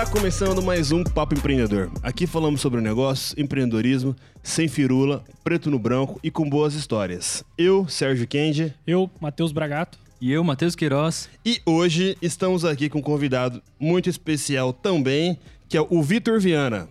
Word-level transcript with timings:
Tá 0.00 0.06
começando 0.06 0.62
mais 0.62 0.92
um 0.92 1.04
Papo 1.04 1.34
Empreendedor. 1.34 1.90
Aqui 2.02 2.26
falamos 2.26 2.62
sobre 2.62 2.80
negócios, 2.80 3.34
empreendedorismo, 3.36 4.16
sem 4.42 4.66
firula, 4.66 5.22
preto 5.44 5.70
no 5.70 5.78
branco 5.78 6.18
e 6.22 6.30
com 6.30 6.48
boas 6.48 6.72
histórias. 6.72 7.44
Eu, 7.58 7.86
Sérgio 7.86 8.26
Kendi. 8.26 8.74
Eu, 8.86 9.10
Matheus 9.20 9.52
Bragato. 9.52 9.98
E 10.18 10.32
eu, 10.32 10.42
Matheus 10.42 10.74
Queiroz. 10.74 11.28
E 11.44 11.60
hoje 11.66 12.16
estamos 12.22 12.64
aqui 12.64 12.88
com 12.88 13.00
um 13.00 13.02
convidado 13.02 13.62
muito 13.78 14.08
especial 14.08 14.72
também, 14.72 15.38
que 15.68 15.76
é 15.76 15.86
o 15.86 16.02
Vitor 16.02 16.40
Viana. 16.40 16.88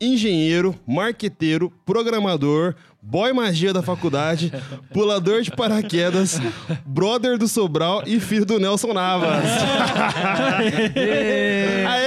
Engenheiro, 0.00 0.74
marqueteiro, 0.84 1.72
programador, 1.86 2.74
boy 3.00 3.32
magia 3.32 3.72
da 3.72 3.80
faculdade, 3.82 4.52
pulador 4.92 5.42
de 5.42 5.52
paraquedas, 5.52 6.40
brother 6.84 7.38
do 7.38 7.46
Sobral 7.46 8.02
e 8.06 8.18
filho 8.18 8.44
do 8.44 8.58
Nelson 8.58 8.92
Navas. 8.92 9.44
Aê! 10.96 11.99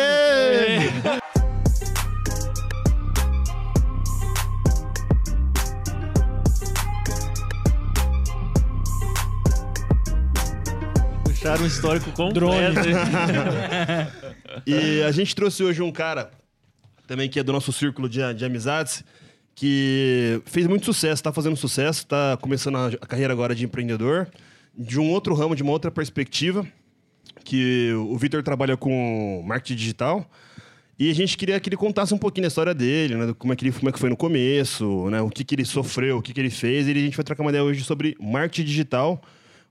Puxaram 11.43 11.63
um 11.65 11.67
histórico 11.67 12.11
completo. 12.13 12.33
Drone. 12.33 12.73
E 14.65 15.01
a 15.01 15.11
gente 15.11 15.35
trouxe 15.35 15.61
hoje 15.61 15.81
um 15.81 15.91
cara, 15.91 16.31
também 17.05 17.27
que 17.27 17.37
é 17.37 17.43
do 17.43 17.51
nosso 17.51 17.73
círculo 17.73 18.07
de, 18.07 18.21
de 18.33 18.45
amizades, 18.45 19.03
que 19.53 20.41
fez 20.45 20.67
muito 20.67 20.85
sucesso, 20.85 21.15
está 21.15 21.33
fazendo 21.33 21.57
sucesso, 21.57 22.03
está 22.03 22.37
começando 22.37 22.77
a, 22.77 22.87
a 22.87 23.05
carreira 23.05 23.33
agora 23.33 23.53
de 23.53 23.65
empreendedor, 23.65 24.29
de 24.77 24.97
um 24.97 25.09
outro 25.09 25.33
ramo, 25.33 25.53
de 25.53 25.63
uma 25.63 25.73
outra 25.73 25.91
perspectiva, 25.91 26.65
que 27.43 27.91
o 27.93 28.17
Vitor 28.17 28.41
trabalha 28.41 28.77
com 28.77 29.43
marketing 29.45 29.75
digital. 29.75 30.31
E 30.97 31.09
a 31.09 31.13
gente 31.13 31.35
queria 31.35 31.59
que 31.59 31.67
ele 31.67 31.75
contasse 31.75 32.13
um 32.13 32.17
pouquinho 32.17 32.43
da 32.43 32.47
história 32.47 32.73
dele, 32.73 33.15
né? 33.15 33.35
Como 33.37 33.51
é 33.51 33.55
que, 33.57 33.65
ele, 33.65 33.73
como 33.73 33.89
é 33.89 33.91
que 33.91 33.99
foi 33.99 34.09
no 34.09 34.15
começo, 34.15 35.09
né? 35.09 35.19
O 35.19 35.29
que, 35.29 35.43
que 35.43 35.55
ele 35.55 35.65
sofreu, 35.65 36.19
o 36.19 36.21
que, 36.21 36.33
que 36.33 36.39
ele 36.39 36.51
fez. 36.51 36.87
E 36.87 36.91
a 36.91 36.93
gente 36.93 37.17
vai 37.17 37.23
trocar 37.25 37.43
uma 37.43 37.51
ideia 37.51 37.65
hoje 37.65 37.83
sobre 37.83 38.15
marketing 38.17 38.63
digital 38.63 39.21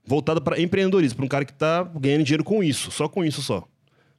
voltado 0.05 0.41
para 0.41 0.59
empreendedorismo, 0.61 1.17
para 1.17 1.25
um 1.25 1.29
cara 1.29 1.45
que 1.45 1.51
está 1.53 1.83
ganhando 1.83 2.23
dinheiro 2.23 2.43
com 2.43 2.63
isso, 2.63 2.91
só 2.91 3.07
com 3.07 3.23
isso 3.23 3.41
só. 3.41 3.67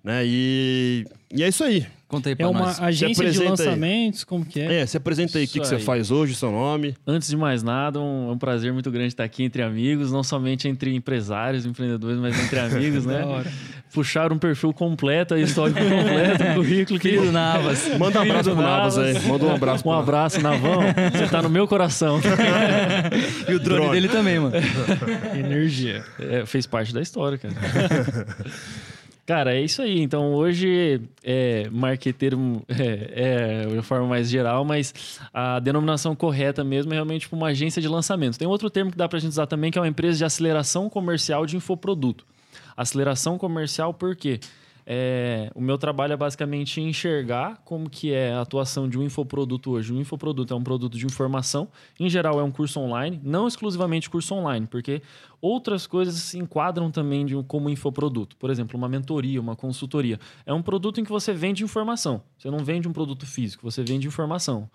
Né? 0.03 0.23
E, 0.27 1.07
e 1.35 1.43
é 1.43 1.49
isso 1.49 1.65
aí. 1.65 1.87
Conta 2.07 2.29
aí 2.29 2.35
É 2.35 2.37
pra 2.37 2.49
uma 2.51 2.61
nós. 2.61 2.81
agência 2.81 3.15
de 3.15 3.21
apresenta 3.39 3.63
aí. 3.63 3.69
lançamentos, 3.69 4.23
como 4.23 4.45
que 4.45 4.61
é? 4.61 4.81
É, 4.83 4.87
se 4.87 4.97
apresenta 4.99 5.39
aí 5.39 5.47
o 5.47 5.49
que, 5.49 5.59
que 5.59 5.67
você 5.67 5.79
faz 5.79 6.11
hoje, 6.11 6.35
seu 6.35 6.51
nome. 6.53 6.95
Antes 7.07 7.29
de 7.29 7.37
mais 7.37 7.63
nada, 7.63 7.99
um, 8.01 8.29
é 8.29 8.33
um 8.33 8.39
prazer 8.39 8.71
muito 8.73 8.91
grande 8.91 9.09
estar 9.09 9.25
aqui 9.25 9.43
entre 9.43 9.63
amigos, 9.63 10.13
não 10.13 10.23
somente 10.23 10.69
entre 10.69 10.95
empresários, 10.95 11.65
empreendedores, 11.65 12.19
mas 12.21 12.39
entre 12.39 12.59
amigos, 12.61 13.07
né? 13.07 13.23
Da 13.95 14.01
hora. 14.01 14.05
Puxar 14.05 14.33
um 14.33 14.39
perfil 14.39 14.73
completo, 14.73 15.35
aí, 15.35 15.43
histórico 15.43 15.81
completo, 15.81 16.43
um 16.45 16.55
currículo 16.55 16.99
que... 16.99 17.11
Querido 17.11 17.31
Navas. 17.33 17.97
Manda 17.99 18.19
um 18.19 18.23
abraço 18.23 18.51
do 18.51 18.57
pro 18.57 18.65
Navas 18.65 18.99
aí. 18.99 19.19
Manda 19.27 19.45
um 19.47 19.55
abraço 19.55 19.83
pro 19.83 19.93
Um 19.93 19.99
abraço, 19.99 20.41
Navão. 20.41 20.81
Você 21.13 21.29
tá 21.29 21.43
no 21.43 21.49
meu 21.49 21.67
coração. 21.69 22.21
E 23.49 23.55
o 23.55 23.59
drone, 23.61 23.81
Drone. 23.81 23.93
dele 23.93 24.09
também, 24.09 24.39
mano. 24.39 24.55
Energia. 25.37 26.03
É, 26.19 26.47
fez 26.47 26.67
parte 26.67 26.93
da 26.95 27.01
história, 27.01 27.39
cara. 27.39 27.55
Cara, 29.27 29.55
é 29.55 29.61
isso 29.61 29.81
aí. 29.81 30.01
Então, 30.03 30.35
hoje, 30.35 31.01
é, 31.23 31.69
marqueteiro 31.71 32.63
é, 32.69 33.65
é 33.65 33.67
de 33.67 33.83
forma 33.83 34.07
mais 34.07 34.29
geral, 34.29 34.65
mas 34.65 35.19
a 35.33 35.59
denominação 35.61 36.15
correta 36.15 36.63
mesmo 36.63 36.93
é 36.93 36.97
realmente 36.97 37.23
tipo, 37.23 37.37
uma 37.37 37.49
agência 37.49 37.81
de 37.81 37.89
lançamentos. 37.89 38.37
Tem 38.37 38.47
outro 38.47 38.69
termo 38.69 38.91
que 38.91 38.99
dá 38.99 39.09
pra 39.09 39.19
gente 39.19 39.31
usar 39.31 39.47
também, 39.47 39.71
que 39.71 39.79
é 39.79 39.81
uma 39.81 39.89
empresa 39.89 40.19
de 40.19 40.25
aceleração 40.25 40.91
comercial 40.91 41.47
de 41.47 41.57
infoproduto. 41.57 42.25
Aceleração 42.77 43.39
comercial 43.39 43.93
por 43.95 44.17
quê? 44.17 44.41
É, 44.87 45.51
o 45.55 45.63
meu 45.63 45.79
trabalho 45.79 46.13
é 46.13 46.17
basicamente 46.17 46.79
enxergar 46.79 47.57
como 47.65 47.89
que 47.89 48.13
é 48.13 48.35
a 48.35 48.43
atuação 48.43 48.87
de 48.87 48.99
um 48.99 49.03
infoproduto 49.03 49.71
hoje. 49.71 49.95
Um 49.95 50.01
infoproduto 50.01 50.53
é 50.53 50.57
um 50.57 50.63
produto 50.63 50.99
de 50.99 51.07
informação, 51.07 51.69
em 51.99 52.09
geral 52.11 52.39
é 52.39 52.43
um 52.43 52.51
curso 52.51 52.79
online, 52.81 53.19
não 53.25 53.49
exclusivamente 53.49 54.11
curso 54.11 54.35
online, 54.35 54.67
porque 54.67 55.01
outras 55.41 55.87
coisas 55.87 56.15
se 56.17 56.39
enquadram 56.39 56.91
também 56.91 57.25
de 57.25 57.35
um- 57.35 57.43
como 57.43 57.71
infoproduto. 57.71 58.37
Por 58.37 58.51
exemplo, 58.51 58.77
uma 58.77 58.89
mentoria, 58.89 59.41
uma 59.41 59.57
consultoria. 59.57 60.21
É 60.45 60.53
um 60.53 60.61
produto 60.61 61.01
em 61.01 61.05
que 61.05 61.11
você 61.11 61.33
vende 61.33 61.65
informação. 61.65 62.23
Você 62.37 62.51
não 62.51 62.59
vende 62.59 62.87
um 62.87 62.93
produto 62.93 63.25
físico, 63.25 63.63
você 63.63 63.83
vende 63.83 64.07
informação. 64.07 64.69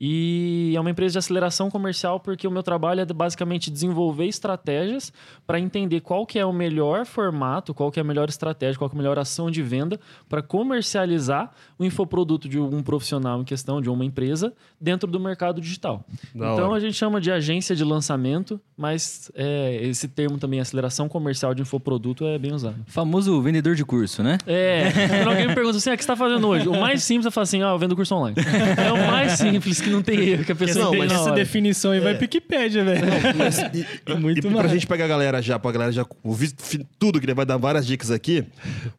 E 0.00 0.74
é 0.76 0.80
uma 0.80 0.90
empresa 0.90 1.12
de 1.12 1.18
aceleração 1.18 1.70
comercial 1.70 2.20
porque 2.20 2.46
o 2.46 2.50
meu 2.50 2.62
trabalho 2.62 3.00
é 3.00 3.06
basicamente 3.06 3.70
desenvolver 3.70 4.26
estratégias 4.26 5.12
para 5.46 5.58
entender 5.58 6.00
qual 6.00 6.26
que 6.26 6.38
é 6.38 6.44
o 6.44 6.52
melhor 6.52 7.06
formato, 7.06 7.72
qual 7.72 7.90
que 7.90 7.98
é 7.98 8.02
a 8.02 8.04
melhor 8.04 8.28
estratégia, 8.28 8.78
qual 8.78 8.90
que 8.90 8.96
é 8.96 8.98
a 8.98 9.02
melhor 9.02 9.18
ação 9.18 9.50
de 9.50 9.62
venda 9.62 9.98
para 10.28 10.42
comercializar 10.42 11.50
o 11.78 11.84
infoproduto 11.84 12.48
de 12.48 12.58
um 12.58 12.82
profissional 12.82 13.40
em 13.40 13.44
questão, 13.44 13.80
de 13.80 13.88
uma 13.88 14.04
empresa, 14.04 14.52
dentro 14.80 15.10
do 15.10 15.18
mercado 15.18 15.60
digital. 15.60 16.04
Da 16.34 16.52
então 16.52 16.68
hora. 16.68 16.76
a 16.76 16.80
gente 16.80 16.94
chama 16.94 17.20
de 17.20 17.30
agência 17.30 17.74
de 17.74 17.84
lançamento, 17.84 18.60
mas 18.76 19.30
é, 19.34 19.80
esse 19.82 20.08
termo 20.08 20.38
também, 20.38 20.60
aceleração 20.60 21.08
comercial 21.08 21.54
de 21.54 21.62
infoproduto, 21.62 22.24
é 22.24 22.38
bem 22.38 22.52
usado. 22.52 22.76
Famoso 22.86 23.40
vendedor 23.40 23.74
de 23.74 23.84
curso, 23.84 24.22
né? 24.22 24.38
É, 24.46 24.90
quando 25.08 25.28
alguém 25.28 25.48
me 25.48 25.54
pergunta 25.54 25.78
assim, 25.78 25.90
ah, 25.90 25.94
o 25.94 25.96
que 25.96 26.04
você 26.04 26.12
está 26.12 26.16
fazendo 26.16 26.46
hoje? 26.46 26.68
O 26.68 26.78
mais 26.78 27.02
simples 27.02 27.26
é 27.26 27.30
falar 27.30 27.44
assim, 27.44 27.62
ah, 27.62 27.70
eu 27.70 27.78
vendo 27.78 27.96
curso 27.96 28.14
online. 28.14 28.36
É 28.76 28.92
o 28.92 29.10
mais 29.10 29.32
simples, 29.32 29.80
que 29.86 29.90
não 29.92 30.02
tem 30.02 30.18
erro, 30.20 30.44
que 30.44 30.52
a 30.52 30.56
pessoa 30.56 30.84
Não, 30.86 30.94
entende 30.94 31.14
mas 31.14 31.22
Essa 31.22 31.32
definição 31.32 31.92
aí 31.92 32.00
vai 32.00 32.14
pro 32.14 32.22
Wikipédia, 32.22 32.84
velho. 32.84 33.06
E, 34.06 34.14
Muito 34.14 34.38
e 34.38 34.42
pra 34.42 34.50
mais. 34.50 34.70
gente 34.70 34.86
pegar 34.86 35.04
a 35.04 35.08
galera 35.08 35.40
já, 35.42 35.58
pra 35.58 35.70
galera 35.72 35.92
já 35.92 36.04
ouvir 36.22 36.52
tudo, 36.98 37.18
que 37.20 37.26
ele 37.26 37.34
vai 37.34 37.46
dar 37.46 37.56
várias 37.56 37.86
dicas 37.86 38.10
aqui. 38.10 38.44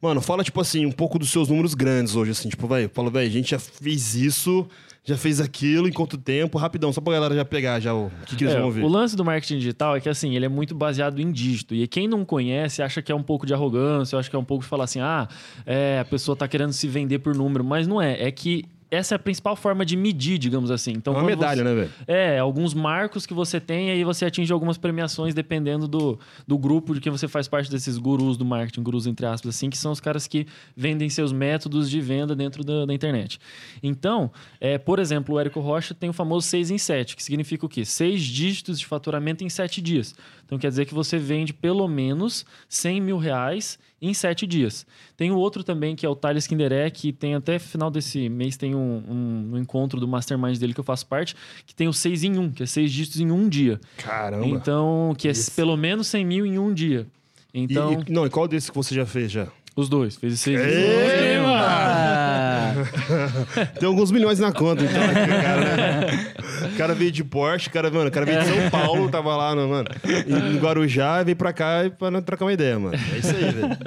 Mano, 0.02 0.22
fala, 0.22 0.44
tipo 0.44 0.60
assim, 0.62 0.86
um 0.86 0.92
pouco 0.92 1.20
dos 1.20 1.30
seus 1.32 1.50
números 1.50 1.74
grandes 1.74 2.16
hoje, 2.16 2.32
assim. 2.32 2.50
Tipo, 2.50 2.68
velho, 2.68 2.90
fala, 2.94 3.10
velho, 3.10 3.28
a 3.28 3.32
gente 3.32 3.52
já 3.52 3.60
fez 3.60 4.16
isso, 4.16 4.68
já 5.04 5.16
fez 5.18 5.40
aquilo, 5.40 5.88
em 5.88 5.92
quanto 5.92 6.18
tempo? 6.18 6.58
Rapidão, 6.58 6.92
só 6.92 7.00
pra 7.02 7.14
galera 7.14 7.36
já 7.36 7.46
pegar 7.46 7.80
já 7.80 7.94
o, 7.94 8.08
o 8.08 8.12
que, 8.26 8.36
que 8.36 8.44
eles 8.44 8.54
É, 8.54 8.58
vão 8.58 8.66
ouvir. 8.68 8.84
o 8.84 8.88
lance 8.88 9.16
do 9.16 9.24
marketing 9.24 9.58
digital 9.60 9.96
é 9.96 10.00
que 10.02 10.10
assim, 10.10 10.36
ele 10.36 10.46
é 10.46 10.50
muito 10.50 10.76
baseado 10.76 11.20
em 11.22 11.32
dígito. 11.32 11.74
E 11.74 11.88
quem 11.88 12.08
não 12.08 12.26
conhece 12.26 12.82
acha 12.82 13.02
que 13.02 13.12
é 13.12 13.16
um 13.16 13.24
pouco 13.24 13.46
de 13.46 13.54
arrogância, 13.54 14.18
acha 14.20 14.30
que 14.30 14.36
é 14.36 14.40
um 14.40 14.44
pouco 14.44 14.64
de 14.64 14.70
falar 14.70 14.84
assim, 14.86 15.00
ah, 15.00 15.28
é, 15.66 16.00
a 16.00 16.06
pessoa 16.06 16.36
tá 16.36 16.48
querendo 16.48 16.74
se 16.74 16.88
vender 16.88 17.20
por 17.20 17.34
número. 17.36 17.64
Mas 17.64 17.88
não 17.88 18.02
é. 18.02 18.22
É 18.24 18.32
que 18.32 18.66
essa 18.90 19.16
é 19.16 19.18
a 19.18 19.20
principal 19.20 19.56
forma 19.56 19.86
de 19.86 19.98
medir, 19.98 20.38
digamos 20.38 20.72
assim. 20.72 20.92
Então, 20.92 21.14
É 21.14 21.18
uma 21.18 21.24
medalha, 21.26 21.58
você- 21.58 21.64
né, 21.64 21.74
velho? 21.76 21.92
É, 22.08 22.40
alguns 22.40 22.74
marcos 22.74 23.26
que 23.26 23.34
você 23.34 23.60
tem, 23.60 23.90
aí 23.92 24.04
você 24.04 24.26
atinge 24.26 24.52
algumas 24.54 24.78
premiações 24.78 25.34
dependendo 25.34 25.88
do, 25.88 26.20
do 26.48 26.58
grupo 26.58 26.94
de 26.94 27.02
quem 27.02 27.12
você 27.12 27.28
faz 27.28 27.48
parte 27.48 27.70
desses 27.70 27.98
gurus 27.98 28.38
do 28.38 28.46
marketing, 28.46 28.82
gurus 28.84 29.06
entre 29.08 29.26
aspas, 29.26 29.56
assim, 29.56 29.70
que 29.70 29.78
são 29.78 29.92
os 29.92 30.00
caras 30.00 30.28
que 30.28 30.48
vendem 30.76 31.10
seus 31.10 31.32
métodos 31.32 31.90
de 31.90 32.00
venda 32.00 32.36
dentro 32.36 32.64
da, 32.64 32.86
da 32.86 32.94
internet. 32.94 33.40
Então, 33.84 34.32
é, 34.60 34.78
por 34.78 35.00
exemplo, 35.00 35.36
o 35.36 35.40
Érico 35.40 35.60
Rocha 35.60 35.94
tem 35.94 36.10
o 36.10 36.14
famoso 36.14 36.48
6 36.48 36.72
em 36.72 36.78
7, 36.78 37.16
que 37.16 37.24
significa 37.24 37.66
o 37.66 37.70
quê? 37.70 37.84
Seis 37.86 38.22
dígitos 38.24 38.80
de 38.80 38.86
faturamento 38.86 39.44
em 39.44 39.50
7 39.50 39.82
dias. 39.82 40.16
Então 40.46 40.58
quer 40.58 40.70
dizer 40.70 40.86
que 40.86 40.94
você 40.94 41.18
vende 41.18 41.54
pelo 41.54 41.88
menos 41.88 42.46
100 42.70 43.02
mil 43.02 43.18
reais 43.18 43.78
em 44.02 44.14
7 44.14 44.46
dias. 44.46 44.86
Tem 45.16 45.32
o 45.32 45.36
outro 45.38 45.64
também, 45.64 45.96
que 45.96 46.06
é 46.06 46.10
o 46.10 46.16
Thales 46.16 46.46
Kinderé, 46.46 46.90
que 46.90 47.12
tem 47.12 47.34
até 47.36 47.58
final 47.58 47.90
desse 47.90 48.30
mês 48.30 48.56
tem 48.58 48.76
um, 48.76 49.04
um- 49.10 49.50
um 49.54 49.58
encontro 49.58 50.00
do 50.00 50.08
Mastermind 50.08 50.58
dele 50.58 50.74
que 50.74 50.80
eu 50.80 50.84
faço 50.84 51.06
parte, 51.08 51.36
que 51.66 51.74
tem 51.74 51.88
o 51.88 51.94
6 51.94 52.24
em 52.24 52.38
1, 52.38 52.52
que 52.52 52.64
é 52.64 52.66
6 52.66 52.92
dígitos 52.92 53.20
em 53.20 53.32
um 53.32 53.50
dia. 53.50 53.80
Caramba. 53.98 54.46
Então, 54.46 55.16
que 55.18 55.28
é 55.28 55.32
Isso. 55.32 55.52
pelo 55.52 55.76
menos 55.76 56.08
100 56.08 56.26
mil 56.26 56.46
em 56.46 56.60
um 56.60 56.74
dia. 56.74 57.08
E- 57.54 57.62
Então, 57.64 58.04
e, 58.08 58.12
não, 58.12 58.26
e 58.26 58.30
qual 58.30 58.48
desses 58.48 58.70
que 58.70 58.76
você 58.76 58.94
já 58.94 59.06
fez 59.06 59.32
já? 59.32 59.48
os 59.76 59.88
dois. 59.90 60.16
Fez 60.16 60.40
6 60.40 60.60
Ê, 60.60 61.38
Ah, 61.40 62.74
Tem 63.80 63.88
alguns 63.88 64.10
milhões 64.12 64.40
na 64.40 64.52
conta, 64.52 64.84
então, 64.84 65.08
né, 65.08 65.28
cara, 65.42 65.76
né? 65.78 66.34
O 66.78 66.80
cara 66.80 66.94
veio 66.94 67.12
de 67.12 67.24
Porsche, 67.24 67.70
o 67.70 67.72
cara, 67.72 67.90
mano, 67.90 68.08
o 68.08 68.12
cara 68.12 68.24
veio 68.24 68.40
de 68.40 68.46
São 68.46 68.70
Paulo, 68.70 69.10
tava 69.10 69.36
lá, 69.36 69.56
no, 69.56 69.68
mano, 69.68 69.90
em 70.06 70.58
Guarujá, 70.60 71.24
veio 71.24 71.36
pra 71.36 71.52
cá 71.52 71.90
pra 71.98 72.22
trocar 72.22 72.46
uma 72.46 72.54
ideia, 72.54 72.78
mano. 72.78 72.96
É 72.96 73.18
isso 73.18 73.36
aí, 73.36 73.52
velho. 73.52 73.78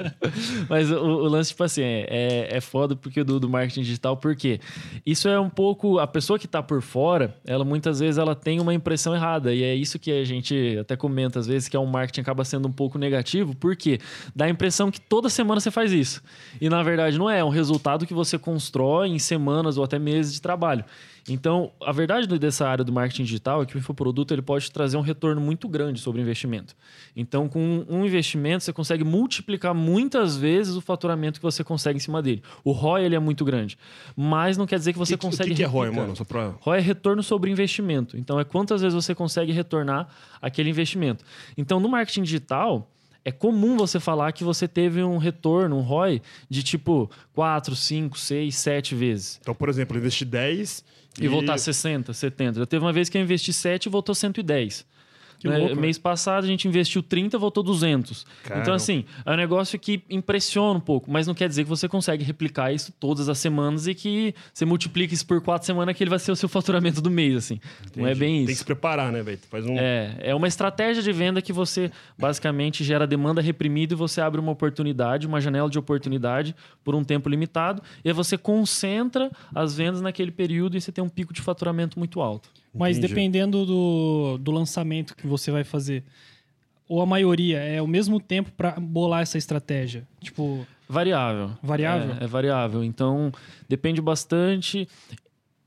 Mas 0.67 0.91
o, 0.91 0.97
o 0.97 1.27
lance, 1.29 1.51
tipo 1.51 1.63
assim, 1.63 1.81
é, 1.81 2.05
é, 2.09 2.57
é 2.57 2.59
foda 2.59 2.93
porque 2.93 3.23
do, 3.23 3.39
do 3.39 3.49
marketing 3.49 3.83
digital, 3.83 4.17
porque 4.17 4.59
isso 5.05 5.29
é 5.29 5.39
um 5.39 5.49
pouco. 5.49 5.99
A 5.99 6.07
pessoa 6.07 6.37
que 6.37 6.49
tá 6.49 6.61
por 6.61 6.81
fora, 6.81 7.33
ela 7.45 7.63
muitas 7.63 8.01
vezes 8.01 8.17
ela 8.17 8.35
tem 8.35 8.59
uma 8.59 8.73
impressão 8.73 9.15
errada. 9.15 9.53
E 9.53 9.63
é 9.63 9.73
isso 9.73 9.97
que 9.97 10.11
a 10.11 10.25
gente 10.25 10.77
até 10.81 10.97
comenta 10.97 11.39
às 11.39 11.47
vezes, 11.47 11.69
que 11.69 11.77
é 11.77 11.79
um 11.79 11.85
marketing 11.85 12.19
acaba 12.19 12.43
sendo 12.43 12.67
um 12.67 12.73
pouco 12.73 12.97
negativo, 12.97 13.55
porque 13.55 13.99
dá 14.35 14.45
a 14.45 14.49
impressão 14.49 14.91
que 14.91 14.99
toda 14.99 15.29
semana 15.29 15.61
você 15.61 15.71
faz 15.71 15.93
isso. 15.93 16.21
E 16.59 16.69
na 16.69 16.83
verdade 16.83 17.17
não 17.17 17.29
é, 17.29 17.39
é 17.39 17.43
um 17.43 17.49
resultado 17.49 18.05
que 18.05 18.13
você 18.13 18.37
constrói 18.37 19.07
em 19.07 19.19
semanas 19.19 19.77
ou 19.77 19.83
até 19.85 19.97
meses 19.97 20.33
de 20.33 20.41
trabalho. 20.41 20.83
Então, 21.29 21.71
a 21.85 21.91
verdade 21.91 22.27
dessa 22.39 22.67
área 22.67 22.83
do 22.83 22.91
marketing 22.91 23.23
digital 23.23 23.61
é 23.61 23.65
que 23.65 23.75
o 23.75 23.77
infoproduto 23.77 24.33
ele 24.33 24.41
pode 24.41 24.71
trazer 24.71 24.97
um 24.97 25.01
retorno 25.01 25.39
muito 25.39 25.67
grande 25.69 25.99
sobre 25.99 26.19
o 26.19 26.23
investimento. 26.23 26.75
Então, 27.15 27.47
com 27.47 27.85
um 27.87 28.05
investimento, 28.05 28.63
você 28.63 28.73
consegue 28.73 29.03
multiplicar 29.03 29.73
muitas 29.73 30.35
vezes 30.35 30.75
o 30.75 30.81
faturamento 30.81 31.39
que 31.39 31.43
você 31.43 31.63
consegue 31.63 31.97
em 31.97 31.99
cima 31.99 32.21
dele. 32.21 32.41
O 32.63 32.71
ROI 32.71 33.05
ele 33.05 33.15
é 33.15 33.19
muito 33.19 33.45
grande, 33.45 33.77
mas 34.15 34.57
não 34.57 34.65
quer 34.65 34.79
dizer 34.79 34.93
que 34.93 34.99
você 34.99 35.15
que- 35.15 35.25
consegue 35.25 35.51
O 35.51 35.53
que, 35.53 35.57
que 35.57 35.63
é 35.63 35.67
ROI, 35.67 35.91
mano? 35.91 36.15
Só 36.15 36.23
pra... 36.23 36.55
ROI 36.59 36.79
é 36.79 36.81
retorno 36.81 37.21
sobre 37.21 37.51
investimento. 37.51 38.17
Então, 38.17 38.39
é 38.39 38.43
quantas 38.43 38.81
vezes 38.81 38.95
você 38.95 39.13
consegue 39.13 39.51
retornar 39.51 40.07
aquele 40.41 40.69
investimento. 40.69 41.23
Então, 41.55 41.79
no 41.79 41.87
marketing 41.87 42.23
digital, 42.23 42.89
é 43.23 43.31
comum 43.31 43.77
você 43.77 43.99
falar 43.99 44.31
que 44.31 44.43
você 44.43 44.67
teve 44.67 45.03
um 45.03 45.17
retorno, 45.17 45.77
um 45.77 45.81
ROI, 45.81 46.19
de 46.49 46.63
tipo 46.63 47.09
4, 47.33 47.75
5, 47.75 48.17
6, 48.17 48.55
7 48.55 48.95
vezes. 48.95 49.37
Então, 49.39 49.53
por 49.53 49.69
exemplo, 49.69 49.95
eu 49.95 49.99
investi 49.99 50.25
10 50.25 50.83
E, 51.19 51.27
voltar 51.27 51.57
60, 51.57 52.13
70. 52.13 52.59
Já 52.59 52.65
teve 52.65 52.83
uma 52.83 52.93
vez 52.93 53.09
que 53.09 53.17
eu 53.17 53.21
investi 53.21 53.51
7 53.51 53.85
e 53.85 53.89
voltou 53.89 54.15
110. 54.15 54.85
Né? 55.47 55.57
louco, 55.57 55.75
Mês 55.75 55.97
passado 55.97 56.43
a 56.43 56.47
gente 56.47 56.67
investiu 56.67 57.01
30, 57.01 57.37
voltou 57.37 57.63
200. 57.63 58.25
Caramba. 58.43 58.61
Então, 58.61 58.73
assim, 58.73 59.05
é 59.25 59.31
um 59.31 59.35
negócio 59.35 59.79
que 59.79 60.03
impressiona 60.09 60.77
um 60.77 60.81
pouco, 60.81 61.11
mas 61.11 61.27
não 61.27 61.33
quer 61.33 61.47
dizer 61.49 61.63
que 61.63 61.69
você 61.69 61.87
consegue 61.87 62.23
replicar 62.23 62.73
isso 62.73 62.91
todas 62.99 63.29
as 63.29 63.37
semanas 63.37 63.87
e 63.87 63.95
que 63.95 64.33
você 64.53 64.65
multiplica 64.65 65.13
isso 65.13 65.25
por 65.25 65.41
quatro 65.41 65.65
semanas 65.65 65.95
que 65.95 66.03
ele 66.03 66.09
vai 66.09 66.19
ser 66.19 66.31
o 66.31 66.35
seu 66.35 66.49
faturamento 66.49 67.01
do 67.01 67.09
mês, 67.09 67.35
assim. 67.35 67.59
Não 67.95 68.07
é 68.07 68.15
bem 68.15 68.37
Tem 68.37 68.45
que 68.45 68.51
isso. 68.51 68.59
se 68.59 68.65
preparar, 68.65 69.11
né, 69.11 69.21
velho? 69.21 69.39
Faz 69.49 69.65
um. 69.65 69.77
É, 69.77 70.15
é 70.19 70.35
uma 70.35 70.47
estratégia 70.47 71.01
de 71.01 71.11
venda 71.11 71.41
que 71.41 71.53
você 71.53 71.91
basicamente 72.17 72.83
gera 72.83 73.07
demanda 73.07 73.41
reprimida 73.41 73.93
e 73.93 73.97
você 73.97 74.21
abre 74.21 74.39
uma 74.39 74.51
oportunidade, 74.51 75.27
uma 75.27 75.41
janela 75.41 75.69
de 75.69 75.79
oportunidade 75.79 76.55
por 76.83 76.95
um 76.95 77.03
tempo 77.03 77.29
limitado, 77.29 77.81
e 78.03 78.09
aí 78.09 78.13
você 78.13 78.37
concentra 78.37 79.31
as 79.53 79.75
vendas 79.75 80.01
naquele 80.01 80.31
período 80.31 80.77
e 80.77 80.81
você 80.81 80.91
tem 80.91 81.03
um 81.03 81.09
pico 81.09 81.33
de 81.33 81.41
faturamento 81.41 81.97
muito 81.97 82.21
alto. 82.21 82.49
Mas 82.73 82.97
Entendi. 82.97 83.13
dependendo 83.13 83.65
do, 83.65 84.37
do 84.37 84.51
lançamento 84.51 85.15
que 85.15 85.27
você 85.27 85.51
vai 85.51 85.63
fazer, 85.63 86.03
ou 86.87 87.01
a 87.01 87.05
maioria, 87.05 87.59
é 87.59 87.81
o 87.81 87.87
mesmo 87.87 88.19
tempo 88.19 88.51
para 88.51 88.71
bolar 88.79 89.21
essa 89.21 89.37
estratégia? 89.37 90.07
Tipo, 90.21 90.65
Variável. 90.91 91.51
Variável? 91.63 92.15
É, 92.19 92.25
é 92.25 92.27
variável. 92.27 92.83
Então, 92.83 93.31
depende 93.67 94.01
bastante. 94.01 94.89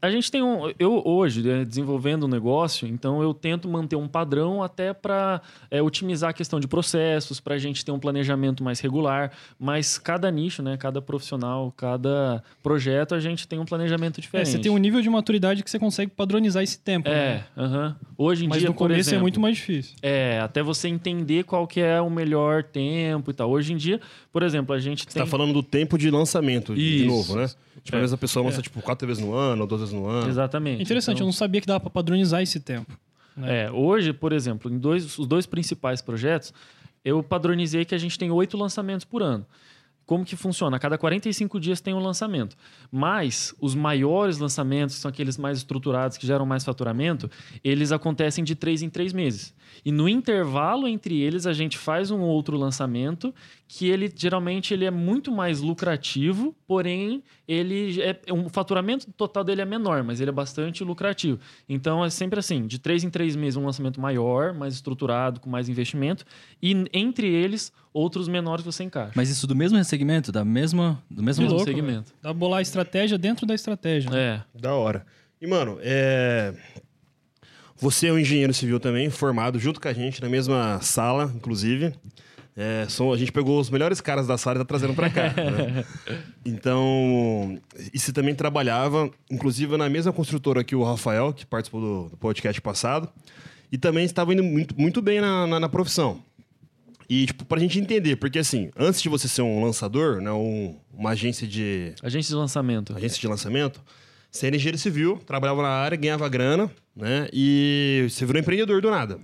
A 0.04 0.10
gente 0.10 0.30
tem 0.30 0.42
um. 0.42 0.70
Eu 0.78 1.00
hoje, 1.04 1.42
né, 1.42 1.64
desenvolvendo 1.64 2.24
um 2.26 2.28
negócio, 2.28 2.86
então 2.86 3.22
eu 3.22 3.32
tento 3.32 3.66
manter 3.66 3.96
um 3.96 4.06
padrão 4.06 4.62
até 4.62 4.92
para 4.92 5.40
otimizar 5.82 6.28
a 6.30 6.32
questão 6.34 6.60
de 6.60 6.68
processos, 6.68 7.40
para 7.40 7.54
a 7.54 7.58
gente 7.58 7.82
ter 7.82 7.90
um 7.90 7.98
planejamento 7.98 8.62
mais 8.62 8.80
regular. 8.80 9.32
Mas 9.58 9.96
cada 9.98 10.30
nicho, 10.30 10.62
né, 10.62 10.76
cada 10.76 11.00
profissional, 11.00 11.72
cada 11.74 12.42
projeto, 12.62 13.14
a 13.14 13.20
gente 13.20 13.48
tem 13.48 13.58
um 13.58 13.64
planejamento 13.64 14.18
é, 14.18 14.20
diferente. 14.20 14.50
você 14.50 14.58
tem 14.58 14.70
um 14.70 14.76
nível 14.76 15.00
de 15.00 15.08
maturidade 15.08 15.62
que 15.64 15.70
você 15.70 15.78
consegue 15.78 16.10
padronizar 16.10 16.62
esse 16.62 16.78
tempo. 16.78 17.08
né? 17.08 17.14
É, 17.16 17.44
aham. 17.56 17.96
Hoje 18.18 18.44
em 18.44 18.48
Mas 18.48 18.58
dia, 18.58 18.68
no 18.68 18.74
por 18.74 18.80
começo 18.80 19.00
exemplo, 19.08 19.18
é 19.18 19.22
muito 19.22 19.40
mais 19.40 19.56
difícil. 19.56 19.96
É, 20.02 20.38
até 20.40 20.62
você 20.62 20.86
entender 20.88 21.44
qual 21.44 21.66
que 21.66 21.80
é 21.80 21.98
o 22.00 22.10
melhor 22.10 22.62
tempo 22.62 23.30
e 23.30 23.34
tal. 23.34 23.50
Hoje 23.50 23.72
em 23.72 23.76
dia, 23.76 23.98
por 24.30 24.42
exemplo, 24.42 24.74
a 24.74 24.78
gente 24.78 25.04
Você 25.04 25.14
tem... 25.14 25.22
tá 25.22 25.26
falando 25.26 25.54
do 25.54 25.62
tempo 25.62 25.96
de 25.96 26.10
lançamento, 26.10 26.74
de 26.74 26.98
Isso. 26.98 27.06
novo, 27.06 27.36
né? 27.36 27.48
Tipo, 27.82 27.96
É. 27.96 27.98
às 27.98 28.02
vezes 28.02 28.14
a 28.14 28.16
pessoa 28.16 28.44
lança, 28.44 28.62
tipo, 28.62 28.80
quatro 28.80 29.06
vezes 29.06 29.22
no 29.22 29.34
ano, 29.34 29.62
ou 29.62 29.66
duas 29.66 29.80
vezes 29.80 29.93
no 29.94 30.06
ano. 30.06 30.28
Exatamente. 30.28 30.82
Interessante, 30.82 31.16
Então- 31.16 31.24
eu 31.24 31.28
não 31.28 31.32
sabia 31.32 31.60
que 31.60 31.66
dava 31.66 31.80
para 31.80 31.90
padronizar 31.90 32.42
esse 32.42 32.60
tempo. 32.60 32.96
É, 33.42 33.70
hoje, 33.70 34.12
por 34.12 34.32
exemplo, 34.32 34.70
em 34.72 34.78
dois, 34.78 35.18
os 35.18 35.26
dois 35.26 35.44
principais 35.46 36.00
projetos, 36.00 36.52
eu 37.04 37.22
padronizei 37.22 37.84
que 37.84 37.94
a 37.94 37.98
gente 37.98 38.18
tem 38.18 38.30
oito 38.30 38.56
lançamentos 38.56 39.04
por 39.04 39.22
ano. 39.22 39.44
Como 40.06 40.24
que 40.24 40.36
funciona? 40.36 40.76
A 40.76 40.80
cada 40.80 40.98
45 40.98 41.58
dias 41.58 41.80
tem 41.80 41.94
um 41.94 41.98
lançamento. 41.98 42.56
Mas 42.90 43.54
os 43.60 43.74
maiores 43.74 44.38
lançamentos, 44.38 44.96
que 44.96 45.00
são 45.00 45.08
aqueles 45.08 45.38
mais 45.38 45.58
estruturados, 45.58 46.18
que 46.18 46.26
geram 46.26 46.44
mais 46.44 46.64
faturamento, 46.64 47.30
eles 47.62 47.90
acontecem 47.90 48.44
de 48.44 48.54
três 48.54 48.82
em 48.82 48.90
três 48.90 49.12
meses. 49.12 49.54
E 49.84 49.90
no 49.90 50.08
intervalo 50.08 50.86
entre 50.86 51.20
eles, 51.20 51.46
a 51.46 51.52
gente 51.52 51.78
faz 51.78 52.10
um 52.10 52.20
outro 52.20 52.56
lançamento 52.56 53.34
que 53.66 53.88
ele 53.88 54.12
geralmente 54.14 54.74
ele 54.74 54.84
é 54.84 54.90
muito 54.90 55.32
mais 55.32 55.60
lucrativo, 55.60 56.54
porém 56.66 57.22
ele 57.48 58.00
é 58.00 58.20
o 58.30 58.48
faturamento 58.48 59.10
total 59.12 59.42
dele 59.42 59.62
é 59.62 59.64
menor, 59.64 60.04
mas 60.04 60.20
ele 60.20 60.30
é 60.30 60.32
bastante 60.32 60.84
lucrativo. 60.84 61.40
Então 61.68 62.04
é 62.04 62.10
sempre 62.10 62.38
assim, 62.38 62.66
de 62.66 62.78
três 62.78 63.02
em 63.02 63.10
três 63.10 63.34
meses 63.34 63.56
um 63.56 63.64
lançamento 63.64 64.00
maior, 64.00 64.52
mais 64.52 64.74
estruturado, 64.74 65.40
com 65.40 65.48
mais 65.48 65.68
investimento, 65.68 66.24
e 66.62 66.84
entre 66.92 67.26
eles 67.26 67.72
outros 67.94 68.26
menores 68.28 68.62
que 68.64 68.70
você 68.72 68.82
encaixa. 68.84 69.12
Mas 69.14 69.30
isso 69.30 69.46
do 69.46 69.54
mesmo 69.54 69.82
segmento, 69.84 70.30
da 70.32 70.44
mesma, 70.44 71.00
do 71.08 71.22
mesmo 71.22 71.46
Que 71.46 71.50
louco, 71.50 71.64
segmento. 71.64 72.12
Dá 72.20 72.30
pra 72.30 72.34
bolar 72.34 72.58
a 72.58 72.62
estratégia 72.62 73.16
dentro 73.16 73.46
da 73.46 73.54
estratégia. 73.54 74.10
É, 74.12 74.42
Da 74.60 74.74
hora. 74.74 75.06
E, 75.40 75.46
mano, 75.46 75.78
é. 75.80 76.52
Você 77.76 78.06
é 78.08 78.12
um 78.12 78.18
engenheiro 78.18 78.52
civil 78.54 78.78
também, 78.80 79.10
formado 79.10 79.58
junto 79.58 79.80
com 79.80 79.88
a 79.88 79.92
gente, 79.92 80.20
na 80.22 80.28
mesma 80.28 80.80
sala, 80.80 81.32
inclusive. 81.34 81.92
É, 82.56 82.86
são- 82.88 83.12
a 83.12 83.16
gente 83.16 83.32
pegou 83.32 83.58
os 83.60 83.68
melhores 83.68 84.00
caras 84.00 84.28
da 84.28 84.38
sala 84.38 84.56
e 84.56 84.58
tá 84.60 84.64
trazendo 84.64 84.94
pra 84.94 85.10
cá. 85.10 85.24
né? 85.34 85.84
Então, 86.46 87.58
e 87.92 87.98
você 87.98 88.12
também 88.12 88.34
trabalhava, 88.34 89.10
inclusive, 89.30 89.76
na 89.76 89.88
mesma 89.88 90.12
construtora 90.12 90.62
que 90.62 90.76
o 90.76 90.82
Rafael, 90.84 91.32
que 91.32 91.44
participou 91.46 91.80
do, 91.80 92.10
do 92.10 92.16
podcast 92.16 92.60
passado. 92.60 93.08
E 93.72 93.78
também 93.78 94.04
estava 94.04 94.32
indo 94.32 94.44
muito, 94.44 94.78
muito 94.78 95.02
bem 95.02 95.20
na, 95.20 95.46
na, 95.46 95.58
na 95.60 95.68
profissão. 95.68 96.22
E, 97.08 97.26
tipo, 97.26 97.44
pra 97.44 97.58
gente 97.60 97.78
entender, 97.78 98.16
porque 98.16 98.38
assim, 98.38 98.70
antes 98.76 99.00
de 99.02 99.08
você 99.08 99.28
ser 99.28 99.42
um 99.42 99.62
lançador, 99.64 100.20
né, 100.20 100.32
um- 100.32 100.76
uma 100.92 101.10
agência 101.10 101.46
de, 101.46 101.92
agência 102.02 102.30
de 102.30 102.36
lançamento. 102.36 102.96
agência 102.96 103.20
de 103.20 103.26
lançamento, 103.28 103.80
você 104.30 104.46
era 104.46 104.56
engenheiro 104.56 104.78
civil, 104.78 105.18
trabalhava 105.26 105.62
na 105.62 105.68
área, 105.68 105.96
ganhava 105.96 106.28
grana, 106.28 106.70
né? 106.96 107.28
E 107.32 108.06
você 108.08 108.24
virou 108.24 108.40
empreendedor 108.40 108.80
do 108.80 108.90
nada. 108.90 109.18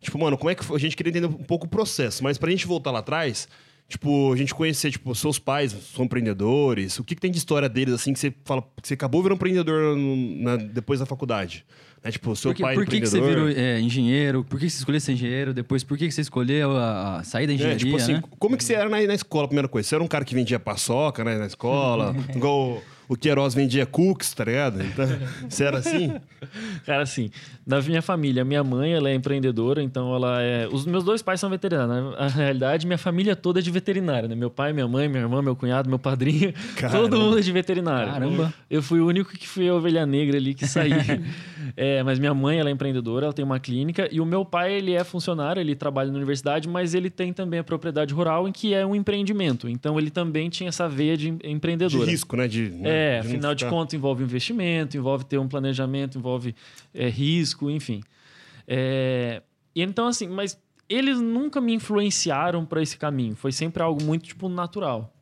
Tipo, 0.00 0.18
mano, 0.18 0.36
como 0.36 0.50
é 0.50 0.54
que 0.54 0.64
foi? 0.64 0.76
A 0.76 0.80
gente 0.80 0.96
queria 0.96 1.10
entender 1.10 1.26
um 1.26 1.32
pouco 1.44 1.66
o 1.66 1.68
processo, 1.68 2.22
mas 2.24 2.36
pra 2.38 2.50
gente 2.50 2.66
voltar 2.66 2.90
lá 2.90 2.98
atrás, 3.00 3.46
tipo, 3.88 4.32
a 4.32 4.36
gente 4.36 4.54
conhecer, 4.54 4.90
tipo, 4.90 5.14
seus 5.14 5.38
pais 5.38 5.74
são 5.94 6.04
empreendedores, 6.06 6.98
o 6.98 7.04
que, 7.04 7.14
que 7.14 7.20
tem 7.20 7.30
de 7.30 7.38
história 7.38 7.68
deles, 7.68 7.92
assim, 7.94 8.12
que 8.12 8.18
você 8.18 8.32
fala 8.44 8.62
que 8.80 8.88
você 8.88 8.94
acabou 8.94 9.22
virando 9.22 9.36
empreendedor 9.36 9.96
no- 9.96 10.42
na- 10.42 10.56
depois 10.56 11.00
da 11.00 11.06
faculdade? 11.06 11.64
Né? 12.02 12.10
Tipo, 12.10 12.34
seu 12.34 12.50
Por 12.50 12.56
que, 12.56 12.62
pai 12.62 12.74
por 12.74 12.86
que, 12.86 13.00
que 13.00 13.06
você 13.06 13.20
virou 13.20 13.48
é, 13.48 13.80
engenheiro? 13.80 14.42
Por 14.44 14.58
que 14.58 14.68
você 14.68 14.78
escolheu 14.78 15.00
ser 15.00 15.12
engenheiro? 15.12 15.52
Depois, 15.52 15.84
por 15.84 15.98
que, 15.98 16.10
você 16.10 16.20
escolheu 16.20 16.76
a, 16.76 17.18
a 17.18 17.24
sair 17.24 17.46
da 17.46 17.52
É, 17.52 17.56
engenharia, 17.56 17.78
tipo 17.78 17.96
assim, 17.96 18.14
né? 18.14 18.22
como 18.38 18.56
que 18.56 18.64
você 18.64 18.74
era 18.74 18.88
na, 18.88 19.00
na 19.02 19.14
escola, 19.14 19.46
primeira 19.46 19.68
coisa? 19.68 19.88
Você 19.88 19.94
era 19.94 20.04
um 20.04 20.08
cara 20.08 20.24
que 20.24 20.34
vendia 20.34 20.58
paçoca 20.58 21.22
né, 21.22 21.36
na 21.36 21.46
escola, 21.46 22.16
igual 22.34 22.70
o, 22.70 22.82
o 23.10 23.16
Queiroz 23.16 23.54
vendia 23.54 23.84
cookies, 23.84 24.32
tá 24.32 24.44
ligado? 24.44 24.82
Então, 24.82 25.06
você 25.48 25.64
era 25.64 25.78
assim? 25.78 26.12
Cara, 26.86 27.02
assim, 27.02 27.30
na 27.66 27.80
minha 27.82 28.00
família, 28.00 28.44
minha 28.44 28.64
mãe, 28.64 28.92
ela 28.92 29.10
é 29.10 29.14
empreendedora, 29.14 29.82
então 29.82 30.14
ela 30.14 30.40
é... 30.40 30.66
Os 30.68 30.86
meus 30.86 31.04
dois 31.04 31.20
pais 31.20 31.38
são 31.38 31.50
veterinários. 31.50 32.16
Na 32.18 32.28
realidade, 32.28 32.86
minha 32.86 32.98
família 32.98 33.36
toda 33.36 33.58
é 33.58 33.62
de 33.62 33.70
veterinária, 33.70 34.28
né? 34.28 34.34
Meu 34.34 34.48
pai, 34.48 34.72
minha 34.72 34.88
mãe, 34.88 35.08
minha 35.08 35.22
irmã, 35.22 35.42
meu 35.42 35.54
cunhado, 35.54 35.88
meu 35.88 35.98
padrinho, 35.98 36.52
Caramba. 36.76 36.98
todo 36.98 37.18
mundo 37.18 37.38
é 37.38 37.42
de 37.42 37.52
veterinário. 37.52 38.12
Caramba. 38.12 38.54
Eu 38.70 38.82
fui 38.82 39.00
o 39.00 39.06
único 39.06 39.32
que 39.32 39.46
fui 39.46 39.68
a 39.68 39.74
ovelha 39.74 40.06
negra 40.06 40.38
ali 40.38 40.54
que 40.54 40.66
saí. 40.66 40.92
É, 41.76 42.02
mas 42.02 42.18
minha 42.18 42.34
mãe, 42.34 42.58
ela 42.58 42.68
é 42.68 42.72
empreendedora, 42.72 43.26
ela 43.26 43.32
tem 43.32 43.44
uma 43.44 43.58
clínica, 43.60 44.08
e 44.10 44.20
o 44.20 44.26
meu 44.26 44.44
pai, 44.44 44.72
ele 44.74 44.92
é 44.92 45.02
funcionário, 45.04 45.60
ele 45.60 45.74
trabalha 45.74 46.10
na 46.10 46.16
universidade, 46.16 46.68
mas 46.68 46.94
ele 46.94 47.10
tem 47.10 47.32
também 47.32 47.60
a 47.60 47.64
propriedade 47.64 48.12
rural, 48.14 48.48
em 48.48 48.52
que 48.52 48.74
é 48.74 48.84
um 48.86 48.94
empreendimento. 48.94 49.68
Então, 49.68 49.98
ele 49.98 50.10
também 50.10 50.48
tinha 50.48 50.68
essa 50.68 50.88
veia 50.88 51.16
de 51.16 51.28
em- 51.30 51.38
De 52.04 52.10
risco, 52.10 52.36
né? 52.36 52.48
De, 52.48 52.70
né, 52.70 53.18
É, 53.18 53.20
de 53.20 53.28
afinal 53.28 53.54
de 53.54 53.64
ficar- 53.64 53.70
contas, 53.76 53.94
envolve 53.94 54.22
investimento, 54.22 54.96
envolve 54.96 55.24
ter 55.24 55.38
um 55.38 55.48
planejamento, 55.48 56.18
envolve 56.18 56.54
é, 56.94 57.08
risco, 57.08 57.70
enfim. 57.70 58.02
É, 58.66 59.42
e 59.74 59.82
então, 59.82 60.06
assim, 60.06 60.28
mas 60.28 60.58
eles 60.88 61.20
nunca 61.20 61.60
me 61.60 61.72
influenciaram 61.72 62.64
para 62.64 62.82
esse 62.82 62.96
caminho. 62.98 63.34
Foi 63.36 63.52
sempre 63.52 63.82
algo 63.82 64.02
muito, 64.02 64.24
tipo, 64.24 64.48
natural. 64.48 65.12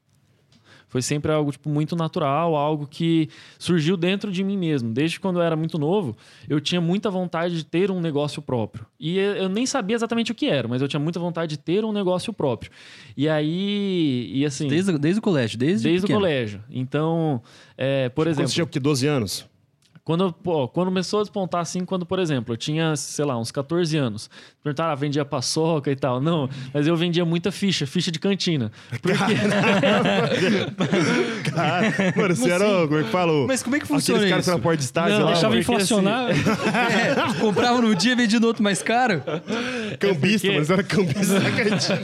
Foi 0.89 1.03
sempre 1.03 1.31
algo 1.31 1.53
tipo, 1.53 1.69
muito 1.69 1.95
natural, 1.95 2.57
algo 2.57 2.87
que 2.87 3.29
surgiu 3.59 3.97
dentro 3.97 4.33
de 4.33 4.43
mim 4.43 4.57
mesmo. 4.57 4.93
Desde 4.93 5.21
quando 5.21 5.39
eu 5.39 5.43
era 5.43 5.55
muito 5.55 5.79
novo, 5.79 6.17
eu 6.49 6.61
tinha 6.61 6.81
muita 6.81 7.11
vontade 7.11 7.57
de 7.57 7.65
ter 7.65 7.91
um 7.91 8.01
negócio 8.01 8.43
próprio. 8.43 8.87
E 8.99 9.19
eu 9.19 9.49
nem 9.49 9.67
sabia 9.67 9.95
exatamente 9.95 10.33
o 10.33 10.35
que 10.35 10.47
era, 10.47 10.67
mas 10.67 10.83
eu 10.83 10.89
tinha 10.89 10.99
muita 10.99 11.21
vontade 11.21 11.51
de 11.51 11.59
ter 11.59 11.85
um 11.85 11.93
negócio 11.93 12.33
próprio. 12.33 12.71
E 13.17 13.29
aí, 13.29 14.31
e 14.35 14.45
assim, 14.45 14.67
desde, 14.67 14.89
Desde, 14.89 14.99
desde 14.99 15.19
o 15.19 15.23
colégio, 15.23 15.59
desde, 15.59 15.89
o 15.89 16.01
pequeno. 16.01 16.19
colégio. 16.21 16.65
Então, 16.71 17.43
é, 17.77 18.09
por 18.09 18.27
exemplo, 18.27 18.49
você 18.49 18.55
tinha 18.55 18.65
o 18.65 18.67
quê? 18.67 18.81
12 18.81 19.07
anos? 19.07 19.47
Quando, 20.09 20.33
pô, 20.33 20.67
quando 20.67 20.87
começou 20.89 21.21
a 21.21 21.23
despontar 21.23 21.61
assim, 21.61 21.85
quando, 21.85 22.07
por 22.07 22.19
exemplo, 22.19 22.55
eu 22.55 22.57
tinha, 22.57 22.97
sei 22.97 23.27
lá, 23.27 23.39
uns 23.39 23.51
14 23.53 23.95
anos. 23.99 24.31
Perguntaram, 24.65 24.93
ah, 24.93 24.95
vendia 24.95 25.23
paçoca 25.23 25.91
e 25.91 25.97
tal. 25.97 26.19
Não, 26.19 26.49
mas 26.73 26.87
eu 26.87 26.97
vendia 26.97 27.27
muita 27.27 27.53
ficha, 27.53 27.87
ficha 27.87 28.11
de 28.11 28.19
cantina. 28.19 28.73
Porque, 29.03 29.19
Cara, 31.51 31.93
mano, 32.17 32.35
você 32.35 32.51
era. 32.51 32.65
Como 32.87 32.99
é 33.01 33.03
que 33.03 33.11
fala? 33.11 33.47
Mas 33.47 33.63
como 33.63 33.77
é 33.77 33.81
que 33.81 33.87
funciona 33.87 34.21
Aqueles 34.21 34.31
caras 34.31 34.47
isso? 34.47 34.57
na 34.57 34.63
porta 34.63 34.77
de 34.79 34.85
estádio 34.85 35.19
Não, 35.19 35.25
lá, 35.27 35.33
Deixava 35.33 35.59
inflacionar. 35.59 36.29
É, 36.89 37.41
comprava 37.41 37.83
no 37.83 37.95
dia 37.95 38.13
e 38.13 38.17
vendia 38.17 38.41
no 38.41 38.47
outro 38.47 38.63
mais 38.63 38.83
caro? 38.83 39.23
cambista, 40.01 40.47
porque- 40.49 40.59
mas 40.59 40.71
era 40.71 40.83
cambista 40.83 41.39
na 41.39 41.51
cantina. 41.51 42.01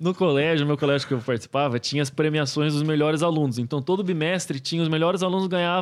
no 0.00 0.14
colégio, 0.14 0.66
meu 0.66 0.78
colégio 0.78 1.06
que 1.06 1.12
eu 1.12 1.18
participava, 1.18 1.78
tinha 1.78 2.02
as 2.02 2.08
premiações 2.08 2.72
dos 2.72 2.82
melhores 2.82 3.22
alunos. 3.22 3.58
Então, 3.58 3.82
todo 3.82 4.02
bimestre 4.02 4.58
tinha 4.58 4.82
os 4.82 4.88
melhores 4.88 5.22
alunos 5.22 5.46
ganhavam 5.46 5.73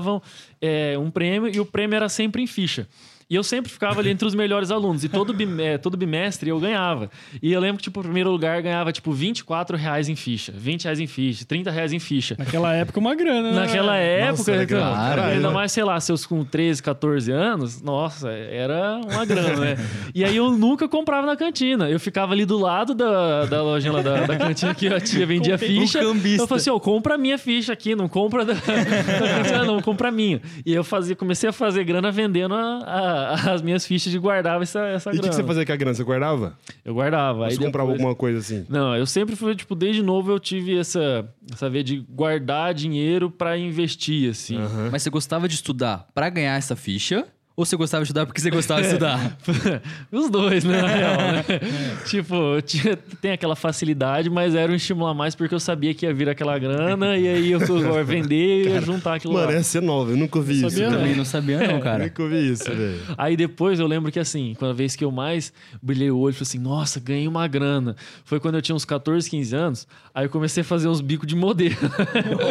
é, 0.61 0.97
um 0.99 1.11
prêmio 1.11 1.49
e 1.49 1.61
o 1.61 1.67
prêmio 1.67 1.97
era 1.97 2.09
sempre 2.09 2.43
em 2.43 2.47
ficha. 2.47 2.89
E 3.33 3.35
eu 3.35 3.43
sempre 3.43 3.73
ficava 3.73 3.99
ali 3.99 4.11
entre 4.11 4.29
os 4.29 4.35
melhores 4.35 4.71
alunos. 4.71 5.03
E 5.05 5.09
todo, 5.09 5.33
bim- 5.33 5.59
é, 5.59 5.79
todo 5.79 5.97
bimestre 5.97 6.51
eu 6.51 6.61
ganhava. 6.61 7.11
E 7.43 7.51
eu 7.51 7.59
lembro 7.59 7.79
que, 7.79 7.85
tipo, 7.85 8.01
o 8.01 8.03
primeiro 8.03 8.31
lugar 8.31 8.61
ganhava, 8.61 8.93
tipo, 8.93 9.11
24 9.11 9.75
reais 9.75 10.07
em 10.07 10.15
ficha, 10.15 10.53
20 10.55 10.85
reais 10.85 11.01
em 11.01 11.07
ficha, 11.07 11.43
30 11.47 11.71
reais 11.71 11.95
em 11.95 11.99
ficha. 11.99 12.37
Naquela 12.39 12.75
época, 12.75 13.01
uma 13.01 13.15
grana, 13.15 13.51
né? 13.53 13.61
Naquela 13.61 13.97
época, 13.97 14.53
era 14.53 14.65
então, 14.65 14.77
grana, 14.79 14.95
caralho. 14.97 15.33
ainda 15.37 15.51
mais, 15.51 15.73
sei 15.73 15.83
lá, 15.83 15.99
seus 15.99 16.27
com 16.27 16.45
13, 16.45 16.83
14 16.83 17.33
anos, 17.33 17.81
nossa, 17.81 18.29
era 18.31 19.01
uma 19.03 19.25
grana, 19.25 19.57
né? 19.57 19.77
E 20.15 20.25
aí 20.27 20.37
eu 20.37 20.51
nunca 20.51 20.87
comprava 20.87 21.27
na 21.27 21.35
cantina. 21.35 21.89
Eu 21.89 21.99
ficava 21.99 22.35
ali 22.35 22.45
do 22.45 22.59
lado 22.59 22.95
da, 22.95 23.47
da 23.47 23.63
lojinha 23.63 23.95
lá 23.95 24.03
da, 24.03 24.27
da 24.27 24.37
cantina 24.37 24.75
que 24.75 24.89
a 24.89 25.01
tia 25.01 25.25
vendia 25.25 25.55
Comprei 25.59 25.81
ficha. 25.81 26.01
Eu 26.43 26.47
falei 26.47 26.61
assim, 26.61 26.69
ó, 26.71 26.79
compra 26.79 27.15
a 27.15 27.19
minha 27.19 27.39
ficha 27.39 27.73
aqui, 27.73 27.95
não 27.97 28.09
compra 28.09 28.45
da, 28.45 28.53
da 28.61 28.61
cantina, 28.61 29.65
não, 29.65 29.81
compra 29.81 30.09
a 30.09 30.13
minha. 30.13 30.39
E 30.67 30.75
eu 30.75 30.85
fazia, 30.85 31.17
comecei 31.17 31.49
a 31.49 31.53
fazer 31.53 31.83
grana 31.85 32.11
vendendo 32.13 32.55
a- 32.55 32.79
a- 32.85 33.22
as 33.55 33.63
minhas 33.63 33.87
fichas 33.87 34.11
de 34.13 34.19
guardava 34.19 34.63
essa, 34.63 34.81
essa 34.89 35.11
E 35.11 35.13
o 35.13 35.15
que, 35.15 35.19
grana. 35.21 35.29
que 35.31 35.35
você 35.37 35.45
fazia 35.47 35.67
com 35.67 35.73
a 35.73 35.77
grana? 35.77 35.95
Você 35.95 36.05
guardava? 36.05 36.59
Eu 36.85 36.95
guardava. 36.95 37.47
Aí 37.47 37.53
Você 37.55 37.59
comprava 37.65 37.89
depois- 37.89 38.01
alguma 38.01 38.15
coisa 38.17 38.39
assim? 38.39 38.67
não, 38.69 38.97
eu 38.97 39.07
sempre 39.07 39.37
fui, 39.37 39.55
tipo, 39.55 39.75
desde 39.75 40.03
novo 40.03 40.31
eu 40.33 40.39
tive 40.39 40.79
essa, 40.79 41.29
essa 41.53 41.69
veia 41.71 41.85
de 41.85 41.99
guardar 42.09 42.75
dinheiro 42.75 43.31
pra 43.31 43.57
investir, 43.59 44.31
assim. 44.31 44.59
Mas 44.91 45.03
você 45.03 45.11
gostava 45.11 45.47
de 45.49 45.55
estudar 45.55 46.07
pra 46.15 46.29
ganhar 46.29 46.57
essa 46.57 46.75
ficha? 46.77 47.27
Ou 47.63 47.67
você 47.67 47.77
gostava 47.77 48.03
de 48.03 48.09
estudar 48.09 48.27
porque 48.27 48.41
você 48.41 48.51
gostava 48.51 48.81
de 48.81 48.89
estudar? 48.89 49.37
Os 50.11 50.29
dois, 50.29 50.65
né, 50.65 50.83
na 50.83 50.89
real, 50.89 51.17
né? 51.17 51.45
Tipo, 52.07 52.61
tinha, 52.63 52.97
tem 53.21 53.31
aquela 53.31 53.55
facilidade, 53.55 54.29
mas 54.29 54.57
era 54.57 54.73
um 54.73 54.75
estímulo 54.75 55.07
a 55.07 55.15
mais 55.15 55.37
porque 55.37 55.55
eu 55.55 55.61
sabia 55.61 55.95
que 55.95 56.05
ia 56.05 56.13
vir 56.13 56.29
aquela 56.29 56.59
grana 56.59 57.17
e 57.17 57.29
aí 57.29 57.53
eu 57.53 57.61
ia 57.61 58.03
vender 58.05 58.65
e 58.65 58.69
ia 58.69 58.81
juntar 58.81 59.15
aquilo 59.15 59.35
Mano, 59.35 59.47
lá. 59.47 59.55
essa 59.55 59.79
é 59.79 59.81
nova, 59.81 60.11
eu 60.11 60.17
nunca 60.17 60.39
ouvi 60.39 60.55
isso. 60.55 60.71
sabia. 60.71 60.91
Também 60.91 61.15
não 61.15 61.25
sabia 61.25 61.59
não, 61.69 61.79
cara. 61.81 62.03
Nunca 62.05 62.23
ouvi 62.25 62.51
isso, 62.53 62.65
velho. 62.65 62.99
Aí 63.17 63.37
depois 63.37 63.79
eu 63.79 63.87
lembro 63.87 64.11
que 64.11 64.19
assim, 64.19 64.55
quando 64.59 64.73
a 64.73 64.75
vez 64.75 64.97
que 64.97 65.05
eu 65.05 65.13
mais 65.13 65.53
brilhei 65.81 66.11
o 66.11 66.19
olho, 66.19 66.35
falei 66.35 66.43
assim, 66.43 66.59
nossa, 66.59 66.99
ganhei 66.99 67.29
uma 67.29 67.47
grana. 67.47 67.95
Foi 68.25 68.41
quando 68.41 68.57
eu 68.57 68.63
tinha 68.63 68.75
uns 68.75 68.85
14, 68.85 69.31
15 69.31 69.55
anos, 69.55 69.87
aí 70.13 70.25
eu 70.27 70.31
comecei 70.31 70.63
a 70.63 70.65
fazer 70.65 70.89
uns 70.89 71.01
bicos 71.01 71.29
de 71.29 71.37
modelo. 71.37 71.77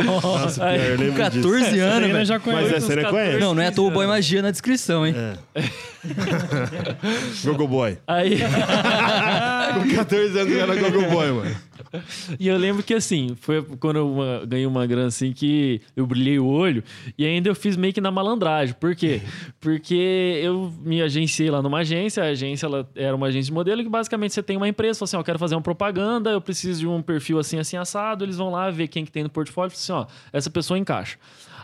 Nossa, 0.05 0.63
Aí, 0.65 0.79
pior, 0.79 0.89
eu 0.91 0.97
Com 0.97 1.03
lembro 1.03 1.29
disso. 1.29 1.49
14 1.49 1.65
Essa 1.65 1.83
anos, 1.83 2.07
né, 2.07 2.13
velho. 2.13 2.25
já 2.25 2.35
Mas 2.35 2.43
conhece. 2.43 2.75
essa 2.75 2.85
você 2.87 2.95
não 2.95 3.03
14, 3.03 3.11
conhece? 3.25 3.39
Não, 3.41 3.53
não 3.55 3.61
é 3.61 3.67
à 3.67 3.71
toa 3.71 3.87
o 3.87 3.91
Boy 3.91 4.07
Magia 4.07 4.41
na 4.41 4.51
descrição, 4.51 5.00
hein? 5.05 5.13
Gogo 7.43 7.67
Boy. 7.67 7.97
Aí, 8.07 8.37
Com 9.73 9.95
14 9.95 10.39
anos 10.39 10.53
era 10.55 10.75
Gogo 10.75 11.01
Boy, 11.09 11.31
mano. 11.31 11.55
e 12.39 12.47
eu 12.47 12.57
lembro 12.57 12.83
que 12.83 12.93
assim, 12.93 13.35
foi 13.39 13.61
quando 13.79 13.97
eu 13.97 14.11
uma- 14.11 14.45
ganhei 14.45 14.65
uma 14.65 14.85
grana 14.85 15.07
assim 15.07 15.31
que 15.33 15.81
eu 15.95 16.05
brilhei 16.05 16.39
o 16.39 16.45
olho 16.45 16.83
e 17.17 17.25
ainda 17.25 17.49
eu 17.49 17.55
fiz 17.55 17.75
meio 17.75 17.93
que 17.93 18.01
na 18.01 18.11
malandragem. 18.11 18.75
Por 18.79 18.95
quê? 18.95 19.21
Porque 19.59 20.39
eu 20.43 20.73
me 20.83 21.01
agenciei 21.01 21.49
lá 21.49 21.61
numa 21.61 21.79
agência, 21.79 22.23
a 22.23 22.27
agência 22.27 22.65
ela 22.65 22.89
era 22.95 23.15
uma 23.15 23.27
agência 23.27 23.47
de 23.47 23.53
modelo 23.53 23.83
que 23.83 23.89
basicamente 23.89 24.33
você 24.33 24.43
tem 24.43 24.57
uma 24.57 24.67
empresa, 24.67 24.99
fala 24.99 25.05
assim, 25.07 25.17
ó, 25.17 25.19
eu 25.19 25.23
quero 25.25 25.39
fazer 25.39 25.55
uma 25.55 25.61
propaganda, 25.61 26.29
eu 26.31 26.41
preciso 26.41 26.79
de 26.81 26.87
um 26.87 27.01
perfil 27.01 27.39
assim, 27.39 27.57
assim, 27.59 27.77
assado, 27.77 28.23
eles 28.25 28.37
vão 28.37 28.51
lá 28.51 28.69
ver 28.69 28.87
quem 28.87 29.05
que 29.05 29.11
tem 29.11 29.23
no 29.23 29.29
portfólio 29.29 29.71
e 29.71 29.75
assim, 29.75 29.91
ó, 29.91 30.05
essa 30.31 30.49
pessoa 30.49 30.77
encaixa. 30.77 31.17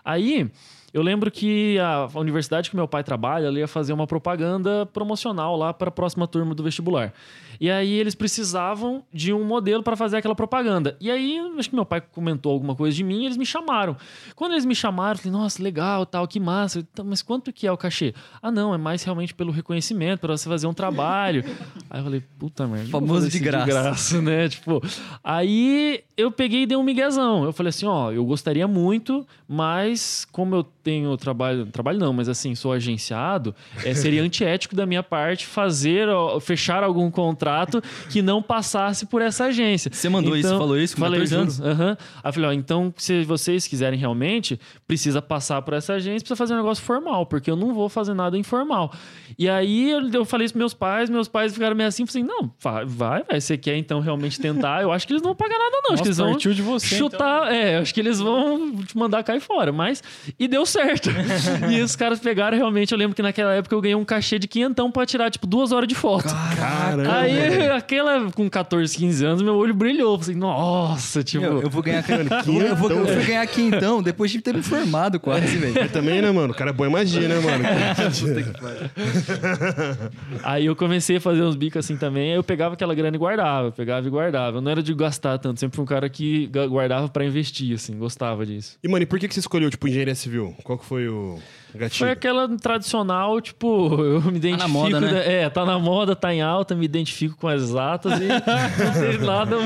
Aí, 0.04 0.50
eu 0.98 1.04
lembro 1.04 1.30
que 1.30 1.78
a 1.78 2.10
universidade 2.16 2.72
que 2.72 2.76
meu 2.76 2.88
pai 2.88 3.04
trabalha, 3.04 3.46
ela 3.46 3.60
ia 3.60 3.68
fazer 3.68 3.94
uma 3.94 4.08
propaganda 4.08 4.84
promocional 4.88 5.56
lá 5.56 5.72
para 5.72 5.90
a 5.90 5.92
próxima 5.92 6.28
turma 6.28 6.56
do 6.56 6.64
vestibular. 6.64 7.14
E 7.62 7.70
aí 7.70 7.94
eles 7.94 8.16
precisavam 8.16 9.04
de 9.14 9.32
um 9.32 9.44
modelo 9.44 9.84
para 9.84 9.96
fazer 9.96 10.18
aquela 10.18 10.34
propaganda. 10.34 10.98
E 11.00 11.12
aí, 11.12 11.40
acho 11.60 11.70
que 11.70 11.76
meu 11.76 11.86
pai 11.86 12.02
comentou 12.02 12.52
alguma 12.52 12.76
coisa 12.76 12.98
de 12.98 13.04
mim 13.04 13.22
e 13.22 13.26
eles 13.26 13.38
me 13.38 13.46
chamaram. 13.46 13.96
Quando 14.36 14.54
eles 14.54 14.66
me 14.66 14.74
chamaram, 14.74 15.14
eu 15.14 15.18
falei, 15.18 15.32
nossa, 15.32 15.62
legal, 15.62 16.04
tal, 16.04 16.28
que 16.28 16.40
massa. 16.40 16.80
Então, 16.80 17.06
Mas 17.06 17.22
quanto 17.22 17.54
que 17.54 17.68
é 17.68 17.72
o 17.72 17.78
cachê? 17.78 18.16
Ah, 18.42 18.50
não, 18.50 18.74
é 18.74 18.78
mais 18.78 19.04
realmente 19.04 19.36
pelo 19.36 19.52
reconhecimento, 19.52 20.22
para 20.22 20.36
você 20.36 20.50
fazer 20.50 20.66
um 20.66 20.74
trabalho. 20.74 21.44
aí 21.92 22.00
eu 22.00 22.04
falei, 22.04 22.24
puta 22.40 22.66
merda. 22.66 22.90
Famoso 22.90 23.30
de 23.30 23.38
graça. 23.38 23.66
graça, 23.68 24.22
né? 24.22 24.50
Tipo, 24.50 24.82
aí 25.24 26.04
eu 26.18 26.32
peguei 26.32 26.64
e 26.64 26.66
dei 26.66 26.76
um 26.76 26.82
miguezão. 26.82 27.44
Eu 27.44 27.54
falei 27.54 27.70
assim, 27.70 27.86
ó, 27.86 28.12
eu 28.12 28.26
gostaria 28.26 28.68
muito, 28.68 29.26
mas 29.48 30.26
como 30.32 30.56
eu 30.56 30.64
tenho 30.64 31.16
trabalho, 31.16 31.68
trabalho 31.68 32.00
não, 32.00 32.12
mas 32.12 32.28
assim, 32.28 32.56
sou 32.56 32.74
agenciado, 32.74 33.54
é, 33.86 33.94
seria 33.94 34.24
antiético 34.24 34.76
da 34.76 34.88
minha 34.88 35.04
parte 35.04 35.46
fazer, 35.46 36.10
ó, 36.10 36.40
fechar 36.40 36.84
algum 36.84 37.12
contrato 37.12 37.84
que 38.10 38.24
não 38.24 38.42
passasse 38.42 39.06
por 39.06 39.22
essa 39.22 39.46
agência. 39.46 39.92
Você 39.94 40.10
mandou 40.10 40.36
isso, 40.36 40.50
falou 40.50 40.78
isso 40.78 40.96
com 40.96 41.02
falei, 41.02 41.20
14 41.20 41.36
anos? 41.36 41.62
Aham. 41.62 41.98
Aí 42.24 42.30
eu 42.30 42.34
falei, 42.34 42.50
ó, 42.50 42.54
então 42.54 42.92
se 42.98 43.24
vocês 43.24 43.68
quiserem 43.68 44.00
realmente, 44.00 44.60
precisa 44.88 45.22
passar 45.22 45.62
por 45.62 45.76
essa 45.76 45.94
agência, 45.94 46.22
precisa 46.22 46.36
fazer 46.36 46.56
um 46.56 46.58
negócio 46.58 46.84
formal, 46.84 47.28
porque 47.28 47.52
eu 47.52 47.56
não 47.56 47.76
vou 47.76 47.90
fazer 47.90 48.16
nada 48.16 48.36
informal. 48.36 48.92
E 49.38 49.48
aí 49.48 49.92
eu, 49.92 50.10
eu 50.12 50.26
falei 50.26 50.46
isso 50.46 50.54
pros 50.54 50.62
meus 50.62 50.74
pais, 50.74 51.12
meus 51.12 51.28
pais 51.28 51.54
ficaram 51.54 51.76
meio 51.76 51.90
assim, 51.90 52.08
falei 52.08 52.24
assim, 52.24 52.34
não, 52.42 52.52
vai, 52.60 52.86
vai, 52.86 53.24
você 53.40 53.56
quer 53.56 53.78
então 53.78 54.00
realmente 54.00 54.40
tentar? 54.40 54.82
Eu 54.82 54.92
acho 54.92 55.06
que 55.06 55.14
eles 55.14 55.22
não 55.22 55.30
vão 55.30 55.36
pagar 55.36 55.60
nada 55.60 55.78
não, 55.88 55.96
que 55.96 56.07
eles 56.08 56.18
vão 56.18 56.38
de 56.38 56.62
você, 56.62 56.96
então. 56.96 57.10
chutar, 57.10 57.54
é, 57.54 57.78
acho 57.78 57.94
que 57.94 58.00
eles 58.00 58.20
vão 58.20 58.76
te 58.84 58.98
mandar 58.98 59.24
cair 59.24 59.40
fora, 59.40 59.72
mas 59.72 60.04
e 60.40 60.48
deu 60.48 60.66
certo. 60.66 61.10
e 61.70 61.82
os 61.82 61.96
caras 61.96 62.20
pegaram 62.20 62.58
realmente, 62.58 62.92
eu 62.92 62.98
lembro 62.98 63.16
que 63.16 63.22
naquela 63.22 63.54
época 63.54 63.76
eu 63.76 63.82
ganhei 63.82 63.96
um 63.96 64.06
cachê 64.06 64.40
de 64.40 64.48
quinhentão 64.48 64.92
pra 64.92 65.06
tirar 65.06 65.30
tipo 65.30 65.46
duas 65.46 65.72
horas 65.72 65.88
de 65.88 65.96
foto. 65.96 66.34
Caramba. 66.56 67.18
Aí, 67.18 67.70
aquela 67.70 68.32
com 68.32 68.50
14, 68.50 68.98
15 68.98 69.26
anos, 69.26 69.42
meu 69.42 69.56
olho 69.56 69.74
brilhou. 69.74 70.20
Falei, 70.20 70.36
nossa, 70.36 71.24
tipo. 71.24 71.44
Eu, 71.44 71.64
eu 71.64 71.70
vou 71.70 71.82
ganhar 71.82 72.00
aqui. 72.00 72.18
Eu, 72.68 72.76
vou, 72.76 72.92
eu 72.92 73.08
fui 73.08 73.24
ganhar 73.24 73.42
aqui 73.42 73.62
então, 73.62 74.02
depois 74.02 74.32
de 74.32 74.42
ter 74.42 74.54
me 74.54 74.64
formado 74.64 75.20
quase, 75.20 75.58
velho. 75.58 75.74
Mas 75.76 75.92
também, 75.92 76.22
né, 76.22 76.32
mano? 76.32 76.54
O 76.54 76.56
cara 76.56 76.72
é 76.72 76.74
boa 76.74 76.90
magia, 76.90 77.28
né, 77.28 77.40
mano? 77.40 77.64
Aí 80.44 80.66
eu 80.66 80.76
comecei 80.76 81.18
a 81.18 81.22
fazer 81.22 81.44
uns 81.44 81.56
bicos 81.56 81.86
assim 81.86 81.98
também. 81.98 82.32
Aí 82.32 82.38
eu 82.38 82.44
pegava 82.44 82.74
aquela 82.74 82.96
grana 82.96 83.16
e 83.16 83.20
guardava, 83.20 83.72
pegava 83.72 84.08
e 84.08 84.10
guardava. 84.10 84.58
Eu 84.58 84.62
não 84.62 84.72
era 84.72 84.82
de 84.82 84.94
gastar 84.94 85.38
tanto, 85.38 85.60
sempre 85.60 85.76
fui 85.76 85.84
um 85.84 85.88
cara 85.88 85.97
que 86.10 86.48
ga- 86.48 86.68
guardava 86.68 87.08
pra 87.10 87.26
investir, 87.26 87.74
assim, 87.76 87.98
gostava 87.98 88.46
disso. 88.46 88.78
E, 88.84 88.88
mano, 88.88 89.04
e 89.04 89.06
por 89.06 89.18
que, 89.20 89.28
que 89.28 89.34
você 89.34 89.40
escolheu, 89.40 89.70
tipo, 89.72 89.88
engenharia 89.88 90.14
civil? 90.16 90.56
Qual 90.64 90.78
que 90.78 90.86
foi 90.86 91.08
o 91.08 91.40
gatilho? 91.74 92.00
Foi 92.00 92.12
aquela 92.12 92.48
tradicional, 92.58 93.40
tipo, 93.42 93.94
eu 94.02 94.22
me 94.24 94.38
identifico. 94.38 94.58
na 94.58 94.68
moda, 94.68 95.00
né? 95.02 95.42
É, 95.44 95.50
tá 95.50 95.66
na 95.66 95.80
moda, 95.80 96.16
tá 96.16 96.34
em 96.34 96.42
alta, 96.42 96.76
me 96.76 96.86
identifico 96.86 97.36
com 97.38 97.48
as 97.48 97.62
exatas 97.62 98.14
e 98.22 98.28
não 98.30 99.18
tem 99.18 99.18
nada 99.26 99.58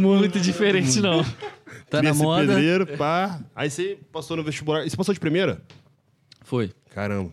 muito 0.00 0.40
diferente, 0.40 1.00
não. 1.00 1.24
Tá 1.90 2.02
na 2.02 2.12
moda. 2.12 2.46
pedreiro, 2.46 2.86
pá. 2.98 3.40
Aí 3.56 3.70
você 3.70 3.98
passou 4.12 4.36
no 4.36 4.42
vestibular. 4.44 4.84
E 4.86 4.90
você 4.90 4.96
passou 4.96 5.14
de 5.14 5.20
primeira? 5.20 5.62
Foi. 6.42 6.70
Caramba. 6.94 7.32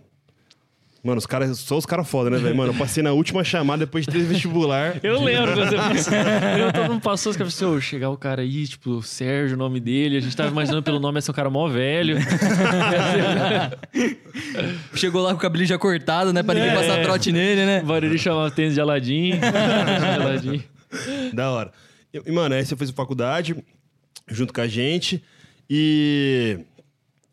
Mano, 1.06 1.20
os 1.20 1.28
caras, 1.28 1.60
só 1.60 1.78
os 1.78 1.86
caras 1.86 2.10
foda, 2.10 2.32
né, 2.32 2.38
velho? 2.40 2.56
Mano, 2.56 2.74
eu 2.74 2.78
passei 2.78 3.04
na 3.04 3.12
última 3.12 3.44
chamada 3.44 3.86
depois 3.86 4.06
de 4.08 4.12
ter 4.12 4.24
vestibular. 4.24 5.00
Eu 5.04 5.22
lembro 5.22 5.54
quando 5.54 5.70
você 5.70 5.78
fez. 5.78 6.08
Eu 6.60 6.74
todo 6.74 6.90
mundo 6.94 7.02
passou, 7.02 7.30
os 7.30 7.38
caras 7.38 7.54
falaram, 7.54 7.78
assim, 7.78 7.88
"Ô, 7.88 7.90
chegar 7.90 8.10
o 8.10 8.18
cara 8.18 8.42
aí, 8.42 8.68
tipo, 8.68 8.90
o 8.90 9.04
Sérgio, 9.04 9.56
o 9.56 9.60
nome 9.60 9.80
dele, 9.80 10.18
a 10.18 10.20
gente 10.20 10.36
tava 10.36 10.50
imaginando 10.50 10.82
pelo 10.82 11.00
nome, 11.00 11.20
esse 11.20 11.30
é 11.30 11.32
um 11.32 11.36
cara 11.36 11.48
mó 11.52 11.68
velho. 11.68 12.18
Chegou 14.96 15.22
lá 15.22 15.32
com 15.32 15.38
o 15.38 15.40
cabelinho 15.40 15.68
já 15.68 15.78
cortado, 15.78 16.34
né? 16.34 16.44
Pra 16.44 16.54
ninguém 16.56 16.70
É. 16.72 16.76
passar 16.76 17.02
trote 17.04 17.32
nele, 17.32 17.66
né? 17.66 17.82
O 17.84 17.86
Bariri 17.86 18.18
chamava 18.18 18.50
tênis 18.52 18.74
de 18.74 18.82
Aladim. 18.82 19.32
de 19.40 19.40
Aladim. 20.22 20.64
Da 21.34 21.52
hora. 21.52 21.72
E, 22.14 22.22
e, 22.26 22.32
mano, 22.32 22.56
aí 22.56 22.66
você 22.66 22.76
fez 22.76 22.90
faculdade 22.92 23.56
junto 24.28 24.54
com 24.54 24.62
a 24.62 24.68
gente. 24.68 25.24
E 25.70 26.60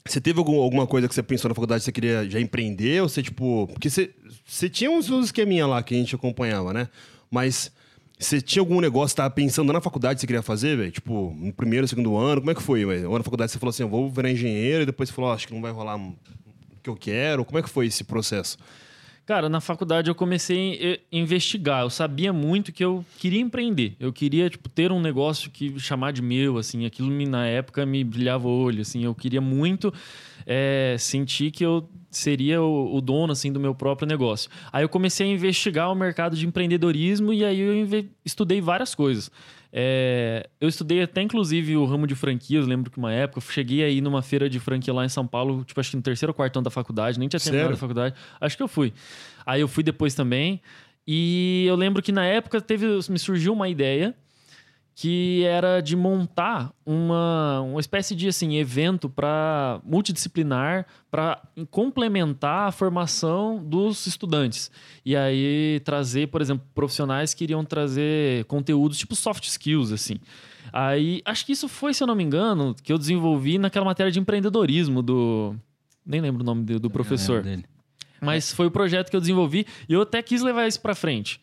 você 0.05 0.21
teve 0.21 0.39
algum- 0.39 0.61
alguma 0.61 0.87
coisa 0.87 1.09
que 1.09 1.15
você 1.15 1.23
pensou 1.23 1.49
na 1.49 1.55
faculdade 1.55 1.81
que 1.81 1.85
você 1.87 1.93
queria 1.93 2.29
já 2.29 2.41
empreender? 2.41 3.03
Ou 3.03 3.09
você, 3.09 3.23
tipo. 3.23 3.69
Porque 3.73 3.89
você, 3.91 4.11
você 4.45 4.69
tinha 4.69 4.91
uns, 4.91 5.09
uns 5.11 5.27
esqueminha 5.27 5.67
lá 5.67 5.83
que 5.83 5.95
a 5.95 5.99
gente 5.99 6.15
acompanhava, 6.15 6.73
né? 6.73 6.89
Mas 7.31 7.71
você 8.19 8.41
tinha 8.41 8.61
algum 8.61 8.81
negócio 8.81 9.15
que 9.15 9.17
tava 9.23 9.35
pensando 9.35 9.73
na 9.73 9.81
faculdade 9.81 10.17
que 10.17 10.21
você 10.21 10.27
queria 10.27 10.43
fazer, 10.43 10.77
velho? 10.77 10.91
Tipo, 10.91 11.35
no 11.39 11.53
primeiro, 11.53 11.87
segundo 11.89 12.17
ano? 12.17 12.41
Como 12.41 12.51
é 12.51 12.55
que 12.55 12.63
foi? 12.63 12.85
Ou 12.85 13.17
na 13.19 13.25
faculdade 13.25 13.51
você 13.53 13.59
falou 13.59 13.71
assim, 13.71 13.83
eu 13.83 13.89
vou 13.89 14.11
virar 14.11 14.31
engenheiro, 14.31 14.83
e 14.83 14.87
depois 14.87 15.09
você 15.09 15.15
falou, 15.15 15.31
"Ó, 15.31 15.35
acho 15.35 15.47
que 15.49 15.55
não 15.55 15.61
vai 15.63 15.73
rolar 15.73 15.97
o 15.97 16.15
que 16.83 16.91
eu 16.91 16.97
quero. 16.97 17.45
Como 17.45 17.59
é 17.59 17.63
que 17.63 17.69
foi 17.71 17.87
esse 17.87 18.05
processo? 18.05 18.57
Cara, 19.25 19.49
na 19.49 19.61
faculdade 19.61 20.11
eu 20.11 20.15
comecei 20.17 21.01
a 21.13 21.17
investigar. 21.17 21.83
Eu 21.83 21.91
sabia 21.91 22.33
muito 22.33 22.73
que 22.73 22.85
eu 22.85 23.05
queria 23.19 23.41
empreender. 23.41 23.95
Eu 24.01 24.13
queria, 24.13 24.51
tipo, 24.51 24.69
ter 24.69 24.91
um 24.91 25.01
negócio 25.01 25.49
que 25.49 25.79
chamar 25.79 26.13
de 26.13 26.21
meu, 26.21 26.59
assim. 26.59 26.85
Aquilo 26.85 27.09
me, 27.09 27.25
na 27.25 27.47
época 27.47 27.87
me 27.87 28.03
brilhava 28.03 28.49
o 28.49 28.51
olho, 28.51 28.83
assim. 28.83 29.05
Eu 29.05 29.15
queria 29.15 29.41
muito 29.41 29.95
é, 30.45 30.97
sentir 30.99 31.53
que 31.53 31.65
eu 31.65 31.89
seria 32.11 32.61
o, 32.61 32.97
o 32.97 33.01
dono, 33.01 33.33
assim, 33.33 33.53
do 33.53 33.61
meu 33.61 33.75
próprio 33.75 34.09
negócio. 34.09 34.51
Aí 34.73 34.83
eu 34.83 34.89
comecei 34.89 35.27
a 35.27 35.31
investigar 35.33 35.91
o 35.91 35.95
mercado 35.95 36.37
de 36.37 36.47
empreendedorismo 36.47 37.33
e 37.33 37.45
aí 37.45 37.61
eu 37.61 38.05
estudei 38.25 38.61
várias 38.61 38.93
coisas. 38.93 39.31
É, 39.73 40.49
eu 40.61 40.69
estudei 40.69 41.03
até, 41.03 41.23
inclusive, 41.23 41.77
o 41.77 41.85
ramo 41.87 42.07
de 42.07 42.15
franquias. 42.15 42.67
Lembro 42.67 42.91
que 42.91 42.99
uma 42.99 43.13
época 43.13 43.39
eu 43.39 43.53
cheguei 43.53 43.83
aí 43.83 44.01
numa 44.01 44.21
feira 44.21 44.49
de 44.49 44.61
franquia 44.61 44.93
lá 44.93 45.05
em 45.05 45.09
São 45.09 45.27
Paulo, 45.27 45.65
tipo, 45.65 45.81
acho 45.81 45.91
que 45.91 45.97
no 45.97 46.03
terceiro 46.03 46.31
ou 46.31 46.35
quarto 46.35 46.57
ano 46.59 46.65
da 46.65 46.71
faculdade, 46.71 47.19
nem 47.19 47.29
tinha 47.29 47.41
terminado 47.41 47.69
Sério? 47.69 47.77
a 47.77 47.81
faculdade. 47.81 48.15
Acho 48.41 48.57
que 48.57 48.63
eu 48.63 48.69
fui. 48.69 48.93
Aí 49.47 49.61
eu 49.61 49.69
fui 49.69 49.83
depois 49.83 50.15
também. 50.15 50.61
E 51.07 51.65
eu 51.67 51.75
lembro 51.75 52.03
que 52.03 52.13
na 52.13 52.25
época 52.25 52.61
teve, 52.61 52.87
me 53.09 53.19
surgiu 53.19 53.53
uma 53.53 53.69
ideia 53.69 54.15
que 54.95 55.43
era 55.45 55.81
de 55.81 55.97
montar 55.97 56.73
uma, 56.85 57.61
uma 57.63 57.81
espécie 57.81 58.15
de 58.15 58.29
assim 58.29 58.57
evento 58.57 59.09
para 59.09 59.81
multidisciplinar 59.85 60.87
para 61.11 61.43
complementar 61.71 62.69
a 62.69 62.73
formação 62.73 63.63
dos 63.63 64.07
estudantes. 64.07 64.71
E 65.05 65.17
aí 65.17 65.81
trazer 65.85 66.29
por 66.29 66.43
exemplo 66.43 66.67
profissionais 66.75 67.33
que 67.33 67.45
iriam 67.45 67.65
trazer 67.65 68.45
conteúdos 68.45 68.99
tipo 68.99 69.17
soft 69.17 69.45
skills 69.45 69.93
assim. 69.93 70.19
Aí 70.73 71.23
acho 71.25 71.47
que 71.47 71.53
isso 71.53 71.69
foi 71.69 71.95
se 71.95 72.03
eu 72.03 72.07
não 72.07 72.15
me 72.15 72.23
engano 72.23 72.75
que 72.83 72.93
eu 72.93 72.99
desenvolvi 72.99 73.59
naquela 73.59 73.85
matéria 73.85 74.13
de 74.13 74.21
empreendedorismo 74.21 75.03
do 75.03 75.57
nem 76.05 76.21
lembro 76.21 76.43
o 76.43 76.47
nome 76.47 76.65
do, 76.65 76.79
do 76.79 76.91
professor. 76.91 77.43
mas 78.23 78.53
foi 78.53 78.67
o 78.67 78.71
projeto 78.71 79.11
que 79.11 79.17
eu 79.17 79.21
desenvolvi 79.21 79.67
e 79.89 79.93
eu 79.93 80.03
até 80.03 80.23
quis 80.23 80.43
levar 80.43 80.67
isso 80.69 80.81
para 80.81 80.95
frente. 80.95 81.41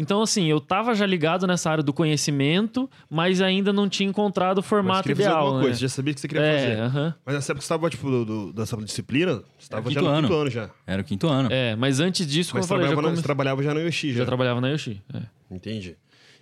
Então, 0.00 0.22
assim, 0.22 0.44
eu 0.46 0.60
tava 0.60 0.94
já 0.94 1.04
ligado 1.04 1.44
nessa 1.44 1.68
área 1.70 1.82
do 1.82 1.92
conhecimento, 1.92 2.88
mas 3.10 3.40
ainda 3.40 3.72
não 3.72 3.88
tinha 3.88 4.08
encontrado 4.08 4.58
o 4.58 4.60
Mas 4.60 4.66
formato 4.68 5.02
queria 5.02 5.16
fazer 5.16 5.28
ideal. 5.28 5.40
alguma 5.40 5.58
né? 5.58 5.64
coisa, 5.64 5.80
já 5.80 5.88
sabia 5.88 6.14
que 6.14 6.20
você 6.20 6.28
queria 6.28 6.42
é, 6.44 6.58
fazer. 6.58 6.80
aham. 6.80 7.14
Mas 7.26 7.34
nessa 7.34 7.52
época 7.52 7.60
você 7.62 7.64
estava, 7.64 7.90
tipo, 7.90 8.08
do, 8.10 8.24
do- 8.24 8.52
dessa 8.52 8.76
disciplina, 8.76 9.34
você 9.34 9.42
estava 9.58 9.90
já 9.90 10.00
quinto 10.00 10.04
no 10.10 10.16
ano. 10.16 10.28
quinto 10.28 10.40
ano 10.40 10.50
já. 10.50 10.70
Era 10.86 11.02
o 11.02 11.04
quinto 11.04 11.26
ano. 11.28 11.48
é, 11.52 11.74
mas 11.74 11.98
antes 11.98 12.24
disso, 12.26 12.52
como 12.52 12.60
Mas 12.60 12.66
eu 12.66 12.68
falei, 12.68 12.82
já, 12.84 12.88
trabalhava, 12.88 13.02
na- 13.02 13.08
come- 13.08 13.16
você 13.16 13.22
trabalhava 13.22 13.62
já 13.62 13.74
no 13.74 13.80
Yoshi, 13.80 14.12
já. 14.12 14.18
já 14.18 14.24
trabalhava 14.26 14.60
na 14.60 14.68
Yoshi. 14.68 15.02
é. 15.12 15.22
Entendi. 15.50 15.96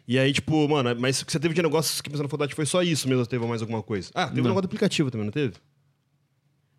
E 0.06 0.18
aí, 0.18 0.32
tipo, 0.32 0.68
mano, 0.68 0.94
mas 1.00 1.20
o 1.22 1.26
que 1.26 1.32
você 1.32 1.40
teve 1.40 1.54
de 1.54 1.62
negócios 1.62 2.00
que 2.00 2.08
pensou 2.10 2.22
na 2.24 2.28
faculdade 2.28 2.54
foi 2.54 2.66
só 2.66 2.82
isso 2.82 3.08
mesmo, 3.08 3.20
ou 3.22 3.26
teve 3.26 3.44
mais 3.46 3.60
alguma 3.62 3.82
coisa? 3.82 4.10
Ah, 4.14 4.26
teve 4.26 4.40
um 4.40 4.44
Não. 4.44 4.50
negócio 4.50 4.62
do 4.62 4.66
aplicativo 4.66 5.10
também, 5.10 5.24
não 5.24 5.32
teve? 5.32 5.54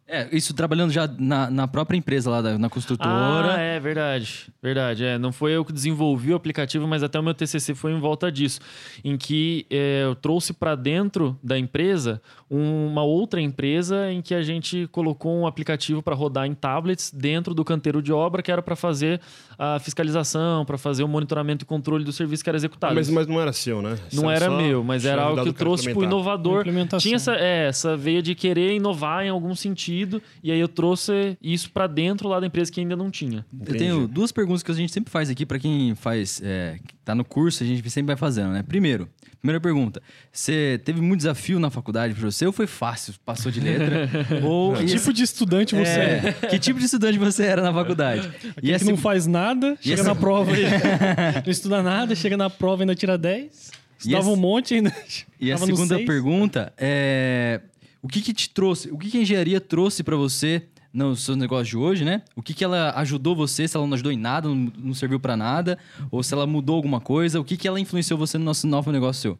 É, 0.09 0.27
isso 0.31 0.53
trabalhando 0.53 0.89
já 0.91 1.05
na, 1.19 1.49
na 1.51 1.67
própria 1.67 1.97
empresa 1.97 2.29
lá, 2.29 2.41
da- 2.41 2.57
na 2.57 2.69
construtora. 2.69 3.55
Ah, 3.55 3.59
é 3.59 3.77
verdade. 3.79 4.45
Verdade. 4.63 5.03
É, 5.03 5.17
não 5.17 5.33
foi 5.33 5.51
eu 5.51 5.65
que 5.65 5.73
desenvolvi 5.73 6.31
o 6.31 6.35
aplicativo, 6.35 6.87
mas 6.87 7.03
até 7.03 7.19
o 7.19 7.23
meu 7.23 7.33
TCC 7.33 7.75
foi 7.75 7.91
em 7.91 7.99
volta 7.99 8.31
disso. 8.31 8.59
Em 9.03 9.17
que 9.17 9.65
é, 9.69 10.03
eu 10.05 10.15
trouxe 10.15 10.53
para 10.53 10.75
dentro 10.75 11.37
da 11.43 11.59
empresa 11.59 12.21
uma 12.49 13.03
outra 13.03 13.41
empresa 13.41 14.09
em 14.09 14.21
que 14.21 14.33
a 14.33 14.41
gente 14.41 14.87
colocou 14.93 15.37
um 15.41 15.45
aplicativo 15.45 16.01
para 16.01 16.15
rodar 16.15 16.45
em 16.45 16.53
tablets 16.53 17.11
dentro 17.11 17.53
do 17.53 17.65
canteiro 17.65 18.01
de 18.01 18.13
obra, 18.13 18.41
que 18.41 18.49
era 18.49 18.61
para 18.61 18.77
fazer 18.77 19.19
a 19.59 19.77
fiscalização, 19.79 20.63
para 20.63 20.77
fazer 20.77 21.03
o 21.03 21.07
monitoramento 21.09 21.65
e 21.65 21.67
controle 21.67 22.05
do 22.05 22.13
serviço 22.13 22.43
que 22.45 22.49
era 22.49 22.55
executado. 22.57 22.95
Mas, 22.95 23.09
mas 23.09 23.27
não 23.27 23.41
era 23.41 23.51
seu, 23.51 23.81
né? 23.81 23.97
Não 24.13 24.31
era 24.31 24.49
meu, 24.49 24.83
mas 24.85 25.03
era 25.03 25.23
algo 25.23 25.41
que 25.41 25.49
eu 25.49 25.51
o 25.51 25.53
trouxe 25.53 25.83
pro 25.83 25.91
implementar. 26.03 26.17
inovador. 26.19 26.63
Tinha 26.99 27.15
essa, 27.17 27.35
é, 27.35 27.67
essa 27.67 27.97
veia 27.97 28.21
de 28.21 28.33
querer 28.33 28.73
inovar 28.73 29.25
em 29.25 29.29
algum 29.29 29.53
sentido, 29.53 29.96
e 30.43 30.51
aí 30.51 30.59
eu 30.59 30.67
trouxe 30.67 31.37
isso 31.41 31.71
para 31.71 31.87
dentro 31.87 32.27
lá 32.27 32.39
da 32.39 32.47
empresa 32.47 32.71
que 32.71 32.79
ainda 32.79 32.95
não 32.95 33.09
tinha. 33.09 33.45
Eu 33.65 33.75
tenho 33.77 34.07
duas 34.07 34.31
perguntas 34.31 34.61
que 34.63 34.71
a 34.71 34.73
gente 34.75 34.91
sempre 34.91 35.11
faz 35.11 35.29
aqui 35.29 35.45
pra 35.45 35.57
quem 35.59 35.95
faz, 35.95 36.41
é, 36.43 36.77
tá 37.05 37.15
no 37.15 37.23
curso, 37.25 37.63
a 37.63 37.65
gente 37.65 37.87
sempre 37.89 38.07
vai 38.07 38.17
fazendo, 38.17 38.51
né? 38.51 38.63
Primeiro, 38.63 39.07
primeira 39.41 39.59
pergunta: 39.61 40.01
você 40.31 40.79
teve 40.83 41.01
muito 41.01 41.19
desafio 41.19 41.59
na 41.59 41.69
faculdade 41.69 42.13
pra 42.13 42.29
você 42.29 42.45
ou 42.45 42.51
foi 42.51 42.67
fácil, 42.67 43.13
passou 43.25 43.51
de 43.51 43.59
letra? 43.59 44.09
ou 44.43 44.73
Que 44.75 44.85
tipo 44.85 45.11
de 45.13 45.23
estudante 45.23 45.75
você 45.75 45.89
é? 45.99 46.35
é, 46.41 46.47
que 46.47 46.59
tipo 46.59 46.79
de 46.79 46.85
estudante 46.85 47.17
você 47.17 47.43
era 47.43 47.61
na 47.61 47.73
faculdade? 47.73 48.29
Aquele 48.55 48.73
a 48.75 48.79
que 48.79 48.85
não 48.85 48.97
faz 48.97 49.25
nada, 49.27 49.77
chega 49.81 50.01
essa- 50.01 50.09
na 50.09 50.15
prova 50.15 50.51
e 50.57 50.63
não 51.45 51.51
estuda 51.51 51.81
nada, 51.81 52.15
chega 52.15 52.35
na 52.37 52.49
prova 52.49 52.81
e 52.81 52.83
ainda 52.83 52.95
tira 52.95 53.17
10. 53.17 53.71
Estudava 53.99 54.23
essa- 54.25 54.31
um 54.31 54.35
monte 54.35 54.71
e 54.71 54.75
ainda. 54.75 54.93
E 55.39 55.51
a 55.51 55.57
segunda 55.57 55.97
pergunta 55.99 56.71
é: 56.77 57.61
o 58.01 58.07
que 58.07 58.21
que 58.21 58.33
te 58.33 58.49
trouxe, 58.49 58.89
o 58.91 58.97
que 58.97 59.09
que 59.09 59.17
a 59.17 59.21
engenharia 59.21 59.59
trouxe 59.59 60.03
pra 60.03 60.15
você 60.15 60.67
nos 60.93 61.23
seus 61.23 61.37
negócios 61.37 61.67
de 61.67 61.77
hoje, 61.77 62.03
né? 62.03 62.23
O 62.35 62.41
que 62.41 62.53
que 62.53 62.63
ela 62.63 62.91
ajudou 62.97 63.35
você, 63.35 63.67
se 63.67 63.77
ela 63.77 63.85
não 63.85 63.93
ajudou 63.93 64.11
em 64.11 64.17
nada, 64.17 64.47
não, 64.47 64.71
não 64.77 64.93
serviu 64.93 65.19
pra 65.19 65.37
nada, 65.37 65.77
ou 66.09 66.23
se 66.23 66.33
ela 66.33 66.47
mudou 66.47 66.75
alguma 66.75 66.99
coisa, 66.99 67.39
o 67.39 67.43
que 67.43 67.57
que 67.57 67.67
ela 67.67 67.79
influenciou 67.79 68.17
você 68.17 68.37
no 68.37 68.45
nosso 68.45 68.65
novo 68.67 68.91
negócio 68.91 69.21
seu? 69.21 69.39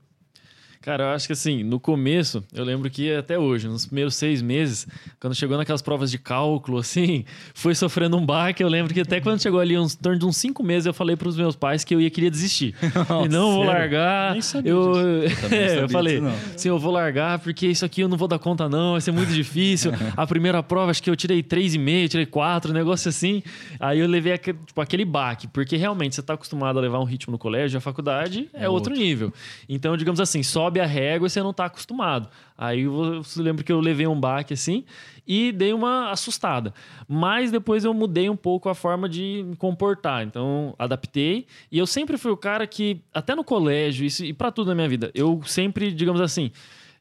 Cara, 0.81 1.05
eu 1.05 1.09
acho 1.09 1.27
que 1.27 1.33
assim, 1.33 1.63
no 1.63 1.79
começo, 1.79 2.43
eu 2.53 2.63
lembro 2.63 2.89
que 2.89 3.13
até 3.13 3.37
hoje, 3.37 3.67
nos 3.67 3.85
primeiros 3.85 4.15
seis 4.15 4.41
meses, 4.41 4.87
quando 5.19 5.35
chegou 5.35 5.57
naquelas 5.57 5.81
provas 5.81 6.11
de 6.11 6.17
cálculo, 6.17 6.77
assim, 6.79 7.25
foi 7.53 7.75
sofrendo 7.75 8.17
um 8.17 8.25
baque. 8.25 8.63
Eu 8.63 8.69
lembro 8.69 8.93
que 8.93 9.01
até 9.01 9.19
quando 9.19 9.41
chegou 9.41 9.59
ali, 9.59 9.77
uns 9.77 9.95
torno 9.95 10.19
de 10.19 10.25
uns 10.25 10.37
cinco 10.37 10.63
meses, 10.63 10.85
eu 10.85 10.93
falei 10.93 11.15
pros 11.15 11.35
meus 11.35 11.55
pais 11.55 11.83
que 11.83 11.93
eu 11.93 12.01
ia 12.01 12.09
queria 12.09 12.31
desistir. 12.31 12.75
e 13.25 13.29
não 13.29 13.51
vou 13.51 13.65
sério? 13.65 13.79
largar. 13.79 14.31
Nem 14.33 14.41
sabia 14.41 14.71
eu, 14.71 14.93
não 14.95 15.57
É, 15.57 15.83
eu 15.83 15.89
falei, 15.89 16.21
assim, 16.55 16.69
eu 16.69 16.79
vou 16.79 16.91
largar 16.91 17.39
porque 17.39 17.67
isso 17.67 17.85
aqui 17.85 18.01
eu 18.01 18.07
não 18.07 18.17
vou 18.17 18.27
dar 18.27 18.39
conta, 18.39 18.67
não, 18.67 18.93
vai 18.93 19.01
ser 19.01 19.11
muito 19.11 19.31
difícil. 19.31 19.91
a 20.15 20.25
primeira 20.25 20.61
prova, 20.63 20.91
acho 20.91 21.01
que 21.03 21.09
eu 21.09 21.15
tirei 21.15 21.43
3,5, 21.43 22.09
tirei 22.09 22.25
4, 22.25 22.71
um 22.71 22.73
negócio 22.73 23.09
assim. 23.09 23.43
Aí 23.79 23.99
eu 23.99 24.07
levei 24.07 24.33
aquele, 24.33 24.57
tipo, 24.65 24.81
aquele 24.81 25.05
baque, 25.05 25.47
porque 25.47 25.75
realmente 25.75 26.15
você 26.15 26.21
tá 26.21 26.33
acostumado 26.33 26.79
a 26.79 26.81
levar 26.81 26.99
um 26.99 27.03
ritmo 27.03 27.31
no 27.31 27.37
colégio, 27.37 27.77
a 27.77 27.81
faculdade 27.81 28.49
é, 28.53 28.67
outro 28.69 28.93
nível. 28.93 29.33
Então, 29.67 29.95
digamos 29.97 30.19
assim, 30.19 30.43
sobe 30.67 30.79
a 30.81 30.85
régua 30.85 31.27
e 31.27 31.29
você 31.29 31.41
não 31.41 31.53
tá 31.53 31.65
acostumado. 31.65 32.29
Aí 32.57 32.81
eu 32.81 33.21
lembro 33.37 33.63
que 33.63 33.71
eu 33.71 33.79
levei 33.79 34.05
um 34.05 34.19
baque 34.19 34.53
assim 34.53 34.83
e 35.25 35.51
dei 35.51 35.73
uma 35.73 36.11
assustada. 36.11 36.73
Mas 37.07 37.51
depois 37.51 37.85
eu 37.85 37.93
mudei 37.93 38.29
um 38.29 38.35
pouco 38.35 38.67
a 38.69 38.75
forma 38.75 39.07
de 39.07 39.43
me 39.45 39.55
comportar. 39.55 40.23
Então, 40.23 40.75
adaptei. 40.77 41.47
E 41.71 41.77
eu 41.77 41.87
sempre 41.87 42.17
fui 42.17 42.31
o 42.31 42.37
cara 42.37 42.67
que, 42.67 43.01
até 43.13 43.33
no 43.33 43.43
colégio 43.43 44.05
isso, 44.05 44.25
e 44.25 44.33
para 44.33 44.51
tudo 44.51 44.67
na 44.67 44.75
minha 44.75 44.89
vida, 44.89 45.09
eu 45.13 45.41
sempre, 45.45 45.91
digamos 45.91 46.21
assim, 46.21 46.51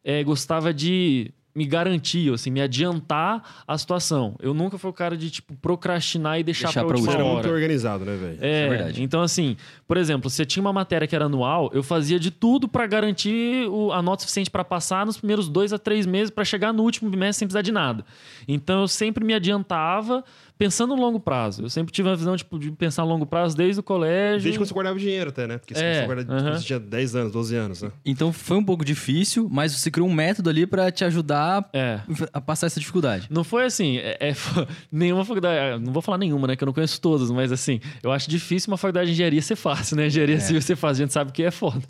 eh, 0.04 0.22
gostava 0.22 0.72
de 0.72 1.32
me 1.56 1.64
garantir, 1.64 2.30
assim, 2.32 2.50
me 2.50 2.60
adiantar 2.60 3.64
a 3.66 3.78
situação. 3.78 4.36
Eu 4.40 4.52
nunca 4.52 4.76
fui 4.76 4.90
o 4.90 4.92
cara 4.92 5.16
de, 5.16 5.30
tipo, 5.30 5.54
procrastinar 5.56 6.38
e 6.38 6.42
deixar, 6.44 6.66
Deixar 6.66 6.80
pra 6.80 6.88
pra 6.88 6.96
última 6.98 7.12
Você 7.12 7.16
era 7.18 7.24
hora. 7.24 7.34
muito 7.42 7.48
organizado, 7.48 8.04
né, 8.04 8.14
velho? 8.14 8.38
É, 8.42 8.62
é 8.64 8.68
verdade. 8.68 9.02
então 9.02 9.22
assim, 9.22 9.56
por 9.88 9.96
exemplo, 9.96 10.28
se 10.28 10.44
tinha 10.44 10.60
uma 10.60 10.72
matéria 10.72 11.08
que 11.08 11.16
era 11.16 11.24
anual, 11.24 11.70
eu 11.72 11.82
fazia 11.82 12.20
de 12.20 12.30
tudo 12.30 12.68
pra 12.68 12.86
garantir 12.86 13.66
o- 13.70 13.90
a 13.90 14.02
nota 14.02 14.20
suficiente 14.22 14.50
pra 14.50 14.62
passar 14.62 15.06
nos 15.06 15.16
primeiros 15.16 15.48
dois 15.48 15.72
a 15.72 15.78
três 15.78 16.04
meses 16.04 16.30
pra 16.30 16.44
chegar 16.44 16.72
no 16.72 16.82
último 16.82 17.08
bimestre 17.08 17.38
sem 17.40 17.48
precisar 17.48 17.62
de 17.62 17.72
nada. 17.72 18.04
Então 18.46 18.82
eu 18.82 18.88
sempre 18.88 19.24
me 19.24 19.32
adiantava 19.32 20.22
pensando 20.58 20.94
no 20.96 21.00
longo 21.02 21.20
prazo. 21.20 21.62
Eu 21.62 21.68
sempre 21.70 21.92
tive 21.92 22.08
a 22.08 22.14
visão 22.14 22.36
tipo, 22.36 22.58
de 22.58 22.70
pensar 22.70 23.02
no 23.02 23.08
longo 23.08 23.26
prazo 23.26 23.56
desde 23.56 23.80
o 23.80 23.82
colégio. 23.82 24.42
Desde 24.42 24.58
quando 24.58 24.68
você 24.68 24.74
guardava 24.74 24.98
dinheiro 24.98 25.30
até, 25.30 25.46
né? 25.46 25.58
Porque 25.58 25.74
você 25.74 25.84
É, 25.84 26.04
aham. 26.04 26.24
quando 26.24 26.58
você 26.58 26.64
tinha 26.66 26.80
10 26.80 27.16
anos, 27.16 27.32
12 27.32 27.54
anos, 27.56 27.82
né? 27.82 27.90
Então 28.04 28.32
foi 28.32 28.56
um 28.56 28.64
pouco 28.64 28.84
difícil, 28.84 29.48
mas 29.50 29.72
você 29.72 29.90
criou 29.90 30.08
um 30.08 30.12
método 30.14 30.48
ali 30.50 30.66
pra 30.66 30.90
te 30.90 31.04
ajudar 31.04 31.68
É. 31.72 32.00
a 32.32 32.40
passar 32.40 32.66
essa 32.66 32.80
dificuldade. 32.80 33.26
Não 33.30 33.44
foi 33.44 33.64
assim, 33.64 33.98
é, 33.98 34.16
é, 34.20 34.34
nenhuma 34.90 35.24
faculdade, 35.24 35.82
não 35.84 35.92
vou 35.92 36.02
falar 36.02 36.18
nenhuma, 36.18 36.46
né, 36.48 36.56
que 36.56 36.62
eu 36.64 36.66
não 36.66 36.72
conheço 36.72 37.00
todas, 37.00 37.30
mas 37.30 37.52
assim, 37.52 37.80
eu 38.02 38.10
acho 38.12 38.28
difícil 38.30 38.70
uma 38.70 38.76
faculdade 38.76 39.06
de 39.08 39.12
engenharia 39.12 39.42
ser 39.42 39.56
fácil, 39.56 39.96
né? 39.96 40.06
Engenharia 40.06 40.40
civil 40.40 40.62
ser 40.62 40.76
fácil, 40.76 41.02
a 41.02 41.06
gente 41.06 41.12
sabe 41.12 41.32
que 41.32 41.42
é 41.42 41.50
foda. 41.50 41.82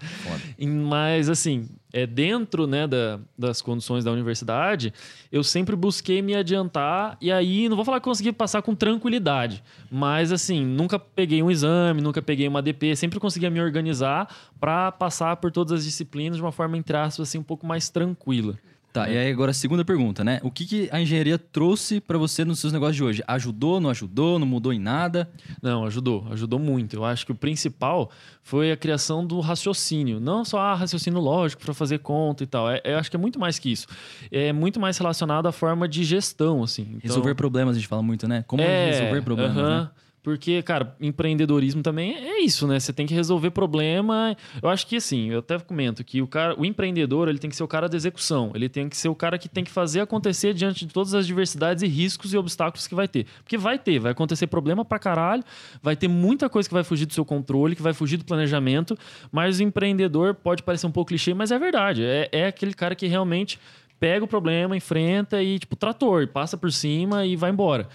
E- 0.59 0.67
Mas 0.67 1.29
assim, 1.29 1.69
é 1.97 2.07
dentro, 2.07 2.67
né, 2.67 2.87
da- 2.87 3.19
das 3.39 3.63
condições 3.63 4.05
da 4.05 4.13
universidade, 4.13 4.93
eu 5.33 5.43
sempre 5.43 5.75
busquei 5.75 6.21
me 6.21 6.35
adiantar 6.35 7.17
e 7.23 7.33
aí, 7.33 7.71
não 7.71 7.77
vou 7.77 7.87
falar 7.87 8.01
que 8.01 8.05
consegui 8.05 8.33
passar 8.33 8.61
com 8.61 8.75
tranquilidade, 8.75 9.65
mas 9.91 10.31
assim, 10.31 10.63
nunca 10.63 10.99
peguei 10.99 11.43
um 11.43 11.51
exame, 11.51 12.03
nunca 12.03 12.21
peguei 12.21 12.47
uma 12.47 12.61
DP, 12.61 12.95
sempre 12.95 13.19
conseguia 13.19 13.49
me 13.49 13.61
organizar 13.63 14.29
para 14.61 14.93
passar 14.93 15.37
por 15.37 15.51
todas 15.51 15.73
as 15.73 15.85
disciplinas 15.85 16.37
de 16.37 16.43
uma 16.43 16.53
forma, 16.53 16.77
entre 16.77 16.95
aspas, 16.97 17.29
assim, 17.29 17.39
um 17.39 17.43
pouco 17.43 17.67
mais 17.67 17.89
tranquila. 17.89 18.59
Tá, 18.97 19.11
e 19.11 19.19
aí 19.19 19.31
agora 19.31 19.51
a 19.51 19.55
segunda 19.55 19.85
pergunta, 19.85 20.25
né? 20.25 20.41
O 20.43 20.51
que, 20.51 20.65
que 20.65 20.89
a 20.91 20.99
engenharia 20.99 21.37
trouxe 21.37 22.01
pra 22.01 22.17
você 22.17 22.47
nos 22.47 22.61
seus 22.61 22.73
negócios 22.73 22.97
de 22.97 23.05
hoje? 23.05 23.23
Ajudou, 23.29 23.79
não 23.79 23.91
ajudou, 23.91 24.39
não 24.39 24.47
mudou 24.47 24.73
em 24.73 24.79
nada? 24.79 25.29
Não, 25.61 25.85
ajudou, 25.85 26.27
ajudou 26.31 26.59
muito. 26.59 26.97
Eu 26.97 27.05
acho 27.05 27.27
que 27.27 27.31
o 27.31 27.35
principal 27.35 28.11
foi 28.43 28.73
a 28.73 28.77
criação 28.77 29.27
do 29.27 29.39
raciocínio. 29.41 30.19
Não 30.19 30.47
só 30.47 30.59
ah, 30.61 30.75
raciocínio 30.75 31.21
lógico 31.21 31.63
para 31.63 31.75
fazer 31.75 31.99
conta 31.99 32.43
e 32.43 32.47
tal. 32.47 32.71
É, 32.71 32.81
eu 32.87 32.97
acho 32.97 33.11
que 33.11 33.17
é 33.19 33.21
muito 33.21 33.39
mais 33.39 33.59
que 33.59 33.71
isso. 33.71 33.87
É 34.33 34.51
muito 34.51 34.81
mais 34.81 34.97
relacionado 34.97 35.47
à 35.47 35.53
forma 35.53 35.87
de 35.87 36.03
gestão, 36.03 36.63
assim. 36.63 36.85
Então, 36.85 37.01
Resolver 37.03 37.35
problemas, 37.35 37.77
a 37.77 37.79
gente 37.79 37.89
fala 37.89 38.03
muito, 38.03 38.27
né? 38.27 38.45
Como 38.47 38.63
resolver 38.63 39.21
problemas, 39.21 39.59
aham. 39.59 39.81
né? 39.83 39.91
Porque, 40.27 40.61
cara, 40.61 40.93
empreendedorismo 41.01 41.85
também 41.85 42.17
é 42.17 42.41
isso, 42.41 42.67
né? 42.67 42.81
Você 42.81 42.93
tem 42.93 43.07
que 43.07 43.15
resolver 43.15 43.51
problema. 43.51 44.37
Eu 44.61 44.69
acho 44.69 44.85
que, 44.85 44.97
assim, 44.97 45.31
eu 45.31 45.39
até 45.39 45.57
comento 45.57 46.03
que 46.03 46.21
o, 46.21 46.27
cara, 46.27 46.61
o 46.61 46.65
empreendedor 46.65 47.29
ele 47.29 47.39
tem 47.39 47.49
que 47.49 47.55
ser 47.55 47.63
o 47.63 47.69
cara 47.69 47.89
da 47.89 47.97
execução. 47.97 48.51
Ele 48.53 48.69
tem 48.69 48.89
que 48.89 48.97
ser 48.97 49.09
o 49.09 49.15
cara 49.15 49.39
que 49.39 49.49
tem 49.49 49.63
que 49.63 49.71
fazer 49.71 50.01
acontecer 50.01 50.53
diante 50.53 50.85
de 50.85 50.93
todas 50.93 51.15
as 51.15 51.29
diversidades 51.29 51.85
e 51.85 51.87
riscos 51.87 52.35
e 52.35 52.37
obstáculos 52.37 52.89
que 52.89 52.95
vai 52.97 53.07
ter. 53.07 53.25
Porque 53.45 53.57
vai 53.57 53.79
ter, 53.79 54.01
vai 54.01 54.11
acontecer 54.11 54.49
problema 54.49 54.85
pra 54.85 54.99
caralho, 54.99 55.45
vai 55.81 55.95
ter 55.95 56.09
muita 56.09 56.49
coisa 56.49 56.69
que 56.69 56.75
vai 56.75 56.83
fugir 56.83 57.07
do 57.07 57.15
seu 57.15 57.25
controle, 57.25 57.77
que 57.77 57.83
vai 57.83 57.95
fugir 57.95 58.17
do 58.17 58.25
planejamento, 58.25 58.99
mas 59.31 59.61
o 59.61 59.63
empreendedor 59.63 60.35
pode 60.35 60.65
parecer 60.65 60.89
um 60.89 60.91
pouco 60.91 61.11
clichê, 61.11 61.35
mas 61.35 61.53
é 61.53 61.59
verdade. 61.61 62.03
É, 62.05 62.29
é 62.33 62.47
aquele 62.49 62.75
cara 62.75 62.97
que 62.97 63.07
realmente 63.07 63.61
pega 64.01 64.25
o 64.25 64.29
problema, 64.29 64.77
enfrenta 64.77 65.41
e, 65.41 65.61
tipo, 65.61 65.77
trator, 65.77 66.27
passa 66.27 66.57
por 66.57 66.73
cima 66.73 67.25
e 67.25 67.37
vai 67.37 67.53
embora. 67.53 67.87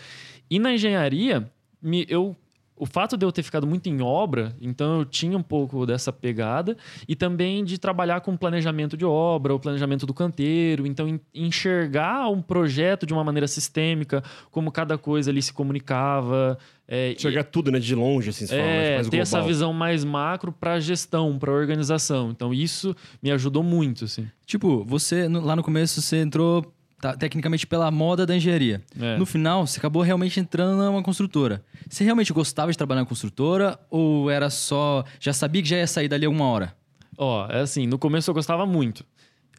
E 0.49 0.59
na 0.59 0.73
engenharia, 0.73 1.45
me- 1.81 2.05
eu 2.09 2.35
o 2.73 2.85
fato 2.87 3.15
de 3.15 3.23
eu 3.23 3.31
ter 3.31 3.43
ficado 3.43 3.67
muito 3.67 3.87
em 3.89 4.01
obra, 4.01 4.55
então 4.59 4.99
eu 4.99 5.05
tinha 5.05 5.37
um 5.37 5.43
pouco 5.43 5.85
dessa 5.85 6.11
pegada 6.11 6.75
e 7.07 7.15
também 7.15 7.63
de 7.63 7.77
trabalhar 7.77 8.21
com 8.21 8.35
planejamento 8.35 8.97
de 8.97 9.05
obra, 9.05 9.53
o 9.53 9.59
planejamento 9.59 10.03
do 10.07 10.15
canteiro, 10.15 10.87
então 10.87 11.07
en- 11.07 11.19
enxergar 11.31 12.27
um 12.29 12.41
projeto 12.41 13.05
de 13.05 13.13
uma 13.13 13.23
maneira 13.23 13.47
sistêmica, 13.47 14.23
como 14.49 14.71
cada 14.71 14.97
coisa 14.97 15.29
ali 15.29 15.43
se 15.43 15.53
comunicava. 15.53 16.57
é, 16.87 17.11
e- 17.11 17.13
Enxergar 17.13 17.43
tudo, 17.43 17.71
né? 17.71 17.77
De 17.77 17.93
longe, 17.93 18.31
assim, 18.31 18.47
se 18.47 18.51
fala, 18.55 18.63
né, 18.67 18.87
é, 18.87 18.95
mais 18.95 19.07
ter 19.09 19.17
essa 19.19 19.37
global. 19.37 19.47
visão 19.47 19.73
mais 19.73 20.03
macro 20.03 20.51
para 20.51 20.79
gestão, 20.79 21.37
para 21.37 21.51
organização. 21.51 22.31
Então 22.31 22.51
isso 22.53 22.95
me 23.21 23.31
ajudou 23.31 23.61
muito, 23.61 24.05
assim. 24.05 24.27
Tipo, 24.45 24.83
você, 24.83 25.29
no- 25.29 25.39
lá 25.41 25.55
no 25.55 25.61
começo, 25.63 26.01
você 26.01 26.17
entrou 26.17 26.65
tá, 27.01 27.17
tecnicamente 27.17 27.65
pela 27.65 27.89
moda 27.89 28.25
da 28.25 28.35
engenharia. 28.35 28.81
É. 28.99 29.17
No 29.17 29.25
final, 29.25 29.65
você 29.65 29.79
acabou 29.79 30.01
realmente 30.03 30.39
entrando 30.39 30.77
numa 30.77 31.01
construtora. 31.01 31.63
Você 31.89 32.03
realmente 32.03 32.31
gostava 32.31 32.71
de 32.71 32.77
trabalhar 32.77 33.01
na 33.01 33.07
construtora 33.07 33.79
ou 33.89 34.29
era 34.29 34.49
só. 34.49 35.03
Já 35.19 35.33
sabia 35.33 35.61
que 35.61 35.67
já 35.67 35.77
ia 35.77 35.87
sair 35.87 36.07
dali 36.07 36.25
alguma 36.25 36.45
hora? 36.45 36.75
Ó, 37.17 37.47
é 37.49 37.61
assim, 37.61 37.87
no 37.87 37.97
começo 37.97 38.29
eu 38.29 38.33
gostava 38.33 38.65
muito. 38.65 39.03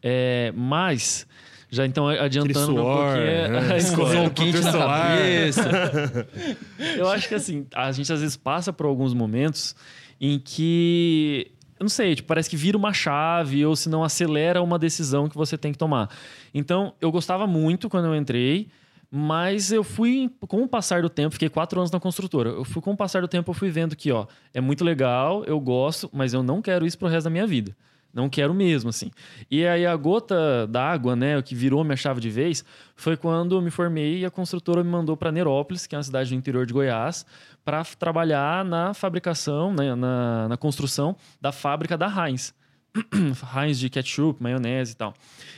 É, 0.01 0.51
mas, 0.55 1.27
já 1.69 1.85
então 1.85 2.07
adiantando 2.07 2.51
Aquele 2.51 2.79
um 2.79 2.83
suor, 2.83 3.05
pouquinho 3.05 3.49
né? 3.49 3.77
história. 3.77 4.19
Sol 4.21 4.29
quente 4.29 4.59
na 4.59 4.71
solar. 4.71 5.07
cabeça. 5.09 6.27
Eu 6.97 7.09
acho 7.09 7.27
que 7.27 7.35
assim, 7.35 7.65
a 7.73 7.91
gente 7.91 8.11
às 8.11 8.19
vezes 8.19 8.35
passa 8.37 8.73
por 8.73 8.85
alguns 8.85 9.13
momentos 9.13 9.75
em 10.19 10.39
que. 10.39 11.51
Eu 11.79 11.85
não 11.85 11.89
sei, 11.89 12.15
tipo, 12.15 12.27
parece 12.27 12.49
que 12.49 12.55
vira 12.55 12.77
uma 12.77 12.93
chave 12.93 13.65
ou 13.65 13.75
se 13.75 13.89
não 13.89 14.03
acelera 14.03 14.61
uma 14.61 14.77
decisão 14.77 15.27
que 15.27 15.35
você 15.35 15.57
tem 15.57 15.71
que 15.71 15.77
tomar. 15.77 16.09
Então, 16.53 16.93
eu 17.01 17.11
gostava 17.11 17.47
muito 17.47 17.89
quando 17.89 18.05
eu 18.05 18.15
entrei, 18.15 18.67
mas 19.09 19.71
eu 19.71 19.83
fui, 19.83 20.31
com 20.47 20.63
o 20.63 20.67
passar 20.67 21.01
do 21.01 21.09
tempo, 21.09 21.33
fiquei 21.33 21.49
quatro 21.49 21.79
anos 21.79 21.91
na 21.91 21.99
construtora. 21.99 22.49
Eu 22.49 22.65
fui, 22.65 22.81
com 22.81 22.91
o 22.91 22.97
passar 22.97 23.21
do 23.21 23.27
tempo, 23.27 23.51
eu 23.51 23.53
fui 23.53 23.69
vendo 23.69 23.95
que, 23.95 24.11
ó, 24.11 24.25
é 24.53 24.59
muito 24.59 24.83
legal, 24.83 25.43
eu 25.45 25.59
gosto, 25.59 26.09
mas 26.11 26.33
eu 26.33 26.41
não 26.41 26.61
quero 26.61 26.85
isso 26.85 26.97
pro 26.97 27.07
resto 27.07 27.25
da 27.25 27.29
minha 27.29 27.45
vida. 27.45 27.75
Não 28.13 28.29
quero 28.29 28.53
mesmo, 28.53 28.91
assim. 28.91 29.09
E 29.49 29.65
aí 29.65 29.87
a 29.87 29.95
gota 29.95 30.67
d'água, 30.67 31.15
né, 31.15 31.35
o 31.35 31.41
que 31.41 31.55
virou 31.55 31.83
minha 31.83 31.95
chave 31.95 32.21
de 32.21 32.29
vez, 32.29 32.63
foi 32.95 33.17
quando 33.17 33.55
eu 33.55 33.61
me 33.61 33.71
formei 33.71 34.19
e 34.19 34.25
a 34.25 34.29
construtora 34.29 34.83
me 34.83 34.89
mandou 34.89 35.17
para 35.17 35.31
Nerópolis, 35.31 35.87
que 35.87 35.95
é 35.95 35.97
uma 35.97 36.03
cidade 36.03 36.29
do 36.29 36.35
interior 36.35 36.65
de 36.65 36.73
Goiás, 36.73 37.25
para 37.65 37.83
trabalhar 37.83 38.63
na 38.63 38.93
fabricação, 38.93 39.73
né, 39.73 39.95
na, 39.95 40.47
na 40.47 40.57
construção 40.57 41.15
da 41.41 41.51
fábrica 41.51 41.97
da 41.97 42.07
Heinz. 42.07 42.53
Heinz 43.55 43.79
de 43.79 43.89
ketchup, 43.89 44.41
maionese 44.41 44.93
e 44.93 44.95
tal. 44.95 45.13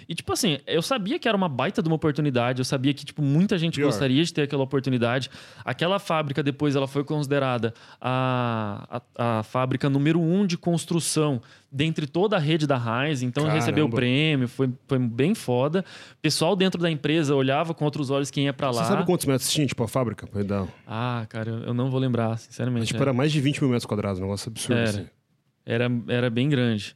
E, 0.07 0.15
tipo 0.15 0.31
assim, 0.31 0.59
eu 0.65 0.81
sabia 0.81 1.17
que 1.19 1.27
era 1.27 1.35
uma 1.35 1.49
baita 1.49 1.81
de 1.81 1.89
uma 1.89 1.95
oportunidade, 1.95 2.59
eu 2.59 2.65
sabia 2.65 2.93
que, 2.93 3.03
tipo, 3.03 3.21
muita 3.21 3.57
gente 3.57 3.75
Pior. 3.75 3.87
gostaria 3.87 4.23
de 4.23 4.33
ter 4.33 4.43
aquela 4.43 4.63
oportunidade. 4.63 5.29
Aquela 5.63 5.99
fábrica, 5.99 6.41
depois, 6.43 6.75
ela 6.75 6.87
foi 6.87 7.03
considerada 7.03 7.73
a, 7.99 9.01
a, 9.17 9.39
a 9.39 9.43
fábrica 9.43 9.89
número 9.89 10.19
um 10.21 10.45
de 10.45 10.57
construção 10.57 11.41
dentre 11.71 12.07
toda 12.07 12.37
a 12.37 12.39
rede 12.39 12.65
da 12.65 12.77
Heinz, 12.77 13.21
então 13.21 13.43
Caramba. 13.43 13.59
recebeu 13.59 13.85
o 13.85 13.89
prêmio, 13.89 14.47
foi, 14.47 14.69
foi 14.87 14.97
bem 14.99 15.35
foda. 15.35 15.83
O 16.13 16.21
pessoal 16.21 16.55
dentro 16.55 16.81
da 16.81 16.89
empresa 16.89 17.35
olhava 17.35 17.73
com 17.73 17.83
outros 17.83 18.09
olhos 18.09 18.31
quem 18.31 18.45
ia 18.45 18.53
pra 18.53 18.71
lá. 18.71 18.83
Você 18.83 18.93
sabe 18.93 19.05
quantos 19.05 19.25
metros 19.25 19.51
tinha, 19.51 19.67
tipo, 19.67 19.83
a 19.83 19.87
fábrica? 19.87 20.25
Dar... 20.45 20.67
Ah, 20.87 21.25
cara, 21.27 21.49
eu- 21.49 21.73
não 21.73 21.89
vou 21.89 21.99
lembrar, 21.99 22.37
sinceramente. 22.37 22.87
Tipo, 22.87 22.99
é. 22.99 23.01
era 23.01 23.13
mais 23.13 23.31
de 23.31 23.41
20 23.41 23.59
mil 23.59 23.69
metros 23.71 23.85
quadrados, 23.85 24.19
um 24.19 24.23
negócio 24.23 24.49
absurdo, 24.49 24.79
Era. 24.79 24.89
assim. 24.89 25.05
Era, 25.65 25.91
era 26.07 26.29
bem 26.29 26.47
grande. 26.47 26.95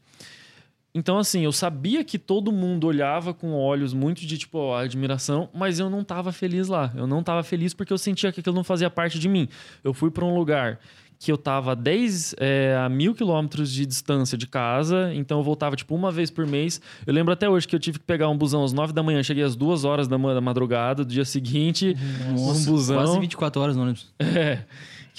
Então, 0.93 1.17
assim, 1.19 1.41
eu 1.41 1.51
sabia 1.51 2.03
que 2.03 2.17
todo 2.17 2.51
mundo 2.51 2.87
olhava 2.87 3.33
com 3.33 3.53
olhos 3.53 3.93
muito 3.93 4.25
de, 4.25 4.37
tipo, 4.37 4.57
ó, 4.57 4.77
admiração, 4.79 5.47
mas 5.53 5.79
eu 5.79 5.89
não 5.89 6.03
tava 6.03 6.31
feliz 6.31 6.67
lá. 6.67 6.91
Eu 6.95 7.05
não 7.05 7.21
tava 7.21 7.43
feliz 7.43 7.73
porque 7.73 7.93
eu 7.93 7.97
sentia 7.97 8.31
que 8.31 8.39
aquilo 8.39 8.55
não 8.55 8.63
fazia 8.63 8.89
parte 8.89 9.19
de 9.19 9.29
mim. 9.29 9.47
Eu 9.83 9.93
fui 9.93 10.09
para 10.09 10.25
um 10.25 10.33
lugar 10.35 10.79
que 11.21 11.31
eu 11.31 11.37
tava 11.37 11.73
a 11.73 11.75
10 11.75 12.33
é, 12.39 12.75
a 12.81 12.87
mil 12.87 13.13
quilômetros 13.13 13.71
de 13.73 13.85
distância 13.85 14.37
de 14.37 14.47
casa, 14.47 15.11
então 15.13 15.39
eu 15.39 15.43
voltava, 15.43 15.75
tipo, 15.75 15.93
uma 15.93 16.11
vez 16.11 16.31
por 16.31 16.47
mês. 16.47 16.79
Eu 17.05 17.13
lembro 17.13 17.33
até 17.33 17.47
hoje 17.49 17.67
que 17.67 17.75
eu 17.75 17.79
tive 17.79 17.99
que 17.99 18.05
pegar 18.05 18.29
um 18.29 18.37
busão 18.37 18.63
às 18.63 18.71
9 18.71 18.93
da 18.93 19.03
manhã, 19.03 19.21
cheguei 19.21 19.43
às 19.43 19.53
2 19.55 19.83
horas 19.83 20.07
da 20.07 20.17
ma- 20.17 20.33
da 20.33 20.39
madrugada 20.41 21.03
do 21.03 21.11
dia 21.13 21.25
seguinte, 21.25 21.93
um 22.31 22.35
busão. 22.65 22.95
Quase 23.03 23.19
24 23.19 23.61
horas 23.61 23.75
no 23.75 23.81
ônibus. 23.83 24.07
É. 24.17 24.59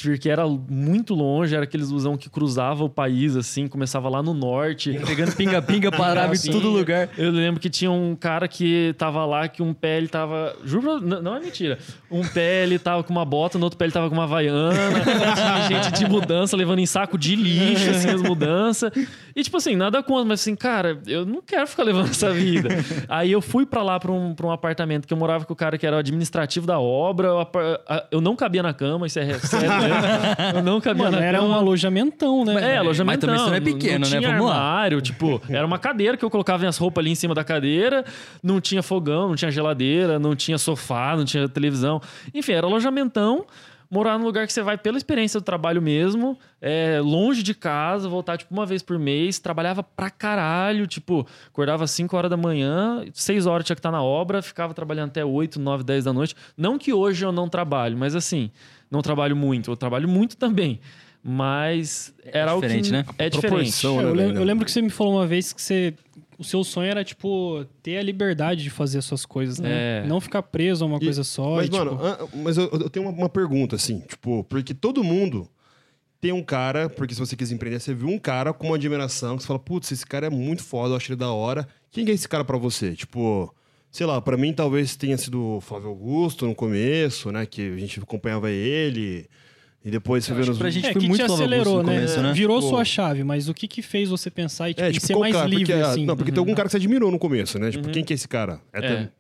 Porque 0.03 0.29
era 0.29 0.47
muito 0.47 1.15
longe, 1.15 1.55
era 1.55 1.65
aqueles 1.65 1.91
busão 1.91 2.17
que 2.17 2.31
cruzava 2.31 2.85
o 2.85 2.89
país, 2.89 3.37
assim, 3.37 3.69
começava 3.69 4.09
lá 4.09 4.23
no 4.23 4.33
norte. 4.33 4.99
Pegando 5.07 5.35
pinga-pinga, 5.37 5.91
parava 5.91 6.33
Assim, 6.33 6.49
em 6.49 6.53
todo 6.53 6.69
lugar. 6.69 7.09
Eu 7.19 7.31
lembro 7.31 7.61
que 7.61 7.69
tinha 7.69 7.91
um 7.91 8.17
cara 8.17 8.49
que 8.49 8.95
tava 8.97 9.25
lá, 9.27 9.49
que 9.49 9.63
um 9.63 9.75
pé 9.75 9.99
ele 9.99 10.09
tava. 10.09 10.57
Juro, 10.65 11.01
não 11.01 11.37
é 11.37 11.41
mentira. 11.41 11.79
Um 12.11 12.27
pé 12.27 12.63
ele 12.63 12.79
tava 12.79 13.03
com 13.03 13.13
uma 13.13 13.25
bota, 13.25 13.59
no 13.59 13.65
outro 13.65 13.79
pé 13.79 13.85
ele 13.87 13.93
tava 13.93 14.09
com 14.09 14.15
uma 14.15 14.25
havaiana. 14.25 14.73
tinha 15.67 15.83
gente 15.83 15.99
de 15.99 16.09
mudança 16.09 16.57
levando 16.57 16.79
em 16.79 16.87
saco 16.87 17.19
de 17.19 17.37
lixo, 17.37 17.91
assim, 17.91 18.11
as 18.11 18.23
mudanças. 18.23 18.91
E 19.35 19.43
tipo 19.43 19.57
assim, 19.57 19.77
nada 19.77 20.03
contra, 20.03 20.25
mas 20.25 20.41
assim, 20.41 20.55
cara, 20.57 21.01
eu 21.07 21.25
não 21.25 21.41
quero 21.41 21.67
ficar 21.67 21.83
levando 21.85 22.11
essa 22.11 22.31
vida. 22.33 22.69
Aí 23.09 23.31
eu 23.33 23.41
fui 23.41 23.65
pra 23.65 23.83
lá, 23.83 23.99
pra 24.01 24.11
um, 24.11 24.35
pra 24.35 24.47
um 24.47 24.51
apartamento 24.51 25.07
que 25.07 25.13
eu 25.13 25.17
morava 25.19 25.45
com 25.45 25.53
o 25.53 25.57
cara 25.57 25.79
que 25.79 25.87
era 25.87 25.97
o 25.97 25.99
administrativo 25.99 26.67
da 26.67 26.79
obra. 26.81 27.29
a- 27.89 28.07
Eu 28.11 28.21
não 28.21 28.35
cabia 28.35 28.63
na 28.63 28.73
cama, 28.75 29.07
isso 29.07 29.19
é 29.19 29.39
sério, 29.39 29.69
né? 29.69 30.37
Eu 30.57 30.63
não 30.63 30.81
cabia 30.81 31.05
Mano, 31.05 31.19
na 31.19 31.25
era 31.25 31.39
cama. 31.39 31.51
um 31.51 31.55
alojamentão, 31.55 32.45
né? 32.45 32.75
É, 32.75 32.77
alojamento 32.79 33.27
Mas 33.27 33.37
também 33.37 33.37
isso 33.37 33.47
não 33.49 33.55
é 33.55 33.61
pequeno, 33.61 34.05
não 34.05 34.11
né? 34.11 34.19
Tinha 34.19 34.31
Vamos 34.33 34.47
lá. 34.47 34.57
armário, 34.57 35.01
tipo, 35.01 35.41
era 35.49 35.67
uma 35.67 35.79
cadeira 35.79 36.17
que 36.17 36.25
eu 36.25 36.31
colocava 36.31 36.59
minhas 36.59 36.77
roupas 36.77 37.03
ali 37.03 37.11
em 37.11 37.15
cima 37.15 37.35
da 37.35 37.45
cadeira, 37.45 38.05
não 38.43 38.61
tinha 38.61 38.83
fogão, 38.83 39.29
não 39.29 39.35
tinha 39.37 39.51
geladeira, 39.51 40.19
não 40.19 40.35
tinha 40.35 40.59
sofá, 40.59 41.15
não 41.17 41.25
tinha 41.25 41.49
televisão. 41.49 42.01
Enfim, 42.35 42.53
era 42.53 42.67
alojamentão. 42.67 43.45
Morar 43.91 44.17
num 44.19 44.25
lugar 44.25 44.47
que 44.47 44.53
você 44.53 44.63
vai 44.63 44.79
pela 44.79 44.97
experiência 44.97 45.41
do 45.41 45.43
trabalho 45.43 45.83
mesmo, 45.83 46.39
é, 46.61 47.01
longe 47.03 47.43
de 47.43 47.53
casa, 47.55 48.09
voltar 48.09 48.39
tipo 48.39 48.55
uma 48.55 48.65
vez 48.65 48.83
por 48.83 48.97
mês, 49.01 49.41
trabalhava 49.41 49.83
pra 49.83 50.09
caralho, 50.09 50.87
tipo, 50.87 51.27
acordava 51.49 51.83
às 51.83 51.91
5 51.91 52.17
horas 52.17 52.31
da 52.31 52.37
manhã, 52.37 53.05
6 53.13 53.47
horas 53.47 53.67
tinha 53.67 53.75
que 53.75 53.81
estar 53.81 53.91
na 53.91 54.01
obra, 54.01 54.41
ficava 54.43 54.73
trabalhando 54.73 55.09
até 55.09 55.25
8, 55.25 55.59
9, 55.59 55.83
10 55.83 56.05
da 56.05 56.13
noite. 56.13 56.37
Não 56.57 56.79
que 56.79 56.93
hoje 56.93 57.25
eu 57.25 57.33
não 57.33 57.49
trabalho, 57.49 57.99
mas 57.99 58.15
assim, 58.15 58.53
não 58.89 59.03
trabalho 59.03 59.35
muito, 59.35 59.73
eu 59.73 59.77
trabalho 59.77 60.09
muito 60.09 60.37
também. 60.37 60.81
Mas 61.23 62.15
era 62.25 62.53
algo 62.53 62.63
diferente, 62.63 62.87
que 62.87 62.93
né? 62.93 63.05
é 63.19 63.29
diferente. 63.29 63.81
proporção, 63.81 64.01
É, 64.01 64.05
eu, 64.05 64.15
né, 64.15 64.25
eu 64.41 64.45
lembro 64.45 64.65
que 64.65 64.71
você 64.71 64.81
me 64.81 64.89
falou 64.89 65.17
uma 65.17 65.27
vez 65.27 65.53
que 65.53 65.61
você. 65.61 65.95
O 66.41 66.45
seu 66.45 66.65
sonho 66.65 66.91
era, 66.91 67.05
tipo, 67.05 67.67
ter 67.83 67.99
a 67.99 68.03
liberdade 68.03 68.63
de 68.63 68.71
fazer 68.71 68.97
as 68.99 69.05
suas 69.05 69.27
coisas, 69.27 69.59
né? 69.59 70.01
É. 70.03 70.07
Não 70.07 70.21
ficar 70.23 70.43
preso 70.43 70.85
a 70.85 70.87
uma 70.87 70.97
E- 70.97 71.01
coisa 71.05 71.23
só. 71.23 71.57
Mas, 71.57 71.67
e, 71.67 71.71
tipo, 71.71 71.85
mano, 71.85 72.01
ah, 72.03 72.27
mas 72.35 72.57
eu, 72.57 72.65
eu 72.73 72.89
tenho 72.89 73.07
uma, 73.07 73.13
uma 73.15 73.29
pergunta, 73.29 73.77
assim, 73.77 74.01
tipo, 74.01 74.43
porque 74.45 74.73
todo 74.73 75.05
mundo 75.05 75.47
tem 76.19 76.33
um 76.33 76.43
cara, 76.43 76.89
porque 76.89 77.13
se 77.15 77.21
você 77.21 77.37
quiser 77.37 77.55
empreender, 77.55 77.79
você 77.79 77.93
viu 77.93 78.09
um 78.09 78.19
cara 78.19 78.53
com 78.55 78.69
uma 78.69 78.77
admiração, 78.77 79.37
que 79.37 79.43
você 79.43 79.47
fala, 79.49 79.59
putz, 79.59 79.93
esse 79.93 80.07
cara 80.07 80.29
é 80.29 80.31
muito 80.31 80.63
foda, 80.63 80.93
eu 80.95 80.97
acho 80.97 81.13
ele 81.13 81.17
da 81.19 81.31
hora. 81.31 81.69
Quem 81.91 82.05
que 82.07 82.11
é 82.11 82.15
esse 82.15 82.29
cara 82.29 82.43
pra 82.45 82.57
você? 82.57 82.95
Tipo, 82.95 83.55
sei 83.91 84.07
lá, 84.07 84.19
pra 84.21 84.37
mim 84.39 84.53
talvez 84.55 84.97
tenha 84.97 85.19
sido 85.19 85.43
o 85.57 85.61
Flávio 85.61 85.89
Augusto 85.91 86.47
no 86.47 86.55
começo, 86.55 87.31
né, 87.31 87.45
que 87.45 87.71
a 87.73 87.77
gente 87.77 88.01
acompanhava 88.01 88.51
ele, 88.51 89.29
e 89.85 89.91
depois 89.91 90.25
você 90.25 90.35
vê 90.35 90.41
nos... 90.41 90.51
que 90.51 90.59
pra 90.59 90.71
gente 90.71 90.87
é, 90.87 90.93
foi 90.93 91.01
que 91.01 91.09
muito 91.09 91.25
te 91.25 91.33
acelerou, 91.33 91.79
no 91.79 91.83
né? 91.89 91.95
começo, 91.95 92.21
né? 92.21 92.33
Virou 92.33 92.61
Pô. 92.61 92.69
sua 92.69 92.85
chave, 92.85 93.25
mas 93.25 93.49
o 93.49 93.55
que 93.55 93.67
que 93.67 93.81
fez 93.83 94.09
você 94.11 94.31
pensar 94.31 94.69
e, 94.71 94.75
tipo, 94.75 94.85
É, 94.85 94.91
em 94.91 94.93
tipo, 94.93 95.07
ser 95.07 95.17
mais 95.17 95.35
cara? 95.35 95.49
livre, 95.49 95.65
porque, 95.67 95.81
ah, 95.83 95.89
assim? 95.91 96.05
Não, 96.05 96.17
porque 96.17 96.31
tem 96.33 96.39
algum 96.39 96.55
cara 96.55 96.69
que 96.69 96.73
você 96.73 96.77
admirou 96.77 97.11
no 97.11 97.19
começo, 97.19 97.59
né? 97.59 97.71
Tipo, 97.71 97.89
quem 97.91 98.05
que 98.05 98.13
é 98.13 98.17
esse 98.17 98.29
cara? 98.29 98.61
É, 98.73 98.79
É. 98.79 98.87
até- 98.87 99.11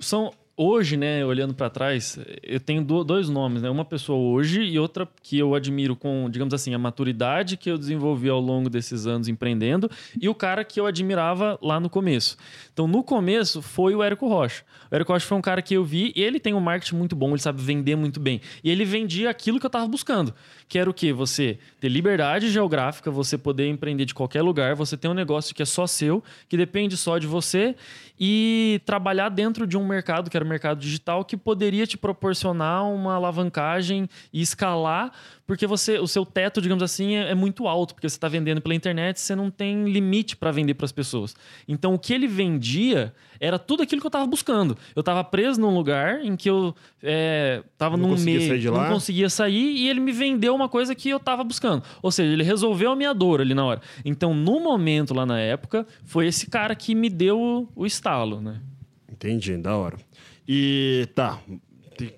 São 0.00 0.32
hoje, 0.56 0.96
né, 0.96 1.24
olhando 1.24 1.52
pra 1.54 1.68
trás, 1.68 2.18
eu 2.42 2.60
tenho 2.60 2.82
do- 2.84 3.02
dois 3.04 3.28
nomes, 3.28 3.62
né? 3.62 3.68
Uma 3.70 3.84
pessoa 3.84 4.18
hoje 4.18 4.62
e 4.62 4.78
outra 4.78 5.08
que 5.22 5.38
eu 5.38 5.54
admiro 5.54 5.96
com, 5.96 6.28
digamos 6.30 6.54
assim, 6.54 6.74
a 6.74 6.78
maturidade 6.78 7.56
que 7.56 7.70
eu 7.70 7.76
desenvolvi 7.76 8.28
ao 8.28 8.40
longo 8.40 8.70
desses 8.70 9.06
anos 9.06 9.26
empreendendo 9.28 9.90
e 10.20 10.28
o 10.28 10.34
cara 10.34 10.64
que 10.64 10.78
eu 10.78 10.86
admirava 10.86 11.58
lá 11.62 11.80
no 11.80 11.90
começo. 11.90 12.36
Então, 12.72 12.86
no 12.86 13.02
começo 13.02 13.60
foi 13.60 13.94
o 13.94 14.02
Érico 14.02 14.28
Rocha. 14.28 14.62
O 14.90 14.94
Érico 14.94 15.12
Rocha 15.12 15.26
foi 15.26 15.38
um 15.38 15.42
cara 15.42 15.60
que 15.60 15.74
eu 15.74 15.84
vi 15.84 16.12
e 16.14 16.22
ele 16.22 16.38
tem 16.38 16.54
um 16.54 16.60
marketing 16.60 16.96
muito 16.96 17.16
bom, 17.16 17.30
ele 17.30 17.38
sabe 17.40 17.60
vender 17.60 17.96
muito 17.96 18.20
bem. 18.20 18.40
E 18.62 18.70
ele 18.70 18.84
vendia 18.84 19.30
aquilo 19.30 19.58
que 19.58 19.66
eu 19.66 19.70
tava 19.70 19.88
buscando, 19.88 20.32
que 20.74 20.78
era 20.80 20.90
o 20.90 20.92
quê? 20.92 21.12
Você 21.12 21.56
ter 21.78 21.88
liberdade 21.88 22.50
geográfica, 22.50 23.08
você 23.08 23.38
poder 23.38 23.68
empreender 23.68 24.04
de 24.04 24.12
qualquer 24.12 24.42
lugar, 24.42 24.74
você 24.74 24.96
ter 24.96 25.06
um 25.06 25.14
negócio 25.14 25.54
que 25.54 25.62
é 25.62 25.64
só 25.64 25.86
seu, 25.86 26.20
que 26.48 26.56
depende 26.56 26.96
só 26.96 27.16
de 27.16 27.28
você 27.28 27.76
e 28.18 28.80
trabalhar 28.84 29.28
dentro 29.28 29.68
de 29.68 29.76
um 29.76 29.86
mercado, 29.86 30.28
que 30.28 30.36
era 30.36 30.44
o 30.44 30.48
mercado 30.48 30.80
digital, 30.80 31.24
que 31.24 31.36
poderia 31.36 31.86
te 31.86 31.96
proporcionar 31.96 32.88
uma 32.88 33.14
alavancagem 33.14 34.08
e 34.32 34.42
escalar, 34.42 35.12
porque 35.46 35.66
você, 35.66 35.98
o 35.98 36.06
seu 36.06 36.24
teto, 36.24 36.60
digamos 36.60 36.82
assim, 36.82 37.16
é, 37.16 37.30
é 37.30 37.34
muito 37.34 37.68
alto, 37.68 37.94
porque 37.94 38.08
você 38.08 38.16
está 38.16 38.28
vendendo 38.28 38.60
pela 38.62 38.74
internet, 38.74 39.20
você 39.20 39.34
não 39.34 39.50
tem 39.50 39.84
limite 39.84 40.36
para 40.36 40.50
vender 40.50 40.74
para 40.74 40.86
as 40.86 40.92
pessoas. 40.92 41.36
Então, 41.68 41.94
o 41.94 41.98
que 41.98 42.14
ele 42.14 42.26
vendia 42.26 43.14
era 43.38 43.58
tudo 43.58 43.82
aquilo 43.82 44.00
que 44.00 44.06
eu 44.06 44.08
estava 44.08 44.26
buscando. 44.26 44.76
Eu 44.96 45.00
estava 45.00 45.22
preso 45.22 45.60
num 45.60 45.74
lugar 45.74 46.24
em 46.24 46.34
que 46.34 46.48
eu 46.48 46.74
estava 47.02 47.96
Não 47.96 48.10
num 48.10 48.18
meio, 48.18 48.72
não 48.72 48.88
conseguia 48.88 49.28
sair 49.28 49.76
e 49.76 49.88
ele 49.88 50.00
me 50.00 50.12
vendeu 50.12 50.54
uma 50.54 50.68
coisa 50.68 50.94
que 50.94 51.10
eu 51.10 51.18
estava 51.18 51.44
buscando. 51.44 51.82
Ou 52.02 52.10
seja, 52.10 52.32
ele 52.32 52.42
resolveu 52.42 52.92
a 52.92 52.96
minha 52.96 53.12
dor 53.12 53.42
ali 53.42 53.52
na 53.52 53.64
hora. 53.64 53.82
Então, 54.04 54.32
no 54.32 54.60
momento 54.60 55.12
lá 55.12 55.26
na 55.26 55.38
época, 55.38 55.86
foi 56.04 56.26
esse 56.26 56.48
cara 56.48 56.74
que 56.74 56.94
me 56.94 57.10
deu 57.10 57.38
o, 57.38 57.68
o 57.76 57.86
estalo, 57.86 58.40
né? 58.40 58.60
Entendi, 59.12 59.56
da 59.58 59.76
hora. 59.76 59.98
E 60.48 61.06
tá, 61.14 61.38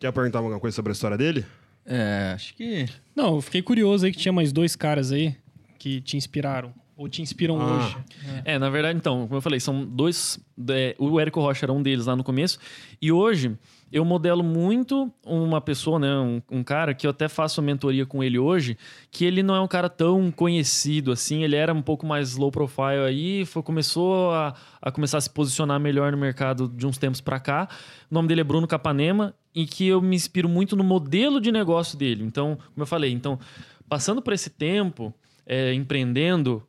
quer 0.01 0.13
perguntar 0.13 0.39
alguma 0.39 0.61
coisa 0.61 0.75
sobre 0.75 0.91
a 0.91 0.95
história 0.95 1.17
dele? 1.17 1.45
É, 1.87 2.33
acho 2.35 2.55
que. 2.55 2.87
Não, 3.15 3.37
eu 3.37 3.41
fiquei 3.41 3.63
curioso 3.63 4.05
aí 4.07 4.13
que 4.13 4.19
tinha 4.19 4.33
mais 4.33 4.53
dois 4.53 4.75
caras 4.75 5.13
aí 5.13 5.37
que 5.79 6.01
te 6.01 6.17
inspiraram. 6.17 6.73
Ou 6.97 7.09
te 7.09 7.21
inspiram 7.21 7.61
Ah. 7.61 7.77
hoje. 7.77 7.97
É, 8.45 8.59
na 8.59 8.71
verdade, 8.71 8.99
então, 8.99 9.23
como 9.27 9.37
eu 9.37 9.43
falei, 9.43 9.61
são 9.61 9.85
dois. 9.85 10.39
é, 10.71 10.97
o 10.99 11.21
Érico 11.21 11.41
Rocha 11.41 11.67
era 11.67 11.73
um 11.73 11.83
deles 11.83 12.07
lá 12.07 12.17
no 12.17 12.25
começo. 12.25 12.59
E 13.01 13.13
hoje 13.13 13.57
eu 13.93 14.05
modelo 14.05 14.43
muito 14.43 15.13
uma 15.25 15.61
pessoa, 15.61 15.99
né? 15.99 16.15
Um, 16.17 16.43
um 16.51 16.65
cara 16.65 16.95
que 16.95 17.07
eu 17.07 17.11
até 17.11 17.29
faço 17.29 17.61
a 17.61 17.65
mentoria 17.65 18.05
com 18.05 18.23
ele 18.23 18.39
hoje, 18.39 18.77
que 19.11 19.25
ele 19.25 19.43
não 19.43 19.55
é 19.55 19.61
um 19.61 19.69
cara 19.69 19.89
tão 19.89 20.31
conhecido 20.31 21.13
assim, 21.13 21.43
ele 21.43 21.57
era 21.57 21.73
um 21.73 21.83
pouco 21.83 22.07
mais 22.07 22.37
low 22.37 22.51
profile 22.51 23.05
aí, 23.07 23.45
foi, 23.45 23.63
começou 23.63 24.33
a, 24.33 24.55
a 24.83 24.91
começar 24.91 25.19
a 25.19 25.21
se 25.21 25.31
posicionar 25.31 25.79
melhor 25.79 26.13
no 26.13 26.19
mercado 26.19 26.69
de 26.69 26.87
uns 26.87 26.99
tempos 26.99 27.21
pra 27.21 27.39
cá. 27.39 27.69
O 28.11 28.15
nome 28.15 28.29
dele 28.29 28.41
é 28.41 28.45
Bruno 28.45 28.67
Capanema, 28.67 29.35
e 29.57 29.67
que 29.67 29.87
eu 29.87 30.03
me 30.03 30.15
inspiro 30.15 30.51
muito 30.51 30.77
no 30.77 30.85
modelo 30.85 31.41
de 31.41 31.51
negócio 31.51 31.97
dele. 31.97 32.23
Então, 32.23 32.57
como 32.57 32.83
eu 32.83 32.87
falei, 32.87 33.11
então, 33.11 33.39
passando 33.89 34.21
por 34.21 34.35
esse 34.35 34.51
tempo 34.51 35.15
é, 35.47 35.73
empreendendo, 35.73 36.63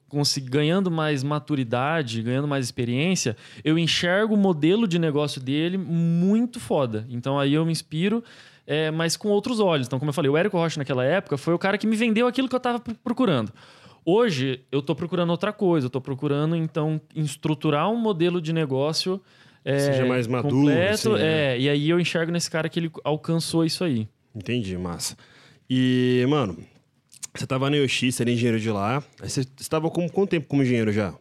ganhando 0.43 0.91
mais 0.91 1.23
maturidade, 1.23 2.21
ganhando 2.21 2.47
mais 2.47 2.63
experiência, 2.65 3.35
eu 3.63 3.77
enxergo 3.77 4.35
o 4.35 4.37
modelo 4.37 4.87
de 4.87 4.99
negócio 4.99 5.41
dele 5.41 5.77
muito 5.77 6.59
foda. 6.59 7.05
Então 7.09 7.39
aí 7.39 7.55
eu 7.55 7.65
me 7.65 7.71
inspiro, 7.71 8.23
é, 8.65 8.91
mas 8.91 9.17
com 9.17 9.29
outros 9.29 9.59
olhos. 9.59 9.87
Então, 9.87 9.97
como 9.97 10.09
eu 10.09 10.13
falei, 10.13 10.29
o 10.29 10.37
Érico 10.37 10.57
Rocha 10.57 10.79
naquela 10.79 11.03
época 11.03 11.37
foi 11.37 11.53
o 11.53 11.59
cara 11.59 11.77
que 11.77 11.87
me 11.87 11.95
vendeu 11.95 12.27
aquilo 12.27 12.47
que 12.47 12.55
eu 12.55 12.57
estava 12.57 12.79
procurando. 13.03 13.51
Hoje 14.05 14.61
eu 14.71 14.79
estou 14.79 14.95
procurando 14.95 15.31
outra 15.31 15.51
coisa, 15.51 15.85
eu 15.85 15.89
estou 15.89 16.01
procurando 16.01 16.55
então 16.55 17.01
estruturar 17.15 17.89
um 17.89 17.97
modelo 17.97 18.39
de 18.39 18.53
negócio 18.53 19.21
é, 19.65 19.79
Seja 19.79 20.05
mais 20.05 20.27
maduro, 20.27 20.55
completo, 20.55 21.15
assim, 21.15 21.21
né? 21.21 21.55
é, 21.55 21.59
e 21.59 21.67
aí 21.67 21.89
eu 21.89 21.99
enxergo 21.99 22.31
nesse 22.31 22.49
cara 22.49 22.69
que 22.69 22.79
ele 22.79 22.89
alcançou 23.03 23.65
isso 23.65 23.83
aí. 23.83 24.07
Entendi, 24.33 24.77
massa. 24.77 25.17
E, 25.69 26.25
mano, 26.29 26.57
você 27.39 27.47
tava 27.47 27.69
na 27.69 27.77
Yoshi, 27.77 28.11
você 28.11 28.23
era 28.23 28.31
engenheiro 28.31 28.59
de 28.59 28.69
lá. 28.69 29.03
Aí 29.21 29.29
você 29.29 29.45
estava 29.59 29.89
com 29.89 30.07
quanto 30.09 30.29
tempo 30.29 30.47
como 30.47 30.61
engenheiro 30.63 30.91
já? 30.91 31.13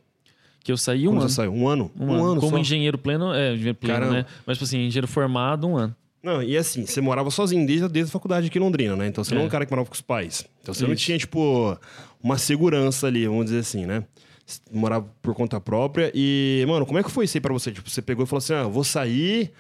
Que 0.65 0.73
eu 0.73 0.77
saí 0.77 1.07
um 1.07 1.11
Como 1.13 1.21
ano. 1.21 1.29
você 1.29 1.35
saiu? 1.37 1.53
Um 1.53 1.69
ano? 1.69 1.91
Um, 1.99 2.13
ano. 2.13 2.41
Como 2.41 2.57
só? 2.57 2.59
engenheiro 2.59 2.99
pleno, 2.99 3.33
é, 3.33 3.53
engenheiro 3.55 3.77
pleno, 3.79 3.95
Caramba. 4.01 4.17
né? 4.19 4.27
Mas, 4.45 4.57
tipo 4.57 4.65
assim, 4.65 4.79
engenheiro 4.87 5.07
formado, 5.07 5.67
um 5.69 5.77
ano. 5.77 5.95
Não, 6.23 6.43
e 6.43 6.57
assim, 6.57 6.85
você 6.85 7.01
morava 7.01 7.31
sozinho 7.31 7.65
desde, 7.65 7.89
desde 7.89 8.11
a 8.11 8.13
faculdade 8.13 8.49
aqui 8.49 8.59
em 8.59 8.61
Londrina, 8.61 8.97
né? 8.97 9.07
Então 9.07 9.23
você 9.23 9.33
não 9.33 9.43
é 9.43 9.45
um 9.45 9.47
É. 9.47 9.51
cara 9.51 9.65
que 9.65 9.71
morava 9.71 9.89
com 9.89 9.95
os 9.95 10.01
pais. 10.01 10.45
Então 10.61 10.75
você 10.75 10.85
não 10.85 10.93
Isso. 10.93 11.05
tinha, 11.05 11.17
tipo, 11.19 11.79
uma 12.21 12.37
segurança 12.37 13.07
ali, 13.07 13.27
vamos 13.29 13.45
dizer 13.45 13.61
assim, 13.61 13.87
né? 13.87 14.03
Você 14.45 14.61
morava 14.73 15.07
por 15.23 15.35
conta 15.35 15.61
própria. 15.61 16.11
E, 16.13 16.65
mano, 16.67 16.85
como 16.85 16.99
é 16.99 17.03
que 17.05 17.11
foi 17.13 17.27
isso 17.27 17.37
aí 17.37 17.41
pra 17.41 17.53
você? 17.53 17.71
Tipo, 17.71 17.89
você 17.89 18.03
pegou 18.03 18.25
e 18.25 18.27
falou 18.27 18.39
assim: 18.39 18.55
ah, 18.55 18.65
vou 18.65 18.83
sair. 18.83 19.53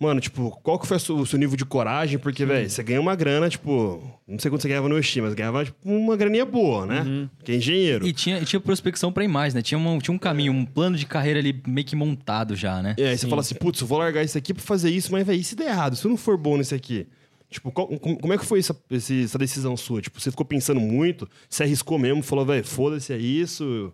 Mano, 0.00 0.20
tipo, 0.20 0.50
qual 0.62 0.78
que 0.78 0.86
foi 0.86 0.96
o 0.96 1.26
seu, 1.26 1.38
nível 1.38 1.56
de 1.56 1.64
coragem? 1.64 2.20
Porque, 2.20 2.46
velho, 2.46 2.70
você 2.70 2.82
ganha 2.84 3.00
uma 3.00 3.16
grana, 3.16 3.48
tipo, 3.50 4.00
não 4.28 4.38
sei 4.38 4.48
quanto 4.48 4.62
você 4.62 4.68
ganhava 4.68 4.88
no 4.88 4.96
Yoshi, 4.96 5.20
mas 5.20 5.34
ganhava, 5.34 5.64
tipo, 5.64 5.76
uma 5.84 6.16
graninha 6.16 6.46
boa, 6.46 6.86
né? 6.86 7.00
Uhum. 7.00 7.28
Porque 7.36 7.50
é 7.50 7.56
engenheiro. 7.56 8.06
E 8.06 8.12
tinha, 8.12 8.40
tinha 8.44 8.60
prospecção 8.60 9.12
pra 9.12 9.24
ir 9.24 9.28
mais, 9.28 9.54
né? 9.54 9.60
Tinha, 9.60 9.76
uma, 9.76 9.98
tinha 9.98 10.14
um 10.14 10.18
caminho, 10.18 10.52
um 10.52 10.64
plano 10.64 10.96
de 10.96 11.04
carreira 11.04 11.40
ali 11.40 11.60
meio 11.66 11.84
que 11.84 11.96
montado 11.96 12.54
já, 12.54 12.80
né? 12.80 12.94
E 12.96 13.02
aí 13.02 13.18
você 13.18 13.26
fala 13.26 13.40
assim, 13.40 13.56
putz, 13.56 13.80
eu 13.80 13.88
vou 13.88 13.98
largar 13.98 14.22
isso 14.22 14.38
aqui 14.38 14.54
pra 14.54 14.62
fazer 14.62 14.88
isso, 14.90 15.10
mas, 15.10 15.26
velho, 15.26 15.40
e 15.40 15.42
se 15.42 15.56
der 15.56 15.66
errado? 15.70 15.96
Se 15.96 16.04
eu 16.04 16.10
não 16.10 16.16
for 16.16 16.36
bom 16.38 16.56
nesse 16.56 16.76
aqui? 16.76 17.08
Tipo, 17.50 17.72
qual- 17.72 17.88
como, 17.98 18.20
como 18.20 18.32
é 18.32 18.38
que 18.38 18.44
foi 18.46 18.60
essa, 18.60 18.76
essa 18.92 19.38
decisão 19.38 19.76
sua? 19.76 20.00
Tipo, 20.00 20.20
você 20.20 20.30
ficou 20.30 20.46
pensando 20.46 20.78
muito? 20.78 21.28
Você 21.50 21.64
arriscou 21.64 21.98
mesmo? 21.98 22.22
Falou, 22.22 22.46
velho, 22.46 22.62
foda-se, 22.64 23.12
é 23.12 23.18
isso? 23.18 23.92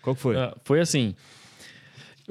Qual 0.00 0.16
que 0.16 0.22
foi? 0.22 0.36
Ah, 0.36 0.56
Foi 0.64 0.80
assim. 0.80 1.14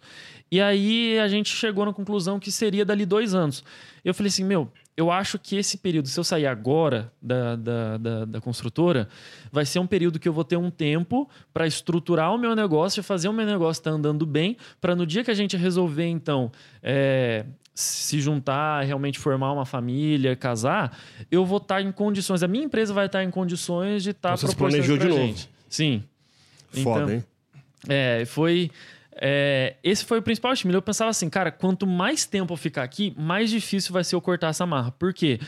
E 0.52 0.60
aí 0.60 1.18
a 1.20 1.28
gente 1.28 1.50
chegou 1.50 1.86
na 1.86 1.94
conclusão 1.94 2.40
que 2.40 2.52
seria 2.52 2.84
dali 2.84 3.06
dois 3.06 3.34
anos. 3.34 3.64
Eu 4.04 4.14
falei 4.14 4.28
assim, 4.28 4.44
meu, 4.44 4.72
eu 5.02 5.12
acho 5.12 5.38
que 5.40 5.56
esse 5.56 5.78
período, 5.78 6.08
se 6.08 6.20
eu 6.20 6.24
sair 6.24 6.46
agora 6.46 7.12
da, 7.22 7.56
da, 7.56 7.98
da, 7.98 8.26
da 8.26 8.42
construtora, 8.42 9.10
vai 9.52 9.66
ser 9.66 9.80
um 9.80 9.88
período 9.88 10.20
que 10.20 10.30
eu 10.30 10.34
vou 10.34 10.44
ter 10.44 10.58
um 10.58 10.70
tempo 10.70 11.28
para 11.54 11.66
estruturar 11.66 12.34
o 12.34 12.38
meu 12.38 12.56
negócio, 12.56 13.02
fazer 13.04 13.28
o 13.28 13.34
meu 13.34 13.46
negócio 13.46 13.82
estar 13.82 13.92
andando 13.92 14.26
bem, 14.26 14.56
para 14.80 14.96
no 14.96 15.06
dia 15.06 15.24
que 15.24 15.32
a 15.32 15.34
gente 15.34 15.58
resolver, 15.58 16.06
então, 16.08 16.52
é, 16.84 17.46
se 17.74 18.22
juntar, 18.22 18.84
realmente 18.86 19.18
formar 19.18 19.52
uma 19.52 19.66
família, 19.66 20.36
casar, 20.36 20.96
eu 21.32 21.44
vou 21.46 21.58
estar 21.58 21.82
em 21.82 21.92
condições, 21.92 22.44
a 22.44 22.48
minha 22.48 22.64
empresa 22.64 22.94
vai 22.94 23.08
estar 23.08 23.24
em 23.24 23.32
condições 23.32 24.04
de 24.04 24.12
estar 24.12 24.30
Então 24.30 24.38
você 24.38 24.48
se 24.48 24.56
proporcionando 24.56 24.88
planejou 24.88 25.10
de 25.10 25.20
novo. 25.22 25.28
gente. 25.36 25.50
Sim. 25.68 26.04
Foda, 26.84 27.04
Então, 27.04 27.10
hein? 27.16 27.24
é, 27.90 28.24
foi. 28.26 28.70
É, 29.16 29.76
esse 29.84 30.06
foi 30.06 30.20
o 30.20 30.22
principal 30.22 30.54
estímulo. 30.54 30.78
Eu 30.78 30.82
pensava 30.82 31.10
assim, 31.10 31.30
cara, 31.30 31.52
quanto 31.52 31.86
mais 31.88 32.26
tempo 32.26 32.54
eu 32.54 32.58
ficar 32.58 32.84
aqui, 32.84 33.14
mais 33.18 33.50
difícil 33.50 33.92
vai 33.94 34.04
ser 34.04 34.16
eu 34.16 34.22
cortar 34.22 34.48
essa 34.50 34.66
marra. 34.66 34.92
Por 34.92 35.14
quê? 35.14 35.40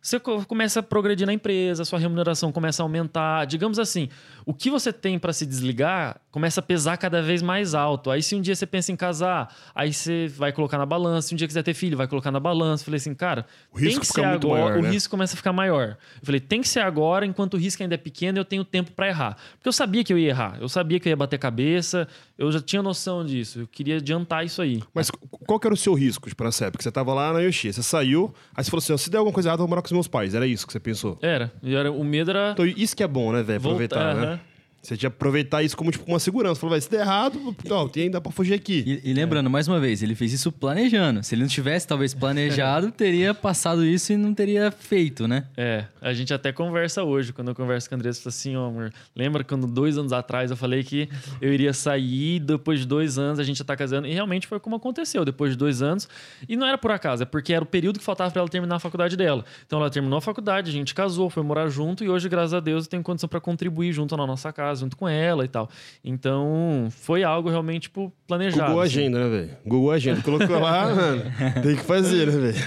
Você 0.00 0.20
co- 0.20 0.44
começa 0.46 0.80
a 0.80 0.82
progredir 0.82 1.26
na 1.26 1.32
empresa, 1.32 1.84
sua 1.84 1.98
remuneração 1.98 2.52
começa 2.52 2.82
a 2.82 2.84
aumentar. 2.84 3.44
Digamos 3.44 3.78
assim, 3.78 4.08
o 4.44 4.54
que 4.54 4.70
você 4.70 4.92
tem 4.92 5.18
para 5.18 5.32
se 5.32 5.44
desligar 5.44 6.20
começa 6.36 6.60
a 6.60 6.62
pesar 6.62 6.98
cada 6.98 7.22
vez 7.22 7.40
mais 7.40 7.74
alto. 7.74 8.10
Aí, 8.10 8.22
se 8.22 8.34
um 8.34 8.42
dia 8.42 8.54
você 8.54 8.66
pensa 8.66 8.92
em 8.92 8.96
casar, 8.96 9.50
aí 9.74 9.90
você 9.90 10.28
vai 10.28 10.52
colocar 10.52 10.76
na 10.76 10.84
balança. 10.84 11.28
Se 11.28 11.34
um 11.34 11.36
dia 11.38 11.46
quiser 11.46 11.62
ter 11.62 11.72
filho, 11.72 11.96
vai 11.96 12.06
colocar 12.06 12.30
na 12.30 12.38
balança. 12.38 12.84
Falei 12.84 12.98
assim, 12.98 13.14
cara, 13.14 13.46
O 13.72 13.78
risco 13.78 13.92
tem 13.92 14.00
que 14.00 14.06
ser 14.06 14.22
agora. 14.22 14.64
maior, 14.66 14.78
o 14.78 14.82
né? 14.82 14.90
risco 14.90 15.10
começa 15.10 15.32
a 15.32 15.36
ficar 15.38 15.54
maior. 15.54 15.96
Eu 16.20 16.26
falei, 16.26 16.38
tem 16.38 16.60
que 16.60 16.68
ser 16.68 16.80
agora, 16.80 17.24
enquanto 17.24 17.54
o 17.54 17.56
risco 17.56 17.82
ainda 17.82 17.94
é 17.94 17.96
pequeno, 17.96 18.36
eu 18.36 18.44
tenho 18.44 18.66
tempo 18.66 18.92
para 18.92 19.08
errar. 19.08 19.38
Porque 19.54 19.66
eu 19.66 19.72
sabia 19.72 20.04
que 20.04 20.12
eu 20.12 20.18
ia 20.18 20.28
errar. 20.28 20.58
Eu 20.60 20.68
sabia 20.68 21.00
que 21.00 21.08
eu 21.08 21.10
ia 21.10 21.16
bater 21.16 21.38
cabeça. 21.38 22.06
Eu 22.36 22.52
já 22.52 22.60
tinha 22.60 22.82
noção 22.82 23.24
disso. 23.24 23.60
Eu 23.60 23.66
queria 23.66 23.96
adiantar 23.96 24.44
isso 24.44 24.60
aí. 24.60 24.82
Mas 24.92 25.10
qu- 25.10 25.26
qual 25.46 25.58
que 25.58 25.66
era 25.66 25.72
o 25.72 25.76
seu 25.78 25.94
risco, 25.94 26.28
tipo, 26.28 26.44
nessa 26.44 26.66
época? 26.66 26.82
Você 26.82 26.92
tava 26.92 27.14
lá 27.14 27.32
na 27.32 27.40
Yoshi, 27.40 27.72
você 27.72 27.82
saiu, 27.82 28.34
aí 28.54 28.62
você 28.62 28.70
falou 28.70 28.82
assim, 28.84 28.94
se 28.98 29.08
der 29.08 29.16
alguma 29.16 29.32
coisa 29.32 29.48
errada, 29.48 29.62
eu 29.62 29.64
vou 29.66 29.70
morar 29.70 29.80
com 29.80 29.86
os 29.86 29.92
meus 29.92 30.06
pais. 30.06 30.34
Era 30.34 30.46
isso 30.46 30.66
que 30.66 30.72
você 30.74 30.78
pensou? 30.80 31.18
Era. 31.22 31.50
E 31.62 31.74
era 31.74 31.90
o 31.90 32.04
medo 32.04 32.30
era. 32.30 32.50
Então 32.50 32.66
isso 32.66 32.94
que 32.94 33.02
é 33.02 33.08
bom, 33.08 33.32
né, 33.32 33.42
velho? 33.42 33.58
Aproveitar, 33.58 34.14
né? 34.14 34.22
aham. 34.26 34.40
Você 34.86 34.96
tinha 34.96 35.10
que 35.10 35.16
aproveitar 35.16 35.64
isso 35.64 35.76
como, 35.76 35.90
tipo, 35.90 36.04
uma 36.06 36.20
segurança. 36.20 36.60
Falou, 36.60 36.70
velho, 36.70 36.82
se 36.82 36.88
der 36.88 37.00
errado, 37.00 37.56
ó, 37.68 37.88
tem 37.88 38.04
ainda 38.04 38.20
pra 38.20 38.30
fugir 38.30 38.54
aqui. 38.54 39.00
E, 39.04 39.10
e 39.10 39.12
lembrando, 39.12 39.50
mais 39.50 39.66
uma 39.66 39.80
vez, 39.80 40.00
ele 40.00 40.14
fez 40.14 40.32
isso 40.32 40.52
planejando. 40.52 41.24
Se 41.24 41.34
ele 41.34 41.42
não 41.42 41.48
tivesse, 41.48 41.88
talvez, 41.88 42.14
planejado, 42.14 42.92
teria 42.92 43.34
passado 43.34 43.84
isso 43.84 44.12
e 44.12 44.16
não 44.16 44.32
teria 44.32 44.70
feito, 44.70 45.26
né? 45.26 45.46
É, 45.56 45.86
a 46.00 46.12
gente 46.12 46.32
até 46.32 46.52
conversa 46.52 47.02
hoje, 47.02 47.32
quando 47.32 47.48
eu 47.48 47.54
converso 47.54 47.88
com 47.88 47.96
a 47.96 47.98
Andressa, 47.98 48.22
fala 48.22 48.30
assim, 48.30 48.56
ó, 48.56 48.66
amor, 48.68 48.92
lembra 49.14 49.42
quando 49.42 49.66
dois 49.66 49.98
anos 49.98 50.12
atrás 50.12 50.52
eu 50.52 50.56
falei 50.56 50.84
que 50.84 51.08
eu 51.40 51.52
iria 51.52 51.72
sair, 51.72 52.38
depois 52.38 52.78
de 52.78 52.86
dois 52.86 53.18
anos 53.18 53.40
a 53.40 53.42
gente 53.42 53.58
já 53.58 53.64
tá 53.64 53.76
casando, 53.76 54.06
e 54.06 54.12
realmente 54.12 54.46
foi 54.46 54.60
como 54.60 54.76
aconteceu, 54.76 55.24
depois 55.24 55.50
de 55.50 55.56
dois 55.56 55.82
anos, 55.82 56.08
e 56.48 56.56
não 56.56 56.64
era 56.64 56.78
por 56.78 56.92
acaso, 56.92 57.24
é 57.24 57.26
porque 57.26 57.52
era 57.52 57.64
o 57.64 57.66
período 57.66 57.98
que 57.98 58.04
faltava 58.04 58.30
para 58.30 58.40
ela 58.40 58.48
terminar 58.48 58.76
a 58.76 58.78
faculdade 58.78 59.16
dela. 59.16 59.44
Então 59.66 59.80
ela 59.80 59.90
terminou 59.90 60.18
a 60.18 60.22
faculdade, 60.22 60.70
a 60.70 60.72
gente 60.72 60.94
casou, 60.94 61.28
foi 61.28 61.42
morar 61.42 61.68
junto, 61.68 62.04
e 62.04 62.08
hoje, 62.08 62.28
graças 62.28 62.54
a 62.54 62.60
Deus, 62.60 62.84
eu 62.84 62.90
tenho 62.90 63.02
condição 63.02 63.28
para 63.28 63.40
contribuir 63.40 63.92
junto 63.92 64.16
na 64.16 64.26
nossa 64.26 64.52
casa, 64.52 64.75
casa 64.76 64.80
junto 64.80 64.96
com 64.96 65.08
ela 65.08 65.44
e 65.44 65.48
tal. 65.48 65.68
Então, 66.04 66.88
foi 66.90 67.24
algo 67.24 67.48
realmente, 67.48 67.82
tipo, 67.82 68.12
planejado. 68.26 68.66
Google 68.68 68.80
assim. 68.82 68.98
Agenda, 69.00 69.18
né, 69.18 69.28
velho? 69.28 69.50
Google 69.66 69.90
Agenda. 69.90 70.22
Colocou 70.22 70.58
lá, 70.58 70.86
mano. 70.94 71.22
Tem 71.62 71.76
que 71.76 71.82
fazer, 71.82 72.26
né, 72.26 72.32
velho? 72.52 72.66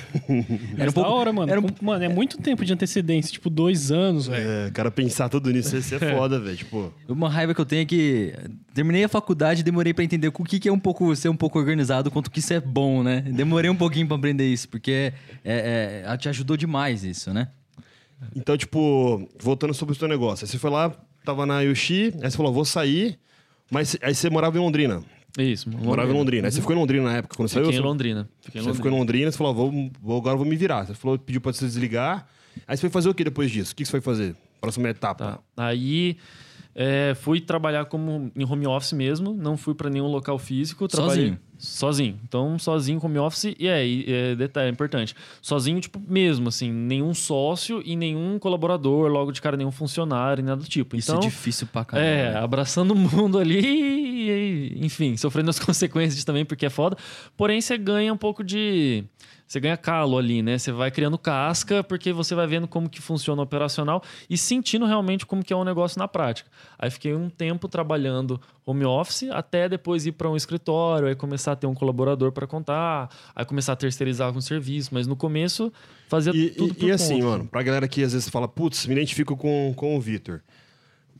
Era 0.77 0.89
um 0.89 0.93
pouco- 0.93 1.09
da 1.09 1.15
hora, 1.15 1.33
mano. 1.33 1.51
era 1.51 1.61
um- 1.61 1.67
Mano, 1.81 2.03
é 2.03 2.09
muito 2.09 2.37
tempo 2.37 2.65
de 2.65 2.73
antecedência, 2.73 3.31
tipo 3.31 3.49
dois 3.49 3.91
anos, 3.91 4.27
velho. 4.27 4.47
É, 4.49 4.67
o 4.67 4.71
cara 4.73 4.91
pensar 4.91 5.29
tudo 5.29 5.49
nisso, 5.51 5.77
isso 5.77 5.95
é 5.95 5.99
foda, 6.17 6.39
velho. 6.39 6.57
Tipo, 6.57 6.93
Uma 7.07 7.29
raiva 7.29 7.53
que 7.53 7.61
eu 7.61 7.65
tenho 7.65 7.83
é 7.83 7.85
que 7.85 8.33
terminei 8.73 9.03
a 9.03 9.09
faculdade 9.09 9.61
e 9.61 9.63
demorei 9.63 9.93
pra 9.93 10.03
entender 10.03 10.27
o 10.27 10.31
que, 10.31 10.59
que 10.59 10.67
é 10.69 10.71
um 10.73 10.79
pouco 10.79 11.15
ser 11.15 11.29
um 11.29 11.35
pouco 11.35 11.57
organizado, 11.59 12.09
quanto 12.11 12.29
que 12.31 12.39
isso 12.39 12.53
é 12.53 12.59
bom, 12.59 13.03
né? 13.03 13.21
Demorei 13.21 13.69
um 13.69 13.75
pouquinho 13.75 14.07
pra 14.07 14.15
aprender 14.17 14.47
isso, 14.47 14.67
porque 14.69 15.13
é, 15.43 16.03
é, 16.05 16.17
te 16.17 16.27
ajudou 16.29 16.57
demais 16.57 17.03
isso, 17.03 17.33
né? 17.33 17.49
então, 18.35 18.57
tipo, 18.57 19.29
voltando 19.41 19.73
sobre 19.73 19.95
o 19.95 19.97
seu 19.97 20.07
negócio. 20.07 20.43
Aí 20.43 20.49
você 20.51 20.57
foi 20.57 20.69
lá, 20.69 20.93
tava 21.29 21.45
na 21.45 21.61
Yoshi, 21.61 22.13
aí 22.21 22.29
você 22.31 22.37
falou, 22.37 22.51
vou 22.53 22.65
sair, 22.65 23.17
mas 23.71 23.95
aí 24.01 24.13
você 24.15 24.29
morava 24.29 24.57
em 24.57 24.61
Londrina. 24.61 25.01
Isso, 25.37 25.69
Morava 25.69 26.11
em 26.11 26.13
Londrina. 26.15 26.47
Aí 26.47 26.51
você 26.51 26.59
ficou 26.59 26.75
em 26.75 26.79
Londrina 26.79 27.03
na 27.03 27.17
época, 27.17 27.35
quando 27.37 27.47
Fiquei 27.49 27.63
saiu? 27.63 27.71
em 27.71 27.75
você- 27.77 27.87
Londrina. 27.87 28.29
Fiquei 28.41 28.59
em 28.59 28.63
Você 28.63 28.69
Londrina. 28.69 28.75
ficou 28.75 28.91
em 28.91 28.99
Londrina, 28.99 29.31
você 29.31 29.37
falou, 29.37 29.53
vou, 29.53 29.91
vou, 30.01 30.17
agora 30.17 30.33
eu 30.33 30.37
vou 30.39 30.45
me 30.47 30.55
virar. 30.55 30.85
Você 30.85 30.93
falou, 30.95 31.17
pediu 31.19 31.39
pra 31.39 31.53
você 31.53 31.65
desligar. 31.65 32.27
Aí 32.67 32.75
você 32.75 32.81
foi 32.81 32.89
fazer 32.89 33.09
o 33.09 33.13
que 33.13 33.23
depois 33.23 33.49
disso? 33.51 33.71
O 33.71 33.75
que 33.75 33.85
você 33.85 33.91
foi 33.91 34.01
fazer? 34.01 34.35
Próxima 34.59 34.89
etapa. 34.89 35.39
Tá. 35.55 35.65
Aí 35.67 36.17
é, 36.75 37.13
fui 37.21 37.39
trabalhar 37.39 37.85
como 37.85 38.31
em 38.35 38.43
home 38.43 38.65
office 38.67 38.93
mesmo, 38.93 39.33
não 39.33 39.55
fui 39.55 39.73
para 39.75 39.89
nenhum 39.89 40.07
local 40.07 40.37
físico. 40.39 40.87
Trabalhei 40.87 41.15
Sozinho? 41.27 41.39
Sozinho. 41.59 42.17
Então, 42.23 42.57
sozinho, 42.57 42.99
home 43.03 43.19
office. 43.19 43.53
E 43.59 43.67
é, 43.67 43.85
e 43.85 44.05
é 44.07 44.35
detalhe, 44.35 44.67
é 44.67 44.71
importante. 44.71 45.13
Sozinho, 45.41 45.79
tipo, 45.81 46.01
mesmo, 46.07 46.47
assim, 46.47 46.71
nenhum 46.71 47.13
sócio 47.13 47.81
e 47.85 47.97
nenhum 47.97 48.39
colaborador, 48.39 49.11
logo 49.11 49.33
de 49.33 49.41
cara, 49.41 49.57
nenhum 49.57 49.71
funcionário, 49.71 50.41
nada 50.41 50.61
do 50.61 50.67
tipo. 50.69 50.95
Isso 50.95 51.11
então, 51.11 51.21
é 51.21 51.27
difícil 51.27 51.67
pra 51.67 51.83
caramba. 51.83 52.07
é, 52.07 52.37
abraçando 52.37 52.91
o 52.91 52.95
mundo 52.95 53.37
ali 53.37 53.59
e, 53.59 54.85
enfim, 54.85 55.17
sofrendo 55.17 55.49
as 55.49 55.59
consequências 55.59 56.23
também, 56.23 56.45
porque 56.45 56.65
é 56.65 56.69
foda. 56.69 56.97
Porém, 57.35 57.59
você 57.59 57.77
ganha 57.77 58.13
um 58.13 58.17
pouco 58.17 58.41
de. 58.41 59.03
Você 59.49 59.59
ganha 59.59 59.75
calo 59.75 60.15
ali, 60.15 60.43
né? 60.43 60.59
Você 60.59 60.71
vai 60.71 60.91
criando 60.91 61.17
casca, 61.17 61.83
porque 61.83 62.13
você 62.13 62.35
vai 62.35 62.45
vendo 62.45 62.67
como 62.67 62.87
que 62.87 63.01
funciona 63.01 63.41
o 63.41 63.43
operacional 63.43 64.03
e 64.29 64.37
sentindo 64.37 64.85
realmente 64.85 65.25
como 65.25 65.43
que 65.43 65.51
é 65.51 65.55
o 65.55 65.65
negócio 65.65 65.97
na 65.97 66.07
prática. 66.07 66.47
Aí 66.77 66.91
fiquei 66.91 67.15
um 67.15 67.31
tempo 67.31 67.67
trabalhando 67.67 68.39
home 68.63 68.85
office, 68.85 69.23
até 69.31 69.67
depois 69.67 70.05
ir 70.05 70.11
para 70.11 70.29
um 70.29 70.35
escritório, 70.35 71.07
aí 71.07 71.15
começar 71.15 71.53
a 71.53 71.55
ter 71.55 71.65
um 71.65 71.73
colaborador 71.73 72.31
para 72.31 72.45
contar, 72.45 73.09
aí 73.35 73.43
começar 73.43 73.73
a 73.73 73.75
terceirizar 73.75 74.27
algum 74.27 74.39
serviço. 74.39 74.91
Mas 74.93 75.07
no 75.07 75.15
começo, 75.15 75.73
fazia 76.07 76.31
E, 76.31 76.51
tudo 76.51 76.71
e- 76.71 76.77
por 76.77 76.87
e 76.87 76.91
assim, 76.91 77.15
conta. 77.15 77.25
mano, 77.25 77.47
pra 77.47 77.63
galera 77.63 77.87
que 77.87 78.03
às 78.03 78.13
vezes 78.13 78.29
fala, 78.29 78.47
putz, 78.47 78.85
me 78.85 78.93
identifico 78.93 79.35
com, 79.35 79.73
com 79.75 79.97
o 79.97 79.99
Vitor. 79.99 80.41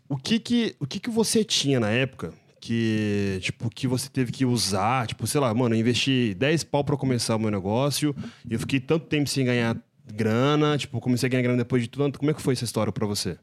O 0.07 0.15
que 0.17 0.37
que, 0.37 0.75
o 0.79 0.85
que 0.85 0.99
que 0.99 1.09
você 1.09 1.43
tinha 1.43 1.79
na 1.79 1.89
época 1.89 2.31
que, 2.59 3.39
tipo, 3.41 3.69
que 3.69 3.87
você 3.87 4.09
teve 4.09 4.31
que 4.31 4.45
usar? 4.45 5.07
Tipo, 5.07 5.25
sei 5.25 5.39
lá, 5.39 5.53
mano, 5.53 5.75
eu 5.75 5.79
investi 5.79 6.35
10 6.35 6.63
pau 6.65 6.83
pra 6.83 6.97
começar 6.97 7.35
o 7.35 7.39
meu 7.39 7.51
negócio 7.51 8.15
e 8.49 8.53
eu 8.53 8.59
fiquei 8.59 8.79
tanto 8.79 9.05
tempo 9.05 9.29
sem 9.29 9.45
ganhar 9.45 9.77
grana, 10.13 10.77
tipo, 10.77 10.99
comecei 10.99 11.27
a 11.27 11.29
ganhar 11.29 11.43
grana 11.43 11.57
depois 11.57 11.81
de 11.83 11.89
tanto. 11.89 12.19
Como 12.19 12.31
é 12.31 12.33
que 12.33 12.41
foi 12.41 12.53
essa 12.53 12.65
história 12.65 12.91
pra 12.91 13.05
você? 13.05 13.37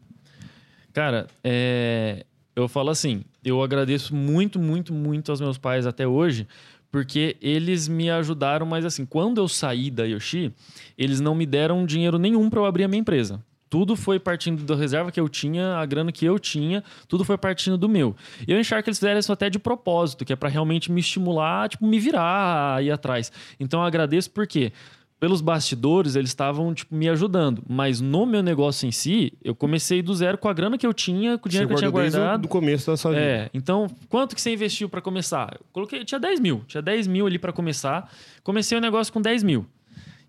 Cara, 0.93 1.27
é, 1.45 2.25
eu 2.55 2.69
falo 2.69 2.91
assim, 2.91 3.23
eu 3.45 3.63
agradeço 3.63 4.15
muito, 4.15 4.59
muito, 4.59 4.93
muito 4.93 5.31
aos 5.31 5.41
meus 5.41 5.59
pais 5.59 5.87
até 5.87 6.07
hoje, 6.07 6.47
porque 6.91 7.37
eles 7.41 7.87
me 7.89 8.11
ajudaram, 8.11 8.65
mas 8.65 8.85
assim, 8.85 9.05
quando 9.05 9.39
eu 9.39 9.49
saí 9.49 9.91
da 9.91 10.05
Yoshi, 10.05 10.53
eles 10.97 11.21
não 11.21 11.35
me 11.35 11.45
deram 11.45 11.85
dinheiro 11.85 12.19
nenhum 12.19 12.49
para 12.49 12.61
eu 12.61 12.65
abrir 12.65 12.85
a 12.85 12.89
minha 12.89 13.01
empresa. 13.01 13.43
Tudo 13.69 13.97
foi 13.97 14.19
partindo 14.19 14.65
da 14.65 14.77
reserva 14.77 15.11
que 15.11 15.19
eu 15.19 15.29
tinha, 15.29 15.77
a 15.77 15.87
grana 15.87 16.13
que 16.13 16.25
eu 16.25 16.39
tinha, 16.39 16.85
tudo 17.09 17.25
foi 17.25 17.37
partindo 17.37 17.77
do 17.77 17.89
meu. 17.89 18.15
E 18.47 18.53
eu 18.53 18.61
enxergo 18.61 18.85
que 18.85 18.91
eles 18.91 18.99
fizeram 18.99 19.19
isso 19.19 19.33
até 19.33 19.51
de 19.51 19.59
propósito, 19.59 20.25
que 20.25 20.33
é 20.33 20.37
para 20.37 20.49
realmente 20.49 20.91
me 20.93 21.01
estimular, 21.01 21.69
tipo, 21.69 21.87
me 21.87 21.99
virar 21.99 22.77
aí 22.77 22.91
atrás. 22.91 23.33
Então 23.59 23.81
eu 23.81 23.87
agradeço 23.87 24.31
porque 24.31 24.73
pelos 25.19 25.41
bastidores 25.41 26.15
eles 26.15 26.31
estavam 26.31 26.75
tipo 26.75 26.95
me 26.95 27.09
ajudando, 27.09 27.63
mas 27.69 28.01
no 28.01 28.27
meu 28.27 28.43
negócio 28.43 28.87
em 28.87 28.93
si, 28.93 29.33
eu 29.43 29.55
comecei 29.55 30.03
do 30.03 30.15
zero 30.15 30.37
com 30.37 30.49
a 30.49 30.53
grana 30.53 30.77
que 30.77 30.87
eu 30.87 30.93
tinha, 30.93 31.39
com 31.39 31.49
o 31.49 31.51
dinheiro 31.51 31.69
você 31.69 31.75
que 31.75 31.75
eu 31.75 31.79
tinha 31.79 31.91
guardado. 31.91 32.43
do 32.43 32.49
começo 32.49 32.91
da 32.91 32.97
sua 32.97 33.13
vida. 33.13 33.23
É, 33.23 33.51
então, 33.55 33.87
quanto 34.09 34.35
que 34.35 34.41
você 34.41 34.53
investiu 34.53 34.89
para 34.89 35.01
começar? 35.01 35.57
Eu 35.59 35.67
coloquei, 35.73 36.05
tinha 36.05 36.21
10 36.21 36.41
mil. 36.41 36.63
Tinha 36.67 36.83
10 36.83 37.07
mil 37.07 37.27
ali 37.27 37.39
para 37.39 37.53
começar. 37.53 38.11
Comecei 38.43 38.77
o 38.77 38.81
negócio 38.81 39.13
com 39.13 39.21
10 39.21 39.43
mil. 39.43 39.67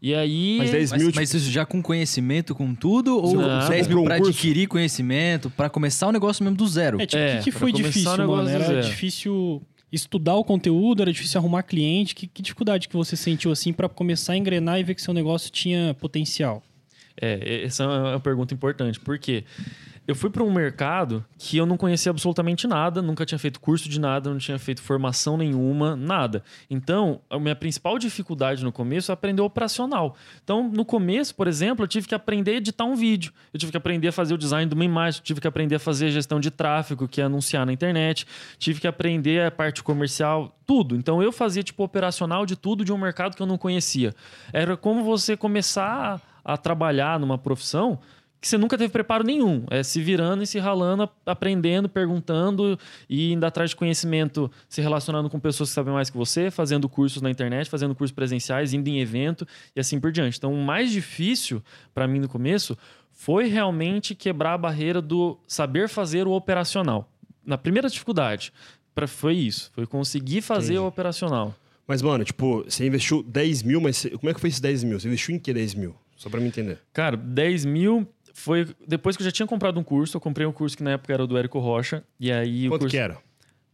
E 0.08 0.16
aí. 0.16 0.56
Mas 0.60 0.72
10 0.72 0.92
Mas, 0.92 1.02
mil, 1.04 1.12
mas 1.14 1.34
isso 1.34 1.52
já 1.52 1.66
com 1.66 1.82
conhecimento, 1.82 2.56
com 2.56 2.74
tudo? 2.74 3.18
Ou 3.22 3.36
Não. 3.36 3.68
10 3.68 3.86
Você 3.88 3.90
mil 3.94 4.02
um 4.02 4.06
pra 4.06 4.18
curso? 4.18 4.32
adquirir 4.32 4.68
conhecimento, 4.68 5.50
pra 5.50 5.70
começar 5.70 6.08
o 6.08 6.12
negócio 6.14 6.44
mesmo 6.44 6.56
do 6.58 6.66
zero? 6.68 7.02
É, 7.02 7.06
tipo, 7.06 7.22
o 7.22 7.26
É, 7.26 7.38
que, 7.40 7.44
que 7.46 7.52
pra 7.52 7.60
foi 7.60 7.72
começar 7.74 7.90
difícil, 7.90 8.12
o 8.26 8.28
mano? 8.28 8.50
Era 8.50 8.66
zero. 8.66 8.82
difícil 8.84 9.62
estudar 9.92 10.36
o 10.36 10.44
conteúdo, 10.44 11.02
era 11.02 11.12
difícil 11.12 11.40
arrumar 11.40 11.64
cliente. 11.64 12.16
Que, 12.16 12.26
que 12.28 12.42
dificuldade 12.42 12.88
que 12.88 12.96
você 12.96 13.16
sentiu, 13.18 13.52
assim, 13.52 13.74
pra 13.74 13.90
começar 13.90 14.34
a 14.34 14.38
engrenar 14.38 14.80
e 14.80 14.84
ver 14.84 14.96
que 14.96 15.02
seu 15.02 15.14
negócio 15.14 15.52
tinha 15.52 15.94
potencial? 15.96 16.64
É, 17.20 17.64
essa 17.66 17.84
é 17.84 17.88
uma 17.88 18.20
pergunta 18.20 18.54
importante. 18.54 19.00
Por 19.00 19.18
quê? 19.20 19.44
Eu 20.08 20.16
fui 20.16 20.30
para 20.30 20.42
um 20.42 20.50
mercado 20.50 21.26
que 21.38 21.58
eu 21.58 21.66
não 21.66 21.76
conhecia 21.76 22.10
absolutamente 22.10 22.66
nada, 22.66 23.02
nunca 23.02 23.26
tinha 23.26 23.38
feito 23.38 23.60
curso 23.60 23.90
de 23.90 24.00
nada, 24.00 24.30
não 24.30 24.38
tinha 24.38 24.58
feito 24.58 24.82
formação 24.82 25.36
nenhuma, 25.36 25.98
nada. 25.98 26.42
Então, 26.70 27.20
a 27.30 27.38
minha 27.38 27.56
principal 27.58 28.00
dificuldade 28.00 28.64
no 28.64 28.72
começo 28.72 29.12
é 29.12 29.14
aprender 29.14 29.42
operacional. 29.42 30.16
Então, 30.42 30.70
no 30.70 30.86
começo, 30.86 31.36
por 31.36 31.46
exemplo, 31.46 31.84
eu 31.84 31.88
tive 31.90 32.08
que 32.08 32.16
aprender 32.16 32.52
a 32.52 32.56
editar 32.56 32.86
um 32.86 32.96
vídeo, 32.96 33.34
eu 33.54 33.60
tive 33.60 33.70
que 33.70 33.78
aprender 33.78 34.08
a 34.08 34.12
fazer 34.14 34.34
o 34.34 34.38
design 34.38 34.70
de 34.70 34.74
uma 34.74 34.86
imagem, 34.86 35.22
tive 35.22 35.42
que 35.42 35.48
aprender 35.48 35.76
a 35.76 35.80
fazer 35.80 36.10
gestão 36.10 36.40
de 36.40 36.52
tráfego, 36.52 37.06
que 37.06 37.20
é 37.20 37.26
anunciar 37.26 37.66
na 37.66 37.74
internet, 37.74 38.26
tive 38.58 38.80
que 38.80 38.88
aprender 38.88 39.46
a 39.46 39.52
parte 39.52 39.84
comercial, 39.84 40.58
tudo. 40.66 40.96
Então, 40.96 41.22
eu 41.22 41.34
fazia 41.34 41.62
tipo 41.62 41.84
operacional 41.84 42.46
de 42.46 42.56
tudo 42.56 42.86
de 42.86 42.94
um 42.94 42.98
mercado 42.98 43.36
que 43.36 43.42
eu 43.42 43.48
não 43.48 43.58
conhecia. 43.58 44.16
Era 44.54 44.78
como 44.78 45.04
você 45.04 45.36
começar 45.36 46.22
a 46.46 46.56
trabalhar 46.56 47.20
numa 47.20 47.38
profissão 47.38 48.00
que 48.40 48.48
você 48.48 48.58
nunca 48.58 48.78
teve 48.78 48.92
preparo 48.92 49.24
nenhum. 49.24 49.66
É 49.70 49.82
se 49.84 50.02
virando 50.02 50.44
e 50.44 50.48
se 50.48 50.60
ralando, 50.60 51.04
ap- 51.04 51.16
aprendendo, 51.26 51.90
perguntando 51.90 52.78
e 53.10 53.34
indo 53.34 53.44
atrás 53.46 53.72
de 53.72 53.76
conhecimento, 53.76 54.50
se 54.70 54.82
relacionando 54.82 55.30
com 55.30 55.40
pessoas 55.40 55.70
que 55.70 55.76
sabem 55.76 55.94
mais 55.94 56.10
que 56.10 56.18
você, 56.18 56.52
fazendo 56.52 56.88
cursos 56.88 57.22
na 57.22 57.30
internet, 57.32 57.70
fazendo 57.70 57.96
cursos 57.96 58.14
presenciais, 58.14 58.74
indo 58.74 58.88
em 58.88 59.00
evento 59.00 59.48
e 59.76 59.80
assim 59.80 60.00
por 60.00 60.12
diante. 60.12 60.38
Então, 60.38 60.54
o 60.54 60.64
mais 60.64 60.92
difícil 60.92 61.64
para 61.94 62.08
mim 62.08 62.20
no 62.20 62.28
começo 62.30 62.78
foi 63.12 63.48
realmente 63.48 64.14
quebrar 64.14 64.54
a 64.54 64.58
barreira 64.58 65.02
do 65.02 65.38
saber 65.48 65.90
fazer 65.90 66.28
o 66.28 66.32
operacional. 66.32 67.10
Na 67.46 67.58
primeira 67.58 67.90
dificuldade, 67.90 68.54
pra, 68.94 69.08
foi 69.08 69.34
isso. 69.36 69.72
Foi 69.74 69.88
conseguir 69.88 70.42
fazer 70.42 70.74
Entendi. 70.74 70.80
o 70.80 70.88
operacional. 70.88 71.56
Mas, 71.88 72.02
mano, 72.02 72.24
tipo, 72.26 72.64
você 72.64 72.86
investiu 72.86 73.24
10 73.24 73.64
mil, 73.64 73.80
mas 73.82 74.06
como 74.20 74.30
é 74.30 74.34
que 74.34 74.40
foi 74.40 74.50
esses 74.50 74.60
10 74.60 74.84
mil? 74.84 75.00
Você 75.00 75.08
investiu 75.08 75.34
em 75.34 75.40
que 75.40 75.54
10 75.54 75.74
mil? 75.74 75.96
Só 76.18 76.30
pra 76.30 76.40
me 76.42 76.48
entender. 76.48 76.80
Cara, 76.92 77.16
10 77.16 77.64
mil 77.66 78.08
foi 78.40 78.68
depois 78.88 79.18
que 79.18 79.24
eu 79.24 79.26
já 79.26 79.32
tinha 79.32 79.48
comprado 79.48 79.80
um 79.80 79.84
curso. 79.84 80.16
Eu 80.18 80.22
comprei 80.22 80.46
um 80.46 80.52
curso 80.52 80.78
que 80.78 80.84
na 80.84 80.92
época 80.92 81.12
era 81.14 81.24
o 81.24 81.28
do 81.28 81.38
Érico 81.38 81.58
Rocha. 81.60 82.04
E 82.20 82.32
aí 82.32 82.68
o 82.68 82.72
Quanto 82.72 82.82
curso. 82.82 82.92
que 82.92 82.98
era? 82.98 83.18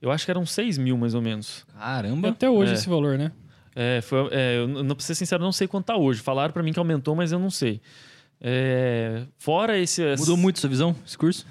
Eu 0.02 0.10
acho 0.12 0.24
que 0.26 0.32
eram 0.32 0.46
6 0.46 0.78
mil 0.78 0.98
mais 0.98 1.14
ou 1.14 1.22
menos. 1.22 1.66
Caramba. 1.78 2.30
Até 2.30 2.50
hoje 2.50 2.72
É. 2.72 2.76
esse 2.76 2.88
valor, 2.90 3.18
né? 3.18 3.32
É, 3.76 4.02
foi, 4.02 4.30
é, 4.32 4.58
eu 4.60 4.68
não, 4.68 4.96
pra 4.96 5.04
ser 5.06 5.16
sincero, 5.16 5.44
não 5.44 5.52
sei 5.52 5.68
quanto 5.68 5.86
tá 5.86 5.98
hoje. 5.98 6.22
Falaram 6.22 6.54
pra 6.54 6.62
mim 6.64 6.72
que 6.72 6.80
aumentou, 6.80 7.14
mas 7.16 7.32
eu 7.32 7.40
não 7.40 7.50
sei. 7.50 7.82
É, 8.40 9.24
fora 9.38 9.78
esse. 9.78 10.16
Mudou 10.18 10.38
muito 10.38 10.60
sua 10.60 10.70
visão, 10.70 10.96
esse 11.06 11.18
curso? 11.18 11.46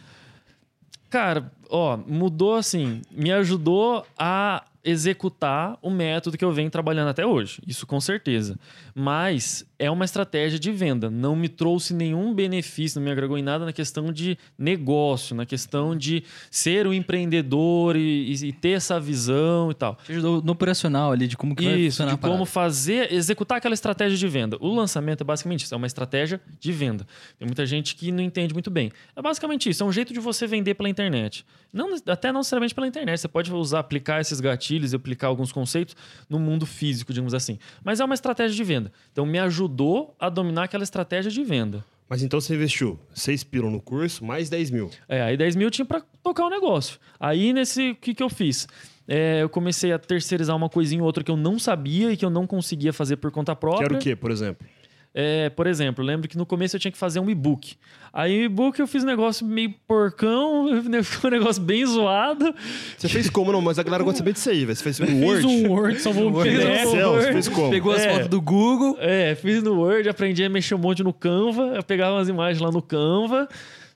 Cara, 1.11 1.51
ó, 1.69 1.97
mudou 2.07 2.55
assim, 2.55 3.03
me 3.11 3.31
ajudou 3.33 4.07
a 4.19 4.65
executar 4.85 5.79
o 5.83 5.91
método 5.91 6.37
que 6.39 6.45
eu 6.45 6.53
venho 6.53 6.71
trabalhando 6.71 7.09
até 7.09 7.25
hoje. 7.27 7.61
Isso 7.67 7.87
com 7.87 8.01
certeza. 8.01 8.59
Mas 8.95 9.65
é 9.83 9.91
uma 9.91 10.05
estratégia 10.05 10.61
de 10.61 10.71
venda. 10.71 11.11
Não 11.11 11.35
me 11.35 11.49
trouxe 11.49 11.93
nenhum 11.93 12.33
benefício, 12.33 13.01
não 13.01 13.05
me 13.05 13.11
agregou 13.11 13.37
em 13.37 13.43
nada 13.43 13.65
na 13.65 13.73
questão 13.73 14.13
de 14.13 14.39
negócio, 14.57 15.35
na 15.35 15.45
questão 15.45 15.97
de 15.97 16.23
ser 16.53 16.87
um 16.87 16.93
empreendedor 16.93 17.97
e, 17.97 18.33
e 18.33 18.53
ter 18.53 18.71
essa 18.71 19.01
visão 19.01 19.73
e 19.73 19.75
tal. 19.75 19.99
Te 20.07 20.13
ajudou 20.13 20.41
no 20.41 20.53
operacional 20.53 21.11
ali, 21.11 21.27
de 21.27 21.37
como 21.37 21.57
que 21.57 21.65
vai 21.65 21.75
Isso, 21.75 22.07
de 22.07 22.17
como 22.17 22.45
fazer, 22.45 23.13
executar 23.13 23.59
aquela 23.59 23.75
estratégia 23.75 24.17
de 24.17 24.29
venda. 24.29 24.57
O 24.61 24.73
lançamento 24.73 25.23
é 25.23 25.25
basicamente 25.25 25.65
isso, 25.65 25.75
é 25.75 25.77
uma 25.77 25.89
estratégia 25.89 26.41
de 26.61 26.71
venda. 26.71 27.05
Tem 27.37 27.45
muita 27.45 27.67
gente 27.67 27.97
que 27.97 28.13
não 28.13 28.23
entende 28.23 28.55
muito 28.55 28.71
bem. 28.71 28.93
É 29.17 29.21
basicamente 29.21 29.69
isso, 29.69 29.83
é 29.83 29.87
um 29.87 29.93
jeito 29.93 30.13
de 30.13 30.21
você 30.21 30.47
vender 30.47 30.75
pela 30.75 30.89
internet. 30.89 31.45
Não, 31.73 31.97
até 32.07 32.31
não 32.31 32.41
necessariamente 32.41 32.75
pela 32.75 32.87
internet, 32.87 33.19
você 33.19 33.27
pode 33.27 33.53
usar, 33.53 33.81
aplicar 33.81 34.21
esses 34.21 34.39
gatilhos 34.39 34.93
e 34.93 34.97
aplicar 34.97 35.27
alguns 35.27 35.51
conceitos 35.51 35.97
no 36.29 36.39
mundo 36.39 36.67
físico, 36.67 37.13
digamos 37.13 37.35
assim. 37.35 37.59
Mas 37.83 37.99
é 37.99 38.05
uma 38.05 38.15
estratégia 38.15 38.55
de 38.55 38.63
venda. 38.63 38.93
Então 39.11 39.27
me 39.27 39.41
ajudou 39.41 39.72
a 40.19 40.29
dominar 40.29 40.65
aquela 40.65 40.85
estratégia 40.85 41.31
de 41.31 41.43
venda. 41.43 41.85
Mas 42.09 42.23
então 42.23 42.41
você 42.41 42.55
investiu 42.55 42.99
6 43.15 43.43
pila 43.45 43.71
no 43.71 43.81
curso, 43.81 44.25
mais 44.25 44.51
10 44.51 44.71
mil. 44.71 44.91
É, 45.09 45.23
aí 45.23 45.37
10 45.37 45.57
mil 45.57 45.71
tinha 45.71 45.85
para 45.85 46.03
tocar 46.23 46.45
o 46.45 46.51
negócio. 46.51 46.99
Aí 47.19 47.53
nesse, 47.53 47.93
o 47.93 47.97
que, 47.97 48.15
que 48.15 48.23
eu 48.23 48.29
fiz? 48.29 48.69
É, 49.09 49.43
eu 49.43 49.49
comecei 49.49 49.93
a 49.93 49.99
terceirizar 49.99 50.55
uma 50.55 50.69
coisinha 50.69 51.01
ou 51.01 51.07
outra 51.07 51.25
que 51.25 51.31
eu 51.31 51.37
não 51.37 51.59
sabia 51.59 52.13
e 52.13 52.17
que 52.17 52.25
eu 52.25 52.31
não 52.31 52.47
conseguia 52.47 52.93
fazer 52.93 53.17
por 53.17 53.31
conta 53.31 53.55
Que 53.55 53.61
própria. 53.61 53.85
era 53.87 53.95
o 53.95 53.99
quê, 53.99 54.15
por 54.15 54.31
exemplo? 54.31 54.67
É, 55.15 55.51
por 55.51 55.67
exemplo, 55.67 56.03
lembro 56.03 56.27
que 56.27 56.39
no 56.39 56.47
começo 56.47 56.75
eu 56.77 56.81
tinha 56.81 56.91
que 56.91 56.97
fazer 56.97 57.21
um 57.21 57.29
e-book. 57.29 57.75
Aí 58.15 58.41
o 58.41 58.45
e-book 58.45 58.79
eu 58.79 58.87
fiz 58.87 59.05
um 59.05 59.07
negócio 59.07 59.45
meio 59.47 59.75
porcão, 59.87 60.69
ficou 61.05 61.31
um 61.31 61.35
negócio 61.35 61.63
bem 61.63 61.85
zoado. 61.85 62.55
Você 62.97 63.09
fez 63.09 63.29
como 63.29 63.53
não? 63.53 63.61
Mas 63.61 63.79
a 63.79 63.83
galera 63.83 64.03
gosta 64.03 64.15
de 64.15 64.19
saber 64.19 64.33
disso 64.33 64.49
aí, 64.51 64.65
velho. 64.65 64.77
Você 64.77 64.83
fez 64.83 65.01
um 65.01 65.07
Fez 65.07 65.23
Word? 65.23 65.47
um 65.47 65.71
Word, 65.71 66.01
salvou 66.01 66.29
um 66.31 66.33
Word. 66.33 66.51
PDF. 66.51 66.85
Excel, 66.87 67.13
você 67.15 67.33
fez 67.33 67.49
como? 67.49 67.71
Pegou 67.71 67.93
as 67.93 68.01
É. 68.03 68.13
fotos 68.13 68.29
do 68.29 68.41
Google. 68.41 68.97
É, 69.01 69.35
fiz 69.35 69.63
no 69.63 69.75
Word, 69.81 70.09
aprendi 70.09 70.45
a 70.45 70.49
mexer 70.49 70.75
um 70.75 70.79
monte 70.79 71.03
no 71.03 71.13
Canva, 71.13 71.75
eu 71.77 71.83
pegava 71.83 72.17
umas 72.17 72.29
imagens 72.29 72.61
lá 72.63 72.71
no 72.71 72.81
Canva. 72.81 73.49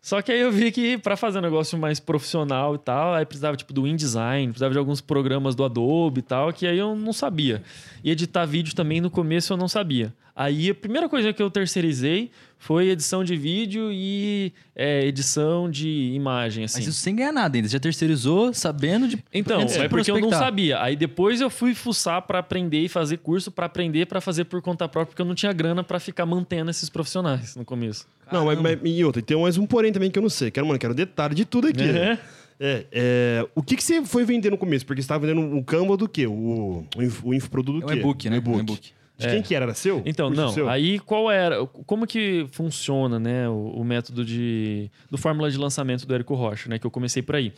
Só 0.07 0.23
que 0.23 0.31
aí 0.31 0.41
eu 0.41 0.53
vi 0.53 0.71
que 0.71 0.97
para 0.97 1.17
fazer 1.17 1.41
um 1.41 1.43
negócio 1.43 1.77
mais 1.77 1.99
profissional 1.99 2.77
e 2.77 2.79
tal, 2.79 3.13
aí 3.13 3.27
precisava 3.27 3.57
tipo 3.57 3.73
do 3.73 3.89
InDesign, 3.89 4.53
precisava 4.53 4.73
de 4.73 4.79
alguns 4.79 5.01
programas 5.01 5.57
do 5.57 5.65
Adobe 5.65 6.21
e 6.21 6.23
tal, 6.23 6.53
que 6.53 6.65
aí 6.65 6.79
eu 6.79 6.95
não 6.95 7.13
sabia. 7.13 7.61
E 8.05 8.13
editar 8.13 8.47
vídeo 8.47 8.73
também 8.73 9.01
no 9.01 9.11
começo 9.11 9.53
eu 9.53 9.57
não 9.57 9.67
sabia. 9.67 10.15
Aí 10.37 10.71
a 10.71 10.75
primeira 10.77 11.09
coisa 11.09 11.33
que 11.33 11.43
eu 11.43 11.51
terceirizei 11.51 12.31
foi 12.59 12.89
edição 12.89 13.23
de 13.23 13.37
vídeo 13.37 13.91
e 13.93 14.53
é, 14.75 15.05
edição 15.07 15.71
de 15.71 15.89
imagem, 16.15 16.65
assim. 16.65 16.79
Mas 16.79 16.89
isso 16.89 16.99
sem 17.01 17.15
ganhar 17.15 17.33
nada 17.33 17.57
ainda. 17.57 17.69
Você 17.69 17.73
já 17.75 17.81
terceirizou 17.81 18.53
sabendo 18.55 19.07
de. 19.09 19.19
Então, 19.33 19.61
é 19.61 19.89
porque 19.89 20.11
eu 20.11 20.21
não 20.21 20.31
sabia. 20.31 20.81
Aí 20.83 20.97
depois 20.97 21.41
eu 21.41 21.49
fui 21.51 21.75
fuçar 21.75 22.23
pra 22.23 22.39
aprender 22.41 22.81
e 22.81 22.89
fazer 22.89 23.19
curso 23.19 23.51
pra 23.51 23.67
aprender 23.67 24.07
pra 24.07 24.21
fazer 24.21 24.45
por 24.45 24.61
conta 24.63 24.89
própria, 24.89 25.11
porque 25.11 25.23
eu 25.23 25.27
não 25.27 25.35
tinha 25.35 25.53
grana 25.53 25.85
pra 25.85 26.01
ficar 26.01 26.27
mantendo 26.27 26.71
esses 26.71 26.89
profissionais 26.89 27.55
no 27.57 27.65
começo. 27.65 28.07
Não, 28.33 28.47
mas, 28.47 28.61
mas- 28.61 28.79
e 28.85 29.05
outra, 29.05 29.23
tem 29.23 29.41
mais 29.41 29.57
um 29.57 29.67
porém 29.67 29.93
também 29.93 30.11
que 30.11 30.19
eu 30.19 30.23
não 30.23 30.31
sei. 30.31 30.51
Quero, 30.51 30.67
mano, 30.67 30.79
quero 30.79 30.95
detalhe 30.95 31.35
de 31.35 31.45
tudo 31.45 31.69
aqui. 31.69 31.83
É. 31.83 32.19
É, 32.59 32.87
é, 32.91 33.47
o 33.55 33.63
que, 33.63 33.77
que 33.77 33.85
você 33.85 34.03
foi 34.03 34.25
vender 34.25 34.49
no 34.51 34.57
começo? 34.57 34.87
Porque 34.87 35.03
você 35.03 35.05
estava 35.05 35.27
vendendo 35.27 35.55
o 35.59 35.63
Canva 35.63 35.95
do 35.95 36.09
quê? 36.09 36.27
O, 36.27 36.87
o, 36.97 37.03
inf- 37.03 37.23
o 37.23 37.35
infoproduto 37.35 37.81
do 37.81 37.83
É 37.83 37.87
um 37.87 37.89
quê? 37.95 38.01
e-book, 38.01 38.31
né? 38.31 38.37
O 38.37 38.39
e-book. 38.39 38.93
Um 38.93 38.96
De 39.19 39.29
quem 39.29 39.43
que 39.43 39.55
era? 39.55 39.65
Era 39.65 39.75
seu? 39.75 40.03
Então, 40.05 40.29
Curso 40.29 40.43
não. 40.43 40.53
seu? 40.53 40.69
Aí 40.69 40.99
qual 40.99 41.31
era. 41.31 41.65
Como 41.67 42.07
que 42.07 42.47
funciona, 42.53 43.19
né, 43.19 43.49
o, 43.49 43.71
o 43.77 43.85
método 43.85 44.25
de. 44.25 44.91
do 45.11 45.17
fórmula 45.17 45.51
de 45.51 45.57
lançamento 45.57 46.07
do 46.07 46.15
Érico 46.15 46.35
Rocha, 46.35 46.69
né? 46.69 46.79
Que 46.79 46.87
eu 46.87 46.91
comecei 46.91 47.23
por 47.23 47.37
aí. 47.37 47.53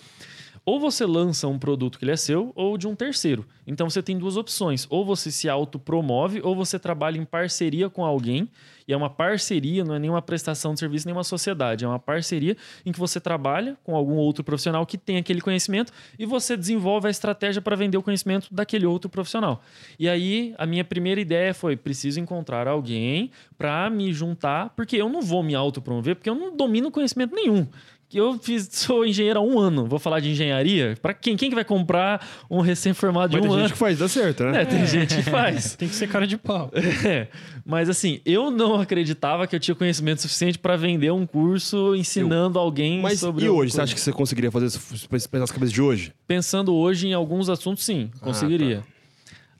Ou 0.68 0.78
você 0.78 1.06
lança 1.06 1.48
um 1.48 1.58
produto 1.58 1.98
que 1.98 2.04
ele 2.04 2.12
é 2.12 2.16
seu, 2.16 2.52
ou 2.54 2.76
de 2.76 2.86
um 2.86 2.94
terceiro. 2.94 3.46
Então 3.66 3.88
você 3.88 4.02
tem 4.02 4.18
duas 4.18 4.36
opções. 4.36 4.86
Ou 4.90 5.02
você 5.02 5.30
se 5.30 5.48
autopromove, 5.48 6.42
ou 6.44 6.54
você 6.54 6.78
trabalha 6.78 7.16
em 7.16 7.24
parceria 7.24 7.88
com 7.88 8.04
alguém. 8.04 8.50
E 8.86 8.92
é 8.92 8.96
uma 8.96 9.08
parceria, 9.08 9.82
não 9.82 9.94
é 9.94 9.98
nenhuma 9.98 10.20
prestação 10.20 10.74
de 10.74 10.80
serviço, 10.80 11.06
nenhuma 11.06 11.24
sociedade. 11.24 11.86
É 11.86 11.88
uma 11.88 11.98
parceria 11.98 12.54
em 12.84 12.92
que 12.92 12.98
você 12.98 13.18
trabalha 13.18 13.78
com 13.82 13.96
algum 13.96 14.16
outro 14.16 14.44
profissional 14.44 14.84
que 14.84 14.98
tem 14.98 15.16
aquele 15.16 15.40
conhecimento 15.40 15.90
e 16.18 16.26
você 16.26 16.54
desenvolve 16.54 17.06
a 17.06 17.10
estratégia 17.10 17.62
para 17.62 17.74
vender 17.74 17.96
o 17.96 18.02
conhecimento 18.02 18.48
daquele 18.52 18.84
outro 18.84 19.08
profissional. 19.08 19.62
E 19.98 20.06
aí, 20.06 20.54
a 20.58 20.66
minha 20.66 20.84
primeira 20.84 21.18
ideia 21.18 21.54
foi: 21.54 21.76
preciso 21.76 22.20
encontrar 22.20 22.68
alguém 22.68 23.30
para 23.56 23.88
me 23.88 24.12
juntar, 24.12 24.68
porque 24.76 24.96
eu 24.96 25.08
não 25.08 25.22
vou 25.22 25.42
me 25.42 25.54
autopromover, 25.54 26.16
porque 26.16 26.28
eu 26.28 26.34
não 26.34 26.54
domino 26.54 26.90
conhecimento 26.90 27.34
nenhum. 27.34 27.66
Eu 28.12 28.38
fiz, 28.38 28.68
sou 28.72 29.04
engenheiro 29.04 29.38
há 29.38 29.42
um 29.42 29.58
ano. 29.58 29.86
Vou 29.86 29.98
falar 29.98 30.20
de 30.20 30.30
engenharia? 30.30 30.96
Para 31.00 31.12
quem? 31.12 31.36
Quem 31.36 31.48
que 31.50 31.54
vai 31.54 31.64
comprar 31.64 32.26
um 32.50 32.60
recém-formado 32.60 33.30
de 33.32 33.36
Mas 33.36 33.44
um 33.44 33.48
tem 33.48 33.52
ano? 33.58 33.62
gente 33.68 33.72
que 33.74 33.78
faz, 33.78 33.98
dá 33.98 34.08
certo, 34.08 34.44
né? 34.44 34.62
É, 34.62 34.64
tem 34.64 34.86
gente 34.86 35.16
que 35.16 35.22
faz. 35.22 35.74
Tem 35.78 35.88
que 35.88 35.94
ser 35.94 36.08
cara 36.08 36.26
de 36.26 36.36
pau. 36.38 36.70
É, 37.08 37.28
mas 37.64 37.88
assim, 37.88 38.20
eu 38.24 38.50
não 38.50 38.80
acreditava 38.80 39.46
que 39.46 39.54
eu 39.54 39.60
tinha 39.60 39.74
conhecimento 39.74 40.20
suficiente 40.22 40.58
para 40.58 40.76
vender 40.76 41.10
um 41.12 41.26
curso 41.26 41.94
ensinando 41.94 42.58
alguém 42.58 43.00
Mas 43.00 43.20
sobre. 43.20 43.44
e 43.44 43.48
hoje? 43.48 43.72
Você 43.72 43.80
acha 43.80 43.94
que 43.94 44.00
você 44.00 44.10
conseguiria 44.12 44.50
fazer 44.50 44.66
isso 44.66 45.08
pensar 45.08 45.38
nas 45.38 45.50
cabeças 45.50 45.72
de 45.72 45.80
hoje? 45.82 46.12
Pensando 46.26 46.74
hoje 46.74 47.08
em 47.08 47.12
alguns 47.14 47.48
assuntos, 47.48 47.84
sim, 47.84 48.10
Ah, 48.16 48.24
conseguiria. 48.24 48.78
tá. 48.78 48.97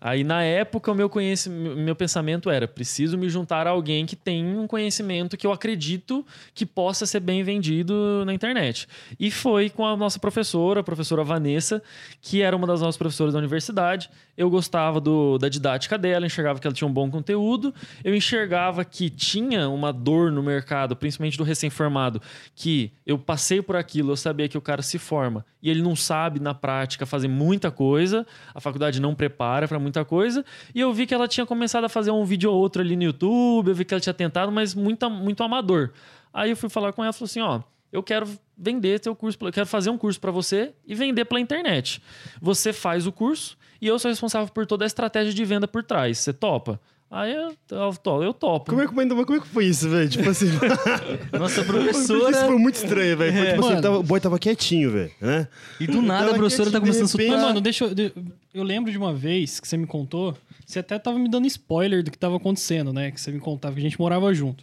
Aí, 0.00 0.22
na 0.22 0.42
época, 0.42 0.92
o 0.92 0.94
meu, 0.94 1.08
conheci... 1.08 1.48
meu 1.48 1.96
pensamento 1.96 2.50
era: 2.50 2.68
preciso 2.68 3.18
me 3.18 3.28
juntar 3.28 3.66
a 3.66 3.70
alguém 3.70 4.06
que 4.06 4.14
tem 4.14 4.44
um 4.56 4.66
conhecimento 4.66 5.36
que 5.36 5.46
eu 5.46 5.52
acredito 5.52 6.24
que 6.54 6.64
possa 6.64 7.06
ser 7.06 7.20
bem 7.20 7.42
vendido 7.42 8.24
na 8.24 8.32
internet. 8.32 8.86
E 9.18 9.30
foi 9.30 9.68
com 9.68 9.84
a 9.84 9.96
nossa 9.96 10.18
professora, 10.18 10.80
a 10.80 10.84
professora 10.84 11.24
Vanessa, 11.24 11.82
que 12.20 12.42
era 12.42 12.56
uma 12.56 12.66
das 12.66 12.80
nossas 12.80 12.96
professoras 12.96 13.32
da 13.32 13.38
universidade. 13.38 14.08
Eu 14.38 14.48
gostava 14.48 15.00
do- 15.00 15.36
da 15.36 15.48
didática 15.48 15.98
dela, 15.98 16.24
enxergava 16.24 16.60
que 16.60 16.66
ela 16.68 16.72
tinha 16.72 16.86
um 16.86 16.92
bom 16.92 17.10
conteúdo. 17.10 17.74
Eu 18.04 18.14
enxergava 18.14 18.84
que 18.84 19.10
tinha 19.10 19.68
uma 19.68 19.92
dor 19.92 20.30
no 20.30 20.44
mercado, 20.44 20.94
principalmente 20.94 21.36
do 21.36 21.42
recém-formado, 21.42 22.22
que 22.54 22.92
eu 23.04 23.18
passei 23.18 23.60
por 23.60 23.74
aquilo, 23.74 24.12
eu 24.12 24.16
sabia 24.16 24.48
que 24.48 24.56
o 24.56 24.60
cara 24.60 24.80
se 24.80 24.96
forma 24.96 25.44
e 25.60 25.68
ele 25.68 25.82
não 25.82 25.96
sabe 25.96 26.38
na 26.38 26.54
prática 26.54 27.04
fazer 27.04 27.26
muita 27.26 27.68
coisa, 27.68 28.24
a 28.54 28.60
faculdade 28.60 29.00
não 29.00 29.12
prepara 29.12 29.66
para 29.66 29.76
muita 29.80 30.04
coisa, 30.04 30.44
e 30.72 30.78
eu 30.78 30.92
vi 30.92 31.04
que 31.04 31.12
ela 31.12 31.26
tinha 31.26 31.44
começado 31.44 31.82
a 31.82 31.88
fazer 31.88 32.12
um 32.12 32.24
vídeo 32.24 32.48
ou 32.52 32.56
outro 32.56 32.80
ali 32.80 32.94
no 32.94 33.02
YouTube, 33.02 33.66
eu 33.70 33.74
vi 33.74 33.84
que 33.84 33.92
ela 33.92 34.00
tinha 34.00 34.14
tentado, 34.14 34.52
mas 34.52 34.72
muito, 34.72 35.10
muito 35.10 35.42
amador. 35.42 35.90
Aí 36.32 36.50
eu 36.50 36.56
fui 36.56 36.68
falar 36.68 36.92
com 36.92 37.02
ela 37.02 37.10
e 37.10 37.12
falou 37.12 37.26
assim: 37.26 37.40
ó. 37.40 37.60
Eu 37.90 38.02
quero 38.02 38.28
vender 38.54 39.00
teu 39.00 39.16
curso, 39.16 39.38
eu 39.40 39.50
quero 39.50 39.66
fazer 39.66 39.88
um 39.88 39.96
curso 39.96 40.20
para 40.20 40.30
você 40.30 40.74
e 40.86 40.94
vender 40.94 41.24
pela 41.24 41.40
internet. 41.40 42.02
Você 42.38 42.70
faz 42.70 43.06
o 43.06 43.10
curso 43.10 43.56
e 43.80 43.86
eu 43.86 43.98
sou 43.98 44.10
responsável 44.10 44.48
por 44.52 44.66
toda 44.66 44.84
a 44.84 44.86
estratégia 44.86 45.32
de 45.32 45.44
venda 45.44 45.66
por 45.68 45.82
trás. 45.82 46.18
Você 46.18 46.32
topa? 46.32 46.80
Aí 47.10 47.32
eu, 47.32 47.54
eu, 47.70 47.94
to- 47.94 48.22
eu 48.22 48.34
topo. 48.34 48.70
Como 48.70 48.82
é 48.82 48.86
que, 48.86 48.94
mas 48.94 49.08
como 49.08 49.36
é 49.36 49.40
que 49.40 49.48
foi 49.48 49.64
isso, 49.64 49.88
velho? 49.88 50.10
Tipo 50.10 50.28
assim. 50.28 50.46
Nossa 51.32 51.62
Isso 51.62 51.64
professora. 51.72 52.46
foi 52.46 52.58
muito 52.58 52.74
estranho, 52.74 53.16
velho. 53.16 53.32
Foi 53.34 53.46
tipo 53.52 53.66
assim, 53.66 53.80
tava- 53.80 53.98
o 53.98 54.02
boy 54.02 54.20
tava 54.20 54.38
quietinho, 54.38 54.90
velho. 54.90 55.10
Né? 55.20 55.48
E 55.80 55.86
do 55.86 56.02
nada 56.02 56.32
a 56.32 56.34
professora 56.34 56.70
tá 56.70 56.78
começando 56.78 57.04
a 57.04 57.10
repente- 57.12 57.16
Mas, 57.28 57.36
soltar. 57.36 57.48
mano, 57.48 57.60
deixa 57.62 57.84
eu. 57.86 58.12
Eu 58.52 58.62
lembro 58.62 58.92
de 58.92 58.98
uma 58.98 59.14
vez 59.14 59.58
que 59.58 59.66
você 59.66 59.76
me 59.78 59.86
contou. 59.86 60.36
Você 60.66 60.80
até 60.80 60.98
tava 60.98 61.18
me 61.18 61.30
dando 61.30 61.46
spoiler 61.46 62.02
do 62.02 62.10
que 62.10 62.18
tava 62.18 62.36
acontecendo, 62.36 62.92
né? 62.92 63.10
Que 63.10 63.18
você 63.18 63.30
me 63.32 63.40
contava 63.40 63.72
que 63.74 63.80
a 63.80 63.84
gente 63.84 63.98
morava 63.98 64.32
junto. 64.34 64.62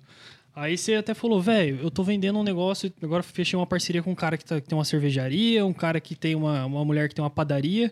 Aí 0.55 0.77
você 0.77 0.93
até 0.93 1.15
falou, 1.15 1.41
velho, 1.41 1.79
eu 1.81 1.89
tô 1.89 2.03
vendendo 2.03 2.37
um 2.39 2.43
negócio, 2.43 2.93
agora 3.01 3.23
fechei 3.23 3.57
uma 3.57 3.65
parceria 3.65 4.03
com 4.03 4.11
um 4.11 4.15
cara 4.15 4.37
que, 4.37 4.45
tá- 4.45 4.61
que 4.61 4.67
tem 4.67 4.77
uma 4.77 4.85
cervejaria, 4.85 5.65
um 5.65 5.73
cara 5.73 5.99
que 5.99 6.13
tem 6.15 6.35
uma, 6.35 6.63
uma 6.65 6.85
mulher 6.85 7.09
que 7.09 7.15
tem 7.15 7.23
uma 7.23 7.29
padaria. 7.29 7.91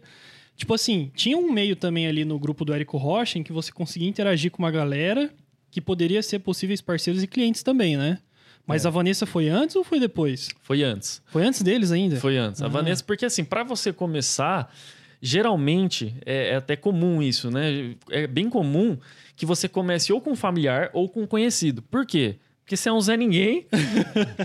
Tipo 0.55 0.73
assim, 0.73 1.11
tinha 1.15 1.37
um 1.37 1.51
meio 1.51 1.75
também 1.75 2.07
ali 2.07 2.23
no 2.23 2.37
grupo 2.39 2.63
do 2.63 2.73
Érico 2.73 2.97
Rocha 2.97 3.39
em 3.39 3.43
que 3.43 3.51
você 3.51 3.71
conseguia 3.71 4.07
interagir 4.07 4.51
com 4.51 4.61
uma 4.61 4.71
galera 4.71 5.31
que 5.71 5.81
poderia 5.81 6.21
ser 6.21 6.39
possíveis 6.39 6.79
parceiros 6.81 7.23
e 7.23 7.27
clientes 7.27 7.63
também, 7.63 7.97
né? 7.97 8.19
Mas 8.65 8.85
a 8.85 8.89
Vanessa 8.89 9.25
foi 9.25 9.49
antes 9.49 9.75
ou 9.75 9.83
foi 9.83 9.99
depois? 9.99 10.47
Foi 10.61 10.83
antes. 10.83 11.21
Foi 11.27 11.43
antes 11.45 11.61
deles 11.61 11.91
ainda? 11.91 12.15
Foi 12.17 12.37
antes. 12.37 12.61
A 12.61 12.65
Ah. 12.67 12.69
Vanessa, 12.69 13.03
porque 13.03 13.25
assim, 13.25 13.43
para 13.43 13.63
você 13.63 13.91
começar, 13.91 14.73
geralmente 15.21 16.13
é, 16.25 16.49
é 16.49 16.55
até 16.55 16.75
comum 16.75 17.21
isso, 17.21 17.49
né? 17.49 17.95
É 18.11 18.27
bem 18.27 18.49
comum 18.49 18.97
que 19.35 19.45
você 19.45 19.67
comece 19.67 20.13
ou 20.13 20.21
com 20.21 20.31
um 20.31 20.35
familiar 20.35 20.89
ou 20.93 21.09
com 21.09 21.23
um 21.23 21.27
conhecido. 21.27 21.81
Por 21.81 22.05
quê? 22.05 22.35
Porque 22.73 22.77
você 22.77 22.89
é 22.89 22.93
um 22.93 22.99
Zé 23.01 23.15
Ninguém. 23.15 23.67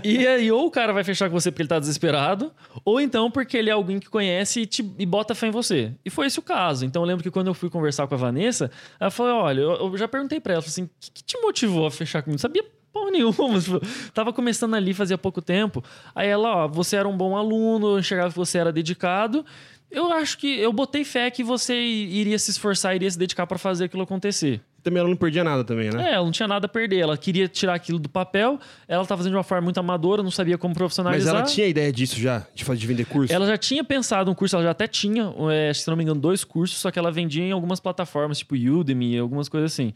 e 0.03 0.27
aí, 0.27 0.51
ou 0.51 0.67
o 0.67 0.71
cara 0.71 0.93
vai 0.93 1.03
fechar 1.03 1.29
com 1.29 1.39
você 1.39 1.49
porque 1.51 1.63
ele 1.63 1.69
tá 1.69 1.79
desesperado, 1.79 2.51
ou 2.85 3.01
então 3.01 3.31
porque 3.31 3.57
ele 3.57 3.69
é 3.69 3.73
alguém 3.73 3.99
que 3.99 4.07
conhece 4.07 4.61
e, 4.61 4.65
te- 4.67 4.93
e 4.99 5.05
bota 5.05 5.33
fé 5.33 5.47
em 5.47 5.51
você. 5.51 5.93
E 6.05 6.09
foi 6.11 6.27
esse 6.27 6.37
o 6.37 6.41
caso. 6.43 6.85
Então 6.85 7.01
eu 7.01 7.07
lembro 7.07 7.23
que 7.23 7.31
quando 7.31 7.47
eu 7.47 7.53
fui 7.55 7.69
conversar 7.71 8.07
com 8.07 8.13
a 8.13 8.17
Vanessa, 8.17 8.69
ela 8.99 9.09
falou: 9.09 9.41
olha, 9.41 9.61
eu, 9.61 9.71
eu 9.71 9.97
já 9.97 10.07
perguntei 10.07 10.39
pra 10.39 10.53
ela, 10.53 10.63
assim, 10.63 10.83
o 10.83 10.89
que, 10.99 11.09
que 11.11 11.23
te 11.23 11.41
motivou 11.41 11.87
a 11.87 11.91
fechar 11.91 12.21
comigo? 12.21 12.39
Sabia 12.39 12.63
porra 12.93 13.09
nenhuma. 13.09 13.59
tipo, 13.59 13.81
Tava 14.13 14.31
começando 14.31 14.75
ali 14.75 14.93
fazia 14.93 15.17
pouco 15.17 15.41
tempo. 15.41 15.83
Aí 16.13 16.27
ela, 16.27 16.65
ó, 16.65 16.67
você 16.67 16.97
era 16.97 17.07
um 17.07 17.17
bom 17.17 17.35
aluno, 17.35 17.93
eu 17.95 17.99
enxergava 17.99 18.29
que 18.29 18.37
você 18.37 18.59
era 18.59 18.71
dedicado. 18.71 19.43
Eu 19.89 20.13
acho 20.13 20.37
que 20.37 20.59
eu 20.59 20.71
botei 20.71 21.03
fé 21.03 21.31
que 21.31 21.43
você 21.43 21.73
iria 21.81 22.37
se 22.37 22.51
esforçar, 22.51 22.95
iria 22.95 23.09
se 23.09 23.17
dedicar 23.17 23.47
pra 23.47 23.57
fazer 23.57 23.85
aquilo 23.85 24.03
acontecer. 24.03 24.61
Também 24.81 24.99
ela 25.01 25.09
não 25.09 25.15
perdia 25.17 25.43
nada 25.43 25.63
também, 25.63 25.89
né? 25.91 26.11
É, 26.11 26.13
ela 26.13 26.23
não 26.23 26.31
tinha 26.31 26.47
nada 26.47 26.65
a 26.65 26.69
perder. 26.69 26.99
Ela 26.99 27.17
queria 27.17 27.47
tirar 27.47 27.73
aquilo 27.73 27.99
do 27.99 28.07
papel. 28.09 28.59
Ela 28.87 29.05
tava 29.05 29.17
fazendo 29.19 29.33
de 29.33 29.37
uma 29.37 29.43
forma 29.43 29.63
muito 29.65 29.79
amadora, 29.79 30.23
não 30.23 30.31
sabia 30.31 30.57
como 30.57 30.71
Mas 30.71 30.77
profissionalizar. 30.77 31.35
ela 31.35 31.43
tinha 31.43 31.67
ideia 31.67 31.91
disso 31.91 32.19
já, 32.19 32.45
de 32.55 32.63
fazer 32.63 32.79
de 32.79 32.87
vender 32.87 33.05
curso? 33.05 33.33
Ela 33.33 33.45
já 33.45 33.57
tinha 33.57 33.83
pensado 33.83 34.31
um 34.31 34.33
curso, 34.33 34.55
ela 34.55 34.63
já 34.63 34.71
até 34.71 34.87
tinha, 34.87 35.33
é, 35.51 35.73
se 35.73 35.87
não 35.89 35.97
me 35.97 36.03
engano, 36.03 36.19
dois 36.21 36.43
cursos, 36.43 36.77
só 36.77 36.89
que 36.91 36.97
ela 36.97 37.11
vendia 37.11 37.43
em 37.43 37.51
algumas 37.51 37.79
plataformas, 37.79 38.37
tipo 38.39 38.55
Udemy, 38.55 39.17
algumas 39.19 39.49
coisas 39.49 39.73
assim. 39.73 39.93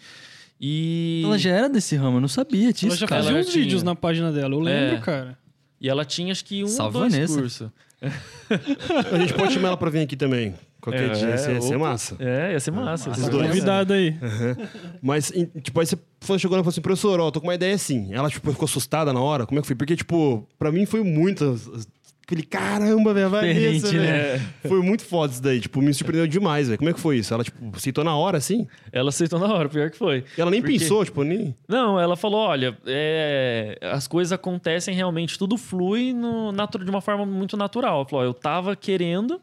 E. 0.59 1.21
Ela 1.25 1.37
já 1.37 1.49
era 1.51 1.69
desse 1.69 1.95
ramo, 1.95 2.17
eu 2.17 2.21
não 2.21 2.27
sabia 2.27 2.65
Ela 2.65 2.73
disso, 2.73 2.95
já 2.97 3.07
cara. 3.07 3.21
fazia 3.21 3.37
Ela 3.37 3.45
uns 3.45 3.51
tinha. 3.51 3.63
vídeos 3.63 3.83
na 3.83 3.95
página 3.95 4.31
dela, 4.31 4.53
eu 4.53 4.59
lembro, 4.59 4.95
É. 4.95 4.99
cara. 4.99 5.37
E 5.81 5.89
ela 5.89 6.05
tinha 6.05 6.31
acho 6.31 6.45
que 6.45 6.63
um 6.63 6.67
Salve, 6.67 6.97
dois 6.99 7.13
Vanessa. 7.13 7.33
cursos. 7.33 7.69
A 9.11 9.17
gente 9.19 9.33
pode 9.33 9.53
chamar 9.53 9.69
ela 9.69 9.77
pra 9.77 9.89
vir 9.89 10.01
aqui 10.01 10.15
também. 10.15 10.53
Qualquer 10.81 11.11
dia, 11.11 11.29
ia 11.29 11.37
ser, 11.37 11.53
ia 11.53 11.61
ser 11.61 11.77
massa. 11.77 12.15
É, 12.19 12.51
ia 12.51 12.59
ser 12.59 12.71
massa. 12.71 13.09
Os 13.09 13.17
Tá 13.17 13.29
dois. 13.29 13.47
convidado 13.47 13.93
aí. 13.93 14.15
Mas, 15.01 15.31
em- 15.31 15.45
tipo, 15.61 15.79
aí 15.79 15.85
você 15.85 15.97
foi- 16.19 16.37
chegou 16.37 16.57
e 16.57 16.59
falou 16.59 16.69
assim, 16.71 16.81
professor, 16.81 17.19
ó, 17.21 17.31
tô 17.31 17.39
com 17.39 17.47
uma 17.47 17.55
ideia 17.55 17.73
assim. 17.73 18.13
Ela, 18.13 18.29
tipo, 18.29 18.51
ficou 18.51 18.65
assustada 18.65 19.13
na 19.13 19.21
hora? 19.21 19.45
Como 19.45 19.59
é 19.59 19.61
que 19.61 19.67
foi? 19.67 19.75
Porque, 19.77 19.95
tipo, 19.95 20.45
pra 20.59 20.71
mim 20.71 20.85
foi 20.85 21.01
muito... 21.03 21.57
Aquele 22.33 22.47
caramba, 22.47 23.13
velho, 23.13 23.29
vai 23.29 23.53
Diferente, 23.53 23.83
nessa, 23.83 23.93
né? 23.93 24.11
velho. 24.37 24.43
Foi 24.67 24.81
muito 24.81 25.05
foda 25.05 25.31
isso 25.33 25.41
daí. 25.41 25.59
Tipo, 25.59 25.81
me 25.81 25.93
surpreendeu 25.93 26.25
demais, 26.27 26.67
velho. 26.67 26.79
Como 26.79 26.89
é 26.89 26.93
que 26.93 26.99
foi 26.99 27.17
isso? 27.17 27.31
Ela, 27.31 27.43
tipo, 27.43 27.57
aceitou 27.75 28.03
na 28.03 28.15
hora, 28.15 28.39
assim? 28.39 28.67
Ela 28.91 29.09
aceitou 29.09 29.37
na 29.39 29.45
hora, 29.53 29.69
pior 29.69 29.91
que 29.91 29.97
foi. 29.97 30.23
Ela 30.35 30.49
nem 30.49 30.61
Porque- 30.61 30.79
pensou, 30.79 31.05
tipo, 31.05 31.23
nem... 31.23 31.55
Não, 31.67 31.99
ela 31.99 32.15
falou: 32.15 32.39
olha, 32.39 32.75
é, 32.87 33.77
as 33.83 34.07
coisas 34.07 34.31
acontecem 34.31 34.95
realmente, 34.95 35.37
tudo 35.37 35.57
flui 35.57 36.11
no, 36.11 36.51
de 36.51 36.89
uma 36.89 37.01
forma 37.01 37.23
muito 37.25 37.55
natural. 37.55 37.97
Ela 37.97 38.05
falou: 38.05 38.25
ó, 38.25 38.27
eu 38.27 38.33
tava 38.33 38.75
querendo, 38.75 39.39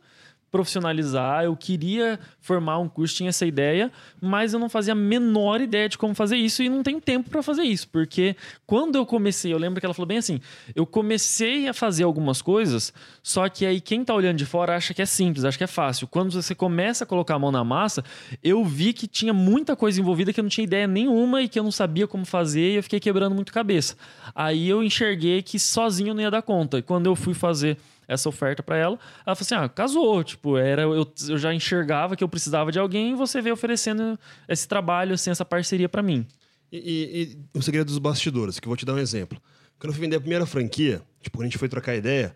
profissionalizar, 0.51 1.45
eu 1.45 1.57
queria 1.57 2.19
formar 2.41 2.79
um 2.79 2.89
curso, 2.89 3.15
tinha 3.15 3.29
essa 3.29 3.47
ideia, 3.47 3.91
mas 4.21 4.53
eu 4.53 4.59
não 4.59 4.69
fazia 4.69 4.93
a 4.93 4.97
menor 4.97 5.61
ideia 5.61 5.89
de 5.89 5.97
como 5.97 6.15
fazer 6.15 6.37
isso 6.37 6.63
e 6.63 6.69
não 6.69 6.83
tenho 6.83 7.01
tempo 7.01 7.31
para 7.31 7.43
fazer 7.43 7.63
isso, 7.63 7.89
porque 7.89 8.35
quando 8.67 8.97
eu 8.97 9.07
comecei, 9.07 9.53
eu 9.53 9.59
lembro 9.59 9.81
que 9.81 9.87
ela 9.87 9.95
falou 9.95 10.09
bem 10.09 10.19
assim, 10.19 10.41
eu 10.75 10.85
comecei 10.85 11.69
a 11.69 11.73
fazer 11.73 12.05
algumas 12.05 12.43
coisas, 12.43 12.93
só 13.23 13.49
que 13.49 13.65
aí 13.65 13.81
quem 13.81 14.05
tá 14.05 14.15
olhando 14.15 14.37
de 14.37 14.47
fora 14.47 14.77
acha 14.77 14.93
que 14.93 15.03
é 15.03 15.07
simples, 15.07 15.45
acha 15.45 15.57
que 15.57 15.65
é 15.65 15.69
fácil. 15.69 16.09
Quando 16.09 16.33
você 16.33 16.55
começa 16.55 17.05
a 17.05 17.07
colocar 17.07 17.35
a 17.35 17.39
mão 17.39 17.53
na 17.53 17.63
massa, 17.63 18.05
eu 18.43 18.65
vi 18.65 18.93
que 18.93 19.07
tinha 19.07 19.33
muita 19.33 19.77
coisa 19.77 20.01
envolvida 20.01 20.33
que 20.33 20.41
eu 20.41 20.43
não 20.43 20.49
tinha 20.49 20.65
ideia 20.65 20.87
nenhuma 20.87 21.43
e 21.43 21.49
que 21.49 21.59
eu 21.59 21.63
não 21.63 21.71
sabia 21.73 22.07
como 22.07 22.25
fazer 22.25 22.73
e 22.73 22.77
eu 22.77 22.83
fiquei 22.83 22.99
quebrando 22.99 23.35
muito 23.35 23.53
cabeça. 23.53 23.97
Aí 24.35 24.69
eu 24.69 24.83
enxerguei 24.83 25.43
que 25.43 25.59
sozinho 25.59 26.11
eu 26.11 26.15
não 26.15 26.23
ia 26.23 26.31
dar 26.31 26.43
conta. 26.43 26.79
E 26.79 26.83
quando 26.83 27.07
eu 27.07 27.15
fui 27.15 27.35
fazer 27.35 27.77
essa 28.11 28.29
oferta 28.29 28.63
para 28.63 28.77
ela. 28.77 28.99
Ela 29.25 29.37
falou 29.37 29.47
assim: 29.47 29.55
ah, 29.55 29.69
casou. 29.69 30.23
Tipo, 30.25 30.59
era, 30.59 30.83
eu, 30.83 31.11
eu 31.29 31.39
já 31.39 31.55
enxergava 31.55 32.17
que 32.17 32.25
eu 32.25 32.29
precisava 32.29 32.73
de 32.73 32.79
alguém 32.79 33.13
e 33.13 33.15
você 33.15 33.41
veio 33.41 33.55
oferecendo 33.55 34.19
esse 34.49 34.67
trabalho, 34.67 35.15
assim, 35.15 35.31
essa 35.31 35.45
parceria 35.45 35.89
para 35.89 36.03
mim. 36.03 36.27
E, 36.73 36.79
e, 36.79 37.23
e, 37.23 37.59
o 37.59 37.63
segredo 37.63 37.87
dos 37.87 37.99
bastidores, 37.99 38.59
que 38.59 38.67
eu 38.67 38.71
vou 38.71 38.77
te 38.77 38.85
dar 38.85 38.95
um 38.95 38.99
exemplo. 38.99 39.41
Quando 39.79 39.91
eu 39.91 39.95
fui 39.95 40.03
vender 40.03 40.17
a 40.17 40.21
primeira 40.21 40.45
franquia, 40.45 41.01
tipo, 41.23 41.39
quando 41.39 41.45
a 41.45 41.47
gente 41.47 41.59
foi 41.59 41.69
trocar 41.69 41.97
ideia, 41.97 42.35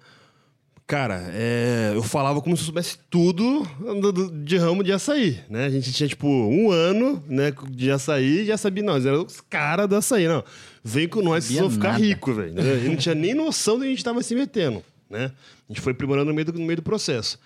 cara, 0.87 1.31
é, 1.33 1.93
eu 1.95 2.03
falava 2.03 2.41
como 2.41 2.57
se 2.57 2.63
eu 2.63 2.67
soubesse 2.67 2.99
tudo 3.11 3.63
de 4.45 4.57
ramo 4.57 4.83
de 4.83 4.93
açaí, 4.93 5.41
né? 5.51 5.67
A 5.67 5.71
gente 5.71 5.93
tinha, 5.93 6.09
tipo, 6.09 6.27
um 6.27 6.71
ano 6.71 7.23
né, 7.29 7.53
de 7.71 7.91
açaí 7.91 8.41
e 8.41 8.47
já 8.47 8.57
sabia, 8.57 8.83
não, 8.83 8.95
eles 8.95 9.07
eram 9.07 9.25
os 9.25 9.41
caras 9.43 9.89
do 9.89 9.97
açaí, 9.97 10.27
não. 10.27 10.43
Vem 10.83 11.07
com 11.07 11.21
nós, 11.21 11.45
vocês 11.45 11.61
vão 11.61 11.71
ficar 11.71 11.93
ricos, 11.93 12.35
velho. 12.35 12.59
A 12.59 12.77
gente 12.77 12.89
não 12.89 12.97
tinha 12.97 13.15
nem 13.15 13.35
noção 13.35 13.79
de 13.79 13.85
a 13.85 13.89
gente 13.89 14.03
tava 14.03 14.23
se 14.23 14.35
metendo 14.35 14.83
né? 15.09 15.33
A 15.69 15.73
gente 15.73 15.81
foi 15.81 15.93
aprimorando 15.93 16.29
no 16.29 16.35
meio 16.35 16.47
do, 16.47 16.53
no 16.53 16.65
meio 16.65 16.77
do 16.77 16.83
processo. 16.83 17.39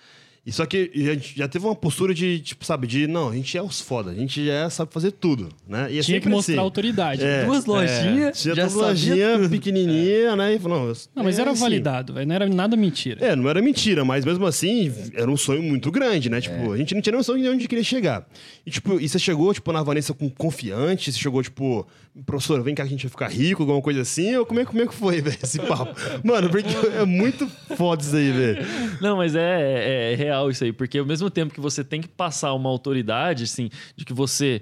E 0.49 0.51
só 0.51 0.65
que 0.65 0.89
a 0.95 1.13
gente 1.13 1.37
já 1.37 1.47
teve 1.47 1.63
uma 1.63 1.75
postura 1.75 2.11
de, 2.11 2.39
tipo, 2.39 2.65
sabe, 2.65 2.87
de 2.87 3.05
não, 3.05 3.29
a 3.29 3.35
gente 3.35 3.55
é 3.55 3.61
os 3.61 3.79
foda, 3.79 4.09
a 4.09 4.15
gente 4.15 4.43
já 4.43 4.67
sabe 4.67 4.91
fazer 4.91 5.11
tudo, 5.11 5.49
né? 5.67 5.87
E 5.91 5.99
é 5.99 6.01
Tinha 6.01 6.19
que 6.19 6.27
mostrar 6.27 6.55
assim. 6.55 6.59
autoridade. 6.59 7.23
É, 7.23 7.45
duas 7.45 7.65
lojinhas, 7.67 8.47
é, 8.47 8.55
já 8.55 8.63
duas 8.63 8.73
lojinhas 8.73 9.47
pequenininha, 9.47 10.35
né? 10.35 10.55
E 10.55 10.57
falou, 10.57 10.87
não, 10.87 10.93
não, 11.17 11.23
mas 11.23 11.37
é 11.37 11.41
era 11.43 11.51
assim. 11.51 11.61
validado, 11.61 12.13
não 12.25 12.33
era 12.33 12.49
nada 12.49 12.75
mentira. 12.75 13.23
É, 13.23 13.35
não 13.35 13.47
era 13.47 13.61
mentira, 13.61 14.03
mas 14.03 14.25
mesmo 14.25 14.43
assim, 14.47 14.91
era 15.13 15.29
um 15.29 15.37
sonho 15.37 15.61
muito 15.61 15.91
grande, 15.91 16.31
né? 16.31 16.41
Tipo, 16.41 16.71
é. 16.71 16.73
a 16.73 16.77
gente 16.77 16.95
não 16.95 17.01
tinha 17.01 17.15
noção 17.15 17.37
de 17.37 17.47
onde 17.47 17.67
queria 17.67 17.83
chegar. 17.83 18.27
E, 18.65 18.71
tipo, 18.71 18.99
e 18.99 19.07
você 19.07 19.19
chegou, 19.19 19.53
tipo, 19.53 19.71
na 19.71 19.83
Vanessa 19.83 20.15
com 20.15 20.27
confiante, 20.31 21.11
você 21.11 21.19
chegou, 21.19 21.43
tipo, 21.43 21.85
professor, 22.25 22.61
vem 22.63 22.73
cá 22.73 22.83
que 22.83 22.87
a 22.87 22.91
gente 22.91 23.05
vai 23.05 23.11
ficar 23.11 23.27
rico, 23.27 23.61
alguma 23.61 23.81
coisa 23.83 24.01
assim, 24.01 24.35
ou 24.35 24.47
como 24.47 24.59
é, 24.61 24.65
como 24.65 24.81
é 24.81 24.87
que 24.87 24.95
foi, 24.95 25.21
velho, 25.21 25.37
esse 25.43 25.59
papo? 25.59 25.95
Mano, 26.23 26.49
porque 26.49 26.75
é 26.97 27.05
muito 27.05 27.47
foda 27.77 28.01
isso 28.01 28.15
aí, 28.15 28.31
velho. 28.31 28.65
Não, 28.99 29.17
mas 29.17 29.35
é, 29.35 30.13
é, 30.13 30.13
real 30.39 30.49
isso 30.49 30.63
aí, 30.63 30.71
porque 30.71 30.97
ao 30.97 31.05
mesmo 31.05 31.29
tempo 31.29 31.53
que 31.53 31.59
você 31.59 31.83
tem 31.83 32.01
que 32.01 32.07
passar 32.07 32.53
uma 32.53 32.69
autoridade, 32.69 33.43
assim, 33.43 33.69
de 33.95 34.05
que 34.05 34.13
você 34.13 34.61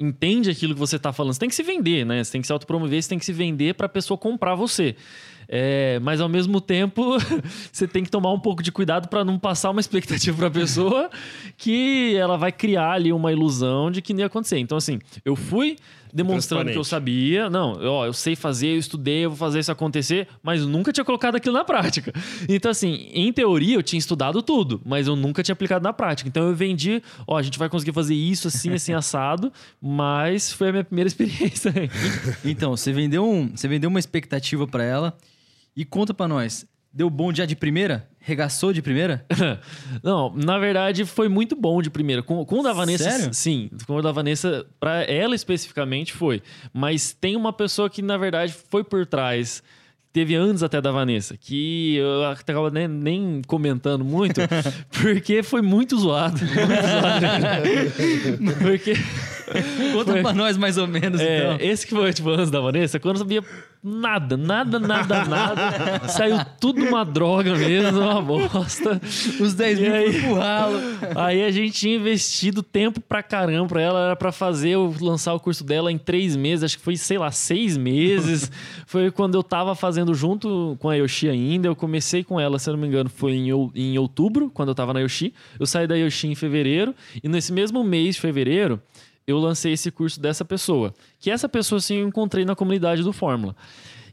entende 0.00 0.48
aquilo 0.48 0.74
que 0.74 0.80
você 0.80 0.96
está 0.96 1.12
falando, 1.12 1.34
você 1.34 1.40
tem 1.40 1.48
que 1.48 1.54
se 1.54 1.62
vender, 1.62 2.06
né? 2.06 2.22
Você 2.22 2.32
tem 2.32 2.40
que 2.40 2.46
se 2.46 2.52
autopromover, 2.52 3.02
você 3.02 3.08
tem 3.08 3.18
que 3.18 3.24
se 3.24 3.32
vender 3.32 3.74
para 3.74 3.86
a 3.86 3.88
pessoa 3.88 4.16
comprar 4.16 4.54
você. 4.54 4.94
É, 5.50 5.98
mas 6.00 6.20
ao 6.20 6.28
mesmo 6.28 6.60
tempo, 6.60 7.16
você 7.72 7.88
tem 7.88 8.04
que 8.04 8.10
tomar 8.10 8.32
um 8.32 8.38
pouco 8.38 8.62
de 8.62 8.70
cuidado 8.70 9.08
para 9.08 9.24
não 9.24 9.38
passar 9.38 9.70
uma 9.70 9.80
expectativa 9.80 10.36
para 10.36 10.46
a 10.48 10.50
pessoa 10.50 11.10
que 11.56 12.14
ela 12.16 12.36
vai 12.36 12.52
criar 12.52 12.92
ali 12.92 13.12
uma 13.12 13.32
ilusão 13.32 13.90
de 13.90 14.00
que 14.00 14.12
não 14.12 14.20
ia 14.20 14.26
acontecer. 14.26 14.58
Então, 14.58 14.78
assim, 14.78 15.00
eu 15.24 15.34
fui 15.34 15.76
demonstrando 16.12 16.70
que 16.70 16.78
eu 16.78 16.84
sabia. 16.84 17.48
Não, 17.50 17.72
ó, 17.82 18.06
eu 18.06 18.12
sei 18.12 18.34
fazer, 18.36 18.68
eu 18.68 18.78
estudei, 18.78 19.24
eu 19.24 19.30
vou 19.30 19.36
fazer 19.36 19.60
isso 19.60 19.72
acontecer, 19.72 20.28
mas 20.42 20.64
nunca 20.64 20.92
tinha 20.92 21.04
colocado 21.04 21.36
aquilo 21.36 21.54
na 21.54 21.64
prática. 21.64 22.12
Então, 22.48 22.70
assim, 22.70 23.08
em 23.12 23.32
teoria 23.32 23.76
eu 23.76 23.82
tinha 23.82 23.98
estudado 23.98 24.42
tudo, 24.42 24.80
mas 24.84 25.06
eu 25.06 25.14
nunca 25.14 25.42
tinha 25.42 25.52
aplicado 25.52 25.82
na 25.82 25.92
prática. 25.92 26.28
Então 26.28 26.48
eu 26.48 26.54
vendi, 26.54 27.02
ó, 27.26 27.36
a 27.36 27.42
gente 27.42 27.58
vai 27.58 27.68
conseguir 27.68 27.92
fazer 27.92 28.14
isso 28.14 28.48
assim, 28.48 28.72
assim, 28.72 28.92
assado, 28.94 29.52
mas 29.80 30.52
foi 30.52 30.68
a 30.68 30.72
minha 30.72 30.84
primeira 30.84 31.06
experiência. 31.08 31.72
então, 32.44 32.76
você 32.76 32.92
vendeu, 32.92 33.24
um, 33.24 33.50
você 33.54 33.68
vendeu 33.68 33.90
uma 33.90 33.98
expectativa 33.98 34.66
para 34.66 34.82
ela 34.82 35.16
e 35.76 35.84
conta 35.84 36.14
para 36.14 36.26
nós, 36.26 36.66
deu 36.92 37.10
bom 37.10 37.32
já 37.34 37.44
de 37.44 37.54
primeira? 37.54 38.08
Regaçou 38.28 38.74
de 38.74 38.82
primeira? 38.82 39.24
Não, 40.04 40.30
na 40.36 40.58
verdade 40.58 41.06
foi 41.06 41.30
muito 41.30 41.56
bom 41.56 41.80
de 41.80 41.88
primeira. 41.88 42.22
Com, 42.22 42.44
com 42.44 42.60
o 42.60 42.62
da 42.62 42.74
Vanessa, 42.74 43.10
Sério? 43.10 43.32
sim. 43.32 43.70
Com 43.86 43.96
o 43.96 44.02
da 44.02 44.12
Vanessa, 44.12 44.66
para 44.78 45.02
ela 45.04 45.34
especificamente 45.34 46.12
foi. 46.12 46.42
Mas 46.70 47.16
tem 47.18 47.36
uma 47.36 47.54
pessoa 47.54 47.88
que 47.88 48.02
na 48.02 48.18
verdade 48.18 48.54
foi 48.68 48.84
por 48.84 49.06
trás 49.06 49.62
teve 50.12 50.34
antes 50.34 50.62
até 50.62 50.80
da 50.80 50.90
Vanessa, 50.90 51.36
que 51.38 51.96
eu 51.96 52.26
acaba 52.26 52.70
nem, 52.70 52.88
nem 52.88 53.42
comentando 53.46 54.04
muito, 54.04 54.40
porque 55.00 55.42
foi 55.42 55.62
muito 55.62 55.98
zoado. 55.98 56.38
Muito 56.40 58.42
zoado. 58.42 58.58
porque 58.60 58.94
Conta 59.92 60.12
foi... 60.12 60.22
pra 60.22 60.32
nós 60.32 60.56
mais 60.56 60.76
ou 60.78 60.86
menos, 60.86 61.20
é, 61.20 61.38
então. 61.38 61.56
Esse 61.60 61.86
que 61.86 61.94
foi, 61.94 62.12
tipo, 62.12 62.30
antes 62.30 62.50
da 62.50 62.60
Vanessa, 62.60 62.98
quando 62.98 63.16
eu 63.16 63.18
sabia 63.20 63.42
nada, 63.82 64.36
nada, 64.36 64.78
nada, 64.78 65.24
nada. 65.24 66.08
saiu 66.08 66.38
tudo 66.60 66.84
uma 66.84 67.04
droga 67.04 67.54
mesmo, 67.54 68.00
uma 68.00 68.20
bosta. 68.20 69.00
Os 69.40 69.54
10 69.54 69.78
mil 69.78 69.94
aí, 69.94 70.20
pro 70.20 70.34
ralo. 70.34 70.78
Aí 71.16 71.44
a 71.44 71.50
gente 71.50 71.72
tinha 71.72 71.96
investido 71.96 72.62
tempo 72.62 73.00
pra 73.00 73.22
caramba 73.22 73.68
pra 73.68 73.80
ela, 73.80 74.00
era 74.06 74.16
pra 74.16 74.32
fazer, 74.32 74.76
lançar 75.00 75.34
o 75.34 75.40
curso 75.40 75.64
dela 75.64 75.92
em 75.92 75.98
três 75.98 76.36
meses, 76.36 76.64
acho 76.64 76.78
que 76.78 76.84
foi, 76.84 76.96
sei 76.96 77.18
lá, 77.18 77.30
seis 77.30 77.76
meses. 77.76 78.50
foi 78.86 79.10
quando 79.10 79.36
eu 79.36 79.42
tava 79.42 79.74
fazendo 79.74 80.14
junto 80.14 80.76
com 80.80 80.88
a 80.88 80.94
Yoshi 80.94 81.28
ainda, 81.28 81.68
eu 81.68 81.76
comecei 81.76 82.24
com 82.24 82.40
ela, 82.40 82.58
se 82.58 82.68
eu 82.68 82.74
não 82.74 82.80
me 82.80 82.88
engano, 82.88 83.08
foi 83.08 83.32
em, 83.32 83.50
em 83.74 83.98
outubro, 83.98 84.50
quando 84.52 84.70
eu 84.70 84.74
tava 84.74 84.92
na 84.92 85.00
Yoshi. 85.00 85.32
Eu 85.58 85.66
saí 85.66 85.86
da 85.86 85.94
Yoshi 85.94 86.28
em 86.28 86.34
fevereiro, 86.34 86.94
e 87.22 87.28
nesse 87.28 87.52
mesmo 87.52 87.82
mês 87.84 88.16
de 88.16 88.20
fevereiro, 88.20 88.80
eu 89.28 89.38
lancei 89.38 89.74
esse 89.74 89.90
curso 89.90 90.18
dessa 90.18 90.42
pessoa. 90.42 90.94
Que 91.20 91.30
essa 91.30 91.46
pessoa, 91.46 91.78
sim, 91.82 91.96
eu 91.98 92.08
encontrei 92.08 92.46
na 92.46 92.56
comunidade 92.56 93.02
do 93.02 93.12
Fórmula. 93.12 93.54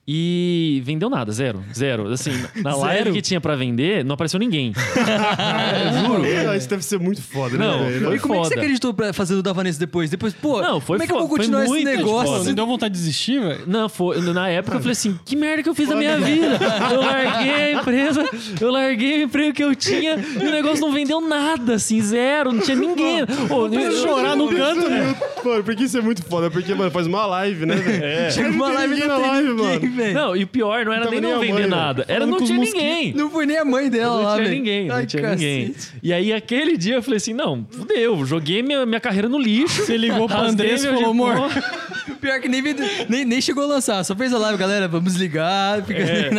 E 0.08 0.84
vendeu 0.86 1.10
nada, 1.10 1.32
zero. 1.32 1.64
Zero. 1.74 2.10
Assim, 2.10 2.32
na 2.62 2.72
zero? 2.74 2.82
live 2.82 3.14
que 3.14 3.22
tinha 3.24 3.42
pra 3.42 3.56
vender, 3.56 4.06
não 4.06 4.14
apareceu 4.14 4.40
ninguém. 4.40 4.72
Juro. 6.06 6.56
Isso 6.56 6.70
deve 6.70 6.86
ser 6.86 7.00
muito 7.00 7.24
foda, 7.24 7.58
né? 7.58 7.66
Não, 7.66 8.06
foi 8.06 8.16
e 8.16 8.20
como 8.20 8.36
foda. 8.36 8.48
é 8.48 8.50
que 8.50 8.54
você 8.54 8.60
acreditou 8.60 8.94
pra 8.94 9.12
fazer 9.14 9.34
o 9.34 9.42
da 9.42 9.52
Vanessa 9.52 9.80
depois? 9.80 10.12
Depois, 10.12 10.32
pô, 10.36 10.62
não, 10.62 10.80
foi 10.80 10.98
como 10.98 11.04
é 11.04 11.08
que 11.08 11.14
eu 11.14 11.20
vou 11.20 11.28
continuar 11.28 11.66
esse 11.66 11.84
negócio? 11.84 12.38
Você 12.38 12.54
deu 12.54 12.68
vontade 12.68 12.94
de 12.94 13.00
desistir, 13.00 13.40
velho? 13.40 13.64
Não, 13.66 13.90
foi. 13.90 14.22
Na 14.22 14.48
época 14.48 14.78
eu 14.78 14.82
falei 14.82 14.92
assim: 14.92 15.20
que 15.26 15.36
merda 15.36 15.64
que 15.64 15.70
eu 15.70 15.76
fiz 15.76 15.90
na 15.90 15.96
minha 15.96 16.20
vida? 16.20 16.60
Eu 16.92 17.02
larguei 17.02 17.54
a 17.54 17.72
empresa, 17.72 18.30
eu 18.62 18.72
larguei 18.72 19.22
o 19.22 19.24
emprego 19.24 19.54
que 19.54 19.64
eu 19.64 19.76
tinha 19.76 20.18
e 20.18 20.48
o 20.48 20.52
negócio 20.52 20.82
não 20.82 20.94
vendeu 20.94 21.20
nada, 21.20 21.76
assim, 21.76 22.00
zero, 22.00 22.52
não 22.52 22.62
tinha 22.62 22.78
ninguém. 22.78 23.26
Pô, 23.48 23.68
eu 23.68 23.92
chorar 23.94 24.36
no 24.36 24.50
canto, 24.50 24.88
né? 24.88 25.16
Mano, 25.44 25.64
porque 25.64 25.84
isso 25.84 25.98
é 25.98 26.02
muito 26.02 26.24
foda, 26.24 26.52
porque, 26.52 26.74
mano, 26.76 26.92
faz 26.92 27.08
uma 27.08 27.26
live, 27.26 27.66
né, 27.66 27.76
velho? 27.76 28.04
É. 28.04 28.32
Chega 28.32 28.50
uma 28.50 28.72
live 28.72 29.08
na 29.08 29.18
live, 29.18 29.54
mano 29.54 29.95
velho. 29.96 30.14
Não, 30.14 30.36
e 30.36 30.44
o 30.44 30.48
pior 30.48 30.86
não 30.86 30.94
era 30.94 31.10
nem 31.10 31.22
não 31.22 31.40
vender 31.40 31.54
mãe, 31.54 31.68
nada. 31.68 32.06
Era 32.08 32.26
não 32.26 32.38
tinha 32.38 32.58
ninguém. 32.58 33.14
Não 33.14 33.30
foi 33.30 33.46
nem 33.46 33.58
a 33.58 33.66
mãe 33.66 33.90
dela 33.90 34.18
não 34.18 34.24
lá, 34.24 34.36
tinha 34.36 34.50
ninguém, 34.50 34.88
não 34.88 35.06
tinha 35.06 35.30
ninguém. 35.32 35.76
E 36.04 36.14
aí, 36.14 36.34
aquele 36.34 36.78
dia, 36.78 36.96
eu 36.96 37.04
falei 37.04 37.18
assim, 37.18 37.34
não, 37.34 37.66
fudeu. 37.70 38.26
Joguei 38.26 38.62
minha, 38.62 38.86
minha 38.86 39.00
carreira 39.00 39.30
no 39.30 39.40
lixo. 39.40 39.86
Você 39.86 39.98
ligou 39.98 40.28
pra 40.28 40.42
André 40.42 40.76
e 40.76 40.78
falou, 40.78 41.10
amor... 41.10 41.36
Pior 42.22 42.40
que 42.40 42.48
nem, 42.48 42.62
nem, 43.10 43.26
nem 43.26 43.42
chegou 43.42 43.64
a 43.64 43.68
lançar. 43.68 44.04
Só 44.04 44.16
fez 44.16 44.34
a 44.34 44.38
live, 44.38 44.58
galera, 44.58 44.88
vamos 44.88 45.16
ligar. 45.16 45.84
Fica 45.84 46.00
é. 46.00 46.30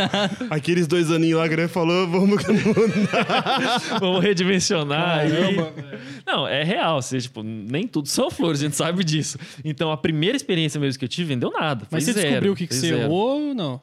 Aqueles 0.50 0.86
dois 0.86 1.11
aninhos 1.11 1.38
lá 1.38 1.48
que 1.48 1.54
ele 1.54 1.68
falou, 1.68 2.07
vamos... 2.09 2.42
vamos 4.00 4.22
redimensionar. 4.22 5.28
Caramba, 5.28 5.72
Não, 6.26 6.46
é 6.46 6.62
real. 6.62 7.00
Você, 7.02 7.18
tipo, 7.20 7.42
nem 7.42 7.86
tudo 7.86 8.09
são 8.09 8.30
flores, 8.30 8.61
a 8.61 8.64
gente 8.64 8.76
sabe 8.76 9.04
disso. 9.04 9.38
Então, 9.64 9.90
a 9.90 9.96
primeira 9.96 10.36
experiência 10.36 10.80
mesmo 10.80 10.98
que 10.98 11.04
eu 11.04 11.09
tive, 11.09 11.28
vendeu 11.28 11.50
nada. 11.50 11.86
Mas 11.90 12.04
você 12.04 12.12
zero, 12.12 12.26
descobriu 12.26 12.52
o 12.52 12.57
que, 12.57 12.66
que 12.66 12.74
você 12.74 12.94
errou 12.94 13.45
ou 13.49 13.55
não? 13.55 13.80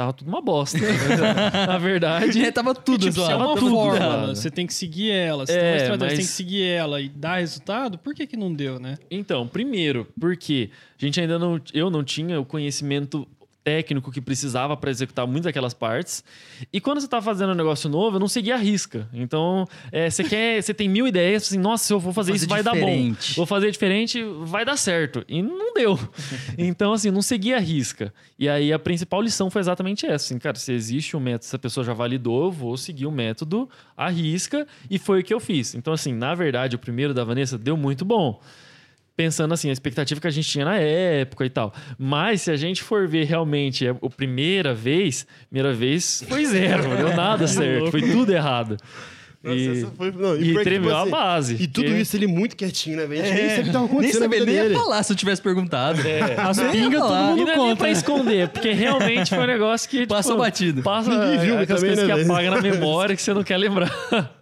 Tava 0.00 0.14
tudo 0.14 0.28
uma 0.28 0.40
bosta. 0.40 0.78
Na 1.68 1.76
verdade. 1.76 2.42
É, 2.42 2.50
tava 2.50 2.74
tudo 2.74 3.10
tipo, 3.10 3.22
Se 3.22 3.30
é 3.30 3.36
uma 3.36 3.54
fórmula, 3.54 4.34
você 4.34 4.50
tem 4.50 4.66
que 4.66 4.72
seguir 4.72 5.10
ela. 5.10 5.44
Se 5.44 5.52
é, 5.52 5.58
tem 5.58 5.68
uma 5.68 5.76
estratégia, 5.76 5.98
mas... 5.98 6.12
você 6.12 6.16
tem 6.16 6.26
que 6.26 6.32
seguir 6.32 6.62
ela 6.62 7.00
e 7.02 7.08
dar 7.10 7.36
resultado, 7.36 7.98
por 7.98 8.14
que, 8.14 8.26
que 8.26 8.34
não 8.36 8.50
deu, 8.50 8.80
né? 8.80 8.96
Então, 9.10 9.46
primeiro, 9.46 10.06
porque 10.18 10.70
a 10.98 11.04
gente 11.04 11.20
ainda 11.20 11.38
não. 11.38 11.60
Eu 11.74 11.90
não 11.90 12.02
tinha 12.02 12.40
o 12.40 12.46
conhecimento 12.46 13.28
técnico 13.70 14.10
que 14.10 14.20
precisava 14.20 14.76
para 14.76 14.90
executar 14.90 15.24
muitas 15.28 15.44
daquelas 15.44 15.72
partes. 15.72 16.24
E 16.72 16.80
quando 16.80 16.98
você 16.98 17.06
está 17.06 17.22
fazendo 17.22 17.52
um 17.52 17.54
negócio 17.54 17.88
novo, 17.88 18.16
eu 18.16 18.20
não 18.20 18.26
seguia 18.26 18.56
a 18.56 18.58
risca. 18.58 19.08
Então, 19.12 19.64
é, 19.92 20.10
você 20.10 20.24
quer, 20.24 20.60
você 20.62 20.74
tem 20.74 20.88
mil 20.88 21.06
ideias, 21.06 21.44
assim, 21.44 21.56
nossa, 21.58 21.84
se 21.84 21.92
eu 21.92 22.00
vou 22.00 22.12
fazer, 22.12 22.32
vou 22.32 22.40
fazer 22.40 22.56
isso, 22.62 22.64
diferente. 22.64 22.64
vai 22.64 22.80
dar 22.80 22.86
bom. 22.86 23.34
Vou 23.36 23.46
fazer 23.46 23.70
diferente, 23.70 24.24
vai 24.42 24.64
dar 24.64 24.76
certo. 24.76 25.24
E 25.28 25.40
não 25.40 25.72
deu. 25.72 25.98
Então, 26.58 26.92
assim, 26.92 27.10
não 27.10 27.22
seguia 27.22 27.56
a 27.56 27.60
risca. 27.60 28.12
E 28.38 28.48
aí 28.48 28.72
a 28.72 28.78
principal 28.78 29.22
lição 29.22 29.50
foi 29.50 29.60
exatamente 29.60 30.04
essa. 30.04 30.26
Assim, 30.26 30.38
cara, 30.38 30.56
se 30.56 30.72
existe 30.72 31.16
um 31.16 31.20
método, 31.20 31.44
se 31.44 31.56
a 31.56 31.58
pessoa 31.58 31.84
já 31.84 31.92
validou, 31.92 32.46
eu 32.46 32.50
vou 32.50 32.76
seguir 32.76 33.06
o 33.06 33.10
método 33.10 33.68
à 33.96 34.08
risca. 34.08 34.66
E 34.90 34.98
foi 34.98 35.20
o 35.20 35.24
que 35.24 35.32
eu 35.32 35.40
fiz. 35.40 35.74
Então, 35.74 35.92
assim, 35.92 36.12
na 36.12 36.34
verdade, 36.34 36.76
o 36.76 36.78
primeiro 36.78 37.14
da 37.14 37.24
Vanessa 37.24 37.56
deu 37.56 37.76
muito 37.76 38.04
bom 38.04 38.40
pensando 39.22 39.52
assim, 39.52 39.68
a 39.68 39.72
expectativa 39.72 40.18
que 40.20 40.26
a 40.26 40.30
gente 40.30 40.48
tinha 40.48 40.64
na 40.64 40.76
época 40.78 41.44
e 41.44 41.50
tal. 41.50 41.74
Mas 41.98 42.42
se 42.42 42.50
a 42.50 42.56
gente 42.56 42.82
for 42.82 43.06
ver 43.06 43.24
realmente 43.26 43.86
a, 43.86 43.94
primeira 44.16 44.72
vez, 44.72 45.26
primeira 45.50 45.74
vez 45.74 46.24
foi 46.28 46.44
zero, 46.46 46.88
não 46.88 46.96
deu 46.96 47.14
nada 47.16 47.46
certo, 47.48 47.90
foi 47.90 48.00
tudo 48.00 48.32
errado. 48.32 48.76
Nossa, 49.42 49.56
E- 49.56 49.86
foi- 49.96 50.12
não, 50.12 50.36
e 50.36 50.44
pior 50.44 50.58
que, 50.58 50.64
tremeu 50.64 50.94
a 50.94 51.00
assim, 51.02 51.10
base, 51.10 51.54
E 51.54 51.66
tudo 51.66 51.86
porque- 51.86 52.00
isso 52.02 52.14
ele 52.16 52.26
muito 52.26 52.54
quietinho, 52.56 52.96
né, 52.98 53.06
velho? 53.06 53.22
A 53.22 53.24
gente 53.26 53.36
nem 53.36 53.48
sabe 53.48 53.60
o 53.60 53.64
que 53.64 53.70
tava 53.72 53.84
nem 53.86 53.92
acontecendo 53.94 54.20
na 54.20 54.26
sabia, 54.26 54.44
nem 54.46 54.54
ia 54.54 54.62
dele. 54.64 54.74
falar 54.74 55.02
se 55.02 55.12
eu 55.12 55.16
tivesse 55.16 55.42
perguntado. 55.42 55.98
As 56.38 56.56
Nem 56.58 56.66
ia 56.66 56.72
pingas 56.72 57.00
todo 57.00 57.14
mundo 57.14 57.40
E 57.40 57.44
não 57.44 57.50
é 57.52 57.56
nem 57.56 57.64
conta. 57.64 57.76
pra 57.76 57.86
né? 57.86 57.92
esconder, 57.92 58.48
porque 58.48 58.70
realmente 58.72 59.30
foi 59.30 59.38
um 59.38 59.46
negócio 59.46 59.88
que. 59.88 60.06
Passou 60.06 60.32
tipo, 60.32 60.42
batido. 60.44 60.82
Passa 60.82 61.10
Ninguém 61.10 61.38
viu 61.46 61.58
aquelas 61.58 61.80
também, 61.80 61.96
coisas 61.96 62.08
né, 62.18 62.24
que 62.24 62.30
apaga 62.30 62.50
na 62.50 62.60
memória 62.62 63.16
que 63.16 63.22
você 63.22 63.32
não 63.34 63.42
quer 63.42 63.56
lembrar. 63.56 63.90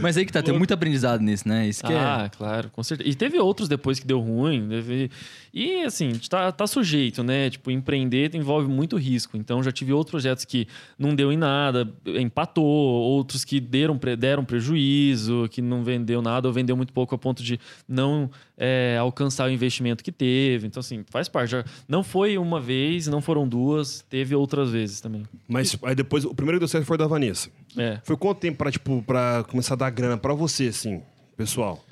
Mas 0.00 0.16
aí 0.16 0.24
que 0.24 0.32
tá, 0.32 0.42
tem 0.42 0.56
muito 0.56 0.72
aprendizado 0.72 1.20
nisso, 1.20 1.46
né? 1.48 1.68
Isso 1.68 1.82
que 1.84 1.92
ah, 1.92 2.24
é. 2.26 2.36
claro, 2.36 2.70
com 2.70 2.82
certeza. 2.82 3.08
E 3.08 3.14
teve 3.14 3.38
outros 3.38 3.68
depois 3.68 3.98
que 3.98 4.06
deu 4.06 4.20
ruim. 4.20 4.68
teve- 4.68 5.10
E 5.52 5.82
assim, 5.84 6.12
tá, 6.30 6.50
tá 6.50 6.66
sujeito, 6.66 7.22
né? 7.22 7.50
Tipo, 7.50 7.70
empreender 7.70 8.34
envolve 8.34 8.68
muito 8.68 8.96
risco. 8.96 9.36
Então 9.36 9.62
já 9.62 9.70
tive 9.70 9.92
outros 9.92 10.10
projetos 10.12 10.44
que 10.44 10.66
não 10.98 11.14
deu 11.14 11.30
em 11.32 11.36
nada, 11.36 11.88
empatou, 12.06 12.64
outros 12.64 13.44
que 13.44 13.60
deram, 13.60 13.98
deram 14.18 14.44
prejuízo, 14.44 15.48
que 15.50 15.60
não 15.60 15.84
vendeu 15.84 16.22
nada 16.22 16.48
ou 16.48 16.54
vendeu 16.54 16.76
muito 16.76 16.92
pouco 16.92 17.14
a 17.14 17.18
ponto 17.18 17.42
de 17.42 17.58
não 17.88 18.30
é, 18.56 18.96
alcançar 18.98 19.48
o 19.48 19.50
investimento 19.50 20.04
que 20.04 20.12
teve. 20.12 20.66
Então, 20.66 20.80
assim, 20.80 21.04
faz 21.10 21.28
parte. 21.28 21.50
Já 21.50 21.64
não 21.88 22.02
foi 22.02 22.38
uma 22.38 22.60
vez, 22.60 23.06
não 23.06 23.20
foram 23.20 23.48
duas, 23.48 24.04
teve 24.08 24.34
outras 24.34 24.70
vezes 24.70 25.00
também. 25.00 25.24
Mas 25.48 25.76
aí 25.82 25.94
depois, 25.94 26.24
o 26.24 26.34
primeiro 26.34 26.58
que 26.58 26.60
deu 26.60 26.68
certo 26.68 26.84
foi 26.84 26.94
o 26.96 26.98
da 26.98 27.06
Vanessa. 27.06 27.48
É. 27.76 28.00
Foi 28.04 28.16
quanto 28.16 28.38
tempo 28.38 28.58
pra, 28.58 28.70
tipo, 28.70 29.02
pra 29.02 29.44
começar 29.48 29.74
a 29.74 29.78
dar 29.78 29.90
grana 29.90 30.16
pra 30.16 30.34
você, 30.34 30.68
assim, 30.68 31.02
pessoal? 31.36 31.84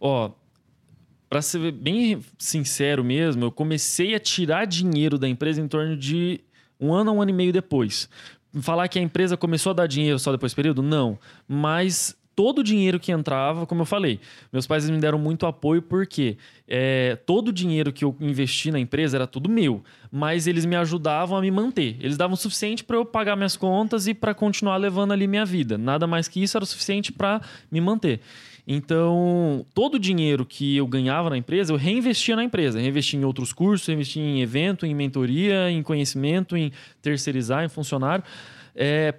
Ó, 0.00 0.30
pra 1.28 1.42
ser 1.42 1.72
bem 1.72 2.20
sincero 2.38 3.04
mesmo, 3.04 3.44
eu 3.44 3.52
comecei 3.52 4.14
a 4.14 4.20
tirar 4.20 4.64
dinheiro 4.66 5.18
da 5.18 5.28
empresa 5.28 5.60
em 5.60 5.68
torno 5.68 5.96
de 5.96 6.40
um 6.80 6.92
ano 6.92 7.10
a 7.10 7.12
um 7.14 7.22
ano 7.22 7.30
e 7.30 7.34
meio 7.34 7.52
depois. 7.52 8.08
Falar 8.60 8.88
que 8.88 8.98
a 8.98 9.02
empresa 9.02 9.36
começou 9.36 9.70
a 9.70 9.74
dar 9.74 9.86
dinheiro 9.86 10.18
só 10.18 10.32
depois 10.32 10.50
desse 10.50 10.56
período? 10.56 10.82
Não. 10.82 11.18
Mas 11.46 12.16
todo 12.36 12.58
o 12.58 12.62
dinheiro 12.62 13.00
que 13.00 13.10
entrava, 13.10 13.66
como 13.66 13.80
eu 13.80 13.86
falei, 13.86 14.20
meus 14.52 14.66
pais 14.66 14.88
me 14.88 14.98
deram 14.98 15.18
muito 15.18 15.46
apoio 15.46 15.80
porque 15.80 16.36
é, 16.68 17.16
todo 17.24 17.48
o 17.48 17.52
dinheiro 17.52 17.90
que 17.90 18.04
eu 18.04 18.14
investi 18.20 18.70
na 18.70 18.78
empresa 18.78 19.16
era 19.16 19.26
tudo 19.26 19.48
meu, 19.48 19.82
mas 20.12 20.46
eles 20.46 20.66
me 20.66 20.76
ajudavam 20.76 21.38
a 21.38 21.40
me 21.40 21.50
manter. 21.50 21.96
Eles 21.98 22.18
davam 22.18 22.34
o 22.34 22.36
suficiente 22.36 22.84
para 22.84 22.96
eu 22.98 23.06
pagar 23.06 23.34
minhas 23.36 23.56
contas 23.56 24.06
e 24.06 24.12
para 24.12 24.34
continuar 24.34 24.76
levando 24.76 25.12
ali 25.12 25.26
minha 25.26 25.46
vida. 25.46 25.78
Nada 25.78 26.06
mais 26.06 26.28
que 26.28 26.42
isso 26.42 26.58
era 26.58 26.62
o 26.62 26.66
suficiente 26.66 27.10
para 27.10 27.40
me 27.72 27.80
manter. 27.80 28.20
Então, 28.68 29.64
todo 29.72 29.94
o 29.94 29.98
dinheiro 29.98 30.44
que 30.44 30.76
eu 30.76 30.88
ganhava 30.88 31.30
na 31.30 31.38
empresa, 31.38 31.72
eu 31.72 31.76
reinvestia 31.76 32.34
na 32.34 32.42
empresa. 32.42 32.80
Reinvestia 32.80 33.18
em 33.18 33.24
outros 33.24 33.52
cursos, 33.52 33.86
reinvestia 33.86 34.22
em 34.22 34.42
evento, 34.42 34.84
em 34.84 34.92
mentoria, 34.92 35.70
em 35.70 35.82
conhecimento, 35.84 36.56
em 36.56 36.72
terceirizar, 37.00 37.64
em 37.64 37.68
funcionário, 37.68 38.24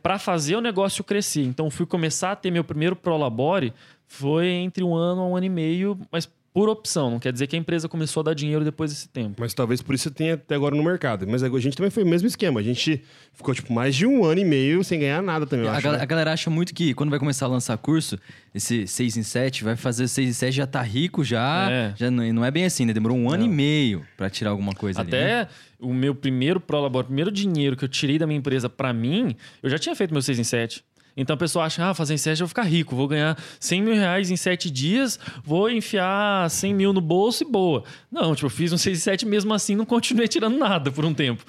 para 0.02 0.20
fazer 0.20 0.56
o 0.56 0.62
negócio 0.62 1.04
crescer. 1.04 1.44
Então, 1.44 1.70
fui 1.70 1.86
começar 1.86 2.32
a 2.32 2.36
ter 2.36 2.52
meu 2.52 2.64
primeiro 2.64 2.96
Prolabore, 2.96 3.74
foi 4.08 4.48
entre 4.48 4.84
um 4.84 4.96
ano 4.96 5.22
a 5.22 5.28
um 5.28 5.36
ano 5.36 5.46
e 5.46 5.50
meio, 5.50 6.00
mas 6.12 6.30
por 6.58 6.70
opção. 6.70 7.12
Não 7.12 7.20
quer 7.20 7.32
dizer 7.32 7.46
que 7.46 7.56
a 7.56 7.60
empresa 7.60 7.88
começou 7.88 8.22
a 8.22 8.24
dar 8.24 8.34
dinheiro 8.34 8.66
depois 8.66 8.90
desse 8.92 9.08
tempo. 9.08 9.36
Mas 9.40 9.54
talvez 9.54 9.80
por 9.80 9.94
isso 9.94 10.06
você 10.06 10.10
tenha 10.10 10.34
até 10.34 10.56
agora 10.56 10.76
no 10.76 10.84
mercado. 10.84 11.28
Mas 11.28 11.44
a 11.44 11.50
gente 11.60 11.78
também 11.78 11.92
foi 11.92 12.02
o 12.02 12.08
mesmo 12.08 12.28
esquema. 12.28 12.60
A 12.60 12.64
gente 12.64 13.04
ficou, 13.32 13.54
tipo, 13.54 13.72
mais 13.72 13.96
de 13.96 14.08
um 14.08 14.26
ano 14.26 14.42
e 14.42 14.44
meio 14.44 14.84
sem 14.84 15.00
ganhar 15.00 15.22
nada 15.22 15.46
também, 15.46 15.66
eu 15.68 15.72
A, 15.72 15.76
acho. 15.76 15.84
gal- 15.84 15.94
né? 15.94 16.00
a 16.02 16.06
galera 16.06 16.34
acha 16.34 16.50
muito 16.50 16.74
que 16.74 16.96
quando 16.96 17.12
vai 17.12 17.20
começar 17.20 17.46
a 17.46 17.50
lançar 17.50 17.78
curso, 17.78 18.18
esse 18.56 18.88
6 18.88 19.18
em 19.18 19.22
7, 19.22 19.64
vai 19.64 19.76
fazer 19.76 20.08
6 20.08 20.30
em 20.30 20.34
7, 20.34 20.56
já 20.56 20.66
tá 20.66 20.82
rico, 20.82 21.24
já. 21.24 21.70
É. 21.70 21.94
já 21.96 22.10
não, 22.10 22.34
não 22.34 22.44
é 22.44 22.50
bem 22.50 22.66
assim, 22.66 22.86
né? 22.88 22.92
Demorou 22.94 23.16
um 23.16 23.30
ano 23.30 23.46
e 23.46 23.50
meio 23.50 24.04
pra 24.18 24.28
tirar 24.28 24.50
alguma 24.50 24.74
coisa 24.74 25.02
ali. 25.02 25.12
né? 25.12 25.42
Até 25.42 25.52
o 25.80 25.94
meu 25.94 26.16
primeiro 26.16 26.60
Prolabore, 26.60 27.04
o 27.04 27.06
primeiro 27.08 27.32
dinheiro 27.32 27.78
que 27.78 27.84
eu 27.86 27.88
tirei 27.88 28.18
da 28.18 28.26
minha 28.26 28.40
empresa 28.40 28.68
para 28.68 28.92
mim, 28.92 29.36
eu 29.62 29.70
já 29.70 29.78
tinha 29.78 29.96
feito 29.96 30.12
meu 30.12 30.24
6 30.24 30.40
em 30.40 30.44
7. 30.44 30.84
Então 31.18 31.34
a 31.34 31.38
pessoa 31.38 31.66
acha, 31.66 31.84
ah, 31.90 31.94
fazer 31.96 32.14
em 32.14 32.18
7 32.18 32.40
eu 32.40 32.46
vou 32.46 32.50
ficar 32.50 32.62
rico, 32.62 32.96
vou 32.96 33.08
ganhar 33.08 33.36
100 33.60 33.82
mil 33.82 33.96
reais 33.96 34.30
em 34.30 34.38
7 34.38 34.70
dias, 34.70 35.20
vou 35.44 35.70
enfiar 35.70 36.48
100 36.50 36.74
mil 36.76 36.94
no 36.94 37.02
bolso 37.02 37.44
e 37.44 37.48
boa. 37.52 37.84
Não, 38.12 38.36
tipo, 38.36 38.46
eu 38.46 38.50
fiz 38.52 38.72
um 38.72 38.78
6 38.78 39.00
em 39.00 39.02
7 39.02 39.26
mesmo 39.26 39.52
assim, 39.54 39.76
não 39.76 39.86
continuei 39.86 40.28
tirando 40.28 40.58
nada 40.58 40.92
por 40.92 41.04
um 41.04 41.14
tempo. 41.14 41.44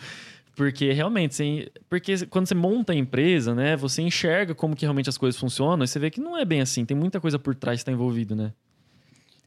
Porque 0.57 0.91
realmente, 0.93 1.35
você- 1.37 1.71
porque 1.89 2.27
quando 2.27 2.47
você 2.49 2.55
monta 2.55 2.93
a 2.93 2.97
empresa, 2.97 3.55
né, 3.55 3.77
você 3.77 4.03
enxerga 4.03 4.55
como 4.55 4.75
que 4.75 4.85
realmente 4.87 5.09
as 5.09 5.17
coisas 5.19 5.39
funcionam 5.39 5.85
e 5.85 5.87
você 5.87 5.99
vê 6.01 6.11
que 6.11 6.21
não 6.21 6.37
é 6.37 6.45
bem 6.45 6.61
assim, 6.61 6.85
tem 6.85 6.97
muita 6.97 7.21
coisa 7.21 7.39
por 7.39 7.55
trás 7.55 7.77
que 7.79 7.83
está 7.83 7.93
envolvido, 7.93 8.35
né? 8.35 8.53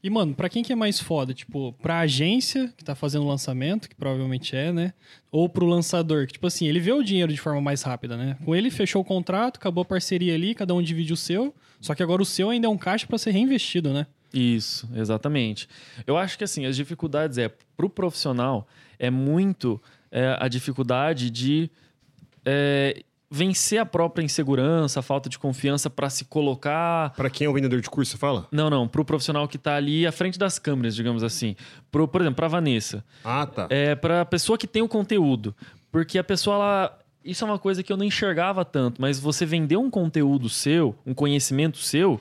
E, 0.02 0.10
mano, 0.10 0.34
pra 0.34 0.48
quem 0.48 0.64
que 0.64 0.72
é 0.72 0.76
mais 0.76 0.98
foda? 0.98 1.32
Tipo, 1.32 1.72
pra 1.74 2.00
agência 2.00 2.72
que 2.76 2.84
tá 2.84 2.94
fazendo 2.94 3.24
o 3.24 3.28
lançamento, 3.28 3.88
que 3.88 3.94
provavelmente 3.94 4.56
é, 4.56 4.72
né? 4.72 4.92
Ou 5.30 5.48
pro 5.48 5.64
lançador, 5.64 6.26
que, 6.26 6.32
tipo 6.32 6.46
assim, 6.46 6.66
ele 6.66 6.80
vê 6.80 6.92
o 6.92 7.04
dinheiro 7.04 7.32
de 7.32 7.40
forma 7.40 7.60
mais 7.60 7.82
rápida, 7.82 8.16
né? 8.16 8.36
Com 8.44 8.54
ele, 8.54 8.68
fechou 8.68 9.00
o 9.00 9.04
contrato, 9.04 9.58
acabou 9.58 9.82
a 9.82 9.84
parceria 9.84 10.34
ali, 10.34 10.56
cada 10.56 10.74
um 10.74 10.82
divide 10.82 11.12
o 11.12 11.16
seu. 11.16 11.54
Só 11.80 11.94
que 11.94 12.02
agora 12.02 12.20
o 12.20 12.24
seu 12.24 12.50
ainda 12.50 12.66
é 12.66 12.70
um 12.70 12.76
caixa 12.76 13.06
pra 13.06 13.16
ser 13.16 13.30
reinvestido, 13.30 13.92
né? 13.92 14.06
Isso, 14.34 14.88
exatamente. 14.94 15.68
Eu 16.06 16.16
acho 16.16 16.36
que 16.36 16.44
assim, 16.44 16.66
as 16.66 16.74
dificuldades 16.74 17.38
é 17.38 17.48
para 17.48 17.86
o 17.86 17.90
profissional 17.90 18.66
é 18.98 19.10
muito 19.10 19.80
é, 20.10 20.36
a 20.38 20.48
dificuldade 20.48 21.30
de 21.30 21.70
é, 22.44 23.02
vencer 23.34 23.78
a 23.78 23.86
própria 23.86 24.22
insegurança, 24.22 25.00
a 25.00 25.02
falta 25.02 25.28
de 25.30 25.38
confiança 25.38 25.88
para 25.88 26.10
se 26.10 26.26
colocar. 26.26 27.14
Pra 27.14 27.30
quem 27.30 27.46
é 27.46 27.50
o 27.50 27.52
vendedor 27.54 27.80
de 27.80 27.88
curso, 27.88 28.12
você 28.12 28.18
fala? 28.18 28.46
Não, 28.52 28.68
não, 28.68 28.86
para 28.86 29.00
o 29.00 29.04
profissional 29.04 29.48
que 29.48 29.56
está 29.56 29.74
ali 29.76 30.06
à 30.06 30.12
frente 30.12 30.38
das 30.38 30.58
câmeras, 30.58 30.94
digamos 30.94 31.22
assim. 31.24 31.56
Pro, 31.90 32.06
por 32.06 32.20
exemplo, 32.20 32.36
para 32.36 32.48
Vanessa, 32.48 33.02
Ah, 33.24 33.46
tá. 33.46 33.66
é 33.70 33.94
para 33.94 34.20
a 34.20 34.24
pessoa 34.26 34.58
que 34.58 34.66
tem 34.66 34.82
o 34.82 34.88
conteúdo, 34.88 35.54
porque 35.90 36.18
a 36.18 36.24
pessoa 36.24 36.56
ela 36.56 36.98
isso 37.24 37.44
é 37.44 37.46
uma 37.46 37.58
coisa 37.58 37.84
que 37.84 37.92
eu 37.92 37.96
não 37.96 38.04
enxergava 38.04 38.64
tanto, 38.64 39.00
mas 39.00 39.20
você 39.20 39.46
vender 39.46 39.76
um 39.76 39.88
conteúdo 39.88 40.48
seu, 40.48 40.92
um 41.06 41.14
conhecimento 41.14 41.78
seu, 41.78 42.20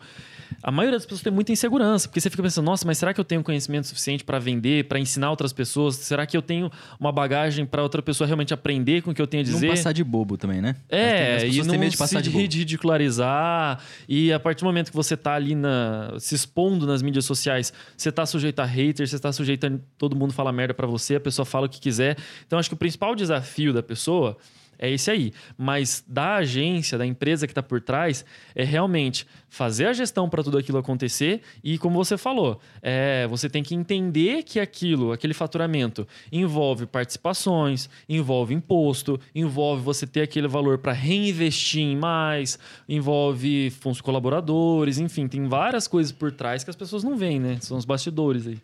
a 0.62 0.72
maioria 0.72 0.98
das 0.98 1.06
pessoas 1.06 1.22
tem 1.22 1.32
muita 1.32 1.52
insegurança, 1.52 2.08
porque 2.08 2.20
você 2.20 2.30
fica 2.30 2.42
pensando, 2.44 2.66
nossa, 2.66 2.86
mas 2.86 2.98
será 2.98 3.14
que 3.14 3.20
eu 3.20 3.26
tenho 3.26 3.44
conhecimento 3.44 3.88
suficiente 3.88 4.24
para 4.24 4.40
vender, 4.40 4.86
para 4.88 5.00
ensinar 5.00 5.30
outras 5.30 5.52
pessoas? 5.54 5.96
Será 5.96 6.26
que 6.26 6.36
eu 6.36 6.42
tenho 6.42 6.72
uma 7.00 7.12
bagagem 7.12 7.66
para 7.66 7.82
outra 7.84 8.02
pessoa 8.02 8.26
realmente 8.28 8.54
aprender 8.54 9.02
com 9.02 9.12
o 9.12 9.14
que 9.14 9.22
eu 9.22 9.28
tenho 9.28 9.44
a 9.44 9.48
Não 9.48 9.54
dizer? 9.54 9.68
passar 9.70 9.92
de 9.92 10.04
bobo 10.04 10.38
também, 10.38 10.62
né? 10.62 10.76
É, 10.90 11.38
As 11.38 11.56
e 11.56 11.64
não 11.64 11.78
medo 11.78 11.92
de 11.92 11.98
passar 11.98 12.18
se 12.18 12.24
de 12.24 12.30
bobo. 12.30 12.42
ridicularizar. 12.42 13.80
E 14.08 14.32
a 14.32 14.40
partir 14.40 14.62
do 14.62 14.66
momento 14.66 14.90
que 14.90 14.96
você 14.96 15.16
tá 15.18 15.34
ali 15.34 15.56
na, 15.56 16.14
se 16.20 16.36
expondo 16.36 16.86
nas 16.86 17.02
mídias 17.02 17.26
sociais, 17.26 17.74
você 17.96 18.12
tá 18.12 18.26
sujeito 18.26 18.60
a 18.60 18.66
haters, 18.66 19.10
você 19.12 19.20
tá 19.20 19.32
sujeito 19.32 19.66
a 19.68 19.72
todo 19.98 20.16
mundo 20.16 20.34
falar 20.34 20.52
merda 20.52 20.74
pra 20.74 20.88
você, 20.88 21.16
a 21.16 21.20
pessoa 21.20 21.46
fala 21.46 21.66
o 21.66 21.70
que 21.70 21.80
quiser. 21.80 22.18
Então, 22.46 22.60
acho 22.60 22.70
que 22.70 22.76
o 22.76 22.78
principal 22.78 23.16
desafio 23.16 23.74
da 23.74 23.84
pessoa 23.84 24.38
é 24.82 24.90
esse 24.90 25.12
aí. 25.12 25.32
Mas 25.58 26.04
da 26.08 26.38
agência, 26.38 26.98
da 26.98 27.06
empresa 27.06 27.46
que 27.46 27.52
está 27.52 27.62
por 27.62 27.80
trás, 27.80 28.26
é 28.56 28.64
realmente 28.64 29.28
fazer 29.48 29.86
a 29.86 29.94
gestão 29.94 30.28
para 30.28 30.44
tudo 30.44 30.58
aquilo 30.58 30.78
acontecer 30.78 31.42
e, 31.64 31.78
como 31.78 32.04
você 32.04 32.18
falou, 32.18 32.60
é, 32.82 33.28
você 33.28 33.50
tem 33.50 33.62
que 33.62 33.76
entender 33.76 34.44
que 34.44 34.60
aquilo, 34.60 35.12
aquele 35.12 35.34
faturamento, 35.34 36.08
envolve 36.32 36.86
participações, 36.86 37.90
envolve 38.10 38.54
imposto, 38.54 39.20
envolve 39.36 39.84
você 39.84 40.08
ter 40.08 40.22
aquele 40.22 40.48
valor 40.48 40.80
para 40.80 40.94
reinvestir 40.94 41.82
em 41.82 41.96
mais, 41.96 42.58
envolve 42.90 43.70
fundos 43.70 44.02
colaboradores, 44.02 44.98
enfim, 44.98 45.28
tem 45.28 45.48
várias 45.48 45.88
coisas 45.88 46.12
por 46.12 46.32
trás 46.32 46.64
que 46.64 46.70
as 46.70 46.76
pessoas 46.76 47.04
não 47.04 47.16
veem, 47.16 47.40
né? 47.40 47.58
São 47.62 47.78
os 47.78 47.86
bastidores 47.86 48.48
aí. 48.48 48.58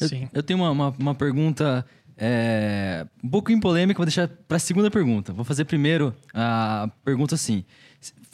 Eu, 0.00 0.08
Sim. 0.08 0.28
eu 0.32 0.42
tenho 0.42 0.60
uma, 0.60 0.70
uma, 0.70 0.94
uma 0.98 1.14
pergunta 1.14 1.84
é, 2.20 3.06
um 3.24 3.28
pouquinho 3.30 3.58
polêmica, 3.60 3.96
vou 3.96 4.04
deixar 4.04 4.28
para 4.28 4.58
a 4.58 4.60
segunda 4.60 4.90
pergunta. 4.90 5.32
Vou 5.32 5.44
fazer 5.44 5.64
primeiro 5.64 6.14
a 6.34 6.90
pergunta 7.02 7.34
assim: 7.34 7.64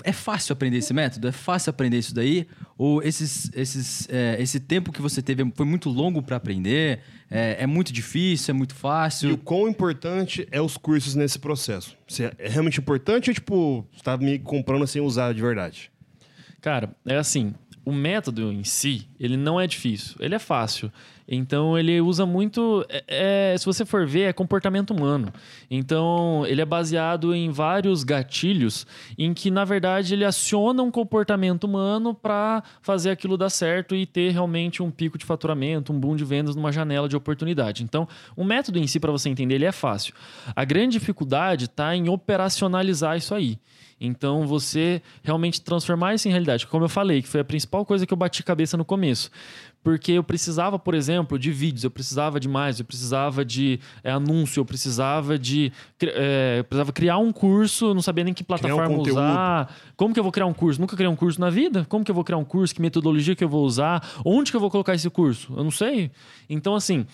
é 0.03 0.13
fácil 0.13 0.53
aprender 0.53 0.79
esse 0.79 0.93
método? 0.93 1.29
É 1.29 1.33
fácil 1.33 1.71
aprender 1.71 1.97
isso 1.99 2.13
daí? 2.13 2.49
Ou 2.77 3.01
esses, 3.01 3.49
esses, 3.55 4.09
é, 4.11 4.37
esse 4.41 4.59
tempo 4.59 4.91
que 4.91 5.01
você 5.01 5.23
teve 5.23 5.49
foi 5.55 5.65
muito 5.65 5.89
longo 5.89 6.21
para 6.21 6.37
aprender? 6.37 7.01
É, 7.31 7.63
é 7.63 7.67
muito 7.67 7.93
difícil? 7.93 8.53
É 8.53 8.59
muito 8.59 8.73
E 8.73 8.75
o 8.75 8.79
fácil? 8.79 9.39
quão 9.39 9.69
importante 9.69 10.47
é 10.51 10.61
os 10.61 10.77
cursos 10.77 11.15
nesse 11.15 11.39
processo? 11.39 11.97
Se 12.09 12.25
é 12.25 12.33
realmente 12.41 12.81
importante 12.81 13.31
ou, 13.31 13.35
tipo, 13.35 13.87
você 13.93 14.03
tá 14.03 14.17
me 14.17 14.39
comprando 14.39 14.87
sem 14.87 15.01
usar 15.01 15.33
de 15.33 15.41
verdade? 15.41 15.93
Cara, 16.61 16.95
é 17.07 17.17
assim, 17.17 17.55
o 17.85 17.93
método 17.93 18.53
em 18.53 18.65
si, 18.65 19.09
ele 19.21 19.37
não 19.37 19.61
é 19.61 19.67
difícil, 19.69 20.17
ele 20.19 20.35
é 20.35 20.39
fácil. 20.41 20.93
Então, 21.29 21.77
ele 21.79 22.01
usa 22.01 22.25
muito. 22.25 22.85
é- 22.89 23.53
é, 23.53 23.59
se 23.59 23.65
você 23.67 23.85
for 23.85 24.07
ver, 24.07 24.23
é 24.23 24.33
comportamento 24.33 24.91
humano. 24.93 25.33
Então, 25.71 26.45
ele 26.47 26.61
é 26.61 26.65
baseado 26.65 27.35
em 27.35 27.51
vários 27.51 28.05
gatilhos 28.05 28.87
em 29.19 29.35
que, 29.35 29.51
na 29.51 29.65
verdade, 29.65 30.15
ele 30.15 30.25
aciona 30.25 30.83
um 30.83 30.91
comportamento 30.91 31.65
humano 31.65 32.15
para 32.15 32.63
fazer 32.81 33.11
aquilo 33.11 33.37
dar 33.37 33.51
certo 33.51 33.95
e 33.95 34.07
ter 34.07 34.31
realmente 34.31 34.83
um 34.83 34.91
pico 34.91 35.19
de 35.19 35.25
faturamento, 35.25 35.93
um 35.93 35.99
boom 35.99 36.15
de 36.15 36.25
vendas 36.25 36.55
numa 36.55 36.71
janela 36.71 37.09
de 37.09 37.17
oportunidade. 37.17 37.83
Então, 37.83 38.07
o 38.37 38.45
método 38.45 38.79
em 38.79 38.87
si, 38.87 39.01
para 39.01 39.11
você 39.11 39.29
entender, 39.29 39.57
ele 39.57 39.65
é 39.65 39.73
fácil. 39.73 40.15
A 40.55 40.65
grande 40.65 40.99
dificuldade 40.99 41.65
está 41.65 41.95
em 41.97 42.09
operacionalizar 42.09 43.17
isso 43.17 43.35
aí. 43.35 43.59
Então, 43.99 44.47
você 44.47 45.01
realmente 45.23 45.61
transformar 45.61 46.15
isso 46.15 46.29
em 46.29 46.31
realidade. 46.31 46.67
Como 46.67 46.85
eu 46.85 46.89
falei, 46.89 47.23
que 47.23 47.29
foi 47.29 47.41
a 47.41 47.45
principal 47.45 47.85
coisa 47.85 48.07
que 48.07 48.13
eu 48.13 48.17
bati 48.17 48.43
cabeça 48.43 48.77
no 48.77 48.85
começo. 48.85 49.31
Porque 49.87 50.11
eu 50.11 50.25
precisava, 50.25 50.81
por 50.81 50.97
exemplo, 50.97 51.39
de 51.39 51.53
vídeos, 51.53 51.85
eu 51.85 51.91
precisava 51.93 52.41
de 52.41 52.49
mais, 52.49 52.81
eu 52.81 52.85
precisava 52.85 53.45
de 53.45 53.79
é, 54.03 54.11
anúncio, 54.11 54.59
eu 54.59 54.65
precisava 54.65 55.39
de. 55.39 55.73
é, 56.03 56.57
eu 56.59 56.65
precisava 56.65 56.93
criar 56.93 57.19
um 57.19 57.31
curso, 57.31 57.95
não 57.95 58.03
sabia 58.03 58.25
nem 58.25 58.35
que 58.35 58.43
plataforma 58.43 58.89
conteúdo. 58.89 59.13
usar. 59.13 59.73
Como 59.97 60.13
que 60.13 60.19
eu 60.19 60.25
vou 60.25 60.33
criar 60.33 60.47
um 60.47 60.53
curso? 60.53 60.81
Nunca 60.81 60.97
criei 60.97 61.09
um 61.09 61.15
curso 61.15 61.41
na 61.41 61.51
vida? 61.51 61.87
Como 61.89 62.05
que 62.05 62.11
eu 62.11 62.15
vou 62.17 62.25
criar 62.25 62.37
um 62.37 62.45
curso? 62.45 62.75
Que 62.75 62.83
metodologia 62.83 63.37
que 63.37 63.45
eu 63.45 63.49
vou 63.49 63.65
usar? 63.65 64.05
Onde 64.25 64.51
que 64.51 64.57
eu 64.57 64.61
vou 64.61 64.73
colocar 64.73 64.93
esse 64.93 65.09
curso? 65.09 65.55
Eu 65.57 65.63
não 65.63 65.71
sei. 65.71 66.11
Então, 66.51 66.75
assim. 66.75 67.07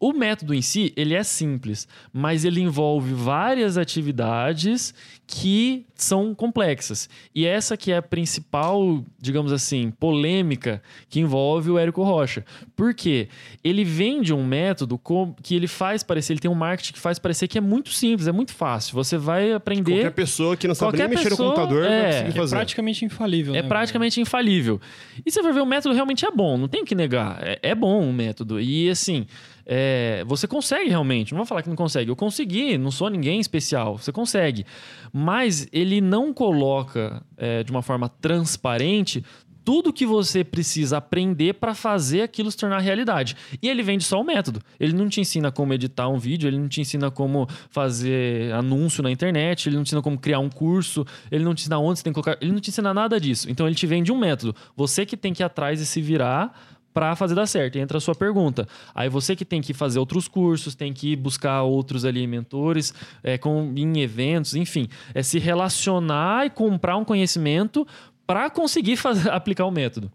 O 0.00 0.14
método 0.14 0.54
em 0.54 0.62
si, 0.62 0.94
ele 0.96 1.12
é 1.12 1.22
simples, 1.22 1.86
mas 2.10 2.46
ele 2.46 2.58
envolve 2.62 3.12
várias 3.12 3.76
atividades 3.76 4.94
que 5.26 5.86
são 5.94 6.34
complexas. 6.34 7.08
E 7.34 7.46
essa 7.46 7.76
que 7.76 7.92
é 7.92 7.98
a 7.98 8.02
principal, 8.02 9.04
digamos 9.20 9.52
assim, 9.52 9.92
polêmica 9.92 10.82
que 11.08 11.20
envolve 11.20 11.70
o 11.70 11.78
Érico 11.78 12.02
Rocha. 12.02 12.44
Por 12.74 12.94
quê? 12.94 13.28
Ele 13.62 13.84
vende 13.84 14.32
um 14.32 14.44
método 14.44 14.98
que 15.42 15.54
ele 15.54 15.68
faz 15.68 16.02
parecer, 16.02 16.32
ele 16.32 16.40
tem 16.40 16.50
um 16.50 16.54
marketing 16.54 16.94
que 16.94 16.98
faz 16.98 17.18
parecer 17.18 17.46
que 17.46 17.58
é 17.58 17.60
muito 17.60 17.90
simples, 17.90 18.26
é 18.26 18.32
muito 18.32 18.54
fácil. 18.54 18.94
Você 18.94 19.18
vai 19.18 19.52
aprender... 19.52 19.92
Qualquer 19.92 20.10
pessoa 20.12 20.56
que 20.56 20.66
não 20.66 20.74
sabe 20.74 20.92
Qualquer 20.92 21.08
nem 21.08 21.16
mexer 21.18 21.30
no 21.30 21.36
computador 21.36 21.84
é, 21.84 21.88
vai 21.88 21.98
é 21.98 22.12
conseguir 22.12 22.30
É 22.30 22.40
fazer. 22.40 22.56
praticamente 22.56 23.04
infalível, 23.04 23.54
É 23.54 23.62
né, 23.62 23.68
praticamente 23.68 24.20
infalível. 24.20 24.80
E 25.24 25.30
você 25.30 25.42
vai 25.42 25.52
ver, 25.52 25.60
o 25.60 25.66
método 25.66 25.94
realmente 25.94 26.24
é 26.24 26.30
bom, 26.30 26.56
não 26.56 26.66
tem 26.66 26.82
o 26.82 26.84
que 26.86 26.94
negar. 26.94 27.38
É, 27.42 27.58
é 27.62 27.74
bom 27.74 28.08
o 28.08 28.12
método. 28.12 28.58
E 28.58 28.88
assim, 28.88 29.26
é, 29.66 30.24
você 30.26 30.46
consegue 30.46 30.88
realmente. 30.88 31.32
Não 31.32 31.38
vou 31.38 31.46
falar 31.46 31.62
que 31.62 31.68
não 31.68 31.76
consegue. 31.76 32.10
Eu 32.10 32.16
consegui, 32.16 32.76
não 32.78 32.90
sou 32.90 33.08
ninguém 33.08 33.40
especial. 33.40 33.98
Você 33.98 34.12
consegue. 34.12 34.64
Mas 35.12 35.68
ele 35.72 36.00
não 36.00 36.32
coloca 36.32 37.22
é, 37.36 37.62
de 37.62 37.70
uma 37.70 37.82
forma 37.82 38.08
transparente 38.08 39.24
tudo 39.64 39.92
que 39.92 40.06
você 40.06 40.42
precisa 40.42 40.96
aprender 40.96 41.54
para 41.54 41.74
fazer 41.74 42.22
aquilo 42.22 42.50
se 42.50 42.56
tornar 42.56 42.78
realidade. 42.78 43.36
E 43.62 43.68
ele 43.68 43.82
vende 43.82 44.04
só 44.04 44.20
o 44.20 44.24
método. 44.24 44.60
Ele 44.78 44.92
não 44.92 45.08
te 45.08 45.20
ensina 45.20 45.52
como 45.52 45.72
editar 45.72 46.08
um 46.08 46.18
vídeo, 46.18 46.48
ele 46.48 46.58
não 46.58 46.68
te 46.68 46.80
ensina 46.80 47.10
como 47.10 47.46
fazer 47.70 48.52
anúncio 48.52 49.02
na 49.02 49.10
internet, 49.10 49.68
ele 49.68 49.76
não 49.76 49.84
te 49.84 49.88
ensina 49.88 50.02
como 50.02 50.18
criar 50.18 50.38
um 50.38 50.48
curso, 50.48 51.06
ele 51.30 51.44
não 51.44 51.54
te 51.54 51.60
ensina 51.60 51.78
onde 51.78 51.98
você 51.98 52.04
tem 52.04 52.12
que 52.12 52.20
colocar, 52.20 52.38
ele 52.40 52.52
não 52.52 52.60
te 52.60 52.70
ensina 52.70 52.92
nada 52.92 53.20
disso. 53.20 53.50
Então 53.50 53.66
ele 53.66 53.76
te 53.76 53.86
vende 53.86 54.10
um 54.10 54.18
método. 54.18 54.54
Você 54.76 55.04
que 55.06 55.16
tem 55.16 55.32
que 55.32 55.42
ir 55.42 55.44
atrás 55.44 55.80
e 55.80 55.86
se 55.86 56.00
virar 56.00 56.79
para 56.92 57.14
fazer 57.16 57.34
dar 57.34 57.46
certo. 57.46 57.76
Entra 57.76 57.98
a 57.98 58.00
sua 58.00 58.14
pergunta. 58.14 58.66
Aí 58.94 59.08
você 59.08 59.36
que 59.36 59.44
tem 59.44 59.60
que 59.60 59.72
fazer 59.72 59.98
outros 59.98 60.28
cursos, 60.28 60.74
tem 60.74 60.92
que 60.92 61.14
buscar 61.16 61.62
outros 61.62 62.04
ali 62.04 62.26
mentores, 62.26 62.92
é, 63.22 63.38
com, 63.38 63.72
em 63.76 64.00
eventos, 64.00 64.54
enfim, 64.54 64.88
é 65.14 65.22
se 65.22 65.38
relacionar 65.38 66.46
e 66.46 66.50
comprar 66.50 66.96
um 66.96 67.04
conhecimento 67.04 67.86
para 68.26 68.50
conseguir 68.50 68.96
fazer, 68.96 69.30
aplicar 69.30 69.64
o 69.64 69.70
método. 69.70 70.10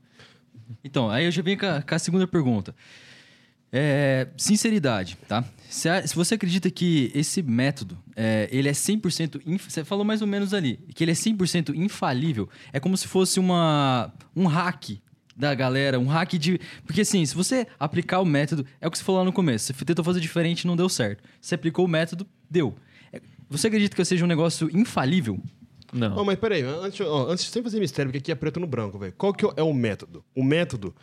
Então, 0.84 1.09
aí 1.09 1.26
eu 1.26 1.32
já 1.32 1.41
venho 1.41 1.59
com 1.59 1.65
a, 1.65 1.82
com 1.82 1.95
a 1.95 1.99
segunda 1.99 2.28
pergunta. 2.28 2.76
É, 3.71 4.30
sinceridade, 4.38 5.17
tá? 5.28 5.43
Se, 5.69 5.89
se 6.07 6.15
você 6.15 6.36
acredita 6.36 6.71
que 6.71 7.11
esse 7.13 7.41
método, 7.41 7.97
é, 8.15 8.47
ele 8.51 8.69
é 8.69 8.71
100%... 8.71 9.41
Inf, 9.45 9.69
você 9.69 9.84
falou 9.84 10.05
mais 10.05 10.21
ou 10.21 10.28
menos 10.28 10.53
ali, 10.53 10.80
que 10.93 11.03
ele 11.03 11.11
é 11.11 11.15
100% 11.15 11.76
infalível. 11.76 12.47
É 12.71 12.80
como 12.80 12.95
se 12.95 13.07
fosse 13.07 13.39
uma, 13.39 14.13
um 14.34 14.47
hack 14.47 15.01
da 15.36 15.53
galera, 15.53 15.99
um 15.99 16.05
hack 16.05 16.33
de... 16.33 16.59
Porque 16.86 17.01
assim, 17.01 17.25
se 17.25 17.36
você 17.36 17.67
aplicar 17.79 18.19
o 18.19 18.25
método, 18.25 18.65
é 18.79 18.88
o 18.88 18.91
que 18.91 18.97
você 18.97 19.03
falou 19.03 19.19
lá 19.19 19.25
no 19.25 19.33
começo, 19.33 19.73
você 19.73 19.86
tentou 19.86 20.05
fazer 20.05 20.19
diferente 20.19 20.61
e 20.61 20.67
não 20.67 20.75
deu 20.75 20.88
certo. 20.88 21.23
Você 21.41 21.55
aplicou 21.55 21.86
o 21.86 21.88
método, 21.88 22.25
deu. 22.49 22.75
É, 23.11 23.21
Você 23.49 23.67
acredita 23.67 23.95
que 23.95 24.05
seja 24.05 24.23
um 24.23 24.27
negócio 24.27 24.69
infalível? 24.75 25.39
Não. 25.91 26.17
Ó, 26.17 26.23
mas 26.23 26.38
peraí, 26.38 26.61
antes, 26.61 26.99
ó, 27.01 27.29
antes 27.29 27.45
sem 27.45 27.63
fazer 27.63 27.79
mistério, 27.79 28.09
porque 28.11 28.17
aqui 28.17 28.31
é 28.31 28.36
preto 28.36 28.59
no 28.59 28.67
branco, 28.67 28.97
velho. 28.97 29.13
Qual 29.17 29.33
que 29.33 29.45
é 29.55 29.63
o 29.63 29.73
método? 29.73 30.23
O 30.36 30.43
método. 30.43 30.93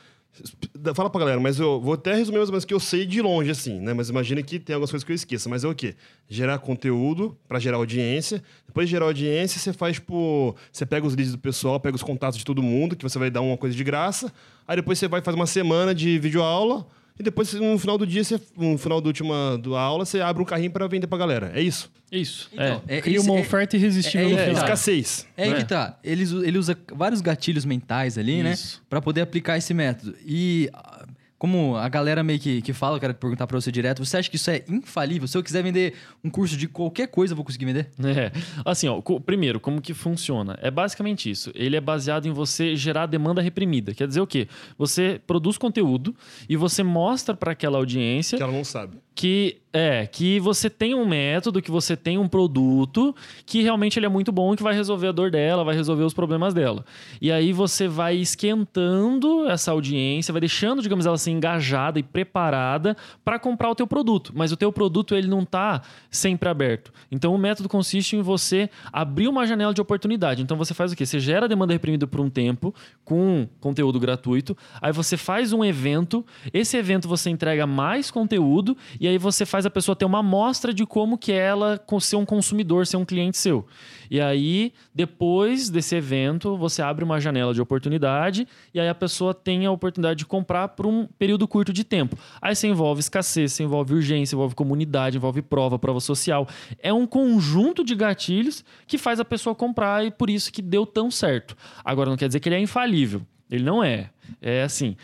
Fala 0.94 1.10
pra 1.10 1.20
galera, 1.20 1.38
mas 1.38 1.60
eu 1.60 1.78
vou 1.78 1.92
até 1.92 2.14
resumir 2.14 2.38
mais 2.38 2.48
ou 2.48 2.60
que 2.62 2.72
eu 2.72 2.80
sei 2.80 3.04
de 3.04 3.20
longe, 3.20 3.50
assim, 3.50 3.78
né? 3.78 3.92
Mas 3.92 4.08
imagina 4.08 4.42
que 4.42 4.58
tem 4.58 4.72
algumas 4.74 4.90
coisas 4.90 5.04
que 5.04 5.12
eu 5.12 5.14
esqueça. 5.14 5.48
Mas 5.48 5.62
é 5.62 5.68
o 5.68 5.74
quê? 5.74 5.94
Gerar 6.26 6.58
conteúdo 6.58 7.36
pra 7.46 7.58
gerar 7.58 7.76
audiência. 7.76 8.42
Depois 8.66 8.88
de 8.88 8.92
gerar 8.92 9.04
audiência, 9.04 9.60
você 9.60 9.72
faz, 9.72 9.96
tipo. 9.96 10.56
Você 10.72 10.86
pega 10.86 11.06
os 11.06 11.14
leads 11.14 11.32
do 11.32 11.38
pessoal, 11.38 11.78
pega 11.78 11.94
os 11.94 12.02
contatos 12.02 12.38
de 12.38 12.44
todo 12.44 12.62
mundo, 12.62 12.96
que 12.96 13.02
você 13.02 13.18
vai 13.18 13.30
dar 13.30 13.42
uma 13.42 13.58
coisa 13.58 13.76
de 13.76 13.84
graça. 13.84 14.32
Aí 14.66 14.76
depois 14.76 14.98
você 14.98 15.06
vai 15.06 15.20
fazer 15.20 15.36
uma 15.36 15.46
semana 15.46 15.94
de 15.94 16.18
videoaula. 16.18 16.86
E 17.18 17.22
depois, 17.22 17.52
no 17.52 17.78
final 17.78 17.98
do 17.98 18.06
dia, 18.06 18.24
você, 18.24 18.40
no 18.56 18.78
final 18.78 19.00
da 19.00 19.06
última 19.06 19.58
do 19.58 19.76
aula, 19.76 20.04
você 20.04 20.20
abre 20.20 20.42
um 20.42 20.46
carrinho 20.46 20.70
pra 20.70 20.86
vender 20.86 21.06
pra 21.06 21.18
galera. 21.18 21.52
É 21.54 21.60
isso? 21.60 21.90
Isso. 22.10 22.48
Então, 22.52 22.82
é, 22.88 23.00
Cria 23.00 23.16
isso 23.18 23.30
uma 23.30 23.38
é- 23.38 23.42
oferta 23.42 23.76
irresistível 23.76 24.28
é- 24.28 24.30
no 24.32 24.38
é- 24.38 24.42
É, 24.42 24.46
final. 24.48 24.62
escassez. 24.62 25.26
É 25.36 25.44
aí 25.44 25.50
né? 25.50 25.56
que 25.56 25.64
tá. 25.64 25.98
Ele, 26.02 26.24
ele 26.46 26.58
usa 26.58 26.76
vários 26.94 27.20
gatilhos 27.20 27.64
mentais 27.64 28.18
ali, 28.18 28.42
né? 28.42 28.52
Isso. 28.52 28.82
Pra 28.88 29.00
poder 29.00 29.20
aplicar 29.22 29.56
esse 29.58 29.72
método. 29.74 30.14
E 30.26 30.68
como 31.42 31.76
a 31.76 31.88
galera 31.88 32.22
meio 32.22 32.38
que, 32.38 32.62
que 32.62 32.72
fala, 32.72 32.94
eu 32.98 33.00
quero 33.00 33.14
perguntar 33.14 33.48
pra 33.48 33.60
você 33.60 33.72
direto, 33.72 34.04
você 34.04 34.16
acha 34.16 34.30
que 34.30 34.36
isso 34.36 34.48
é 34.48 34.62
infalível? 34.68 35.26
Se 35.26 35.36
eu 35.36 35.42
quiser 35.42 35.60
vender 35.60 35.92
um 36.22 36.30
curso 36.30 36.56
de 36.56 36.68
qualquer 36.68 37.08
coisa, 37.08 37.32
eu 37.32 37.36
vou 37.36 37.44
conseguir 37.44 37.64
vender? 37.64 37.90
É. 38.16 38.30
Assim, 38.64 38.86
ó, 38.86 39.02
co- 39.02 39.20
primeiro, 39.20 39.58
como 39.58 39.80
que 39.82 39.92
funciona? 39.92 40.56
É 40.62 40.70
basicamente 40.70 41.28
isso. 41.28 41.50
Ele 41.52 41.74
é 41.74 41.80
baseado 41.80 42.26
em 42.26 42.30
você 42.30 42.76
gerar 42.76 43.06
demanda 43.06 43.42
reprimida. 43.42 43.92
Quer 43.92 44.06
dizer 44.06 44.20
o 44.20 44.26
quê? 44.26 44.46
Você 44.78 45.20
produz 45.26 45.58
conteúdo 45.58 46.14
e 46.48 46.56
você 46.56 46.84
mostra 46.84 47.34
para 47.34 47.50
aquela 47.50 47.76
audiência 47.78 48.36
Que 48.38 48.42
ela 48.44 48.52
não 48.52 48.62
sabe. 48.62 48.98
Que 49.14 49.58
é 49.72 50.06
que 50.06 50.38
você 50.38 50.68
tem 50.68 50.94
um 50.94 51.06
método, 51.06 51.62
que 51.62 51.70
você 51.70 51.96
tem 51.96 52.18
um 52.18 52.28
produto 52.28 53.14
que 53.46 53.62
realmente 53.62 53.98
ele 53.98 54.04
é 54.04 54.08
muito 54.08 54.30
bom 54.30 54.52
e 54.52 54.56
que 54.56 54.62
vai 54.62 54.74
resolver 54.74 55.08
a 55.08 55.12
dor 55.12 55.30
dela, 55.30 55.64
vai 55.64 55.74
resolver 55.74 56.02
os 56.02 56.12
problemas 56.12 56.52
dela. 56.52 56.84
E 57.20 57.32
aí 57.32 57.52
você 57.52 57.88
vai 57.88 58.16
esquentando 58.16 59.48
essa 59.48 59.70
audiência, 59.70 60.32
vai 60.32 60.40
deixando, 60.40 60.82
digamos, 60.82 61.06
ela 61.06 61.16
ser 61.16 61.30
engajada 61.30 61.98
e 61.98 62.02
preparada 62.02 62.96
para 63.24 63.38
comprar 63.38 63.70
o 63.70 63.74
teu 63.74 63.86
produto. 63.86 64.32
Mas 64.34 64.52
o 64.52 64.56
teu 64.56 64.70
produto 64.70 65.14
ele 65.14 65.26
não 65.26 65.44
tá 65.44 65.80
sempre 66.10 66.48
aberto. 66.48 66.92
Então 67.10 67.34
o 67.34 67.38
método 67.38 67.68
consiste 67.68 68.14
em 68.14 68.20
você 68.20 68.68
abrir 68.92 69.28
uma 69.28 69.46
janela 69.46 69.72
de 69.72 69.80
oportunidade. 69.80 70.42
Então 70.42 70.56
você 70.56 70.74
faz 70.74 70.92
o 70.92 70.96
quê? 70.96 71.06
Você 71.06 71.18
gera 71.18 71.48
demanda 71.48 71.72
reprimida 71.72 72.06
por 72.06 72.20
um 72.20 72.28
tempo 72.28 72.74
com 73.04 73.48
conteúdo 73.58 73.98
gratuito, 73.98 74.56
aí 74.80 74.92
você 74.92 75.16
faz 75.16 75.52
um 75.52 75.64
evento, 75.64 76.24
esse 76.52 76.76
evento 76.76 77.08
você 77.08 77.30
entrega 77.30 77.66
mais 77.66 78.10
conteúdo 78.10 78.76
e 79.02 79.08
aí 79.08 79.18
você 79.18 79.44
faz 79.44 79.66
a 79.66 79.70
pessoa 79.70 79.96
ter 79.96 80.04
uma 80.04 80.20
amostra 80.20 80.72
de 80.72 80.86
como 80.86 81.18
que 81.18 81.32
ela 81.32 81.84
ser 82.00 82.14
um 82.14 82.24
consumidor, 82.24 82.86
ser 82.86 82.96
um 82.96 83.04
cliente 83.04 83.36
seu. 83.36 83.66
E 84.08 84.20
aí, 84.20 84.72
depois 84.94 85.68
desse 85.68 85.96
evento, 85.96 86.56
você 86.56 86.82
abre 86.82 87.04
uma 87.04 87.18
janela 87.18 87.52
de 87.52 87.60
oportunidade 87.60 88.46
e 88.72 88.78
aí 88.78 88.88
a 88.88 88.94
pessoa 88.94 89.34
tem 89.34 89.66
a 89.66 89.72
oportunidade 89.72 90.18
de 90.18 90.24
comprar 90.24 90.68
por 90.68 90.86
um 90.86 91.08
período 91.18 91.48
curto 91.48 91.72
de 91.72 91.82
tempo. 91.82 92.16
Aí 92.40 92.54
você 92.54 92.68
envolve 92.68 93.00
escassez, 93.00 93.52
você 93.52 93.64
envolve 93.64 93.92
urgência, 93.92 94.36
envolve 94.36 94.54
comunidade, 94.54 95.16
envolve 95.16 95.42
prova, 95.42 95.80
prova 95.80 95.98
social. 95.98 96.46
É 96.78 96.92
um 96.92 97.04
conjunto 97.04 97.82
de 97.82 97.96
gatilhos 97.96 98.64
que 98.86 98.98
faz 98.98 99.18
a 99.18 99.24
pessoa 99.24 99.52
comprar 99.52 100.06
e 100.06 100.12
por 100.12 100.30
isso 100.30 100.52
que 100.52 100.62
deu 100.62 100.86
tão 100.86 101.10
certo. 101.10 101.56
Agora, 101.84 102.08
não 102.08 102.16
quer 102.16 102.28
dizer 102.28 102.38
que 102.38 102.48
ele 102.48 102.54
é 102.54 102.60
infalível. 102.60 103.22
Ele 103.50 103.64
não 103.64 103.82
é. 103.82 104.10
É 104.40 104.62
assim. 104.62 104.96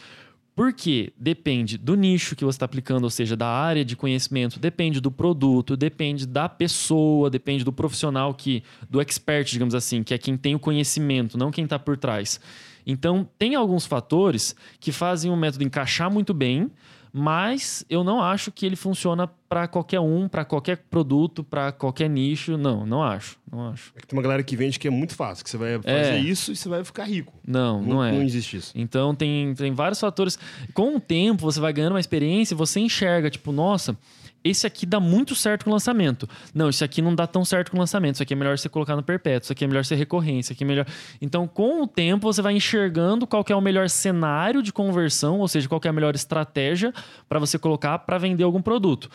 Porque 0.59 1.13
depende 1.17 1.79
do 1.79 1.95
nicho 1.95 2.35
que 2.35 2.45
você 2.45 2.57
está 2.57 2.65
aplicando, 2.65 3.05
ou 3.05 3.11
seja, 3.11 3.37
da 3.37 3.47
área 3.47 3.85
de 3.85 3.95
conhecimento, 3.95 4.59
depende 4.59 5.01
do 5.01 5.09
produto, 5.09 5.77
depende 5.77 6.27
da 6.27 6.49
pessoa, 6.49 7.31
depende 7.31 7.63
do 7.63 7.73
profissional 7.73 8.35
que, 8.35 8.65
do 8.91 9.01
expert, 9.01 9.49
digamos 9.53 9.73
assim, 9.73 10.03
que 10.03 10.13
é 10.13 10.19
quem 10.19 10.37
tem 10.37 10.57
o 10.57 10.59
conhecimento, 10.59 11.39
não 11.39 11.53
quem 11.53 11.63
está 11.63 11.79
por 11.79 11.97
trás. 11.97 12.41
Então, 12.85 13.29
tem 13.39 13.55
alguns 13.55 13.87
fatores 13.87 14.57
que 14.81 14.91
fazem 14.91 15.31
o 15.31 15.37
método 15.37 15.63
encaixar 15.63 16.11
muito 16.11 16.35
bem, 16.35 16.69
mas 17.13 17.85
eu 17.89 18.03
não 18.05 18.21
acho 18.23 18.51
que 18.53 18.65
ele 18.67 18.77
funciona 18.77 19.29
para 19.49 19.67
qualquer 19.67 20.01
um, 20.01 20.29
para 20.29 20.45
qualquer 20.45 20.77
produto, 20.91 21.43
para 21.43 21.73
qualquer 21.73 22.09
nicho. 22.09 22.57
Não, 22.59 22.85
não 22.85 23.03
acho. 23.03 23.39
Não 23.51 23.69
acho. 23.71 23.93
É 23.97 24.01
que 24.01 24.07
tem 24.07 24.17
uma 24.17 24.23
galera 24.23 24.43
que 24.43 24.55
vende 24.57 24.79
que 24.79 24.87
é 24.87 24.91
muito 24.91 25.15
fácil, 25.15 25.43
que 25.43 25.51
você 25.51 25.57
vai 25.57 25.79
fazer 25.81 25.89
É. 26.15 26.19
isso 26.19 26.53
e 26.53 26.57
você 26.57 26.69
vai 26.69 26.85
ficar 26.85 27.05
rico. 27.05 27.33
Não, 27.47 27.81
não, 27.81 27.89
Não, 27.95 28.05
é. 28.05 28.13
não 28.13 28.23
existe 28.23 28.57
isso. 28.59 28.73
Então 28.75 29.15
tem, 29.15 29.55
tem 29.55 29.73
vários 29.73 29.99
fatores. 30.01 30.39
Com 30.75 30.97
o 30.97 31.01
tempo, 31.01 31.41
você 31.43 31.59
vai 31.61 31.73
ganhando 31.73 31.93
uma 31.95 32.01
experiência 32.01 32.55
e 32.55 32.57
você 32.57 32.79
enxerga, 32.81 33.31
tipo, 33.31 33.51
nossa, 33.53 33.97
esse 34.45 34.67
aqui 34.67 34.87
dá 34.87 34.99
muito 35.01 35.35
certo 35.35 35.65
com 35.65 35.71
o 35.71 35.73
lançamento. 35.73 36.29
Não, 36.55 36.69
isso 36.69 36.85
aqui 36.85 37.03
não 37.03 37.15
dá 37.15 37.27
tão 37.27 37.45
certo 37.45 37.71
com 37.71 37.77
o 37.77 37.81
lançamento. 37.81 38.15
Isso 38.15 38.23
aqui 38.23 38.33
é 38.35 38.37
melhor 38.37 38.57
você 38.59 38.69
colocar 38.69 38.95
no 38.97 39.03
perpétuo, 39.03 39.47
isso 39.47 39.53
aqui 39.53 39.65
é 39.65 39.67
melhor 39.69 39.85
ser 39.85 39.97
recorrência, 39.97 40.41
isso 40.41 40.53
aqui 40.53 40.65
é 40.65 40.67
melhor. 40.67 40.87
Então, 41.21 41.47
com 41.47 41.83
o 41.83 41.87
tempo, 41.87 42.33
você 42.33 42.41
vai 42.41 42.55
enxergando 42.55 43.27
qual 43.27 43.43
que 43.45 43.53
é 43.53 43.57
o 43.57 43.61
melhor 43.61 43.89
cenário 43.91 44.63
de 44.63 44.73
conversão, 44.73 45.41
ou 45.41 45.49
seja, 45.49 45.69
qual 45.69 45.81
que 45.81 45.89
é 45.89 45.91
a 45.91 45.93
melhor 45.93 46.15
estratégia 46.15 46.93
para 47.29 47.39
você 47.39 47.59
colocar 47.59 47.99
para 48.01 48.17
vender 48.19 48.45
algum 48.45 48.63
produto. 48.63 49.11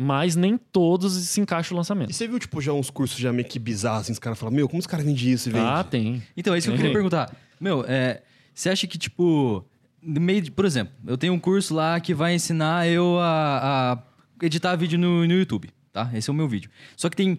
Mas 0.00 0.36
nem 0.36 0.56
todos 0.56 1.12
se 1.12 1.40
encaixam 1.40 1.74
no 1.74 1.78
E 1.78 1.80
lançamento. 1.80 2.12
você 2.12 2.28
viu, 2.28 2.38
tipo, 2.38 2.60
já 2.60 2.72
uns 2.72 2.88
cursos 2.88 3.18
já 3.18 3.32
meio 3.32 3.48
que 3.48 3.58
bizarros, 3.58 4.02
assim, 4.02 4.12
os 4.12 4.18
caras 4.20 4.38
falam, 4.38 4.54
meu, 4.54 4.68
como 4.68 4.78
os 4.78 4.86
caras 4.86 5.04
vendem 5.04 5.28
isso 5.30 5.48
e 5.48 5.52
vendem? 5.52 5.68
Ah, 5.68 5.82
tem. 5.82 6.22
Então, 6.36 6.54
é 6.54 6.58
isso 6.58 6.68
que 6.68 6.72
eu 6.72 6.76
queria 6.76 6.92
perguntar. 6.92 7.34
Meu, 7.60 7.84
é, 7.88 8.22
você 8.54 8.70
acha 8.70 8.86
que, 8.86 8.96
tipo, 8.96 9.64
no 10.00 10.20
meio 10.20 10.40
de, 10.40 10.52
por 10.52 10.64
exemplo, 10.64 10.94
eu 11.04 11.18
tenho 11.18 11.32
um 11.32 11.38
curso 11.40 11.74
lá 11.74 11.98
que 11.98 12.14
vai 12.14 12.32
ensinar 12.32 12.86
eu 12.86 13.18
a, 13.18 13.92
a 13.94 13.98
editar 14.42 14.76
vídeo 14.76 14.98
no, 14.98 15.26
no 15.26 15.32
YouTube, 15.32 15.70
tá? 15.92 16.10
Esse 16.14 16.30
é 16.30 16.32
o 16.32 16.36
meu 16.36 16.48
vídeo. 16.48 16.70
Só 16.96 17.08
que 17.08 17.16
tem 17.16 17.38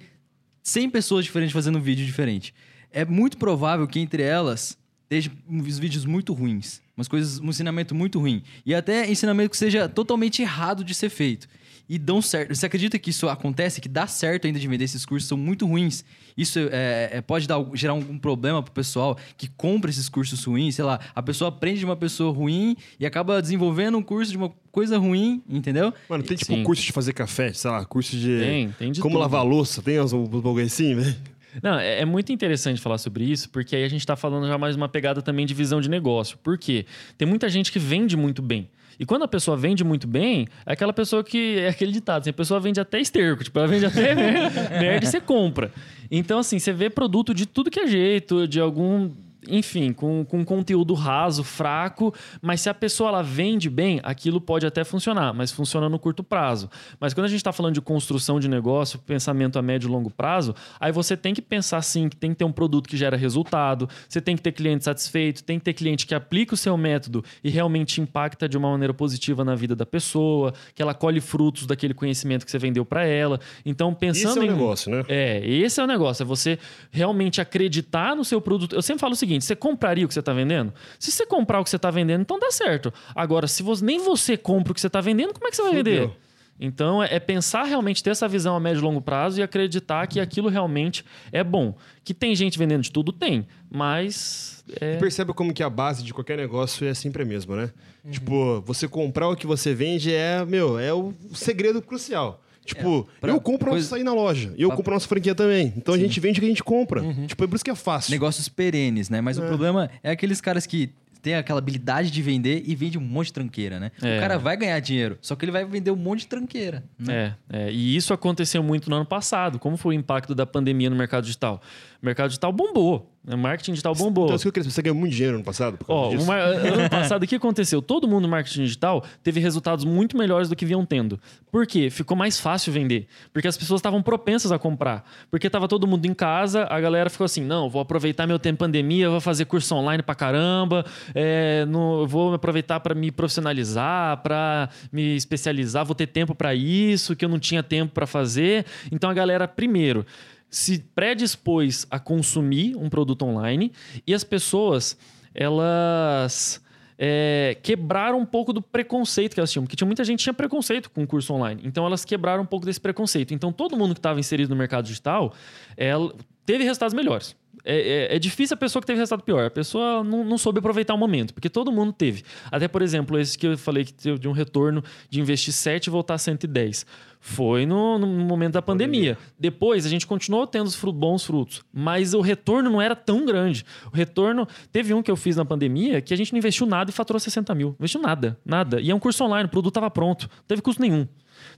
100 0.63 0.89
pessoas 0.89 1.25
diferentes 1.25 1.53
fazendo 1.53 1.79
vídeo 1.79 2.05
diferente. 2.05 2.53
É 2.91 3.05
muito 3.05 3.37
provável 3.37 3.87
que 3.87 3.99
entre 3.99 4.23
elas 4.23 4.77
deixa 5.09 5.31
uns 5.47 5.79
vídeos 5.79 6.05
muito 6.05 6.33
ruins. 6.33 6.81
Umas 6.95 7.07
coisas, 7.07 7.39
um 7.39 7.49
ensinamento 7.49 7.95
muito 7.95 8.19
ruim. 8.19 8.43
E 8.65 8.75
até 8.75 9.09
ensinamento 9.09 9.49
que 9.49 9.57
seja 9.57 9.89
totalmente 9.89 10.41
errado 10.41 10.83
de 10.83 10.93
ser 10.93 11.09
feito. 11.09 11.47
E 11.89 11.97
dão 11.97 12.21
certo. 12.21 12.53
Você 12.53 12.67
acredita 12.67 12.99
que 12.99 13.09
isso 13.09 13.27
acontece, 13.27 13.81
que 13.81 13.89
dá 13.89 14.05
certo 14.05 14.45
ainda 14.45 14.59
de 14.59 14.67
vender 14.67 14.83
esses 14.83 15.03
cursos, 15.05 15.27
são 15.27 15.35
muito 15.37 15.65
ruins? 15.65 16.05
Isso 16.37 16.59
é, 16.71 17.09
é, 17.13 17.21
pode 17.21 17.47
dar, 17.47 17.59
gerar 17.73 17.93
algum 17.93 18.17
problema 18.19 18.61
pro 18.61 18.71
pessoal 18.71 19.17
que 19.35 19.47
compra 19.47 19.89
esses 19.89 20.07
cursos 20.07 20.43
ruins? 20.43 20.75
Sei 20.75 20.85
lá, 20.85 20.99
a 21.15 21.23
pessoa 21.23 21.49
aprende 21.49 21.79
de 21.79 21.85
uma 21.85 21.95
pessoa 21.95 22.31
ruim 22.31 22.77
e 22.99 23.05
acaba 23.07 23.41
desenvolvendo 23.41 23.97
um 23.97 24.03
curso 24.03 24.31
de 24.31 24.37
uma 24.37 24.51
coisa 24.71 24.99
ruim, 24.99 25.41
entendeu? 25.49 25.91
Mano, 26.07 26.23
tem 26.23 26.37
tipo 26.37 26.53
Sim. 26.53 26.63
curso 26.63 26.83
de 26.83 26.91
fazer 26.91 27.11
café, 27.13 27.51
sei 27.53 27.71
lá, 27.71 27.83
curso 27.83 28.15
de. 28.15 28.39
Tem, 28.39 28.71
tem 28.77 28.91
de 28.91 29.01
Como 29.01 29.15
tudo. 29.15 29.21
lavar 29.21 29.43
louça, 29.43 29.81
tem 29.81 29.99
uns, 29.99 30.13
bagulho 30.13 30.63
assim, 30.65 30.93
velho? 30.95 31.15
Não, 31.61 31.79
é, 31.79 32.01
é 32.01 32.05
muito 32.05 32.31
interessante 32.31 32.79
falar 32.79 32.97
sobre 32.97 33.23
isso, 33.23 33.49
porque 33.49 33.75
aí 33.75 33.83
a 33.83 33.87
gente 33.89 34.01
está 34.01 34.15
falando 34.15 34.47
já 34.47 34.57
mais 34.57 34.75
uma 34.75 34.87
pegada 34.87 35.21
também 35.21 35.45
de 35.45 35.53
visão 35.53 35.81
de 35.81 35.89
negócio. 35.89 36.37
Por 36.37 36.57
quê? 36.57 36.85
Tem 37.17 37.27
muita 37.27 37.49
gente 37.49 37.71
que 37.71 37.79
vende 37.79 38.15
muito 38.15 38.41
bem. 38.41 38.69
E 38.99 39.05
quando 39.05 39.23
a 39.23 39.27
pessoa 39.27 39.55
vende 39.55 39.81
muito 39.81 40.05
bem, 40.05 40.45
é 40.65 40.73
aquela 40.73 40.91
pessoa 40.91 41.23
que. 41.23 41.57
É 41.59 41.69
aquele 41.69 41.91
ditado, 41.91 42.21
assim, 42.21 42.31
a 42.31 42.33
pessoa 42.33 42.59
vende 42.59 42.81
até 42.81 42.99
esterco, 42.99 43.43
tipo, 43.45 43.57
ela 43.57 43.67
vende 43.67 43.85
até 43.85 44.13
merda 44.77 45.05
e 45.05 45.07
você 45.07 45.21
compra. 45.21 45.71
Então, 46.11 46.39
assim, 46.39 46.59
você 46.59 46.73
vê 46.73 46.89
produto 46.89 47.33
de 47.33 47.45
tudo 47.45 47.71
que 47.71 47.79
é 47.79 47.87
jeito, 47.87 48.45
de 48.45 48.59
algum. 48.59 49.09
Enfim, 49.47 49.93
com, 49.93 50.25
com 50.25 50.43
conteúdo 50.43 50.93
raso, 50.93 51.43
fraco, 51.43 52.13
mas 52.41 52.61
se 52.61 52.69
a 52.69 52.73
pessoa 52.73 53.09
ela 53.09 53.23
vende 53.23 53.69
bem, 53.69 54.01
aquilo 54.03 54.41
pode 54.41 54.65
até 54.65 54.83
funcionar, 54.83 55.33
mas 55.33 55.51
funciona 55.51 55.87
no 55.87 55.97
curto 55.97 56.23
prazo. 56.23 56.69
Mas 56.99 57.13
quando 57.13 57.25
a 57.25 57.29
gente 57.29 57.37
está 57.37 57.53
falando 57.53 57.73
de 57.73 57.81
construção 57.81 58.39
de 58.39 58.49
negócio, 58.49 58.99
pensamento 58.99 59.57
a 59.57 59.61
médio 59.61 59.87
e 59.87 59.91
longo 59.91 60.09
prazo, 60.09 60.53
aí 60.79 60.91
você 60.91 61.15
tem 61.15 61.33
que 61.33 61.41
pensar 61.41 61.81
sim 61.81 62.09
que 62.09 62.17
tem 62.17 62.31
que 62.31 62.37
ter 62.37 62.43
um 62.43 62.51
produto 62.51 62.89
que 62.89 62.97
gera 62.97 63.15
resultado, 63.15 63.87
você 64.07 64.19
tem 64.19 64.35
que 64.35 64.41
ter 64.41 64.51
cliente 64.51 64.83
satisfeito, 64.83 65.43
tem 65.43 65.57
que 65.57 65.65
ter 65.65 65.73
cliente 65.73 66.05
que 66.05 66.13
aplica 66.13 66.53
o 66.53 66.57
seu 66.57 66.75
método 66.75 67.23
e 67.41 67.49
realmente 67.49 68.01
impacta 68.01 68.49
de 68.49 68.57
uma 68.57 68.69
maneira 68.69 68.93
positiva 68.93 69.45
na 69.45 69.55
vida 69.55 69.75
da 69.75 69.85
pessoa, 69.85 70.53
que 70.75 70.81
ela 70.81 70.93
colhe 70.93 71.21
frutos 71.21 71.65
daquele 71.65 71.93
conhecimento 71.93 72.43
que 72.43 72.51
você 72.51 72.59
vendeu 72.59 72.83
para 72.83 73.05
ela. 73.05 73.39
Então, 73.65 73.93
pensando 73.93 74.31
Isso 74.31 74.39
é 74.39 74.41
o 74.41 74.45
em 74.45 74.49
negócio, 74.49 74.91
né? 74.91 75.03
é, 75.07 75.47
esse 75.47 75.79
é 75.79 75.83
o 75.83 75.87
negócio, 75.87 76.23
é 76.23 76.25
você 76.25 76.59
realmente 76.91 77.39
acreditar 77.39 78.15
no 78.15 78.25
seu 78.25 78.41
produto. 78.41 78.75
Eu 78.75 78.81
sempre 78.81 78.99
falo 78.99 79.13
o 79.13 79.15
seguinte: 79.15 79.28
você 79.39 79.55
compraria 79.55 80.05
o 80.05 80.07
que 80.07 80.13
você 80.13 80.19
está 80.21 80.33
vendendo? 80.33 80.73
Se 80.97 81.11
você 81.11 81.25
comprar 81.25 81.59
o 81.59 81.63
que 81.63 81.69
você 81.69 81.75
está 81.75 81.91
vendendo, 81.91 82.21
então 82.21 82.39
dá 82.39 82.51
certo. 82.51 82.93
Agora, 83.13 83.47
se 83.47 83.61
você, 83.61 83.83
nem 83.83 83.99
você 83.99 84.37
compra 84.37 84.71
o 84.71 84.75
que 84.75 84.81
você 84.81 84.87
está 84.87 85.01
vendendo, 85.01 85.33
como 85.33 85.47
é 85.47 85.49
que 85.49 85.55
você 85.55 85.61
vai 85.61 85.75
Fudeu. 85.75 86.07
vender? 86.07 86.17
Então, 86.59 87.01
é, 87.01 87.15
é 87.15 87.19
pensar 87.19 87.63
realmente, 87.63 88.03
ter 88.03 88.09
essa 88.09 88.27
visão 88.27 88.55
a 88.55 88.59
médio 88.59 88.81
e 88.81 88.83
longo 88.83 89.01
prazo 89.01 89.39
e 89.39 89.43
acreditar 89.43 90.05
que 90.07 90.19
aquilo 90.19 90.49
realmente 90.49 91.05
é 91.31 91.41
bom. 91.43 91.73
Que 92.03 92.13
tem 92.13 92.35
gente 92.35 92.59
vendendo 92.59 92.81
de 92.81 92.91
tudo? 92.91 93.13
Tem. 93.13 93.47
Mas. 93.71 94.63
é- 94.79 94.97
percebe 94.97 95.33
como 95.33 95.53
que 95.53 95.63
a 95.63 95.69
base 95.69 96.03
de 96.03 96.13
qualquer 96.13 96.37
negócio 96.37 96.85
é 96.85 96.93
sempre 96.93 97.23
a 97.23 97.25
mesma, 97.25 97.55
né? 97.55 97.71
Tipo, 98.11 98.61
você 98.61 98.87
comprar 98.87 99.29
o 99.29 99.35
que 99.35 99.47
você 99.47 99.73
vende 99.73 100.13
é, 100.13 100.43
meu, 100.45 100.79
é 100.79 100.93
o 100.93 101.13
segredo 101.33 101.81
crucial. 101.81 102.43
Tipo, 102.75 103.07
pra- 103.19 103.31
eu 103.31 103.41
compro 103.41 103.69
coisa- 103.69 103.83
nosso 103.83 103.89
sair 103.89 104.03
na 104.03 104.13
loja. 104.13 104.53
E 104.57 104.61
eu 104.61 104.71
compro 104.71 104.93
nossa 104.93 105.07
franquia 105.07 105.35
também. 105.35 105.73
Então 105.75 105.93
a 105.93 105.97
gente 105.97 106.19
vende 106.19 106.39
o 106.39 106.41
que 106.41 106.45
a 106.45 106.49
gente 106.49 106.63
compra. 106.63 107.01
Tipo, 107.27 107.43
é 107.43 107.47
por 107.47 107.55
isso 107.55 107.63
que 107.65 107.71
é 107.71 107.75
fácil. 107.75 108.11
Negócios 108.11 108.47
perenes, 108.49 109.09
né? 109.09 109.21
Mas 109.21 109.37
o 109.37 109.41
problema 109.41 109.89
é 110.03 110.11
aqueles 110.11 110.39
caras 110.41 110.65
que 110.65 110.89
têm 111.21 111.35
aquela 111.35 111.59
habilidade 111.59 112.09
de 112.11 112.21
vender 112.21 112.63
e 112.65 112.73
vende 112.75 112.97
um 112.97 113.01
monte 113.01 113.27
de 113.27 113.33
tranqueira, 113.33 113.77
né? 113.77 113.91
É. 114.01 114.17
O 114.17 114.21
cara 114.21 114.37
vai 114.39 114.55
ganhar 114.55 114.79
dinheiro, 114.79 115.17
só 115.21 115.35
que 115.35 115.43
ele 115.43 115.51
vai 115.51 115.65
vender 115.65 115.91
um 115.91 115.95
monte 115.97 116.21
de 116.21 116.27
tranqueira. 116.27 116.81
Né? 116.97 117.35
É, 117.49 117.67
é, 117.67 117.71
e 117.73 117.93
isso 117.93 118.13
aconteceu 118.13 118.63
muito 118.63 118.89
no 118.89 118.95
ano 118.95 119.05
passado. 119.05 119.59
Como 119.59 119.75
foi 119.75 119.95
o 119.97 119.99
impacto 119.99 120.33
da 120.33 120.45
pandemia 120.45 120.89
no 120.89 120.95
mercado 120.95 121.23
digital? 121.25 121.61
O 122.01 122.05
mercado 122.05 122.29
digital 122.29 122.53
bombou. 122.53 123.11
Marketing 123.37 123.71
digital 123.73 123.93
bombou. 123.95 124.25
Então, 124.25 124.35
isso 124.35 124.43
que 124.43 124.47
eu 124.49 124.51
queria 124.53 124.69
você 124.69 124.81
ganhou 124.81 124.95
muito 124.95 125.13
dinheiro 125.13 125.37
no 125.37 125.43
passado 125.43 125.77
por 125.77 125.85
causa 125.87 126.01
Ó, 126.01 126.09
disso? 126.09 126.23
o 126.23 126.27
mar- 126.27 126.39
ano 126.41 126.89
passado, 126.91 127.23
o 127.23 127.27
que 127.27 127.35
aconteceu? 127.35 127.81
Todo 127.81 128.07
mundo 128.07 128.23
no 128.23 128.29
marketing 128.29 128.63
digital 128.63 129.03
teve 129.23 129.39
resultados 129.39 129.85
muito 129.85 130.17
melhores 130.17 130.49
do 130.49 130.55
que 130.55 130.65
vinham 130.65 130.85
tendo. 130.85 131.19
Por 131.51 131.65
quê? 131.65 131.89
Ficou 131.89 132.15
mais 132.15 132.39
fácil 132.39 132.71
vender. 132.71 133.07
Porque 133.33 133.47
as 133.47 133.57
pessoas 133.57 133.79
estavam 133.79 134.01
propensas 134.01 134.51
a 134.51 134.59
comprar. 134.59 135.03
Porque 135.31 135.47
estava 135.47 135.67
todo 135.67 135.87
mundo 135.87 136.05
em 136.05 136.13
casa, 136.13 136.67
a 136.69 136.79
galera 136.79 137.09
ficou 137.09 137.25
assim: 137.25 137.41
não, 137.43 137.69
vou 137.69 137.81
aproveitar 137.81 138.27
meu 138.27 138.37
tempo 138.37 138.59
pandemia, 138.59 139.09
vou 139.09 139.21
fazer 139.21 139.45
curso 139.45 139.73
online 139.75 140.03
pra 140.03 140.13
caramba, 140.15 140.85
é, 141.15 141.65
no- 141.65 142.05
vou 142.07 142.33
aproveitar 142.33 142.79
para 142.81 142.93
me 142.93 143.11
profissionalizar, 143.11 144.17
para 144.21 144.69
me 144.91 145.15
especializar, 145.15 145.85
vou 145.85 145.95
ter 145.95 146.07
tempo 146.07 146.35
para 146.35 146.53
isso, 146.53 147.15
que 147.15 147.25
eu 147.25 147.29
não 147.29 147.39
tinha 147.39 147.63
tempo 147.63 147.93
para 147.93 148.05
fazer. 148.05 148.65
Então 148.91 149.09
a 149.09 149.13
galera, 149.13 149.47
primeiro 149.47 150.05
se 150.49 150.79
predispôs 150.95 151.85
a 151.89 151.99
consumir 151.99 152.75
um 152.75 152.89
produto 152.89 153.23
online 153.23 153.71
e 154.05 154.13
as 154.13 154.23
pessoas 154.23 154.97
elas 155.33 156.61
é, 156.97 157.57
quebraram 157.61 158.19
um 158.19 158.25
pouco 158.25 158.51
do 158.51 158.61
preconceito 158.61 159.33
que 159.33 159.39
elas 159.39 159.51
tinham, 159.51 159.63
porque 159.63 159.75
tinha 159.75 159.85
muita 159.85 160.03
gente 160.03 160.23
tinha 160.23 160.33
preconceito 160.33 160.89
com 160.89 161.03
o 161.03 161.07
curso 161.07 161.33
online. 161.33 161.61
Então 161.63 161.85
elas 161.85 162.03
quebraram 162.03 162.43
um 162.43 162.45
pouco 162.45 162.65
desse 162.65 162.81
preconceito. 162.81 163.33
Então 163.33 163.51
todo 163.53 163.77
mundo 163.77 163.93
que 163.93 163.99
estava 163.99 164.19
inserido 164.19 164.49
no 164.49 164.55
mercado 164.55 164.85
digital 164.85 165.33
ela 165.77 166.13
teve 166.45 166.63
resultados 166.63 166.93
melhores. 166.93 167.35
É, 167.63 168.07
é- 168.13 168.15
é 168.15 168.19
difícil 168.19 168.53
a 168.55 168.57
pessoa 168.57 168.81
que 168.81 168.87
teve 168.87 168.99
resultado 168.99 169.23
pior. 169.23 169.45
A 169.45 169.49
pessoa 169.51 170.03
não, 170.03 170.23
não 170.23 170.37
soube 170.37 170.59
aproveitar 170.59 170.93
o 170.93 170.97
momento, 170.97 171.33
porque 171.33 171.49
todo 171.49 171.71
mundo 171.71 171.91
teve. 171.93 172.23
Até, 172.51 172.67
por 172.67 172.81
exemplo, 172.81 173.19
esse 173.19 173.37
que 173.37 173.47
eu 173.47 173.57
falei 173.57 173.83
que 173.85 173.93
teve 173.93 174.17
de 174.19 174.27
um 174.27 174.31
retorno 174.31 174.83
de 175.09 175.19
investir 175.19 175.53
7 175.53 175.87
e 175.87 175.89
voltar 175.89 176.13
a 176.15 176.17
110. 176.17 176.85
Foi 177.21 177.65
no, 177.65 177.99
no 177.99 178.07
momento 178.07 178.53
da 178.53 178.61
pandemia. 178.61 179.17
Depois, 179.37 179.85
a 179.85 179.89
gente 179.89 180.07
continuou 180.07 180.47
tendo 180.47 180.67
os 180.67 180.75
fru- 180.75 180.93
bons 180.93 181.25
frutos, 181.25 181.61
mas 181.73 182.13
o 182.13 182.21
retorno 182.21 182.69
não 182.69 182.81
era 182.81 182.95
tão 182.95 183.25
grande. 183.25 183.65
O 183.91 183.95
retorno... 183.95 184.47
Teve 184.71 184.93
um 184.93 185.03
que 185.03 185.11
eu 185.11 185.17
fiz 185.17 185.35
na 185.35 185.43
pandemia 185.43 185.99
que 186.01 186.13
a 186.13 186.17
gente 186.17 186.31
não 186.31 186.37
investiu 186.39 186.65
nada 186.65 186.89
e 186.91 186.93
faturou 186.93 187.19
60 187.19 187.53
mil. 187.55 187.67
Não 187.69 187.75
investiu 187.79 188.01
nada, 188.01 188.39
nada. 188.45 188.79
E 188.79 188.89
é 188.89 188.95
um 188.95 188.99
curso 188.99 189.21
online, 189.25 189.47
o 189.47 189.49
produto 189.49 189.71
estava 189.71 189.89
pronto. 189.91 190.29
Não 190.33 190.43
teve 190.47 190.61
custo 190.61 190.81
nenhum. 190.81 191.05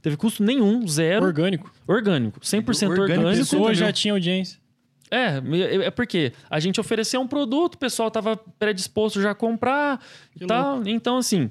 Teve 0.02 0.18
custo 0.18 0.44
nenhum, 0.44 0.88
zero. 0.88 1.26
Orgânico. 1.26 1.72
Orgânico. 1.88 2.40
100% 2.40 2.90
Orgânico, 2.90 3.02
orgânico. 3.02 3.30
pessoa 3.38 3.70
Pessoa 3.70 3.74
já 3.76 3.92
tinha 3.94 4.14
audiência. 4.14 4.60
É, 5.12 5.42
é 5.86 5.92
porque 5.92 6.32
a 6.50 6.60
gente 6.60 6.80
ofereceu 6.80 7.20
um 7.20 7.28
produto, 7.28 7.76
o 7.76 7.78
pessoal 7.78 8.08
estava 8.08 8.38
predisposto 8.58 9.22
já 9.22 9.32
a 9.32 9.36
comprar 9.36 10.02
e 10.40 10.46
tal. 10.48 10.82
Então, 10.88 11.18
assim, 11.18 11.50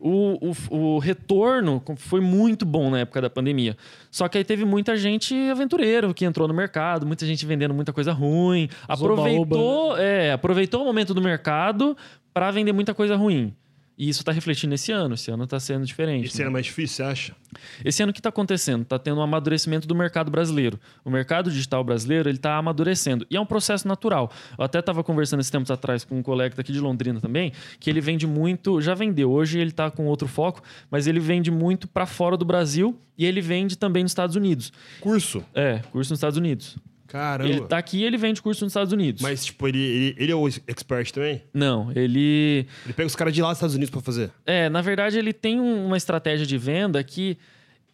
o, 0.00 0.52
o, 0.70 0.94
o 0.94 0.98
retorno 0.98 1.82
foi 1.96 2.20
muito 2.20 2.64
bom 2.64 2.88
na 2.88 3.00
época 3.00 3.20
da 3.20 3.28
pandemia. 3.28 3.76
Só 4.10 4.28
que 4.28 4.38
aí 4.38 4.44
teve 4.44 4.64
muita 4.64 4.96
gente 4.96 5.34
aventureiro 5.50 6.14
que 6.14 6.24
entrou 6.24 6.48
no 6.48 6.54
mercado, 6.54 7.06
muita 7.06 7.26
gente 7.26 7.44
vendendo 7.44 7.74
muita 7.74 7.92
coisa 7.92 8.12
ruim, 8.12 8.68
aproveitou, 8.88 9.98
é, 9.98 10.32
aproveitou 10.32 10.82
o 10.82 10.84
momento 10.86 11.12
do 11.12 11.20
mercado 11.20 11.96
para 12.32 12.50
vender 12.50 12.72
muita 12.72 12.94
coisa 12.94 13.14
ruim. 13.14 13.54
E 14.00 14.08
isso 14.08 14.22
está 14.22 14.32
refletindo 14.32 14.74
esse 14.74 14.90
ano. 14.90 15.12
Esse 15.12 15.30
ano 15.30 15.44
está 15.44 15.60
sendo 15.60 15.84
diferente. 15.84 16.28
Esse 16.28 16.38
né? 16.38 16.44
era 16.44 16.50
mais 16.50 16.64
difícil, 16.64 16.96
você 16.96 17.02
acha? 17.02 17.36
Esse 17.84 18.02
ano 18.02 18.08
o 18.08 18.12
que 18.14 18.18
está 18.18 18.30
acontecendo? 18.30 18.80
Está 18.80 18.98
tendo 18.98 19.18
um 19.18 19.22
amadurecimento 19.22 19.86
do 19.86 19.94
mercado 19.94 20.30
brasileiro. 20.30 20.80
O 21.04 21.10
mercado 21.10 21.50
digital 21.50 21.84
brasileiro 21.84 22.26
ele 22.26 22.38
está 22.38 22.56
amadurecendo. 22.56 23.26
E 23.30 23.36
é 23.36 23.40
um 23.40 23.44
processo 23.44 23.86
natural. 23.86 24.32
Eu 24.56 24.64
até 24.64 24.78
estava 24.78 25.04
conversando 25.04 25.40
esses 25.40 25.50
tempos 25.50 25.70
atrás 25.70 26.02
com 26.02 26.18
um 26.18 26.22
colega 26.22 26.56
daqui 26.56 26.72
de 26.72 26.80
Londrina 26.80 27.20
também, 27.20 27.52
que 27.78 27.90
ele 27.90 28.00
vende 28.00 28.26
muito, 28.26 28.80
já 28.80 28.94
vendeu. 28.94 29.30
Hoje 29.30 29.58
ele 29.58 29.68
está 29.68 29.90
com 29.90 30.06
outro 30.06 30.26
foco, 30.26 30.62
mas 30.90 31.06
ele 31.06 31.20
vende 31.20 31.50
muito 31.50 31.86
para 31.86 32.06
fora 32.06 32.38
do 32.38 32.44
Brasil 32.46 32.98
e 33.18 33.26
ele 33.26 33.42
vende 33.42 33.76
também 33.76 34.02
nos 34.02 34.12
Estados 34.12 34.34
Unidos. 34.34 34.72
Curso. 35.02 35.44
É, 35.54 35.80
curso 35.92 36.10
nos 36.10 36.16
Estados 36.16 36.38
Unidos. 36.38 36.78
Caramba. 37.10 37.50
Ele 37.50 37.60
tá 37.62 37.76
aqui 37.76 37.98
e 37.98 38.04
ele 38.04 38.16
vende 38.16 38.40
curso 38.40 38.64
nos 38.64 38.70
Estados 38.70 38.92
Unidos. 38.92 39.20
Mas, 39.20 39.44
tipo, 39.44 39.66
ele, 39.66 39.78
ele, 39.82 40.14
ele 40.16 40.32
é 40.32 40.34
o 40.34 40.46
expert 40.46 41.10
também? 41.12 41.42
Não, 41.52 41.90
ele. 41.90 42.66
Ele 42.84 42.94
pega 42.94 43.06
os 43.06 43.16
caras 43.16 43.34
de 43.34 43.42
lá 43.42 43.48
dos 43.48 43.56
Estados 43.58 43.74
Unidos 43.74 43.90
pra 43.90 44.00
fazer. 44.00 44.30
É, 44.46 44.68
na 44.68 44.80
verdade, 44.80 45.18
ele 45.18 45.32
tem 45.32 45.58
um- 45.60 45.86
uma 45.86 45.96
estratégia 45.96 46.46
de 46.46 46.56
venda 46.56 47.02
que 47.02 47.36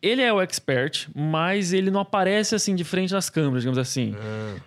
ele 0.02 0.20
é 0.20 0.30
o 0.32 0.40
expert, 0.42 1.08
mas 1.14 1.72
ele 1.72 1.90
não 1.90 2.00
aparece 2.00 2.54
assim 2.54 2.74
de 2.74 2.84
frente 2.84 3.12
nas 3.14 3.30
câmeras, 3.30 3.62
digamos 3.62 3.78
assim. 3.78 4.14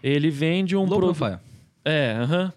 Ele 0.01 0.31
vende 0.31 0.75
um 0.75 0.83
Low 0.85 0.99
profile. 0.99 1.37
É, 1.85 2.13
aham. 2.19 2.51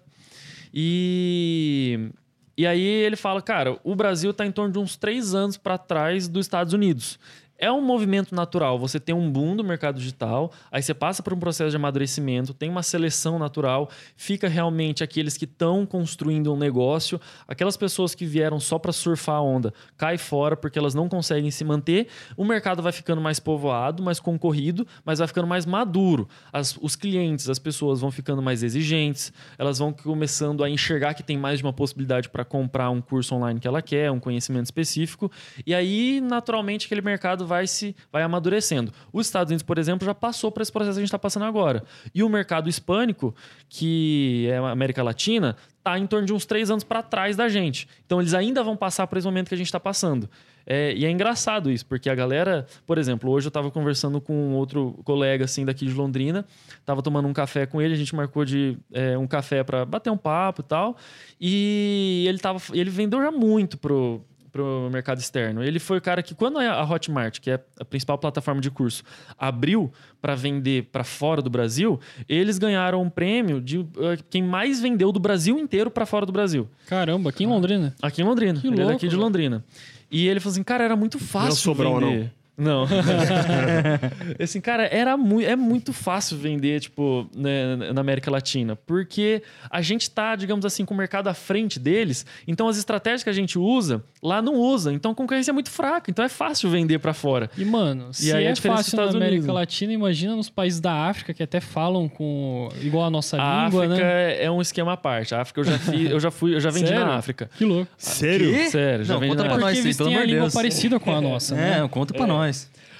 E. 0.73 2.09
E 2.55 2.67
aí 2.67 2.81
ele 2.85 3.15
fala, 3.15 3.41
cara, 3.41 3.79
o 3.83 3.95
Brasil 3.95 4.29
está 4.29 4.45
em 4.45 4.51
torno 4.51 4.71
de 4.71 4.77
uns 4.77 4.95
três 4.95 5.33
anos 5.33 5.57
para 5.57 5.75
trás 5.75 6.27
dos 6.27 6.45
Estados 6.45 6.71
Unidos. 6.71 7.17
É 7.63 7.71
um 7.71 7.79
movimento 7.79 8.35
natural. 8.35 8.77
Você 8.77 8.99
tem 8.99 9.15
um 9.15 9.31
boom 9.31 9.55
do 9.55 9.63
mercado 9.63 9.97
digital, 9.97 10.51
aí 10.69 10.83
você 10.83 10.93
passa 10.93 11.23
por 11.23 11.33
um 11.33 11.39
processo 11.39 11.69
de 11.69 11.77
amadurecimento, 11.77 12.53
tem 12.53 12.69
uma 12.69 12.83
seleção 12.83 13.39
natural, 13.39 13.89
fica 14.17 14.49
realmente 14.49 15.01
aqueles 15.01 15.37
que 15.37 15.45
estão 15.45 15.85
construindo 15.85 16.53
um 16.53 16.57
negócio, 16.57 17.21
aquelas 17.47 17.77
pessoas 17.77 18.13
que 18.13 18.25
vieram 18.25 18.59
só 18.59 18.77
para 18.77 18.91
surfar 18.91 19.37
a 19.37 19.41
onda, 19.41 19.73
cai 19.95 20.17
fora 20.17 20.57
porque 20.57 20.77
elas 20.77 20.93
não 20.93 21.07
conseguem 21.07 21.49
se 21.51 21.63
manter. 21.63 22.09
O 22.35 22.43
mercado 22.43 22.81
vai 22.83 22.91
ficando 22.91 23.21
mais 23.21 23.39
povoado, 23.39 24.03
mais 24.03 24.19
concorrido, 24.19 24.85
mas 25.05 25.19
vai 25.19 25.27
ficando 25.29 25.47
mais 25.47 25.65
maduro. 25.65 26.27
As- 26.51 26.77
os 26.81 26.97
clientes, 26.97 27.47
as 27.47 27.59
pessoas 27.59 28.01
vão 28.01 28.11
ficando 28.11 28.41
mais 28.41 28.61
exigentes, 28.61 29.31
elas 29.57 29.79
vão 29.79 29.93
começando 29.93 30.65
a 30.65 30.69
enxergar 30.69 31.13
que 31.13 31.23
tem 31.23 31.37
mais 31.37 31.59
de 31.59 31.63
uma 31.63 31.71
possibilidade 31.71 32.27
para 32.27 32.43
comprar 32.43 32.89
um 32.89 32.99
curso 32.99 33.33
online 33.35 33.57
que 33.57 33.67
ela 33.69 33.81
quer, 33.81 34.11
um 34.11 34.19
conhecimento 34.19 34.65
específico, 34.65 35.31
e 35.65 35.73
aí 35.73 36.19
naturalmente 36.19 36.87
aquele 36.87 37.01
mercado 37.01 37.47
vai 37.47 37.52
vai 37.53 37.67
se 37.67 37.95
vai 38.11 38.23
amadurecendo. 38.23 38.91
Os 39.11 39.27
Estados 39.27 39.51
Unidos, 39.51 39.63
por 39.63 39.77
exemplo, 39.77 40.05
já 40.05 40.15
passou 40.15 40.51
por 40.51 40.61
esse 40.61 40.71
processo 40.71 40.95
que 40.95 40.99
a 40.99 41.03
gente 41.03 41.09
está 41.09 41.19
passando 41.19 41.45
agora. 41.45 41.83
E 42.13 42.23
o 42.23 42.29
mercado 42.29 42.67
hispânico, 42.67 43.35
que 43.69 44.47
é 44.49 44.57
a 44.57 44.71
América 44.71 45.03
Latina, 45.03 45.55
está 45.77 45.99
em 45.99 46.07
torno 46.07 46.25
de 46.25 46.33
uns 46.33 46.45
três 46.45 46.71
anos 46.71 46.83
para 46.83 47.03
trás 47.03 47.35
da 47.35 47.47
gente. 47.47 47.87
Então 48.05 48.19
eles 48.19 48.33
ainda 48.33 48.63
vão 48.63 48.75
passar 48.75 49.05
por 49.05 49.17
esse 49.17 49.27
momento 49.27 49.49
que 49.49 49.53
a 49.53 49.57
gente 49.57 49.67
está 49.67 49.79
passando. 49.79 50.27
É, 50.65 50.93
e 50.95 51.05
é 51.05 51.11
engraçado 51.11 51.69
isso, 51.69 51.85
porque 51.85 52.09
a 52.09 52.15
galera, 52.15 52.65
por 52.87 52.97
exemplo, 52.97 53.29
hoje 53.29 53.45
eu 53.45 53.49
estava 53.49 53.69
conversando 53.69 54.21
com 54.21 54.33
um 54.33 54.53
outro 54.55 54.97
colega 55.03 55.43
assim 55.43 55.65
daqui 55.65 55.85
de 55.85 55.93
Londrina, 55.93 56.45
estava 56.79 57.01
tomando 57.01 57.27
um 57.27 57.33
café 57.33 57.65
com 57.65 57.81
ele, 57.81 57.93
a 57.93 57.97
gente 57.97 58.15
marcou 58.15 58.45
de 58.45 58.77
é, 58.93 59.17
um 59.17 59.27
café 59.27 59.61
para 59.61 59.85
bater 59.85 60.09
um 60.09 60.17
papo 60.17 60.61
e 60.61 60.63
tal, 60.63 60.95
e 61.39 62.25
ele 62.29 62.39
tava, 62.39 62.59
ele 62.71 62.89
vendeu 62.89 63.21
já 63.21 63.29
muito 63.29 63.77
pro 63.77 64.23
pro 64.53 64.87
mercado 64.91 65.17
externo. 65.17 65.63
Ele 65.63 65.79
foi 65.79 65.97
o 65.97 66.01
cara 66.01 66.21
que 66.21 66.35
quando 66.35 66.59
a 66.59 66.83
Hotmart, 66.83 67.39
que 67.39 67.49
é 67.49 67.59
a 67.79 67.83
principal 67.83 68.19
plataforma 68.19 68.61
de 68.61 68.69
curso, 68.69 69.03
abriu 69.37 69.91
para 70.21 70.35
vender 70.35 70.89
para 70.91 71.03
fora 71.03 71.41
do 71.41 71.49
Brasil, 71.49 71.99
eles 72.29 72.59
ganharam 72.59 73.01
um 73.01 73.09
prêmio 73.09 73.59
de 73.59 73.79
uh, 73.79 73.89
quem 74.29 74.43
mais 74.43 74.79
vendeu 74.79 75.11
do 75.11 75.19
Brasil 75.19 75.57
inteiro 75.57 75.89
para 75.89 76.05
fora 76.05 76.23
do 76.23 76.31
Brasil. 76.31 76.69
Caramba, 76.87 77.31
aqui 77.31 77.43
em 77.43 77.47
Londrina. 77.47 77.95
Aqui 77.99 78.21
em 78.21 78.25
Londrina. 78.25 78.61
Que 78.61 78.67
ele 78.67 78.75
é 78.75 78.83
louco, 78.83 78.93
daqui 78.93 79.07
de. 79.07 79.15
Londrina. 79.15 79.65
E 80.11 80.27
ele 80.27 80.39
falou 80.39 80.51
assim, 80.51 80.63
cara, 80.63 80.83
era 80.83 80.95
muito 80.95 81.17
fácil 81.17 81.55
Sobral, 81.55 81.99
vender. 81.99 82.19
Não. 82.19 82.42
assim, 84.39 84.61
cara, 84.61 84.83
era 84.85 85.17
mu 85.17 85.41
é 85.41 85.55
muito 85.55 85.91
fácil 85.93 86.37
vender, 86.37 86.79
tipo, 86.79 87.27
né, 87.35 87.75
na 87.93 88.01
América 88.01 88.29
Latina. 88.29 88.75
Porque 88.75 89.41
a 89.69 89.81
gente 89.81 90.09
tá, 90.09 90.35
digamos 90.35 90.65
assim, 90.65 90.85
com 90.85 90.93
o 90.93 90.97
mercado 90.97 91.27
à 91.27 91.33
frente 91.33 91.79
deles. 91.79 92.25
Então, 92.47 92.67
as 92.67 92.77
estratégias 92.77 93.23
que 93.23 93.29
a 93.29 93.33
gente 93.33 93.57
usa, 93.57 94.03
lá 94.21 94.41
não 94.41 94.55
usa. 94.55 94.93
Então, 94.93 95.11
a 95.11 95.15
concorrência 95.15 95.51
é 95.51 95.53
muito 95.53 95.69
fraca. 95.71 96.09
Então, 96.11 96.23
é 96.23 96.29
fácil 96.29 96.69
vender 96.69 96.99
para 96.99 97.13
fora. 97.13 97.49
E, 97.57 97.65
mano, 97.65 98.13
se 98.13 98.31
aí 98.31 98.45
a 98.45 98.49
é 98.49 98.51
dos 98.51 98.59
fácil 98.59 98.97
na 98.97 99.03
América 99.05 99.27
Unidos. 99.43 99.47
Latina, 99.55 99.93
imagina 99.93 100.35
nos 100.35 100.49
países 100.49 100.79
da 100.79 100.93
África 101.07 101.33
que 101.33 101.41
até 101.43 101.59
falam 101.59 102.07
com 102.07 102.69
igual 102.81 103.05
a 103.05 103.09
nossa 103.09 103.37
A 103.41 103.65
língua, 103.65 103.85
África 103.85 104.03
né? 104.03 104.43
é 104.43 104.51
um 104.51 104.61
esquema 104.61 104.93
à 104.93 104.97
parte. 104.97 105.33
A 105.33 105.41
África 105.41 105.61
eu 105.61 105.65
já 105.65 105.79
fiz, 105.79 106.11
eu 106.11 106.19
já 106.19 106.31
fui, 106.31 106.55
eu 106.55 106.59
já 106.59 106.69
vendi 106.69 106.87
Sério? 106.87 107.05
na 107.05 107.15
África. 107.15 107.49
Que 107.57 107.65
louco. 107.65 107.91
Sério? 107.97 108.69
Sério, 108.69 109.05
já 109.05 109.13
Não, 109.13 109.19
vendi 109.19 109.31
conta 109.35 109.43
na 109.43 109.49
pra 109.55 109.67
África. 109.67 109.71
nós, 109.71 109.77
Porque 109.77 109.93
sim, 109.93 110.03
eles 110.03 110.13
têm 110.13 110.17
a 110.17 110.25
língua 110.25 110.41
Deus. 110.41 110.53
parecida 110.53 110.99
com 110.99 111.15
a 111.15 111.21
nossa, 111.21 111.55
né? 111.55 111.81
É, 111.83 111.87
conta 111.87 112.13
pra 112.13 112.27
nós. 112.27 112.42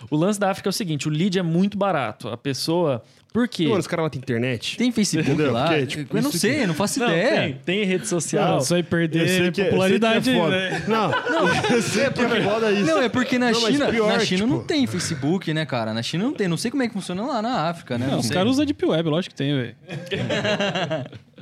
O 0.10 0.16
lance 0.18 0.40
da 0.40 0.50
África 0.52 0.68
é 0.70 0.72
o 0.72 0.74
seguinte: 0.74 1.08
o 1.08 1.12
lead 1.12 1.38
é 1.40 1.44
muito 1.44 1.78
barato. 1.78 2.28
A 2.30 2.38
pessoa. 2.38 3.04
Por 3.34 3.48
quê? 3.48 3.64
Mano, 3.66 3.80
os 3.80 3.88
caras 3.88 4.04
lá 4.04 4.10
têm 4.12 4.20
internet. 4.20 4.78
Tem 4.78 4.92
Facebook 4.92 5.28
Entendeu? 5.32 5.52
lá? 5.52 5.66
Porque, 5.66 5.86
tipo, 5.88 6.18
eu 6.18 6.22
não 6.22 6.32
sei, 6.32 6.62
eu 6.64 6.68
não 6.68 6.76
faço 6.76 7.00
Não, 7.00 7.08
ideia. 7.08 7.42
tem, 7.42 7.54
tem 7.80 7.84
rede 7.84 8.08
social. 8.08 8.48
Não, 8.52 8.58
isso 8.60 8.76
aí 8.76 8.82
Eu 8.82 8.86
perder 8.86 9.28
sei 9.28 9.52
que 9.52 9.64
popularidade 9.64 10.18
eu 10.18 10.24
sei 10.24 10.34
aí, 10.36 10.40
que 10.52 10.56
é 10.56 10.70
né? 10.70 10.80
foda. 10.82 10.90
Não, 11.32 11.76
eu 11.76 11.82
sei 11.82 12.10
que 12.12 12.22
é 12.22 12.42
foda 12.44 12.72
isso. 12.72 12.86
Não, 12.86 13.02
é 13.02 13.10
porque 13.10 13.40
na 13.40 13.50
Não, 13.50 13.60
China, 13.60 13.88
pior, 13.90 14.08
na 14.14 14.20
China 14.20 14.46
não 14.46 14.58
tipo- 14.58 14.68
tem 14.68 14.86
Facebook, 14.86 15.52
né, 15.52 15.66
cara? 15.66 15.96
Na 15.96 16.04
China 16.04 16.26
não 16.26 16.34
tem. 16.34 16.48
Não 16.48 16.58
sei 16.58 16.70
como 16.70 16.84
é 16.84 16.88
que 16.88 16.94
funciona 16.94 17.24
lá 17.26 17.42
na 17.42 17.70
África, 17.70 17.98
né? 17.98 18.06
Não, 18.06 18.20
os 18.20 18.28
sei. 18.28 18.36
caras 18.36 18.52
usam 18.52 18.66
Deep 18.66 18.86
Web, 18.86 19.10
lógico 19.10 19.34
que 19.34 19.38
tem, 19.44 19.52
velho. 19.56 19.76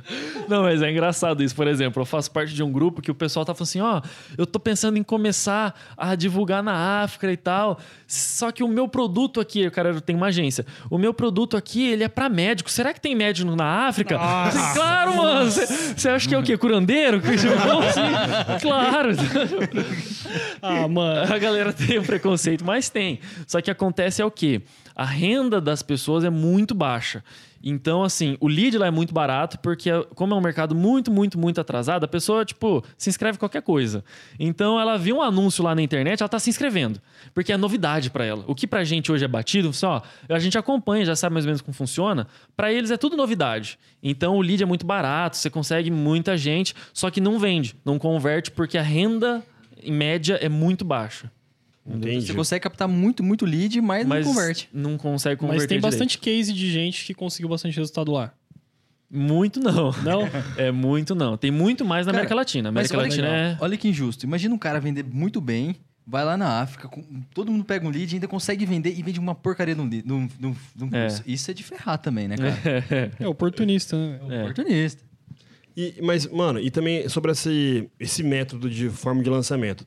Não, 0.48 0.62
mas 0.62 0.82
é 0.82 0.90
engraçado 0.90 1.42
isso. 1.42 1.54
Por 1.54 1.66
exemplo, 1.66 2.02
eu 2.02 2.06
faço 2.06 2.30
parte 2.30 2.54
de 2.54 2.62
um 2.62 2.70
grupo 2.70 3.00
que 3.00 3.10
o 3.10 3.14
pessoal 3.14 3.44
tá 3.44 3.54
falando 3.54 3.68
assim: 3.68 3.80
ó, 3.80 4.00
eu 4.36 4.46
tô 4.46 4.58
pensando 4.58 4.96
em 4.98 5.02
começar 5.02 5.74
a 5.96 6.14
divulgar 6.14 6.62
na 6.62 7.02
África 7.02 7.30
e 7.30 7.36
tal. 7.36 7.78
Só 8.06 8.50
que 8.52 8.62
o 8.62 8.68
meu 8.68 8.88
produto 8.88 9.40
aqui, 9.40 9.66
o 9.66 9.70
cara 9.70 10.00
tem 10.00 10.14
uma 10.14 10.26
agência. 10.26 10.66
O 10.90 10.98
meu 10.98 11.14
produto 11.14 11.56
aqui, 11.56 11.88
ele 11.88 12.04
é 12.04 12.08
pra 12.08 12.28
médico. 12.28 12.70
Será 12.70 12.92
que 12.92 13.00
tem 13.00 13.14
médico 13.14 13.54
na 13.56 13.86
África? 13.88 14.18
Falei, 14.18 14.74
claro, 14.74 15.16
mano. 15.16 15.50
Você 15.50 16.08
acha 16.08 16.28
que 16.28 16.34
é 16.34 16.38
o 16.38 16.42
quê? 16.42 16.56
Curandeiro? 16.56 17.20
Assim? 17.88 18.60
Claro. 18.60 19.10
Ah, 20.62 20.86
mano. 20.88 21.32
A 21.32 21.38
galera 21.38 21.72
tem 21.72 21.98
o 21.98 22.02
preconceito, 22.02 22.64
mas 22.64 22.88
tem. 22.88 23.18
Só 23.46 23.60
que 23.60 23.70
acontece 23.70 24.22
é 24.22 24.24
o 24.24 24.30
quê? 24.30 24.62
A 24.94 25.04
renda 25.04 25.60
das 25.60 25.82
pessoas 25.82 26.24
é 26.24 26.30
muito 26.30 26.74
baixa. 26.74 27.22
Então, 27.62 28.02
assim, 28.02 28.36
o 28.40 28.48
lead 28.48 28.76
lá 28.76 28.86
é 28.86 28.90
muito 28.90 29.14
barato, 29.14 29.58
porque 29.60 29.90
como 30.14 30.34
é 30.34 30.36
um 30.36 30.40
mercado 30.40 30.74
muito, 30.74 31.10
muito, 31.10 31.38
muito 31.38 31.60
atrasado, 31.60 32.04
a 32.04 32.08
pessoa, 32.08 32.44
tipo, 32.44 32.84
se 32.98 33.08
inscreve 33.08 33.36
em 33.36 33.38
qualquer 33.38 33.62
coisa. 33.62 34.04
Então, 34.38 34.80
ela 34.80 34.98
viu 34.98 35.16
um 35.16 35.22
anúncio 35.22 35.62
lá 35.62 35.74
na 35.74 35.82
internet, 35.82 36.20
ela 36.20 36.28
tá 36.28 36.38
se 36.38 36.50
inscrevendo. 36.50 37.00
Porque 37.32 37.52
é 37.52 37.56
novidade 37.56 38.10
pra 38.10 38.24
ela. 38.24 38.44
O 38.46 38.54
que 38.54 38.66
pra 38.66 38.82
gente 38.82 39.12
hoje 39.12 39.24
é 39.24 39.28
batido, 39.28 39.72
só, 39.72 40.02
a 40.28 40.38
gente 40.38 40.58
acompanha, 40.58 41.04
já 41.04 41.14
sabe 41.14 41.34
mais 41.34 41.44
ou 41.44 41.48
menos 41.48 41.60
como 41.60 41.74
funciona. 41.74 42.26
Pra 42.56 42.72
eles 42.72 42.90
é 42.90 42.96
tudo 42.96 43.16
novidade. 43.16 43.78
Então, 44.02 44.36
o 44.36 44.42
lead 44.42 44.62
é 44.62 44.66
muito 44.66 44.84
barato, 44.84 45.36
você 45.36 45.48
consegue 45.48 45.90
muita 45.90 46.36
gente, 46.36 46.74
só 46.92 47.10
que 47.10 47.20
não 47.20 47.38
vende, 47.38 47.76
não 47.84 47.98
converte, 47.98 48.50
porque 48.50 48.76
a 48.76 48.82
renda, 48.82 49.42
em 49.80 49.92
média, 49.92 50.34
é 50.34 50.48
muito 50.48 50.84
baixa. 50.84 51.30
Entendi. 51.86 52.26
Você 52.26 52.34
consegue 52.34 52.62
captar 52.62 52.86
muito, 52.86 53.22
muito 53.24 53.44
lead, 53.44 53.80
mas, 53.80 54.06
Mas 54.06 54.24
não 54.24 54.32
converte. 54.34 54.68
Não 54.72 54.96
consegue 54.96 55.36
converter 55.40 55.58
Mas 55.62 55.66
tem 55.68 55.78
direito. 55.78 55.90
bastante 55.92 56.18
case 56.18 56.52
de 56.52 56.70
gente 56.70 57.04
que 57.04 57.12
conseguiu 57.12 57.48
bastante 57.48 57.76
resultado 57.76 58.12
lá. 58.12 58.32
Muito 59.10 59.60
não. 59.60 59.92
Não? 60.02 60.22
É 60.56 60.70
muito 60.70 61.14
não. 61.14 61.36
Tem 61.36 61.50
muito 61.50 61.84
mais 61.84 62.06
na 62.06 62.12
Cara, 62.12 62.20
América 62.22 62.34
Latina. 62.34 62.68
América 62.70 62.96
olha, 62.96 63.08
Latina 63.08 63.28
é. 63.28 63.56
olha 63.60 63.76
que 63.76 63.88
injusto. 63.88 64.24
Imagina 64.24 64.54
um 64.54 64.58
cara 64.58 64.80
vender 64.80 65.04
muito 65.04 65.40
bem, 65.40 65.76
vai 66.06 66.24
lá 66.24 66.36
na 66.36 66.60
África, 66.62 66.88
com- 66.88 67.04
todo 67.34 67.50
mundo 67.52 67.64
pega 67.64 67.86
um 67.86 67.90
lead 67.90 68.10
e 68.12 68.16
ainda 68.16 68.28
consegue 68.28 68.64
vender 68.64 68.96
e 68.96 69.02
vende 69.02 69.18
uma 69.20 69.34
porcaria 69.34 69.74
num, 69.74 69.84
num, 70.04 70.28
num, 70.40 70.56
num 70.76 70.88
É. 70.96 71.08
Isso 71.26 71.50
é 71.50 71.54
de 71.54 71.62
ferrar 71.62 71.98
também, 71.98 72.26
né, 72.28 72.36
cara? 72.36 73.12
É 73.18 73.26
oportunista, 73.28 73.96
né? 73.96 74.18
É. 74.30 74.42
Oportunista. 74.42 75.02
E, 75.76 75.94
mas, 76.02 76.26
mano, 76.26 76.58
e 76.60 76.70
também 76.70 77.08
sobre 77.08 77.32
esse, 77.32 77.88
esse 77.98 78.22
método 78.22 78.70
de 78.70 78.88
forma 78.88 79.22
de 79.22 79.28
lançamento. 79.28 79.86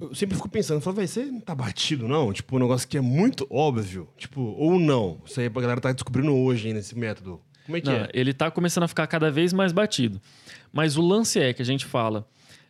Eu 0.00 0.14
sempre 0.14 0.36
fico 0.36 0.48
pensando, 0.48 0.80
falo, 0.80 0.96
velho, 0.96 1.08
você 1.08 1.24
não 1.24 1.40
tá 1.40 1.54
batido, 1.54 2.06
não? 2.06 2.32
Tipo, 2.32 2.56
um 2.56 2.60
negócio 2.60 2.86
que 2.86 2.96
é 2.96 3.00
muito 3.00 3.46
óbvio. 3.50 4.08
Tipo, 4.16 4.40
ou 4.40 4.78
não. 4.78 5.20
Isso 5.26 5.40
aí 5.40 5.46
a 5.46 5.50
galera 5.50 5.80
tá 5.80 5.90
descobrindo 5.90 6.32
hoje 6.34 6.68
ainda, 6.68 6.78
esse 6.78 6.96
método. 6.96 7.40
Como 7.66 7.76
é 7.76 7.80
que 7.80 7.88
Não, 7.88 7.96
é? 7.96 8.08
Ele 8.14 8.32
tá 8.32 8.50
começando 8.50 8.84
a 8.84 8.88
ficar 8.88 9.06
cada 9.08 9.30
vez 9.30 9.52
mais 9.52 9.72
batido. 9.72 10.20
Mas 10.72 10.96
o 10.96 11.02
lance 11.02 11.40
é 11.40 11.52
que 11.52 11.60
a 11.60 11.64
gente 11.64 11.84
fala. 11.84 12.26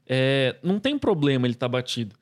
é, 0.09 0.57
não 0.63 0.81
tem 0.81 0.99
problema 0.99 1.47
ele 1.47 1.55
estar 1.55 1.69
batido. 1.69 2.17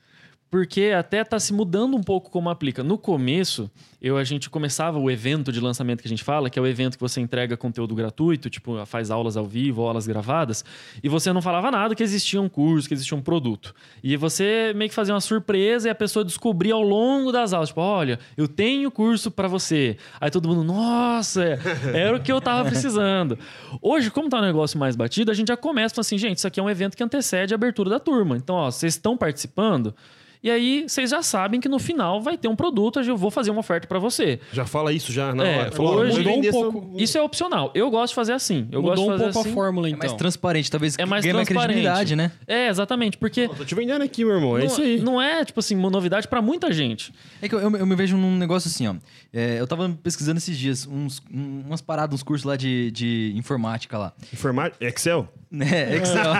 Porque 0.48 0.92
até 0.96 1.24
tá 1.24 1.40
se 1.40 1.52
mudando 1.52 1.96
um 1.96 2.02
pouco 2.02 2.30
como 2.30 2.48
aplica. 2.48 2.82
No 2.84 2.96
começo, 2.96 3.68
eu 4.00 4.16
a 4.16 4.22
gente 4.22 4.48
começava 4.48 4.96
o 4.98 5.10
evento 5.10 5.50
de 5.50 5.58
lançamento 5.58 6.00
que 6.00 6.06
a 6.06 6.08
gente 6.08 6.22
fala, 6.22 6.48
que 6.48 6.56
é 6.56 6.62
o 6.62 6.66
evento 6.66 6.96
que 6.96 7.00
você 7.00 7.20
entrega 7.20 7.56
conteúdo 7.56 7.94
gratuito, 7.96 8.48
tipo, 8.48 8.84
faz 8.86 9.10
aulas 9.10 9.36
ao 9.36 9.44
vivo, 9.44 9.82
aulas 9.82 10.06
gravadas, 10.06 10.64
e 11.02 11.08
você 11.08 11.32
não 11.32 11.42
falava 11.42 11.70
nada 11.72 11.96
que 11.96 12.02
existia 12.02 12.40
um 12.40 12.48
curso, 12.48 12.86
que 12.86 12.94
existia 12.94 13.18
um 13.18 13.20
produto. 13.20 13.74
E 14.04 14.16
você 14.16 14.72
meio 14.76 14.88
que 14.88 14.94
fazia 14.94 15.12
uma 15.12 15.20
surpresa 15.20 15.88
e 15.88 15.90
a 15.90 15.94
pessoa 15.94 16.24
descobria 16.24 16.74
ao 16.74 16.82
longo 16.82 17.32
das 17.32 17.52
aulas, 17.52 17.70
tipo, 17.70 17.80
olha, 17.80 18.18
eu 18.36 18.46
tenho 18.46 18.88
curso 18.90 19.32
para 19.32 19.48
você. 19.48 19.96
Aí 20.20 20.30
todo 20.30 20.48
mundo, 20.48 20.62
nossa, 20.62 21.42
é- 21.42 21.58
era 21.92 22.16
o 22.16 22.20
que 22.20 22.30
eu 22.30 22.40
tava 22.40 22.68
precisando. 22.68 23.36
Hoje, 23.82 24.12
como 24.12 24.28
tá 24.28 24.38
um 24.38 24.42
negócio 24.42 24.78
mais 24.78 24.94
batido, 24.94 25.30
a 25.32 25.34
gente 25.34 25.48
já 25.48 25.56
começa 25.56 26.00
assim, 26.00 26.16
gente, 26.16 26.38
isso 26.38 26.46
aqui 26.46 26.60
é 26.60 26.62
um 26.62 26.70
evento 26.70 26.96
que 26.96 27.02
antecede 27.02 27.52
a 27.52 27.56
abertura 27.56 27.90
da 27.90 27.98
turma. 27.98 28.36
Então, 28.36 28.54
ó, 28.54 28.70
vocês 28.70 28.94
estão 28.94 29.16
participando, 29.16 29.92
e 30.46 30.50
aí 30.50 30.84
vocês 30.88 31.10
já 31.10 31.22
sabem 31.22 31.60
que 31.60 31.68
no 31.68 31.78
final 31.78 32.20
vai 32.20 32.36
ter 32.38 32.48
um 32.48 32.54
produto, 32.56 33.00
eu 33.00 33.16
vou 33.16 33.30
fazer 33.30 33.50
uma 33.50 33.60
oferta 33.60 33.86
para 33.88 33.98
você. 33.98 34.38
Já 34.52 34.64
fala 34.64 34.92
isso 34.92 35.12
já 35.12 35.34
na 35.34 35.44
É, 35.46 35.58
hora. 35.58 35.72
Falou, 35.72 35.96
hoje 35.96 36.18
mudou 36.18 36.38
um 36.38 36.50
pouco. 36.72 36.88
essa- 36.94 37.02
Isso 37.02 37.18
é 37.18 37.22
opcional. 37.22 37.70
Eu 37.74 37.90
gosto 37.90 38.12
de 38.12 38.14
fazer 38.14 38.32
assim. 38.32 38.68
Eu 38.70 38.80
gosto 38.82 39.00
Mudou 39.02 39.14
um 39.14 39.18
fazer 39.18 39.32
pouco 39.32 39.38
assim. 39.40 39.50
a 39.50 39.54
fórmula, 39.54 39.88
É 39.88 39.90
então. 39.90 39.98
mais 40.00 40.12
transparente, 40.12 40.70
talvez 40.70 40.94
É 40.98 41.04
mais 41.04 41.24
ganhe 41.24 41.34
mais 41.34 41.48
transparente. 41.48 41.74
credibilidade, 41.82 42.16
né? 42.16 42.32
É, 42.46 42.68
exatamente, 42.68 43.16
porque 43.18 43.48
Pô, 43.48 43.54
tô 43.54 43.64
te 43.64 43.74
vendendo 43.74 44.02
aqui, 44.02 44.24
meu 44.24 44.34
irmão. 44.34 44.56
É 44.56 44.60
não, 44.60 44.66
isso 44.66 44.80
aí. 44.82 45.00
não 45.00 45.20
é, 45.20 45.44
tipo 45.44 45.58
assim, 45.60 45.74
uma 45.74 45.90
novidade 45.90 46.28
para 46.28 46.40
muita 46.40 46.72
gente. 46.72 47.12
É 47.42 47.48
que 47.48 47.54
eu, 47.54 47.58
eu- 47.60 47.76
eu 47.76 47.86
me 47.86 47.96
vejo 47.96 48.16
num 48.16 48.36
negócio 48.36 48.68
assim, 48.68 48.86
ó. 48.86 48.94
É, 49.32 49.60
eu 49.60 49.66
tava 49.66 49.88
pesquisando 50.02 50.38
esses 50.38 50.56
dias 50.56 50.86
uns, 50.86 51.20
um- 51.32 51.62
umas 51.66 51.80
paradas, 51.80 52.14
uns 52.14 52.22
cursos 52.22 52.44
lá 52.44 52.56
de, 52.56 52.90
de 52.90 53.32
informática 53.36 53.98
lá. 53.98 54.12
Informática. 54.32 54.84
Excel? 54.86 55.28
Né? 55.50 55.96
Excel. 55.96 56.32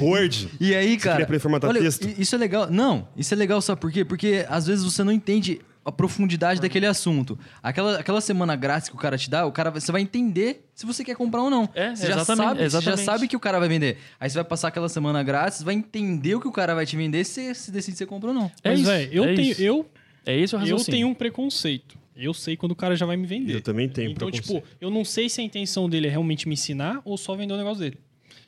Word. 0.00 0.48
E 0.60 0.74
aí, 0.74 0.96
cara. 0.96 1.16
queria 1.16 1.24
aprender 1.24 1.36
a 1.36 1.40
formatar 1.40 1.70
olha, 1.70 1.80
texto? 1.80 2.08
Isso 2.18 2.34
é 2.34 2.38
legal. 2.38 2.70
Não, 2.70 3.08
isso 3.16 3.32
é 3.32 3.36
legal, 3.36 3.60
sabe 3.60 3.80
por 3.80 3.90
quê? 3.92 4.04
Porque 4.04 4.44
às 4.48 4.66
vezes 4.66 4.84
você 4.84 5.02
não 5.04 5.12
entende 5.12 5.60
a 5.84 5.92
profundidade 5.92 6.60
daquele 6.60 6.84
assunto. 6.86 7.38
Aquela, 7.62 7.98
aquela 8.00 8.20
semana 8.20 8.56
grátis 8.56 8.88
que 8.88 8.96
o 8.96 8.98
cara 8.98 9.16
te 9.16 9.30
dá, 9.30 9.46
o 9.46 9.52
cara, 9.52 9.70
você 9.70 9.92
vai 9.92 10.00
entender 10.00 10.66
se 10.74 10.84
você 10.84 11.04
quer 11.04 11.14
comprar 11.14 11.42
ou 11.42 11.50
não. 11.50 11.68
É, 11.74 11.94
você 11.94 12.08
já 12.08 12.14
exatamente, 12.16 12.44
sabe, 12.48 12.58
Você 12.58 12.70
já 12.70 12.78
exatamente. 12.78 13.04
sabe 13.04 13.28
que 13.28 13.36
o 13.36 13.40
cara 13.40 13.60
vai 13.60 13.68
vender. 13.68 13.98
Aí 14.18 14.28
você 14.28 14.34
vai 14.34 14.44
passar 14.44 14.68
aquela 14.68 14.88
semana 14.88 15.22
grátis, 15.22 15.62
vai 15.62 15.74
entender 15.74 16.34
o 16.34 16.40
que 16.40 16.48
o 16.48 16.52
cara 16.52 16.74
vai 16.74 16.84
te 16.84 16.96
vender, 16.96 17.22
se 17.24 17.54
se 17.54 17.70
decide 17.70 17.96
se 17.96 17.98
você 17.98 18.06
compra 18.06 18.30
ou 18.30 18.34
não. 18.34 18.50
É 18.64 18.70
Mas, 18.70 18.80
isso, 18.80 18.88
velho, 18.90 19.10
eu, 19.12 19.24
é 19.26 19.34
tenho, 19.34 19.52
isso. 19.52 19.62
eu, 19.62 19.86
É 20.26 20.36
isso 20.36 20.56
o 20.56 20.58
eu 20.58 20.60
raciocínio. 20.60 20.90
tenho 20.98 21.08
um 21.08 21.14
preconceito. 21.14 21.96
Eu 22.16 22.32
sei 22.34 22.56
quando 22.56 22.72
o 22.72 22.76
cara 22.76 22.96
já 22.96 23.04
vai 23.06 23.16
me 23.16 23.26
vender. 23.26 23.54
Eu 23.54 23.60
também 23.60 23.88
tenho 23.88 24.10
Então, 24.10 24.28
preconceito. 24.30 24.62
tipo, 24.64 24.76
eu 24.80 24.90
não 24.90 25.04
sei 25.04 25.28
se 25.28 25.40
a 25.40 25.44
intenção 25.44 25.88
dele 25.88 26.06
é 26.06 26.10
realmente 26.10 26.48
me 26.48 26.54
ensinar 26.54 27.00
ou 27.04 27.16
só 27.16 27.34
vender 27.36 27.54
o 27.54 27.56
negócio 27.56 27.78
dele. 27.80 27.98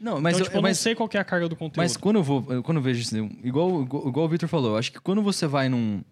Não, 0.01 0.21
mas 0.21 0.35
então, 0.37 0.41
eu, 0.41 0.45
tipo, 0.47 0.59
eu 0.59 0.63
mas, 0.63 0.79
não 0.79 0.83
sei 0.83 0.95
qual 0.95 1.09
que 1.09 1.17
é 1.17 1.21
a 1.21 1.25
carga 1.25 1.49
do 1.49 1.57
conteúdo. 1.57 1.77
Mas 1.79 1.97
quando 1.97 2.17
eu 2.17 2.23
vou, 2.23 2.45
eu- 2.49 2.63
quando 2.63 2.79
eu 2.79 2.83
vejo 2.83 3.01
isso, 3.01 3.17
igual, 3.45 3.83
igual, 3.83 4.09
igual 4.09 4.27
o 4.27 4.29
Victor 4.29 4.49
falou, 4.49 4.71
eu 4.73 4.77
acho 4.77 4.91
que 4.93 5.01
quando 5.01 5.21
você 5.23 5.47
vai 5.47 5.69
num, 5.69 6.03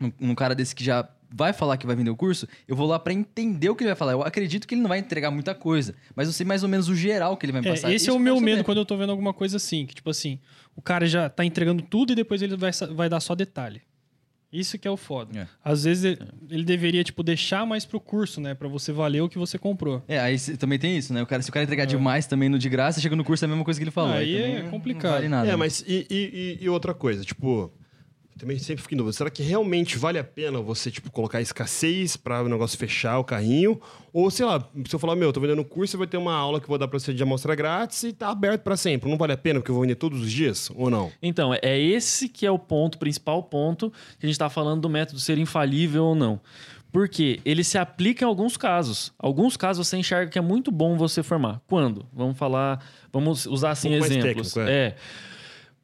num, 0.00 0.12
num 0.18 0.34
cara 0.34 0.54
desse 0.54 0.74
que 0.74 0.82
já 0.82 1.08
vai 1.30 1.52
falar 1.52 1.76
que 1.76 1.86
vai 1.86 1.94
vender 1.94 2.10
o 2.10 2.16
curso, 2.16 2.48
eu 2.66 2.74
vou 2.74 2.86
lá 2.86 2.98
pra 2.98 3.12
entender 3.12 3.68
o 3.68 3.76
que 3.76 3.82
ele 3.84 3.90
vai 3.90 3.96
falar. 3.96 4.12
Eu 4.12 4.22
acredito 4.22 4.66
que 4.66 4.74
ele 4.74 4.80
não 4.82 4.88
vai 4.88 4.98
entregar 4.98 5.30
muita 5.30 5.54
coisa, 5.54 5.94
mas 6.14 6.26
eu 6.28 6.32
sei 6.32 6.46
mais 6.46 6.62
ou 6.62 6.68
menos 6.68 6.88
o 6.88 6.94
geral 6.96 7.36
que 7.36 7.44
ele 7.46 7.52
vai 7.52 7.60
me 7.60 7.68
É, 7.68 7.70
passar. 7.72 7.88
esse 7.92 8.04
Isso 8.04 8.10
é 8.10 8.12
o 8.12 8.16
eu 8.16 8.20
meu 8.20 8.40
medo 8.40 8.64
quando 8.64 8.78
eu 8.78 8.84
tô 8.86 8.96
vendo 8.96 9.10
alguma 9.10 9.32
coisa 9.34 9.58
assim. 9.58 9.86
Que, 9.86 9.94
tipo 9.94 10.08
assim, 10.10 10.38
o 10.74 10.80
cara 10.82 11.06
já 11.06 11.28
tá 11.28 11.44
entregando 11.44 11.82
tudo 11.82 12.12
e 12.12 12.16
depois 12.16 12.42
ele 12.42 12.56
vai, 12.56 12.70
vai 12.94 13.08
dar 13.08 13.20
só 13.20 13.34
detalhe. 13.34 13.82
Isso 14.52 14.78
que 14.78 14.86
é 14.86 14.90
o 14.90 14.96
foda. 14.96 15.38
É. 15.40 15.46
Às 15.64 15.84
vezes 15.84 16.04
ele, 16.04 16.18
ele 16.50 16.64
deveria, 16.64 17.02
tipo, 17.04 17.22
deixar 17.22 17.66
mais 17.66 17.84
pro 17.84 18.00
curso, 18.00 18.40
né? 18.40 18.54
Pra 18.54 18.68
você 18.68 18.92
valer 18.92 19.20
o 19.20 19.28
que 19.28 19.36
você 19.38 19.58
comprou. 19.58 20.02
É, 20.08 20.18
aí 20.20 20.38
cê- 20.38 20.56
também 20.56 20.78
tem 20.78 20.96
isso, 20.96 21.12
né? 21.12 21.22
O 21.22 21.26
cara, 21.26 21.42
se 21.42 21.50
o 21.50 21.52
cara 21.52 21.64
entregar 21.64 21.84
demais 21.84 22.26
também 22.26 22.48
no 22.48 22.58
de 22.58 22.68
graça, 22.68 23.00
chega 23.00 23.16
no 23.16 23.24
curso 23.24 23.44
é 23.44 23.46
a 23.46 23.48
mesma 23.48 23.64
coisa 23.64 23.78
que 23.78 23.84
ele 23.84 23.90
falou. 23.90 24.12
Aí 24.14 24.34
também 24.36 24.56
é 24.56 24.62
complicado. 24.70 25.04
Não 25.04 25.16
vale 25.16 25.28
nada. 25.28 25.48
É, 25.48 25.50
né? 25.50 25.56
mas 25.56 25.84
e, 25.86 26.06
e- 26.10 26.58
e- 26.60 26.64
e 26.64 26.68
outra 26.68 26.94
coisa, 26.94 27.24
tipo, 27.24 27.72
também 28.38 28.58
sempre 28.58 28.82
fico 28.82 28.94
em 28.94 28.98
dúvida, 28.98 29.16
será 29.16 29.30
que 29.30 29.42
realmente 29.42 29.96
vale 29.96 30.18
a 30.18 30.24
pena 30.24 30.60
você, 30.60 30.90
tipo, 30.90 31.10
colocar 31.10 31.40
escassez 31.40 32.16
para 32.16 32.42
o 32.42 32.48
negócio 32.48 32.78
fechar 32.78 33.18
o 33.18 33.24
carrinho? 33.24 33.80
Ou, 34.12 34.30
sei 34.30 34.44
lá, 34.44 34.60
se 34.86 34.94
eu 34.94 34.98
falar, 34.98 35.16
meu, 35.16 35.32
tô 35.32 35.40
vendendo 35.40 35.60
um 35.62 35.64
curso, 35.64 35.92
você 35.92 35.96
vai 35.96 36.06
ter 36.06 36.16
uma 36.16 36.34
aula 36.34 36.60
que 36.60 36.64
eu 36.64 36.68
vou 36.68 36.78
dar 36.78 36.86
pra 36.86 36.98
você 36.98 37.14
de 37.14 37.22
amostra 37.22 37.54
grátis 37.54 38.02
e 38.02 38.12
tá 38.12 38.28
aberto 38.28 38.62
para 38.62 38.76
sempre. 38.76 39.10
Não 39.10 39.16
vale 39.16 39.32
a 39.32 39.36
pena 39.36 39.60
porque 39.60 39.70
eu 39.70 39.74
vou 39.74 39.82
vender 39.82 39.94
todos 39.94 40.20
os 40.20 40.30
dias? 40.30 40.70
Ou 40.74 40.90
não? 40.90 41.10
Então, 41.22 41.54
é 41.54 41.78
esse 41.78 42.28
que 42.28 42.44
é 42.44 42.50
o 42.50 42.58
ponto, 42.58 42.98
principal 42.98 43.42
ponto, 43.42 43.90
que 44.18 44.24
a 44.24 44.26
gente 44.26 44.34
está 44.34 44.50
falando 44.50 44.82
do 44.82 44.88
método 44.88 45.18
ser 45.18 45.38
infalível 45.38 46.04
ou 46.04 46.14
não. 46.14 46.40
Porque 46.92 47.40
ele 47.44 47.64
se 47.64 47.76
aplica 47.76 48.24
em 48.24 48.28
alguns 48.28 48.56
casos. 48.56 49.12
Alguns 49.18 49.56
casos 49.56 49.86
você 49.86 49.96
enxerga 49.96 50.30
que 50.30 50.38
é 50.38 50.42
muito 50.42 50.70
bom 50.70 50.96
você 50.96 51.22
formar. 51.22 51.60
Quando? 51.66 52.06
Vamos 52.12 52.38
falar, 52.38 52.82
vamos 53.12 53.44
usar 53.46 53.70
assim 53.70 53.88
pouco 53.88 54.00
mais 54.00 54.12
exemplos. 54.12 54.52
técnico, 54.52 54.70
é. 54.70 54.86
é. 54.88 54.96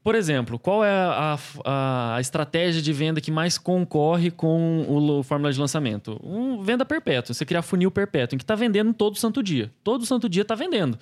Por 0.03 0.15
exemplo, 0.17 0.59
qual 0.59 0.85
é 0.85 0.91
a, 0.91 1.39
a- 1.65 2.17
a 2.17 2.21
estratégia 2.21 2.83
de 2.83 2.93
venda 2.93 3.21
que 3.21 3.31
mais 3.31 3.57
concorre 3.57 4.31
com 4.33 4.85
o 4.89 5.23
fórmula 5.23 5.53
de 5.53 5.61
lançamento? 5.61 6.21
Um 6.25 6.61
venda 6.63 6.85
perpétua. 6.85 7.33
Você 7.33 7.45
criar 7.45 7.63
funil 7.63 7.91
perpétuo, 7.91 8.35
em 8.35 8.39
que 8.39 8.43
está 8.45 8.55
vendendo 8.57 8.93
todo 8.93 9.17
santo 9.17 9.43
dia. 9.43 9.71
Todo 9.85 10.05
santo 10.05 10.29
dia 10.29 10.43
está 10.43 10.55
vendendo. 10.57 10.99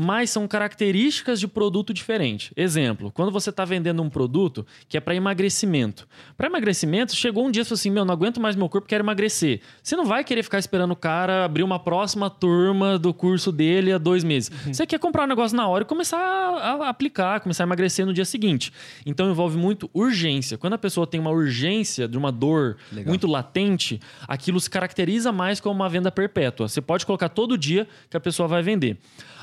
Mas 0.00 0.30
são 0.30 0.46
características 0.46 1.40
de 1.40 1.48
produto 1.48 1.92
diferente. 1.92 2.52
Exemplo, 2.56 3.10
quando 3.10 3.32
você 3.32 3.50
está 3.50 3.64
vendendo 3.64 4.00
um 4.00 4.08
produto 4.08 4.64
que 4.88 4.96
é 4.96 5.00
para 5.00 5.12
emagrecimento. 5.12 6.06
Para 6.36 6.46
emagrecimento, 6.46 7.16
chegou 7.16 7.44
um 7.44 7.50
dia 7.50 7.62
e 7.62 7.64
falou 7.64 7.74
assim: 7.74 7.90
Meu, 7.90 8.04
não 8.04 8.14
aguento 8.14 8.40
mais 8.40 8.54
meu 8.54 8.68
corpo, 8.68 8.86
quero 8.86 9.02
emagrecer. 9.02 9.60
Você 9.82 9.96
não 9.96 10.04
vai 10.04 10.22
querer 10.22 10.44
ficar 10.44 10.60
esperando 10.60 10.92
o 10.92 10.96
cara 10.96 11.44
abrir 11.44 11.64
uma 11.64 11.80
próxima 11.80 12.30
turma 12.30 12.96
do 12.96 13.12
curso 13.12 13.50
dele 13.50 13.92
há 13.92 13.98
dois 13.98 14.22
meses. 14.22 14.52
Você 14.66 14.86
quer 14.86 15.00
comprar 15.00 15.24
um 15.24 15.26
negócio 15.26 15.56
na 15.56 15.66
hora 15.66 15.82
e 15.82 15.84
começar 15.84 16.16
a, 16.16 16.84
a 16.84 16.88
aplicar, 16.88 17.40
começar 17.40 17.64
a 17.64 17.66
emagrecer 17.66 18.06
no 18.06 18.14
dia 18.14 18.24
seguinte. 18.24 18.72
Então 19.04 19.28
envolve 19.28 19.56
muito 19.56 19.90
urgência. 19.92 20.56
Quando 20.56 20.74
a 20.74 20.78
pessoa 20.78 21.08
tem 21.08 21.18
uma 21.18 21.30
urgência 21.30 22.06
de 22.06 22.16
uma 22.16 22.30
dor 22.30 22.76
Legal. 22.92 23.08
muito 23.08 23.26
latente, 23.26 24.00
aquilo 24.28 24.60
se 24.60 24.70
caracteriza 24.70 25.32
mais 25.32 25.58
como 25.58 25.74
uma 25.74 25.88
venda 25.88 26.12
perpétua. 26.12 26.68
Você 26.68 26.80
pode 26.80 27.04
colocar 27.04 27.28
todo 27.28 27.58
dia 27.58 27.88
que 28.08 28.16
a 28.16 28.20
pessoa 28.20 28.46
vai 28.46 28.62
vender. 28.62 28.96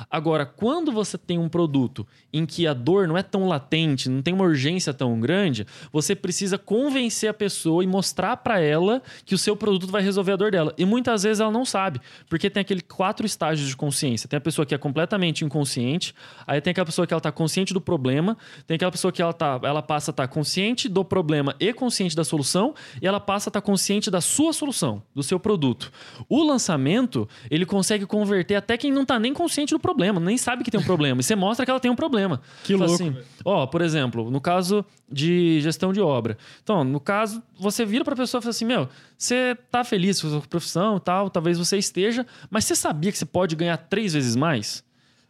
Agora, 0.10 0.45
quando 0.46 0.92
você 0.92 1.18
tem 1.18 1.38
um 1.38 1.50
produto 1.50 2.06
em 2.32 2.46
que 2.46 2.68
a 2.68 2.74
dor 2.74 3.08
não 3.08 3.18
é 3.18 3.24
tão 3.24 3.48
latente, 3.48 4.10
não 4.10 4.22
tem 4.22 4.34
uma 4.34 4.44
urgência 4.44 4.94
tão 4.94 5.20
grande, 5.20 5.66
você 5.92 6.16
precisa 6.16 6.58
convencer 6.58 7.30
a 7.30 7.34
pessoa 7.34 7.84
e 7.84 7.88
mostrar 7.88 8.38
para 8.38 8.60
ela 8.60 9.02
que 9.26 9.34
o 9.34 9.38
seu 9.38 9.56
produto 9.56 9.88
vai 9.92 10.02
resolver 10.02 10.34
a 10.34 10.36
dor 10.36 10.52
dela. 10.52 10.74
E 10.78 10.86
muitas 10.86 11.24
vezes 11.24 11.40
ela 11.40 11.52
não 11.52 11.66
sabe, 11.66 12.02
porque 12.30 12.50
tem 12.50 12.62
aquele 12.62 12.82
quatro 12.82 13.26
estágios 13.26 13.68
de 13.68 13.76
consciência. 13.76 14.28
Tem 14.28 14.38
a 14.38 14.42
pessoa 14.42 14.66
que 14.66 14.76
é 14.76 14.78
completamente 14.78 15.46
inconsciente, 15.46 16.14
aí 16.46 16.60
tem 16.60 16.72
aquela 16.72 16.86
pessoa 16.86 17.08
que 17.08 17.14
ela 17.14 17.22
tá 17.22 17.32
consciente 17.32 17.74
do 17.74 17.82
problema, 17.82 18.38
tem 18.68 18.76
aquela 18.76 18.92
pessoa 18.92 19.12
que 19.12 19.22
ela 19.22 19.34
tá, 19.34 19.60
ela 19.64 19.82
passa 19.82 20.12
a 20.12 20.14
estar 20.14 20.28
consciente 20.28 20.90
do 20.90 21.06
problema 21.06 21.56
e 21.60 21.72
consciente 21.74 22.16
da 22.16 22.24
solução, 22.24 22.74
e 23.02 23.08
ela 23.08 23.20
passa 23.20 23.50
a 23.50 23.52
estar 23.52 23.62
consciente 23.62 24.12
da 24.12 24.22
sua 24.22 24.52
solução, 24.54 25.02
do 25.14 25.24
seu 25.24 25.40
produto. 25.40 25.92
O 26.28 26.44
lançamento, 26.44 27.28
ele 27.50 27.66
consegue 27.66 28.06
converter 28.06 28.56
até 28.56 28.78
quem 28.78 28.92
não 28.92 29.06
tá 29.06 29.20
nem 29.20 29.34
consciente 29.34 29.74
do 29.74 29.80
problema, 29.80 30.20
nem 30.20 30.35
sabe 30.38 30.64
que 30.64 30.72
tem 30.72 30.80
um 30.80 30.84
problema. 30.84 31.22
E 31.22 31.24
você 31.24 31.36
mostra 31.36 31.66
que 31.66 31.72
ela 31.72 31.80
tem 31.80 31.92
um 31.92 31.96
problema. 31.96 32.42
Que 32.64 32.74
Fala 32.74 32.88
louco, 32.88 33.04
assim. 33.04 33.16
Ó, 33.44 33.66
por 33.66 33.82
exemplo, 33.82 34.30
no 34.30 34.42
caso 34.42 34.86
de 35.12 35.60
gestão 35.62 35.94
de 35.94 36.02
obra. 36.02 36.38
Então, 36.64 36.84
no 36.84 37.00
caso, 37.00 37.42
você 37.60 37.86
vira 37.86 38.04
pra 38.04 38.16
pessoa 38.16 38.40
e 38.40 38.42
fala 38.42 38.50
assim: 38.52 38.66
Meu, 38.66 38.90
você 39.18 39.58
tá 39.72 39.84
feliz 39.84 40.22
com 40.22 40.28
a 40.28 40.32
sua 40.32 40.42
profissão 40.42 40.98
e 40.98 41.00
tal, 41.00 41.30
talvez 41.30 41.58
você 41.58 41.78
esteja, 41.78 42.26
mas 42.50 42.66
você 42.66 42.76
sabia 42.76 43.12
que 43.12 43.18
você 43.18 43.26
pode 43.26 43.56
ganhar 43.56 43.78
três 43.78 44.14
vezes 44.14 44.36
mais? 44.36 44.84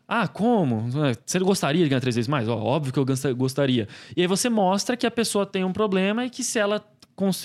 Ah, 0.07 0.27
como? 0.27 0.87
Você 1.25 1.39
gostaria 1.39 1.83
de 1.83 1.89
ganhar 1.89 2.01
três 2.01 2.15
vezes 2.15 2.27
mais? 2.27 2.47
Ó, 2.47 2.55
óbvio 2.55 2.93
que 2.93 2.99
eu 2.99 3.35
gostaria. 3.35 3.87
E 4.15 4.21
aí 4.21 4.27
você 4.27 4.49
mostra 4.49 4.95
que 4.95 5.05
a 5.05 5.11
pessoa 5.11 5.45
tem 5.45 5.63
um 5.63 5.73
problema 5.73 6.25
e 6.25 6.29
que 6.29 6.43
se 6.43 6.59
ela 6.59 6.83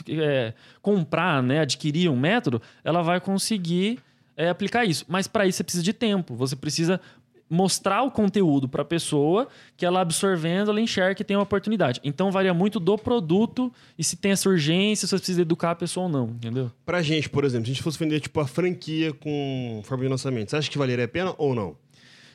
é, 0.09 0.53
comprar, 0.83 1.43
né, 1.43 1.61
adquirir 1.61 2.11
um 2.11 2.17
método, 2.19 2.61
ela 2.85 3.03
vai 3.03 3.19
conseguir 3.19 3.99
é, 4.37 4.49
aplicar 4.49 4.85
isso. 4.85 5.05
Mas 5.09 5.27
para 5.27 5.47
isso 5.47 5.59
você 5.59 5.65
precisa 5.65 5.85
de 5.85 5.93
tempo. 5.93 6.35
Você 6.35 6.57
precisa 6.57 7.01
mostrar 7.51 8.03
o 8.05 8.11
conteúdo 8.13 8.69
para 8.69 8.83
a 8.83 8.85
pessoa 8.85 9.49
que 9.77 9.85
ela 9.85 10.01
absorvendo, 10.01 10.71
ela 10.71 10.81
enxerga 10.81 11.17
que 11.17 11.25
tem 11.25 11.37
uma 11.37 11.43
oportunidade. 11.43 12.01
Então 12.05 12.31
varia 12.31 12.55
muito 12.55 12.79
do 12.79 12.97
produto 12.97 13.73
e 13.99 14.05
se 14.05 14.17
tem 14.17 14.31
essa 14.31 14.49
urgência, 14.49 15.09
se 15.09 15.11
você 15.11 15.17
precisa 15.17 15.43
educar 15.43 15.73
a 15.73 15.75
pessoa 15.75 16.07
ou 16.07 16.13
não, 16.13 16.29
entendeu? 16.29 16.71
Pra 16.87 17.03
gente, 17.03 17.29
por 17.29 17.45
exemplo, 17.45 17.67
se 17.67 17.73
a 17.73 17.75
gente 17.75 17.83
fosse 17.83 17.99
vender, 17.99 18.21
tipo, 18.21 18.39
a 18.39 18.47
franquia 18.47 19.13
com 19.13 19.83
forma 19.85 20.05
de 20.05 20.11
lançamento, 20.11 20.51
você 20.51 20.57
acha 20.57 20.71
que 20.71 20.79
valeria 20.79 21.05
a 21.05 21.09
pena 21.09 21.35
ou 21.37 21.55
não? 21.55 21.77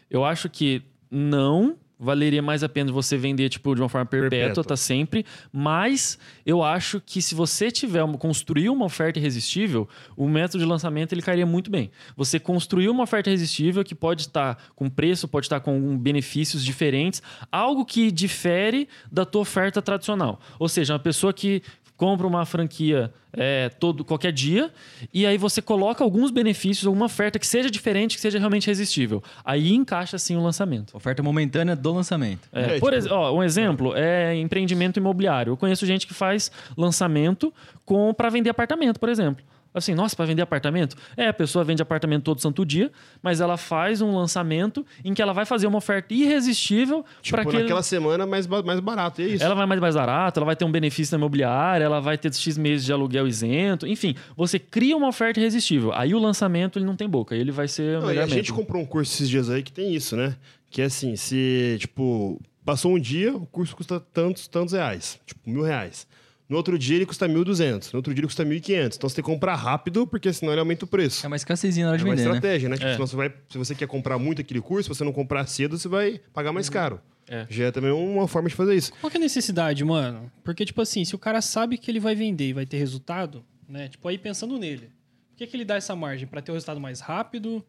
Eu 0.09 0.25
acho 0.25 0.49
que 0.49 0.83
não 1.09 1.77
valeria 1.99 2.41
mais 2.41 2.63
a 2.63 2.69
pena 2.69 2.91
você 2.91 3.17
vender 3.17 3.49
tipo 3.49 3.73
de 3.75 3.81
uma 3.81 3.89
forma 3.89 4.05
perpétua, 4.05 4.39
Perpétua. 4.39 4.63
tá 4.63 4.75
sempre, 4.75 5.25
mas 5.51 6.17
eu 6.45 6.63
acho 6.63 6.99
que 6.99 7.21
se 7.21 7.33
você 7.33 7.71
tiver 7.71 8.03
uma, 8.03 8.17
construir 8.17 8.69
uma 8.69 8.85
oferta 8.85 9.19
irresistível, 9.19 9.87
o 10.15 10.27
método 10.27 10.63
de 10.63 10.65
lançamento 10.65 11.13
ele 11.13 11.21
cairia 11.21 11.45
muito 11.45 11.71
bem. 11.71 11.89
Você 12.15 12.39
construir 12.39 12.89
uma 12.89 13.03
oferta 13.03 13.29
irresistível 13.29 13.83
que 13.83 13.95
pode 13.95 14.23
estar 14.23 14.57
com 14.75 14.89
preço, 14.89 15.27
pode 15.27 15.45
estar 15.45 15.59
com 15.59 15.97
benefícios 15.97 16.63
diferentes, 16.63 17.21
algo 17.51 17.85
que 17.85 18.11
difere 18.11 18.87
da 19.11 19.25
tua 19.25 19.41
oferta 19.41 19.81
tradicional. 19.81 20.39
Ou 20.59 20.67
seja, 20.67 20.93
uma 20.93 20.99
pessoa 20.99 21.33
que 21.33 21.61
compra 21.97 22.27
uma 22.27 22.45
franquia 22.45 23.11
é, 23.31 23.69
todo 23.69 24.03
qualquer 24.03 24.31
dia 24.31 24.71
e 25.13 25.25
aí 25.25 25.37
você 25.37 25.61
coloca 25.61 26.03
alguns 26.03 26.31
benefícios, 26.31 26.85
alguma 26.87 27.05
oferta 27.05 27.37
que 27.39 27.47
seja 27.47 27.69
diferente, 27.71 28.15
que 28.15 28.21
seja 28.21 28.37
realmente 28.39 28.67
resistível. 28.67 29.23
Aí 29.43 29.73
encaixa 29.73 30.15
assim 30.15 30.35
o 30.35 30.41
lançamento. 30.43 30.95
Oferta 30.95 31.21
momentânea 31.23 31.75
do 31.75 31.93
lançamento. 31.93 32.47
É, 32.51 32.61
É, 32.61 32.67
por 32.79 32.91
tipo- 32.91 32.95
ex- 32.95 33.07
ó, 33.11 33.33
um 33.35 33.43
exemplo 33.43 33.93
é 33.95 34.35
empreendimento 34.35 34.97
imobiliário. 34.97 35.51
Eu 35.51 35.57
conheço 35.57 35.85
gente 35.85 36.05
que 36.07 36.13
faz 36.13 36.51
lançamento 36.77 37.53
com 37.85 38.13
para 38.13 38.29
vender 38.29 38.49
apartamento, 38.49 38.99
por 38.99 39.09
exemplo. 39.09 39.43
Assim, 39.75 39.93
nossa, 39.93 40.15
para 40.15 40.25
vender 40.25 40.41
apartamento? 40.41 40.95
É, 41.17 41.27
a 41.27 41.33
pessoa 41.33 41.65
vende 41.65 41.81
apartamento 41.81 42.23
todo 42.23 42.41
santo 42.41 42.65
dia, 42.65 42.89
mas 43.21 43.41
ela 43.41 43.57
faz 43.57 44.01
um 44.01 44.15
lançamento 44.15 44.85
em 45.03 45.13
que 45.13 45.21
ela 45.21 45.33
vai 45.33 45.45
fazer 45.45 45.67
uma 45.67 45.77
oferta 45.77 46.13
irresistível 46.13 47.03
Tipo, 47.21 47.35
para 47.35 47.41
aquele 47.41 47.63
naquela 47.63 47.83
semana 47.83 48.25
mais, 48.25 48.47
mais 48.47 48.79
barato, 48.79 49.21
é 49.21 49.25
isso? 49.25 49.43
ela 49.43 49.53
vai 49.53 49.65
mais 49.65 49.81
mais 49.81 49.95
barato, 49.95 50.39
ela 50.39 50.45
vai 50.45 50.55
ter 50.55 50.63
um 50.63 50.71
benefício 50.71 51.13
na 51.13 51.19
imobiliária, 51.19 51.83
ela 51.83 51.99
vai 51.99 52.17
ter 52.17 52.33
X 52.33 52.57
meses 52.57 52.85
de 52.85 52.93
aluguel 52.93 53.27
isento. 53.27 53.85
Enfim, 53.85 54.15
você 54.35 54.57
cria 54.57 54.95
uma 54.95 55.09
oferta 55.09 55.39
irresistível. 55.39 55.91
Aí 55.93 56.15
o 56.15 56.19
lançamento 56.19 56.79
ele 56.79 56.85
não 56.85 56.95
tem 56.95 57.09
boca, 57.09 57.35
aí 57.35 57.41
ele 57.41 57.51
vai 57.51 57.67
ser 57.67 57.99
Não, 57.99 58.13
e 58.13 58.19
a 58.19 58.25
gente 58.27 58.53
comprou 58.53 58.81
um 58.81 58.85
curso 58.85 59.13
esses 59.13 59.29
dias 59.29 59.49
aí 59.49 59.61
que 59.61 59.71
tem 59.71 59.93
isso, 59.93 60.15
né? 60.15 60.35
Que 60.69 60.81
é 60.81 60.85
assim, 60.85 61.15
se, 61.15 61.77
tipo, 61.79 62.41
passou 62.63 62.93
um 62.93 62.99
dia, 62.99 63.35
o 63.35 63.45
curso 63.45 63.75
custa 63.75 63.99
tantos, 63.99 64.47
tantos 64.47 64.73
reais. 64.73 65.19
Tipo, 65.25 65.49
mil 65.49 65.61
reais. 65.61 66.07
No 66.47 66.57
outro 66.57 66.77
dia 66.77 66.95
ele 66.97 67.05
custa 67.05 67.27
1.200. 67.27 67.91
No 67.93 67.97
outro 67.97 68.13
dia 68.13 68.21
ele 68.21 68.27
custa 68.27 68.45
1.500. 68.45 68.95
Então 68.97 69.09
você 69.09 69.15
tem 69.15 69.23
que 69.25 69.29
comprar 69.31 69.55
rápido, 69.55 70.05
porque 70.05 70.31
senão 70.31 70.53
ele 70.53 70.59
aumenta 70.59 70.85
o 70.85 70.87
preço. 70.87 71.25
É 71.25 71.27
uma 71.27 71.35
escassezinha 71.35 71.85
na 71.87 71.91
hora 71.93 71.97
É 71.97 72.03
de 72.03 72.05
uma 72.09 72.15
vender, 72.15 72.29
né? 72.29 72.35
estratégia, 72.35 72.69
né? 72.69 72.75
Tipo, 72.77 72.87
É. 72.87 72.93
senão 72.93 73.07
você 73.07 73.15
vai, 73.15 73.33
se 73.49 73.57
você 73.57 73.73
quer 73.75 73.87
comprar 73.87 74.19
muito 74.19 74.41
aquele 74.41 74.61
curso, 74.61 74.83
se 74.83 74.89
você 74.97 75.03
não 75.03 75.11
comprar 75.11 75.45
cedo, 75.47 75.77
você 75.77 75.87
vai 75.87 76.21
pagar 76.33 76.51
mais 76.53 76.69
caro. 76.69 76.99
É. 77.27 77.47
Já 77.49 77.65
é 77.65 77.71
também 77.71 77.89
uma 77.91 78.27
forma 78.27 78.47
de 78.47 78.53
fazer 78.53 78.75
isso. 78.75 78.91
Qual 79.01 79.09
que 79.09 79.17
é 79.17 79.19
a 79.19 79.23
necessidade, 79.23 79.83
mano? 79.83 80.31
Porque, 80.43 80.63
tipo 80.63 80.79
assim, 80.81 81.03
se 81.03 81.15
o 81.15 81.17
cara 81.17 81.41
sabe 81.41 81.75
que 81.79 81.89
ele 81.89 81.99
vai 81.99 82.13
vender 82.13 82.49
e 82.49 82.53
vai 82.53 82.65
ter 82.67 82.77
resultado, 82.77 83.43
né? 83.67 83.87
Tipo, 83.87 84.07
aí 84.07 84.17
pensando 84.19 84.59
nele. 84.59 84.91
Por 85.31 85.37
que, 85.39 85.47
que 85.47 85.57
ele 85.57 85.65
dá 85.65 85.75
essa 85.75 85.95
margem? 85.95 86.27
Pra 86.27 86.39
ter 86.41 86.51
o 86.51 86.53
resultado 86.53 86.79
mais 86.79 86.99
rápido? 86.99 87.65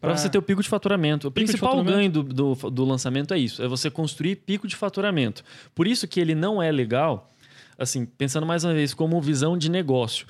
Para 0.00 0.16
você 0.16 0.28
ter 0.28 0.38
o 0.38 0.42
pico 0.42 0.62
de 0.62 0.68
faturamento. 0.68 1.26
O 1.28 1.30
Pico 1.30 1.46
principal 1.46 1.76
faturamento. 1.78 2.22
ganho 2.22 2.32
do, 2.32 2.54
do, 2.54 2.70
do 2.70 2.84
lançamento 2.84 3.34
é 3.34 3.38
isso: 3.38 3.60
é 3.62 3.66
você 3.68 3.90
construir 3.90 4.36
pico 4.36 4.68
de 4.68 4.76
faturamento. 4.76 5.42
Por 5.74 5.86
isso 5.88 6.06
que 6.06 6.20
ele 6.20 6.34
não 6.34 6.62
é 6.62 6.70
legal, 6.72 7.28
assim, 7.80 8.04
pensando 8.04 8.46
mais 8.46 8.62
uma 8.62 8.74
vez 8.74 8.92
como 8.92 9.20
visão 9.20 9.56
de 9.56 9.70
negócio. 9.70 10.26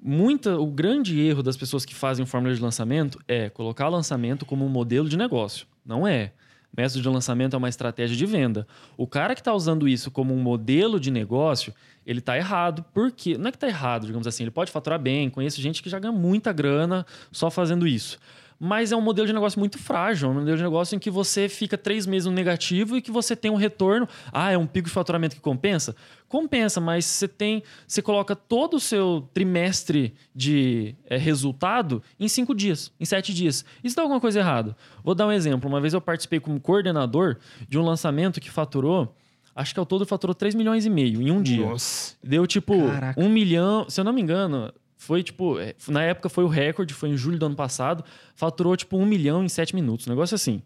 Muita, 0.00 0.56
o 0.56 0.66
grande 0.66 1.20
erro 1.20 1.42
das 1.42 1.56
pessoas 1.56 1.84
que 1.84 1.94
fazem 1.94 2.24
fórmula 2.24 2.54
de 2.54 2.62
lançamento 2.62 3.18
é 3.26 3.50
colocar 3.50 3.88
lançamento 3.88 4.46
como 4.46 4.64
um 4.64 4.68
modelo 4.68 5.08
de 5.08 5.16
negócio. 5.16 5.66
Não 5.84 6.06
é. 6.06 6.32
Método 6.76 7.02
de 7.02 7.08
lançamento 7.08 7.54
é 7.54 7.56
uma 7.56 7.68
estratégia 7.68 8.16
de 8.16 8.26
venda. 8.26 8.66
O 8.96 9.06
cara 9.06 9.34
que 9.34 9.40
está 9.40 9.52
usando 9.52 9.88
isso 9.88 10.10
como 10.10 10.32
um 10.34 10.38
modelo 10.38 11.00
de 11.00 11.10
negócio, 11.10 11.74
ele 12.06 12.20
está 12.20 12.36
errado. 12.36 12.84
Por 12.94 13.10
quê? 13.10 13.36
Não 13.36 13.48
é 13.48 13.50
que 13.50 13.56
está 13.56 13.66
errado, 13.66 14.06
digamos 14.06 14.26
assim. 14.26 14.44
Ele 14.44 14.50
pode 14.50 14.70
faturar 14.70 15.00
bem. 15.00 15.28
Conheço 15.30 15.60
gente 15.60 15.82
que 15.82 15.88
já 15.88 15.98
ganha 15.98 16.12
muita 16.12 16.52
grana 16.52 17.04
só 17.32 17.50
fazendo 17.50 17.86
isso. 17.86 18.18
Mas 18.58 18.92
é 18.92 18.96
um 18.96 19.00
modelo 19.00 19.26
de 19.26 19.32
negócio 19.32 19.58
muito 19.58 19.78
frágil. 19.78 20.28
É 20.28 20.30
um 20.30 20.34
modelo 20.34 20.56
de 20.56 20.62
negócio 20.62 20.96
em 20.96 20.98
que 20.98 21.10
você 21.10 21.48
fica 21.48 21.76
três 21.76 22.06
meses 22.06 22.26
no 22.26 22.32
negativo 22.32 22.96
e 22.96 23.02
que 23.02 23.10
você 23.10 23.36
tem 23.36 23.50
um 23.50 23.56
retorno. 23.56 24.08
Ah, 24.32 24.50
é 24.50 24.58
um 24.58 24.66
pico 24.66 24.88
de 24.88 24.94
faturamento 24.94 25.36
que 25.36 25.42
compensa? 25.42 25.94
Compensa, 26.28 26.80
mas 26.80 27.04
você 27.04 27.28
tem. 27.28 27.62
Você 27.86 28.00
coloca 28.00 28.34
todo 28.34 28.74
o 28.74 28.80
seu 28.80 29.28
trimestre 29.32 30.14
de 30.34 30.94
eh, 31.06 31.16
resultado 31.16 32.02
em 32.18 32.28
cinco 32.28 32.54
dias, 32.54 32.92
em 32.98 33.04
sete 33.04 33.32
dias. 33.34 33.64
Isso 33.84 33.94
dá 33.94 34.02
alguma 34.02 34.20
coisa 34.20 34.38
errada. 34.40 34.76
Vou 35.04 35.14
dar 35.14 35.26
um 35.26 35.32
exemplo. 35.32 35.68
Uma 35.68 35.80
vez 35.80 35.94
eu 35.94 36.00
participei 36.00 36.40
como 36.40 36.58
coordenador 36.58 37.36
de 37.68 37.78
um 37.78 37.82
lançamento 37.82 38.40
que 38.40 38.50
faturou 38.50 39.14
Acho 39.56 39.72
que 39.72 39.80
ao 39.80 39.86
todo 39.86 40.04
faturou 40.04 40.34
3 40.34 40.54
milhões 40.54 40.84
e 40.84 40.90
meio 40.90 41.22
em 41.22 41.30
um 41.30 41.40
dia. 41.40 41.64
Nossa. 41.64 42.14
Deu 42.22 42.46
tipo 42.46 42.76
Caraca. 42.76 43.18
um 43.18 43.26
milhão, 43.26 43.88
se 43.88 43.98
eu 43.98 44.04
não 44.04 44.12
me 44.12 44.20
engano, 44.20 44.70
foi 44.96 45.22
tipo, 45.22 45.58
é, 45.58 45.74
na 45.88 46.02
época 46.02 46.28
foi 46.28 46.44
o 46.44 46.48
recorde, 46.48 46.94
foi 46.94 47.10
em 47.10 47.16
julho 47.16 47.38
do 47.38 47.46
ano 47.46 47.56
passado, 47.56 48.04
faturou 48.34 48.76
tipo 48.76 48.96
um 48.96 49.06
milhão 49.06 49.44
em 49.44 49.48
sete 49.48 49.74
minutos, 49.74 50.06
um 50.06 50.10
negócio 50.10 50.34
assim. 50.34 50.62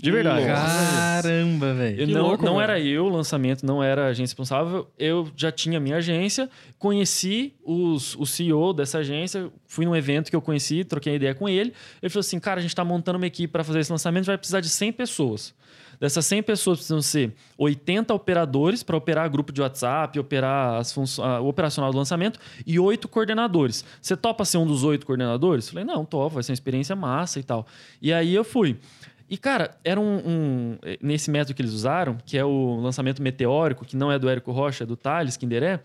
De 0.00 0.12
verdade. 0.12 0.46
Caramba, 0.46 1.74
velho. 1.74 2.06
Não 2.06 2.22
louco, 2.22 2.44
não 2.44 2.60
era 2.60 2.78
eu 2.78 3.06
o 3.06 3.08
lançamento, 3.08 3.66
não 3.66 3.82
era 3.82 4.04
a 4.04 4.06
agência 4.10 4.30
responsável. 4.30 4.88
Eu 4.96 5.28
já 5.36 5.50
tinha 5.50 5.80
minha 5.80 5.96
agência, 5.96 6.48
conheci 6.78 7.54
os, 7.64 8.14
o 8.14 8.24
CEO 8.24 8.72
dessa 8.72 8.98
agência, 8.98 9.50
fui 9.66 9.84
num 9.84 9.96
evento 9.96 10.30
que 10.30 10.36
eu 10.36 10.40
conheci, 10.40 10.84
troquei 10.84 11.16
ideia 11.16 11.34
com 11.34 11.48
ele. 11.48 11.72
Ele 12.00 12.10
falou 12.10 12.20
assim: 12.20 12.38
cara, 12.38 12.60
a 12.60 12.62
gente 12.62 12.70
está 12.70 12.84
montando 12.84 13.18
uma 13.18 13.26
equipe 13.26 13.50
para 13.50 13.64
fazer 13.64 13.80
esse 13.80 13.90
lançamento, 13.90 14.26
vai 14.26 14.38
precisar 14.38 14.60
de 14.60 14.68
100 14.68 14.92
pessoas. 14.92 15.52
Dessas 16.00 16.24
100 16.26 16.42
pessoas 16.44 16.78
precisam 16.78 17.02
ser 17.02 17.34
80 17.56 18.14
operadores 18.14 18.82
para 18.82 18.96
operar 18.96 19.28
grupo 19.30 19.52
de 19.52 19.60
WhatsApp, 19.60 20.18
operar 20.18 20.80
a- 20.80 21.40
o 21.40 21.48
operacional 21.48 21.90
do 21.90 21.98
lançamento 21.98 22.38
e 22.66 22.78
oito 22.78 23.08
coordenadores. 23.08 23.84
Você 24.00 24.16
topa 24.16 24.44
ser 24.44 24.58
um 24.58 24.66
dos 24.66 24.84
oito 24.84 25.04
coordenadores? 25.04 25.68
Falei, 25.68 25.84
não, 25.84 26.04
topa, 26.04 26.34
vai 26.34 26.42
ser 26.42 26.52
uma 26.52 26.54
experiência 26.54 26.94
massa 26.94 27.40
e 27.40 27.42
tal. 27.42 27.66
E 28.00 28.12
aí 28.12 28.34
eu 28.34 28.44
fui. 28.44 28.76
E, 29.30 29.36
cara, 29.36 29.76
era 29.84 30.00
um, 30.00 30.16
um- 30.24 30.78
Nesse 31.02 31.30
método 31.30 31.54
que 31.54 31.60
eles 31.60 31.72
usaram, 31.74 32.16
que 32.24 32.38
é 32.38 32.44
o 32.44 32.80
lançamento 32.80 33.20
meteórico, 33.20 33.84
que 33.84 33.94
não 33.96 34.10
é 34.10 34.18
do 34.18 34.26
Érico 34.28 34.52
Rocha, 34.52 34.84
é 34.84 34.86
do 34.86 34.96
Thales 34.96 35.36
Kinderé, 35.36 35.80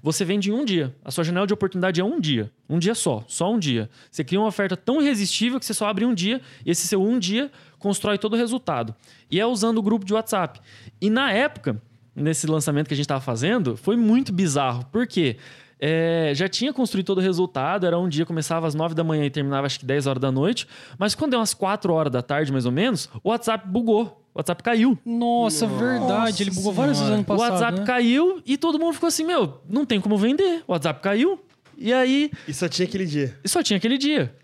você 0.00 0.24
vende 0.24 0.50
em 0.50 0.52
um 0.52 0.64
dia. 0.64 0.94
A 1.04 1.10
sua 1.10 1.24
janela 1.24 1.44
de 1.46 1.52
oportunidade 1.52 2.00
é 2.00 2.04
um 2.04 2.20
dia. 2.20 2.52
Um 2.68 2.78
dia 2.78 2.94
só. 2.94 3.24
Só 3.26 3.50
um 3.52 3.58
dia. 3.58 3.90
Você 4.10 4.22
cria 4.22 4.38
uma 4.38 4.46
oferta 4.46 4.76
tão 4.76 5.00
irresistível 5.02 5.58
que 5.58 5.66
você 5.66 5.74
só 5.74 5.88
abre 5.88 6.04
um 6.04 6.14
dia, 6.14 6.40
esse 6.64 6.86
seu 6.86 7.02
um 7.02 7.18
dia 7.18 7.50
constrói 7.84 8.16
todo 8.16 8.32
o 8.32 8.36
resultado. 8.36 8.94
E 9.30 9.38
é 9.38 9.46
usando 9.46 9.76
o 9.76 9.82
grupo 9.82 10.06
de 10.06 10.14
WhatsApp. 10.14 10.58
E 10.98 11.10
na 11.10 11.30
época, 11.30 11.80
nesse 12.16 12.46
lançamento 12.46 12.88
que 12.88 12.94
a 12.94 12.96
gente 12.96 13.04
estava 13.04 13.20
fazendo, 13.20 13.76
foi 13.76 13.94
muito 13.94 14.32
bizarro. 14.32 14.86
Por 14.90 15.06
quê? 15.06 15.36
É, 15.78 16.32
já 16.34 16.48
tinha 16.48 16.72
construído 16.72 17.04
todo 17.04 17.18
o 17.18 17.20
resultado, 17.20 17.84
era 17.84 17.98
um 17.98 18.08
dia, 18.08 18.24
começava 18.24 18.66
às 18.66 18.74
9 18.74 18.94
da 18.94 19.04
manhã 19.04 19.26
e 19.26 19.30
terminava 19.30 19.66
acho 19.66 19.78
que 19.78 19.84
10 19.84 20.06
horas 20.06 20.20
da 20.22 20.32
noite. 20.32 20.66
Mas 20.98 21.14
quando 21.14 21.32
deu 21.32 21.40
umas 21.40 21.52
4 21.52 21.92
horas 21.92 22.10
da 22.10 22.22
tarde, 22.22 22.50
mais 22.50 22.64
ou 22.64 22.72
menos, 22.72 23.10
o 23.22 23.28
WhatsApp 23.28 23.68
bugou. 23.68 24.24
O 24.32 24.38
WhatsApp 24.38 24.62
caiu. 24.62 24.98
Nossa, 25.04 25.66
verdade. 25.66 26.42
Ele 26.42 26.52
bugou 26.52 26.72
várias 26.72 26.98
vezes 26.98 27.12
ano 27.12 27.22
o 27.22 27.24
passado. 27.26 27.52
WhatsApp 27.52 27.80
né? 27.80 27.86
caiu 27.86 28.40
e 28.46 28.56
todo 28.56 28.78
mundo 28.78 28.94
ficou 28.94 29.08
assim: 29.08 29.24
meu, 29.24 29.60
não 29.68 29.84
tem 29.84 30.00
como 30.00 30.16
vender. 30.16 30.64
O 30.66 30.72
WhatsApp 30.72 31.02
caiu. 31.02 31.38
E 31.76 31.92
aí, 31.92 32.30
E 32.48 32.54
só 32.54 32.66
tinha 32.66 32.88
aquele 32.88 33.04
dia. 33.04 33.38
só 33.44 33.62
tinha 33.62 33.76
aquele 33.76 33.98
dia. 33.98 34.34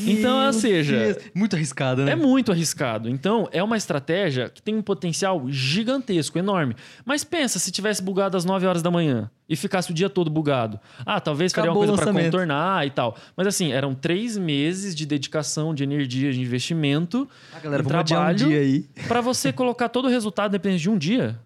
Então, 0.00 0.46
ou 0.46 0.52
seja, 0.52 0.96
Deus. 0.96 1.16
Muito 1.34 1.56
arriscado, 1.56 2.04
né? 2.04 2.12
é 2.12 2.16
muito 2.16 2.52
arriscado. 2.52 3.08
Então, 3.08 3.48
é 3.52 3.62
uma 3.62 3.76
estratégia 3.76 4.48
que 4.48 4.62
tem 4.62 4.74
um 4.74 4.82
potencial 4.82 5.44
gigantesco, 5.48 6.38
enorme. 6.38 6.74
Mas 7.04 7.24
pensa, 7.24 7.58
se 7.58 7.70
tivesse 7.70 8.02
bugado 8.02 8.36
às 8.36 8.44
9 8.44 8.66
horas 8.66 8.82
da 8.82 8.90
manhã 8.90 9.30
e 9.48 9.56
ficasse 9.56 9.90
o 9.90 9.94
dia 9.94 10.10
todo 10.10 10.30
bugado. 10.30 10.78
Ah, 11.06 11.20
talvez 11.20 11.52
faria 11.52 11.70
uma 11.70 11.76
coisa 11.76 11.94
para 11.94 12.12
contornar 12.12 12.86
e 12.86 12.90
tal. 12.90 13.16
Mas 13.36 13.46
assim, 13.46 13.72
eram 13.72 13.94
três 13.94 14.36
meses 14.36 14.94
de 14.94 15.06
dedicação, 15.06 15.74
de 15.74 15.82
energia, 15.82 16.32
de 16.32 16.40
investimento. 16.40 17.28
A 17.52 17.60
galera, 17.60 17.82
vamos 17.82 18.00
um 18.00 18.04
trabalho 18.04 18.48
dia 18.48 18.60
aí. 18.60 18.86
para 19.06 19.20
você 19.20 19.52
colocar 19.52 19.88
todo 19.88 20.04
o 20.04 20.08
resultado 20.08 20.52
dependendo 20.52 20.82
de 20.82 20.90
um 20.90 20.98
dia. 20.98 21.38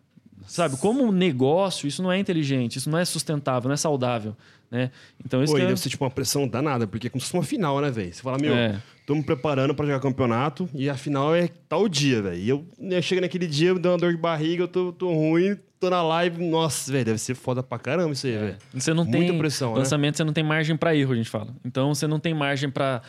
Sabe? 0.47 0.77
Como 0.77 1.05
um 1.05 1.13
negócio, 1.13 1.87
isso 1.87 2.03
não 2.03 2.11
é 2.11 2.19
inteligente, 2.19 2.77
isso 2.77 2.91
não 2.91 2.99
é 2.99 3.05
sustentável, 3.05 3.69
não 3.69 3.75
é 3.75 3.77
saudável. 3.77 4.37
Né? 4.73 4.91
Então, 5.23 5.45
isso 5.45 5.53
Pô, 5.53 5.59
que 5.59 5.63
e 5.63 5.65
é... 5.67 5.69
deve 5.69 5.79
ser 5.79 5.91
tipo 5.91 6.03
uma 6.03 6.11
pressão 6.11 6.49
danada, 6.49 6.87
porque 6.87 7.07
é 7.09 7.11
como 7.11 7.21
se 7.21 7.27
fosse 7.27 7.37
uma 7.37 7.43
final, 7.45 7.79
né, 7.83 7.91
velho? 7.91 8.11
Você 8.13 8.23
fala, 8.23 8.39
meu, 8.39 8.55
É. 8.55 8.81
tô 9.07 9.15
me 9.15 9.23
preparando 9.23 9.75
pra 9.75 9.85
jogar 9.85 10.01
campeonato 10.01 10.67
e 10.75 10.89
a 10.89 10.95
final 10.97 11.35
é 11.35 11.49
tal 11.69 11.87
dia, 11.91 12.23
velho. 12.23 12.37
E 12.39 12.49
eu, 12.49 12.67
eu 12.81 13.03
chego 13.03 13.21
naquele 13.21 13.47
dia, 13.47 13.69
eu 13.69 13.79
dou 13.79 13.93
uma 13.93 13.99
dor 13.99 14.13
de 14.13 14.19
barriga, 14.19 14.63
eu 14.63 14.69
tô, 14.69 14.91
tô 14.91 15.13
ruim, 15.13 15.59
tô 15.79 15.91
na 15.91 16.03
live. 16.03 16.43
Nossa, 16.43 16.91
velho, 16.91 17.05
deve 17.05 17.19
ser 17.19 17.35
foda 17.35 17.63
pra 17.63 17.79
caramba 17.79 18.13
isso 18.15 18.27
aí, 18.27 18.33
velho. 18.39 18.57
Você 18.73 18.95
não 18.95 19.05
Muita 19.05 19.19
tem 19.27 19.39
pressão, 19.39 19.73
né? 19.75 19.81
lançamento, 19.81 20.17
você 20.17 20.25
não 20.25 20.33
tem 20.33 20.43
margem 20.43 20.75
para 20.75 20.97
erro, 20.97 21.13
a 21.13 21.17
gente 21.17 21.29
fala. 21.29 21.55
Então 21.63 21.95
você 21.95 22.07
não 22.07 22.19
tem 22.19 22.33
margem 22.33 22.71
para 22.71 23.03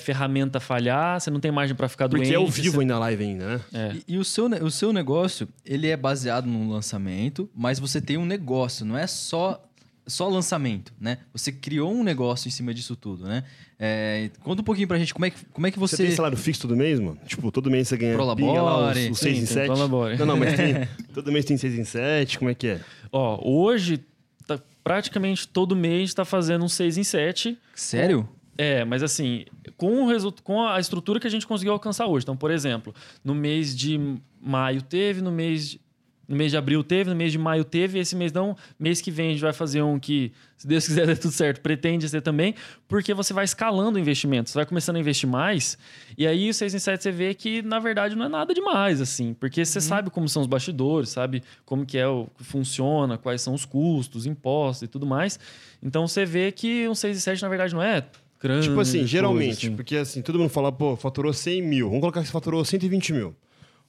ferramenta 0.00 0.58
falhar, 0.60 1.20
você 1.20 1.30
não 1.30 1.40
tem 1.40 1.50
margem 1.50 1.76
para 1.76 1.88
ficar 1.88 2.08
Porque 2.08 2.24
doente. 2.24 2.34
é 2.34 2.36
ao 2.36 2.46
vivo 2.48 2.74
você- 2.76 2.80
ainda 2.80 2.94
a 2.94 2.98
live 2.98 3.22
ainda, 3.24 3.46
né? 3.46 3.60
É. 3.72 3.92
E, 4.08 4.14
e 4.14 4.18
o, 4.18 4.24
seu, 4.24 4.46
o 4.46 4.70
seu 4.70 4.92
negócio, 4.92 5.48
ele 5.64 5.86
é 5.88 5.96
baseado 5.96 6.46
num 6.46 6.68
lançamento, 6.70 7.48
mas 7.54 7.78
você 7.78 8.00
tem 8.00 8.16
um 8.16 8.26
negócio, 8.26 8.84
não 8.84 8.96
é 8.96 9.06
só, 9.06 9.62
só 10.08 10.28
lançamento, 10.28 10.92
né? 11.00 11.18
Você 11.32 11.52
criou 11.52 11.92
um 11.92 12.02
negócio 12.02 12.48
em 12.48 12.50
cima 12.50 12.72
disso 12.74 12.96
tudo, 12.96 13.24
né? 13.26 13.44
É, 13.78 14.30
conta 14.40 14.62
um 14.62 14.64
pouquinho 14.64 14.88
pra 14.88 14.98
gente 14.98 15.12
como 15.14 15.26
é 15.26 15.30
que, 15.30 15.44
como 15.52 15.66
é 15.66 15.70
que 15.70 15.78
Você, 15.78 15.96
você... 15.96 16.06
tem 16.06 16.16
salário 16.16 16.36
fixo 16.36 16.62
todo 16.62 16.76
mês, 16.76 16.98
mano? 16.98 17.18
Tipo, 17.26 17.52
todo 17.52 17.70
mês 17.70 17.86
você 17.88 17.96
ganha 17.96 18.14
Prolabore. 18.14 18.58
lá 18.58 18.90
os, 18.90 18.96
os 19.10 19.18
Sim, 19.18 19.34
6 19.34 19.36
em 19.36 19.38
tem 19.38 19.46
7? 19.46 19.66
Prolabore. 19.66 20.16
Não, 20.18 20.26
não, 20.26 20.36
mas 20.36 20.54
tem, 20.56 20.88
todo 21.14 21.30
mês 21.30 21.44
tem 21.44 21.56
6 21.56 21.78
em 21.78 21.84
7, 21.84 22.38
como 22.38 22.50
é 22.50 22.54
que 22.54 22.66
é? 22.66 22.80
Ó, 23.12 23.38
hoje, 23.48 24.00
tá- 24.46 24.58
praticamente 24.82 25.46
todo 25.46 25.76
mês 25.76 26.10
está 26.10 26.24
fazendo 26.24 26.64
um 26.64 26.68
6 26.68 26.98
em 26.98 27.04
7. 27.04 27.56
Sério? 27.74 28.28
É, 28.56 28.84
mas 28.84 29.04
assim, 29.04 29.44
com, 29.76 30.02
o 30.02 30.08
resu- 30.08 30.34
com 30.42 30.66
a 30.66 30.80
estrutura 30.80 31.20
que 31.20 31.26
a 31.28 31.30
gente 31.30 31.46
conseguiu 31.46 31.72
alcançar 31.72 32.06
hoje. 32.06 32.24
Então, 32.24 32.36
por 32.36 32.50
exemplo, 32.50 32.92
no 33.22 33.32
mês 33.34 33.76
de 33.76 34.00
maio 34.40 34.82
teve, 34.82 35.20
no 35.22 35.30
mês 35.30 35.70
de, 35.70 35.80
no 36.28 36.36
mês 36.36 36.50
de 36.50 36.58
abril 36.58 36.84
teve, 36.84 37.08
no 37.08 37.16
mês 37.16 37.32
de 37.32 37.38
maio 37.38 37.64
teve, 37.64 37.98
esse 37.98 38.14
mês 38.14 38.30
não. 38.30 38.54
Mês 38.78 39.00
que 39.00 39.10
vem 39.10 39.28
a 39.28 39.32
gente 39.32 39.40
vai 39.40 39.52
fazer 39.54 39.80
um 39.80 39.98
que, 39.98 40.30
se 40.58 40.66
Deus 40.66 40.86
quiser 40.86 41.06
der 41.08 41.16
tudo 41.16 41.32
certo, 41.32 41.62
pretende 41.62 42.06
ser 42.06 42.20
também, 42.20 42.54
porque 42.86 43.14
você 43.14 43.32
vai 43.32 43.44
escalando 43.44 43.96
o 43.96 44.00
investimento, 44.00 44.50
você 44.50 44.58
vai 44.58 44.66
começando 44.66 44.96
a 44.96 45.00
investir 45.00 45.28
mais, 45.28 45.78
e 46.18 46.26
aí 46.26 46.50
o 46.50 46.54
6 46.54 46.74
em 46.74 46.78
7 46.78 47.02
você 47.02 47.10
vê 47.10 47.32
que, 47.32 47.62
na 47.62 47.78
verdade, 47.78 48.14
não 48.14 48.26
é 48.26 48.28
nada 48.28 48.52
demais, 48.52 49.00
assim, 49.00 49.32
porque 49.32 49.64
você 49.64 49.80
sabe 49.80 50.10
como 50.10 50.28
são 50.28 50.42
os 50.42 50.48
bastidores, 50.48 51.08
sabe 51.08 51.42
como 51.64 51.86
que 51.86 51.96
é 51.96 52.06
o 52.06 52.28
que 52.36 52.44
funciona, 52.44 53.16
quais 53.16 53.40
são 53.40 53.54
os 53.54 53.64
custos, 53.64 54.26
impostos 54.26 54.82
e 54.82 54.86
tudo 54.86 55.06
mais. 55.06 55.40
Então 55.82 56.06
você 56.06 56.26
vê 56.26 56.52
que 56.52 56.86
um 56.88 56.94
6 56.94 57.16
em 57.16 57.20
7, 57.20 57.42
na 57.42 57.48
verdade, 57.48 57.74
não 57.74 57.82
é 57.82 58.04
grande. 58.40 58.68
Tipo 58.68 58.80
assim, 58.80 58.98
coisa, 58.98 59.08
geralmente, 59.08 59.66
assim. 59.66 59.76
porque 59.76 59.96
assim, 59.96 60.20
todo 60.20 60.38
mundo 60.38 60.50
fala, 60.50 60.70
pô, 60.70 60.94
faturou 60.96 61.32
100 61.32 61.62
mil. 61.62 61.86
Vamos 61.86 62.00
colocar 62.00 62.20
que 62.20 62.26
você 62.26 62.32
faturou 62.32 62.64
120 62.64 63.12
mil. 63.12 63.34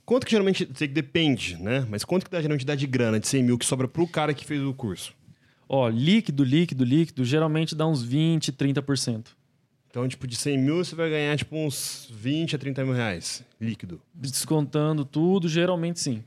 Quanto 0.09 0.25
que 0.25 0.31
geralmente, 0.31 0.67
sei 0.73 0.87
que 0.87 0.93
depende, 0.95 1.55
né? 1.61 1.85
Mas 1.87 2.03
quanto 2.03 2.25
que 2.25 2.31
dá, 2.31 2.41
geralmente 2.41 2.65
dá 2.65 2.73
de 2.73 2.87
grana 2.87 3.19
de 3.19 3.27
100 3.27 3.43
mil 3.43 3.59
que 3.59 3.63
sobra 3.65 3.87
pro 3.87 4.07
cara 4.07 4.33
que 4.33 4.43
fez 4.43 4.59
o 4.59 4.73
curso? 4.73 5.13
Ó, 5.67 5.87
líquido, 5.87 6.43
líquido, 6.43 6.83
líquido, 6.83 7.23
geralmente 7.23 7.75
dá 7.75 7.85
uns 7.85 8.01
20, 8.01 8.51
30%. 8.51 9.27
Então, 9.87 10.07
tipo, 10.07 10.25
de 10.25 10.35
100 10.35 10.57
mil 10.57 10.83
você 10.83 10.95
vai 10.95 11.11
ganhar, 11.11 11.37
tipo, 11.37 11.55
uns 11.55 12.09
20 12.11 12.55
a 12.55 12.57
30 12.57 12.83
mil 12.85 12.95
reais 12.95 13.43
líquido. 13.61 14.01
Descontando 14.11 15.05
tudo, 15.05 15.47
geralmente 15.47 15.99
sim. 15.99 16.23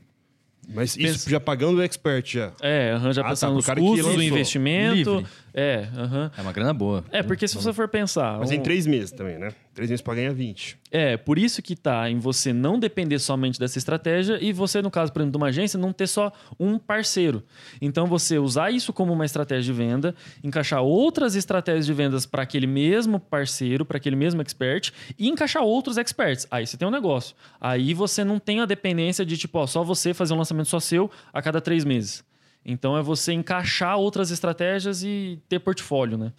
Mas 0.73 0.91
isso 0.95 0.99
Pensa- 0.99 1.29
já 1.29 1.39
pagando 1.41 1.79
o 1.79 1.81
expert 1.81 2.25
já. 2.35 2.53
É, 2.61 2.97
já 3.11 3.19
Ah, 3.19 3.23
tá, 3.25 3.29
pensando 3.31 3.61
pro 3.61 3.75
nos 3.75 3.89
custos 3.89 4.05
lançou. 4.05 4.21
investimento. 4.23 5.15
Livre. 5.17 5.27
É, 5.53 5.87
aham. 5.95 6.31
É 6.35 6.41
uma 6.41 6.51
grana 6.51 6.73
boa. 6.73 7.03
É, 7.11 7.21
porque 7.21 7.47
se 7.47 7.55
você 7.55 7.71
for 7.71 7.87
pensar. 7.87 8.39
Mas 8.39 8.49
um- 8.49 8.53
em 8.55 8.61
três 8.61 8.87
meses 8.87 9.11
também, 9.11 9.37
né? 9.37 9.49
Três 9.73 9.89
meses 9.89 10.01
pra 10.01 10.15
ganhar 10.15 10.33
20. 10.33 10.77
É, 10.91 11.15
por 11.17 11.37
isso 11.37 11.61
que 11.61 11.75
tá 11.75 12.09
em 12.09 12.17
você 12.19 12.51
não 12.51 12.79
depender 12.79 13.19
somente 13.19 13.59
dessa 13.59 13.77
estratégia 13.77 14.37
e 14.41 14.51
você, 14.51 14.81
no 14.81 14.89
caso, 14.89 15.11
por 15.13 15.19
exemplo, 15.19 15.31
de 15.31 15.37
uma 15.37 15.47
agência, 15.47 15.79
não 15.79 15.91
ter 15.93 16.07
só 16.07 16.31
um 16.59 16.77
parceiro. 16.79 17.43
Então, 17.81 18.05
você 18.07 18.37
usar 18.39 18.71
isso 18.71 18.91
como 18.93 19.13
uma 19.13 19.25
estratégia 19.25 19.63
de 19.63 19.73
venda, 19.73 20.15
encaixar 20.43 20.81
outras 20.81 21.35
estratégias 21.35 21.85
de 21.85 21.93
vendas 21.93 22.25
para 22.25 22.41
aquele 22.43 22.67
mesmo 22.67 23.19
parceiro, 23.19 23.85
para 23.85 23.97
aquele 23.97 24.15
mesmo 24.15 24.41
expert 24.41 24.91
e 25.19 25.27
encaixar 25.29 25.63
outros 25.63 25.97
experts. 25.97 26.47
Aí 26.49 26.65
você 26.65 26.77
tem 26.77 26.87
um 26.87 26.91
negócio. 26.91 27.35
Aí 27.61 27.93
você 27.93 28.23
não 28.23 28.39
tem 28.39 28.59
a 28.59 28.65
dependência 28.65 29.23
de, 29.25 29.37
tipo, 29.37 29.59
ó, 29.59 29.67
só 29.67 29.83
você 29.83 30.13
fazer 30.13 30.33
um 30.33 30.37
lançamento 30.37 30.67
só 30.67 30.79
seu 30.79 31.09
a 31.31 31.41
cada 31.43 31.61
três 31.61 31.83
meses. 31.85 32.23
Então, 32.65 32.97
é 32.97 33.01
você 33.01 33.33
encaixar 33.33 33.97
outras 33.97 34.31
estratégias 34.31 35.03
e 35.03 35.39
ter 35.49 35.59
portfólio, 35.59 36.17
né? 36.17 36.31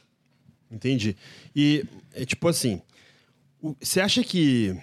Entendi. 0.70 1.16
E, 1.54 1.84
é 2.12 2.24
tipo 2.24 2.48
assim, 2.48 2.80
você 3.80 4.00
acha 4.00 4.24
que 4.24 4.76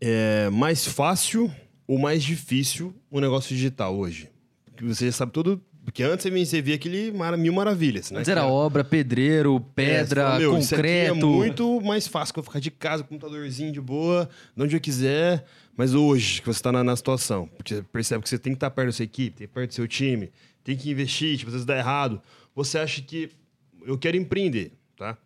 é 0.00 0.48
mais 0.50 0.86
fácil 0.86 1.52
ou 1.86 1.98
mais 1.98 2.22
difícil 2.22 2.94
o 3.10 3.20
negócio 3.20 3.54
digital 3.54 3.96
hoje? 3.96 4.28
Porque 4.66 4.84
você 4.84 5.06
já 5.06 5.12
sabe 5.12 5.32
tudo... 5.32 5.60
Porque 5.88 6.02
antes 6.02 6.26
você 6.48 6.60
via- 6.60 6.74
aquele 6.74 7.10
mara- 7.12 7.34
mil 7.38 7.50
maravilhas, 7.50 8.10
né? 8.10 8.18
Antes 8.18 8.28
era 8.28 8.42
Que 8.42 8.46
obra, 8.46 8.84
pedreiro, 8.84 9.56
É, 9.56 9.72
pedra, 9.74 10.22
fala, 10.24 10.38
meu, 10.38 10.58
isso 10.58 10.74
aqui 10.74 10.82
concreto. 10.82 11.14
é 11.14 11.14
muito 11.14 11.80
mais 11.80 12.06
fácil 12.06 12.34
que 12.34 12.40
eu 12.40 12.44
ficar 12.44 12.60
de 12.60 12.70
casa, 12.70 13.02
com 13.02 13.14
o 13.14 13.18
computadorzinho 13.18 13.72
de 13.72 13.80
boa, 13.80 14.28
de 14.54 14.62
onde 14.62 14.76
eu 14.76 14.80
quiser. 14.80 15.46
Mas 15.74 15.94
hoje, 15.94 16.42
que 16.42 16.46
você 16.46 16.58
está 16.58 16.70
na, 16.70 16.84
na 16.84 16.94
situação, 16.94 17.48
porque 17.56 17.76
você 17.76 17.82
percebe 17.90 18.22
que 18.22 18.28
você 18.28 18.38
tem 18.38 18.52
que 18.52 18.56
estar 18.58 18.70
perto 18.70 18.88
da 18.88 18.92
sua 18.92 19.04
equipe, 19.04 19.30
tem 19.30 19.36
que 19.38 19.44
estar 19.44 19.54
perto 19.60 19.70
do 19.70 19.74
seu 19.74 19.88
time, 19.88 20.30
tem 20.62 20.76
que 20.76 20.90
investir, 20.90 21.38
tipo, 21.38 21.48
às 21.48 21.54
vezes 21.54 21.64
dá 21.66 21.78
errado. 21.78 22.20
Você 22.54 22.76
acha 22.78 23.00
que 23.00 23.30
eu 23.86 23.96
quero 23.96 24.18
empreender, 24.18 24.72
tá? 24.94 25.16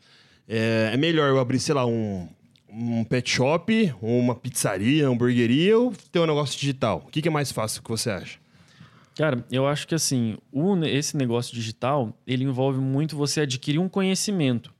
É, 0.48 0.90
é 0.94 0.96
melhor 0.96 1.28
eu 1.28 1.40
abrir, 1.40 1.58
sei 1.58 1.74
lá, 1.74 1.84
um, 1.84 2.28
um 2.70 3.02
pet 3.02 3.28
shop, 3.28 3.92
uma 4.00 4.36
pizzaria, 4.36 5.08
uma 5.08 5.14
hamburgueria, 5.16 5.76
ou 5.76 5.92
ter 6.12 6.20
um 6.20 6.26
negócio 6.26 6.56
digital? 6.56 7.02
O 7.04 7.10
que, 7.10 7.20
que 7.20 7.26
é 7.26 7.32
mais 7.32 7.50
fácil 7.50 7.82
que 7.82 7.90
você 7.90 8.08
acha? 8.10 8.38
Cara, 9.14 9.44
eu 9.50 9.66
acho 9.66 9.86
que 9.86 9.94
assim, 9.94 10.38
o 10.50 10.76
esse 10.84 11.16
negócio 11.16 11.54
digital, 11.54 12.16
ele 12.26 12.44
envolve 12.44 12.78
muito 12.80 13.16
você 13.16 13.42
adquirir 13.42 13.78
um 13.78 13.88
conhecimento. 13.88 14.72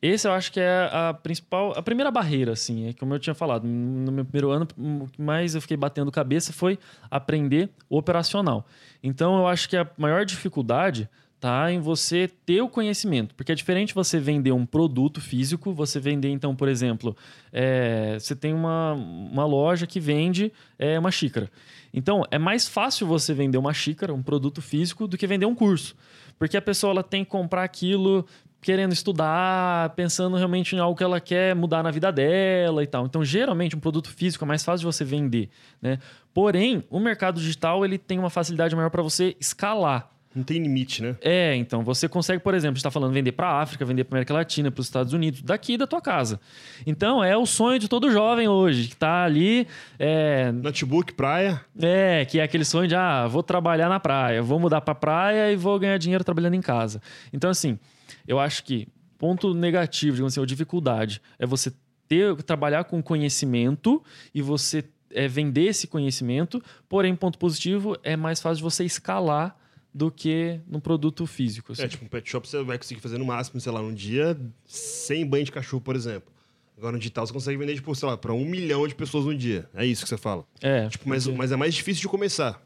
esse 0.00 0.26
eu 0.28 0.32
acho 0.32 0.52
que 0.52 0.60
é 0.60 0.90
a 0.92 1.14
principal, 1.14 1.72
a 1.76 1.82
primeira 1.82 2.10
barreira, 2.10 2.52
assim, 2.52 2.88
é 2.88 2.92
como 2.92 3.14
eu 3.14 3.18
tinha 3.18 3.34
falado. 3.34 3.64
No 3.66 4.12
meu 4.12 4.24
primeiro 4.24 4.50
ano, 4.50 4.68
o 4.76 5.08
que 5.08 5.22
mais 5.22 5.54
eu 5.54 5.60
fiquei 5.60 5.76
batendo 5.76 6.10
cabeça 6.10 6.52
foi 6.52 6.78
aprender 7.10 7.70
operacional. 7.88 8.66
Então, 9.02 9.38
eu 9.38 9.46
acho 9.46 9.68
que 9.68 9.76
a 9.76 9.88
maior 9.96 10.24
dificuldade 10.24 11.08
tá 11.42 11.72
em 11.72 11.80
você 11.80 12.30
ter 12.46 12.60
o 12.62 12.68
conhecimento, 12.68 13.34
porque 13.34 13.50
é 13.50 13.54
diferente 13.56 13.92
você 13.92 14.20
vender 14.20 14.52
um 14.52 14.64
produto 14.64 15.20
físico, 15.20 15.74
você 15.74 15.98
vender 15.98 16.28
então, 16.28 16.54
por 16.54 16.68
exemplo, 16.68 17.16
é, 17.52 18.16
você 18.16 18.36
tem 18.36 18.54
uma, 18.54 18.92
uma 18.92 19.44
loja 19.44 19.84
que 19.84 19.98
vende 19.98 20.52
é, 20.78 20.96
uma 20.96 21.10
xícara. 21.10 21.50
Então, 21.92 22.22
é 22.30 22.38
mais 22.38 22.68
fácil 22.68 23.08
você 23.08 23.34
vender 23.34 23.58
uma 23.58 23.74
xícara, 23.74 24.14
um 24.14 24.22
produto 24.22 24.62
físico, 24.62 25.08
do 25.08 25.18
que 25.18 25.26
vender 25.26 25.44
um 25.44 25.54
curso, 25.54 25.96
porque 26.38 26.56
a 26.56 26.62
pessoa 26.62 26.92
ela 26.92 27.02
tem 27.02 27.24
que 27.24 27.30
comprar 27.32 27.64
aquilo 27.64 28.24
querendo 28.60 28.92
estudar, 28.92 29.90
pensando 29.96 30.36
realmente 30.36 30.76
em 30.76 30.78
algo 30.78 30.96
que 30.96 31.02
ela 31.02 31.20
quer 31.20 31.56
mudar 31.56 31.82
na 31.82 31.90
vida 31.90 32.12
dela 32.12 32.84
e 32.84 32.86
tal. 32.86 33.04
Então, 33.04 33.24
geralmente, 33.24 33.74
um 33.74 33.80
produto 33.80 34.08
físico 34.08 34.44
é 34.44 34.46
mais 34.46 34.62
fácil 34.62 34.88
de 34.88 34.94
você 34.94 35.04
vender, 35.04 35.50
né? 35.80 35.98
Porém, 36.32 36.84
o 36.88 37.00
mercado 37.00 37.40
digital 37.40 37.84
ele 37.84 37.98
tem 37.98 38.20
uma 38.20 38.30
facilidade 38.30 38.76
maior 38.76 38.90
para 38.90 39.02
você 39.02 39.36
escalar. 39.40 40.11
Não 40.34 40.42
tem 40.42 40.62
limite, 40.62 41.02
né? 41.02 41.16
É, 41.20 41.54
então 41.56 41.82
você 41.82 42.08
consegue, 42.08 42.42
por 42.42 42.54
exemplo, 42.54 42.76
está 42.76 42.90
falando 42.90 43.12
vender 43.12 43.32
para 43.32 43.48
a 43.48 43.60
África, 43.60 43.84
vender 43.84 44.04
para 44.04 44.16
América 44.16 44.32
Latina, 44.32 44.70
para 44.70 44.80
os 44.80 44.86
Estados 44.86 45.12
Unidos, 45.12 45.42
daqui 45.42 45.76
da 45.76 45.86
tua 45.86 46.00
casa. 46.00 46.40
Então 46.86 47.22
é 47.22 47.36
o 47.36 47.44
sonho 47.44 47.78
de 47.78 47.88
todo 47.88 48.10
jovem 48.10 48.48
hoje 48.48 48.88
que 48.88 48.94
está 48.94 49.24
ali. 49.24 49.66
É, 49.98 50.50
Notebook, 50.52 51.12
praia. 51.12 51.60
é, 51.80 52.24
que 52.24 52.40
é 52.40 52.42
aquele 52.42 52.64
sonho 52.64 52.88
de 52.88 52.94
ah, 52.94 53.26
vou 53.26 53.42
trabalhar 53.42 53.88
na 53.88 54.00
praia, 54.00 54.42
vou 54.42 54.58
mudar 54.58 54.80
para 54.80 54.94
praia 54.94 55.52
e 55.52 55.56
vou 55.56 55.78
ganhar 55.78 55.98
dinheiro 55.98 56.24
trabalhando 56.24 56.54
em 56.54 56.62
casa. 56.62 57.02
Então 57.32 57.50
assim, 57.50 57.78
eu 58.26 58.40
acho 58.40 58.64
que 58.64 58.88
ponto 59.18 59.52
negativo, 59.52 60.14
digamos 60.16 60.32
assim, 60.32 60.40
ou 60.40 60.46
dificuldade 60.46 61.20
é 61.38 61.46
você 61.46 61.72
ter 62.08 62.34
trabalhar 62.42 62.84
com 62.84 63.02
conhecimento 63.02 64.02
e 64.34 64.42
você 64.42 64.84
é, 65.10 65.28
vender 65.28 65.66
esse 65.66 65.86
conhecimento. 65.86 66.62
Porém, 66.88 67.14
ponto 67.14 67.38
positivo 67.38 67.96
é 68.02 68.16
mais 68.16 68.40
fácil 68.40 68.56
de 68.56 68.62
você 68.62 68.84
escalar 68.84 69.56
do 69.94 70.10
que 70.10 70.60
no 70.66 70.80
produto 70.80 71.26
físico. 71.26 71.72
assim. 71.72 71.82
É, 71.82 71.88
tipo, 71.88 72.04
um 72.04 72.08
pet 72.08 72.28
shop 72.30 72.48
você 72.48 72.62
vai 72.62 72.78
conseguir 72.78 73.00
fazer 73.00 73.18
no 73.18 73.24
máximo, 73.24 73.60
sei 73.60 73.70
lá, 73.72 73.80
num 73.82 73.92
dia 73.94 74.36
100 74.64 75.26
banhos 75.26 75.46
de 75.46 75.52
cachorro, 75.52 75.80
por 75.82 75.94
exemplo. 75.96 76.32
Agora 76.76 76.92
no 76.92 76.98
digital 76.98 77.26
você 77.26 77.32
consegue 77.32 77.56
vender, 77.58 77.74
tipo, 77.74 77.94
sei 77.94 78.08
lá, 78.08 78.16
pra 78.16 78.32
um 78.32 78.44
milhão 78.44 78.88
de 78.88 78.94
pessoas 78.94 79.24
no 79.26 79.34
dia. 79.36 79.68
É 79.74 79.84
isso 79.86 80.02
que 80.02 80.08
você 80.08 80.16
fala. 80.16 80.44
É, 80.60 80.88
Tipo, 80.88 81.08
mas, 81.08 81.26
mas 81.28 81.52
é 81.52 81.56
mais 81.56 81.74
difícil 81.74 82.00
de 82.02 82.08
começar. 82.08 82.60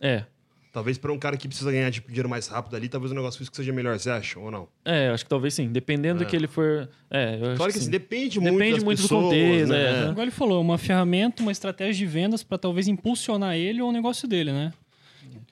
é. 0.00 0.24
Talvez 0.72 0.96
pra 0.98 1.12
um 1.12 1.18
cara 1.18 1.36
que 1.36 1.48
precisa 1.48 1.72
ganhar 1.72 1.90
tipo, 1.90 2.06
dinheiro 2.06 2.28
mais 2.28 2.46
rápido 2.46 2.76
ali, 2.76 2.88
talvez 2.88 3.10
o 3.10 3.14
negócio 3.16 3.36
físico 3.38 3.56
seja 3.56 3.72
melhor, 3.72 3.98
você 3.98 4.08
acha? 4.08 4.38
Ou 4.38 4.52
não? 4.52 4.68
É, 4.84 5.08
acho 5.08 5.24
que 5.24 5.28
talvez 5.28 5.52
sim. 5.52 5.66
Dependendo 5.66 6.22
É. 6.22 6.24
do 6.24 6.30
que 6.30 6.36
ele 6.36 6.46
for. 6.46 6.88
É, 7.10 7.34
eu 7.40 7.46
acho 7.48 7.56
Claro 7.56 7.72
que 7.72 7.78
sim. 7.78 7.82
assim, 7.86 7.90
depende 7.90 8.38
muito 8.38 8.52
Depende 8.56 8.74
das 8.76 8.84
muito 8.84 8.98
do 8.98 9.02
pessoas, 9.02 9.24
contexto, 9.24 9.68
né? 9.68 10.04
é. 10.06 10.10
Igual 10.10 10.22
ele 10.22 10.30
falou, 10.30 10.60
uma 10.60 10.78
ferramenta, 10.78 11.42
uma 11.42 11.50
estratégia 11.50 11.94
de 11.94 12.06
vendas 12.06 12.44
para 12.44 12.56
talvez 12.56 12.86
impulsionar 12.86 13.56
ele 13.56 13.82
ou 13.82 13.88
o 13.88 13.92
negócio 13.92 14.28
dele, 14.28 14.52
né? 14.52 14.72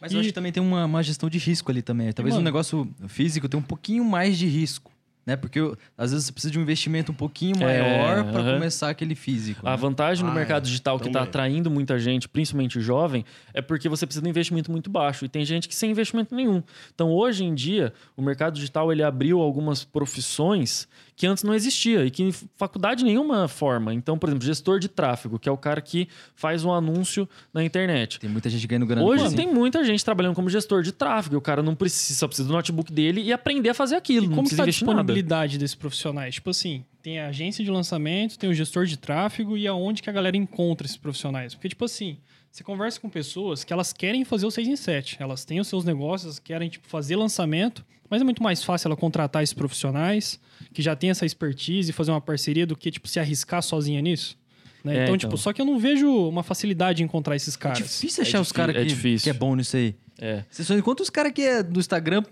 Mas 0.00 0.12
eu 0.12 0.18
E- 0.18 0.20
acho 0.20 0.28
que 0.28 0.34
também 0.34 0.52
tem 0.52 0.62
uma, 0.62 0.84
uma 0.84 1.02
gestão 1.02 1.28
de 1.28 1.38
risco 1.38 1.70
ali 1.70 1.82
também. 1.82 2.12
Talvez 2.12 2.34
Mano- 2.34 2.42
um 2.42 2.44
negócio 2.44 2.88
físico 3.08 3.48
tenha 3.48 3.58
um 3.60 3.64
pouquinho 3.64 4.04
mais 4.04 4.36
de 4.38 4.46
risco. 4.46 4.90
Né? 5.26 5.36
Porque 5.36 5.60
eu- 5.60 5.76
às 5.94 6.10
vezes 6.10 6.24
você 6.24 6.32
precisa 6.32 6.50
de 6.50 6.58
um 6.58 6.62
investimento 6.62 7.12
um 7.12 7.14
pouquinho 7.14 7.56
É, 7.62 7.82
maior 7.82 8.32
para 8.32 8.40
aham. 8.40 8.54
começar 8.54 8.88
aquele 8.88 9.14
físico. 9.14 9.60
A 9.68 9.72
né? 9.72 9.76
vantagem 9.76 10.24
no 10.24 10.30
Ah, 10.30 10.34
mercado 10.34 10.62
é. 10.62 10.66
digital 10.66 10.98
que 10.98 11.08
está 11.08 11.22
atraindo 11.22 11.70
muita 11.70 11.98
gente, 11.98 12.26
principalmente 12.26 12.80
jovem, 12.80 13.26
é 13.52 13.60
porque 13.60 13.90
você 13.90 14.06
precisa 14.06 14.22
de 14.22 14.26
um 14.26 14.30
investimento 14.30 14.70
muito 14.72 14.88
baixo. 14.88 15.26
E 15.26 15.28
tem 15.28 15.44
gente 15.44 15.68
que 15.68 15.74
sem 15.74 15.90
investimento 15.90 16.34
nenhum. 16.34 16.62
Então, 16.94 17.10
hoje 17.10 17.44
em 17.44 17.54
dia, 17.54 17.92
o 18.16 18.22
mercado 18.22 18.54
digital 18.54 18.90
ele 18.90 19.02
abriu 19.02 19.38
algumas 19.40 19.84
profissões 19.84 20.88
que 21.18 21.26
antes 21.26 21.42
não 21.42 21.52
existia 21.52 22.06
e 22.06 22.12
que 22.12 22.22
em 22.22 22.32
faculdade 22.56 23.04
nenhuma 23.04 23.48
forma. 23.48 23.92
Então, 23.92 24.16
por 24.16 24.28
exemplo, 24.28 24.46
gestor 24.46 24.78
de 24.78 24.86
tráfego, 24.86 25.36
que 25.36 25.48
é 25.48 25.52
o 25.52 25.56
cara 25.56 25.80
que 25.80 26.06
faz 26.36 26.64
um 26.64 26.72
anúncio 26.72 27.28
na 27.52 27.64
internet. 27.64 28.20
Tem 28.20 28.30
muita 28.30 28.48
gente 28.48 28.64
ganhando 28.68 28.86
grana. 28.86 29.04
Hoje 29.04 29.34
tem 29.34 29.52
muita 29.52 29.82
gente 29.82 30.04
trabalhando 30.04 30.36
como 30.36 30.48
gestor 30.48 30.80
de 30.80 30.92
tráfego. 30.92 31.36
O 31.36 31.40
cara 31.40 31.60
não 31.60 31.74
precisa, 31.74 32.20
só 32.20 32.28
precisa 32.28 32.46
do 32.46 32.54
notebook 32.54 32.92
dele 32.92 33.20
e 33.20 33.32
aprender 33.32 33.70
a 33.70 33.74
fazer 33.74 33.96
aquilo. 33.96 34.26
E 34.26 34.28
não 34.28 34.36
como 34.36 34.42
precisa 34.44 34.62
está 34.62 34.62
a 34.62 34.66
investir 34.66 34.86
nada. 34.86 35.00
disponibilidade 35.00 35.58
desses 35.58 35.74
profissionais? 35.74 36.36
Tipo 36.36 36.50
assim, 36.50 36.84
tem 37.02 37.18
a 37.18 37.26
agência 37.26 37.64
de 37.64 37.70
lançamento, 37.70 38.38
tem 38.38 38.48
o 38.48 38.54
gestor 38.54 38.86
de 38.86 38.96
tráfego 38.96 39.56
e 39.56 39.66
aonde 39.66 40.00
que 40.00 40.08
a 40.08 40.12
galera 40.12 40.36
encontra 40.36 40.86
esses 40.86 40.96
profissionais? 40.96 41.52
Porque, 41.52 41.68
tipo 41.68 41.84
assim, 41.84 42.18
você 42.48 42.62
conversa 42.62 43.00
com 43.00 43.10
pessoas 43.10 43.64
que 43.64 43.72
elas 43.72 43.92
querem 43.92 44.24
fazer 44.24 44.46
o 44.46 44.52
6 44.52 44.68
em 44.68 44.76
7. 44.76 45.16
Elas 45.18 45.44
têm 45.44 45.58
os 45.58 45.66
seus 45.66 45.84
negócios, 45.84 46.38
querem 46.38 46.68
tipo, 46.68 46.86
fazer 46.86 47.16
lançamento, 47.16 47.84
mas 48.08 48.20
é 48.20 48.24
muito 48.24 48.40
mais 48.40 48.62
fácil 48.62 48.86
ela 48.86 48.96
contratar 48.96 49.42
esses 49.42 49.52
profissionais 49.52 50.38
que 50.78 50.82
já 50.82 50.94
têm 50.94 51.10
essa 51.10 51.26
expertise 51.26 51.90
e 51.90 51.92
fazer 51.92 52.12
uma 52.12 52.20
parceria 52.20 52.64
do 52.64 52.76
que, 52.76 52.88
tipo, 52.88 53.08
se 53.08 53.18
arriscar 53.18 53.60
sozinha 53.64 54.00
nisso. 54.00 54.38
né? 54.84 54.92
É, 54.92 55.02
então, 55.02 55.16
então. 55.16 55.28
tipo, 55.28 55.36
só 55.36 55.52
que 55.52 55.60
eu 55.60 55.64
não 55.66 55.76
vejo 55.76 56.08
uma 56.28 56.44
facilidade 56.44 57.02
em 57.02 57.04
encontrar 57.04 57.34
esses 57.34 57.56
É 57.56 57.58
caras. 57.58 57.78
difícil 57.78 58.22
achar 58.22 58.40
os 58.40 58.46
difí- 58.46 58.56
caras 58.56 58.76
é 58.76 58.78
que, 58.82 58.86
difícil. 58.86 59.24
que 59.24 59.30
é 59.30 59.32
bom 59.32 59.56
nisso 59.56 59.76
aí. 59.76 59.96
É. 60.20 60.44
Você 60.48 60.62
só 60.62 60.74
encontra 60.78 61.02
os 61.02 61.10
caras 61.10 61.32
que 61.32 61.42
é 61.42 61.64
do 61.64 61.80
Instagram 61.80 62.22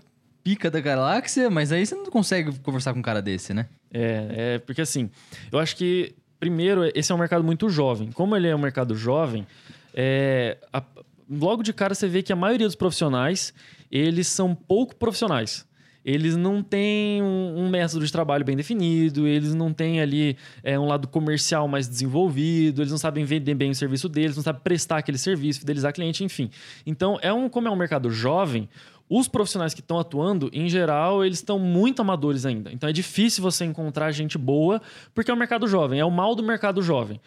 pica 0.45 0.71
da 0.71 0.81
galáxia, 0.81 1.51
mas 1.51 1.73
aí 1.73 1.85
você 1.85 1.97
não 1.97 2.07
consegue 2.07 2.57
conversar 2.61 2.93
com 2.93 3.01
um 3.01 3.03
cara 3.03 3.21
desse, 3.21 3.53
né? 3.53 3.67
É, 3.93 4.27
é, 4.55 4.59
porque 4.61 4.81
assim, 4.81 5.11
eu 5.51 5.59
acho 5.59 5.75
que, 5.75 6.15
primeiro, 6.39 6.85
esse 6.95 7.11
é 7.11 7.15
um 7.17 7.19
mercado 7.19 7.43
muito 7.43 7.69
jovem. 7.69 8.13
Como 8.13 8.37
ele 8.37 8.47
é 8.47 8.55
um 8.55 8.61
mercado 8.61 8.95
jovem, 8.95 9.45
é, 9.93 10.57
a- 10.73 10.85
logo 11.29 11.65
de 11.65 11.73
cara 11.73 11.97
você 11.97 12.07
vê 12.07 12.23
que 12.23 12.33
a 12.33 12.37
maioria 12.37 12.69
dos 12.69 12.77
profissionais, 12.77 13.53
eles 13.91 14.29
são 14.29 14.55
pouco 14.55 14.95
profissionais. 14.95 15.67
Eles 16.07 16.37
não 16.37 16.63
têm 16.63 17.21
um, 17.21 17.65
um 17.65 17.69
método 17.69 18.07
de 18.07 18.13
trabalho 18.13 18.45
bem 18.45 18.55
definido, 18.55 19.27
eles 19.27 19.53
não 19.55 19.73
têm 19.73 20.01
ali 20.01 20.37
é, 20.63 20.79
um 20.79 20.87
lado 20.87 21.09
comercial 21.09 21.67
mais 21.67 21.89
desenvolvido, 21.89 22.81
eles 22.81 22.93
não 22.93 22.99
sabem 22.99 23.25
vender 23.25 23.57
bem 23.57 23.73
o 23.73 23.75
serviço 23.75 24.09
deles, 24.09 24.37
não 24.37 24.43
sabem 24.45 24.63
prestar 24.63 24.99
aquele 24.99 25.19
serviço, 25.19 25.59
fidelizar 25.59 25.93
cliente, 25.93 26.23
enfim. 26.23 26.49
Então, 26.87 27.19
é 27.21 27.33
um, 27.33 27.49
como 27.49 27.67
é 27.67 27.71
um 27.73 27.77
mercado 27.77 28.09
jovem, 28.09 28.69
os 29.09 29.29
profissionais 29.29 29.73
que 29.73 29.81
estão 29.81 29.99
atuando, 29.99 30.51
em 30.53 30.69
geral, 30.69 31.25
eles 31.25 31.39
estão 31.39 31.59
muito 31.59 32.03
amadores 32.03 32.45
ainda. 32.45 32.73
Então 32.73 32.89
é 32.89 32.93
difícil 32.93 33.43
você 33.43 33.65
encontrar 33.65 34.11
gente 34.11 34.37
boa, 34.37 34.83
porque 35.15 35.31
é 35.31 35.35
um 35.35 35.37
mercado 35.37 35.67
jovem, 35.69 36.01
é 36.01 36.05
o 36.05 36.11
mal 36.11 36.35
do 36.35 36.43
mercado 36.43 36.83
jovem. 36.83 37.21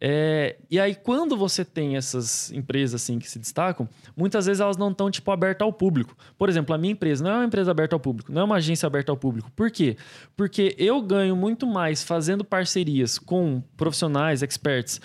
É, 0.00 0.56
e 0.70 0.78
aí, 0.78 0.94
quando 0.94 1.36
você 1.36 1.64
tem 1.64 1.96
essas 1.96 2.50
empresas 2.52 3.02
assim 3.02 3.18
que 3.18 3.30
se 3.30 3.38
destacam, 3.38 3.88
muitas 4.16 4.46
vezes 4.46 4.60
elas 4.60 4.76
não 4.76 4.90
estão 4.90 5.10
tipo 5.10 5.30
abertas 5.30 5.64
ao 5.64 5.72
público. 5.72 6.16
Por 6.38 6.48
exemplo, 6.48 6.74
a 6.74 6.78
minha 6.78 6.92
empresa 6.92 7.22
não 7.22 7.30
é 7.30 7.34
uma 7.36 7.44
empresa 7.44 7.70
aberta 7.70 7.94
ao 7.94 8.00
público, 8.00 8.32
não 8.32 8.42
é 8.42 8.44
uma 8.44 8.56
agência 8.56 8.86
aberta 8.86 9.12
ao 9.12 9.16
público. 9.16 9.50
Por 9.54 9.70
quê? 9.70 9.96
Porque 10.36 10.74
eu 10.78 11.00
ganho 11.02 11.36
muito 11.36 11.66
mais 11.66 12.02
fazendo 12.02 12.44
parcerias 12.44 13.18
com 13.18 13.62
profissionais, 13.76 14.42
experts. 14.42 15.00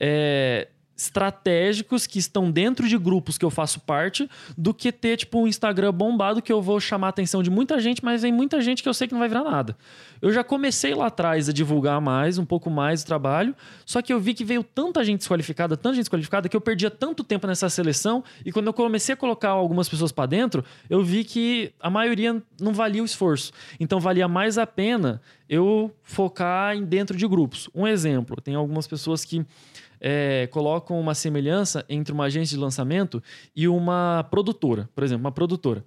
é, 0.00 0.68
estratégicos 0.96 2.06
que 2.06 2.18
estão 2.18 2.50
dentro 2.50 2.88
de 2.88 2.96
grupos 2.96 3.36
que 3.36 3.44
eu 3.44 3.50
faço 3.50 3.80
parte 3.80 4.28
do 4.56 4.72
que 4.72 4.92
ter 4.92 5.16
tipo 5.16 5.40
um 5.40 5.46
Instagram 5.46 5.92
bombado 5.92 6.40
que 6.40 6.52
eu 6.52 6.62
vou 6.62 6.78
chamar 6.78 7.08
a 7.08 7.10
atenção 7.10 7.42
de 7.42 7.50
muita 7.50 7.80
gente, 7.80 8.04
mas 8.04 8.22
vem 8.22 8.32
muita 8.32 8.60
gente 8.60 8.82
que 8.82 8.88
eu 8.88 8.94
sei 8.94 9.08
que 9.08 9.12
não 9.12 9.18
vai 9.18 9.28
virar 9.28 9.44
nada. 9.44 9.76
Eu 10.22 10.32
já 10.32 10.44
comecei 10.44 10.94
lá 10.94 11.06
atrás 11.06 11.48
a 11.48 11.52
divulgar 11.52 12.00
mais, 12.00 12.38
um 12.38 12.44
pouco 12.44 12.70
mais 12.70 13.02
o 13.02 13.06
trabalho, 13.06 13.54
só 13.84 14.00
que 14.00 14.12
eu 14.12 14.20
vi 14.20 14.34
que 14.34 14.44
veio 14.44 14.62
tanta 14.62 15.04
gente 15.04 15.18
desqualificada, 15.18 15.76
tanta 15.76 15.94
gente 15.94 16.04
desqualificada 16.04 16.48
que 16.48 16.56
eu 16.56 16.60
perdia 16.60 16.90
tanto 16.90 17.24
tempo 17.24 17.46
nessa 17.46 17.68
seleção 17.68 18.22
e 18.44 18.52
quando 18.52 18.68
eu 18.68 18.72
comecei 18.72 19.12
a 19.12 19.16
colocar 19.16 19.50
algumas 19.50 19.88
pessoas 19.88 20.12
para 20.12 20.26
dentro, 20.26 20.64
eu 20.88 21.02
vi 21.02 21.24
que 21.24 21.72
a 21.80 21.90
maioria 21.90 22.42
não 22.60 22.72
valia 22.72 23.02
o 23.02 23.04
esforço. 23.04 23.52
Então 23.80 23.98
valia 23.98 24.28
mais 24.28 24.58
a 24.58 24.66
pena 24.66 25.20
eu 25.48 25.94
focar 26.02 26.74
em 26.74 26.84
dentro 26.84 27.16
de 27.16 27.26
grupos. 27.26 27.68
Um 27.74 27.86
exemplo, 27.86 28.40
tem 28.40 28.54
algumas 28.54 28.86
pessoas 28.86 29.24
que 29.24 29.44
é, 30.06 30.46
colocam 30.48 31.00
uma 31.00 31.14
semelhança 31.14 31.82
entre 31.88 32.12
uma 32.12 32.24
agência 32.24 32.54
de 32.54 32.62
lançamento 32.62 33.22
e 33.56 33.66
uma 33.66 34.22
produtora, 34.30 34.86
por 34.94 35.02
exemplo, 35.02 35.24
uma 35.24 35.32
produtora. 35.32 35.82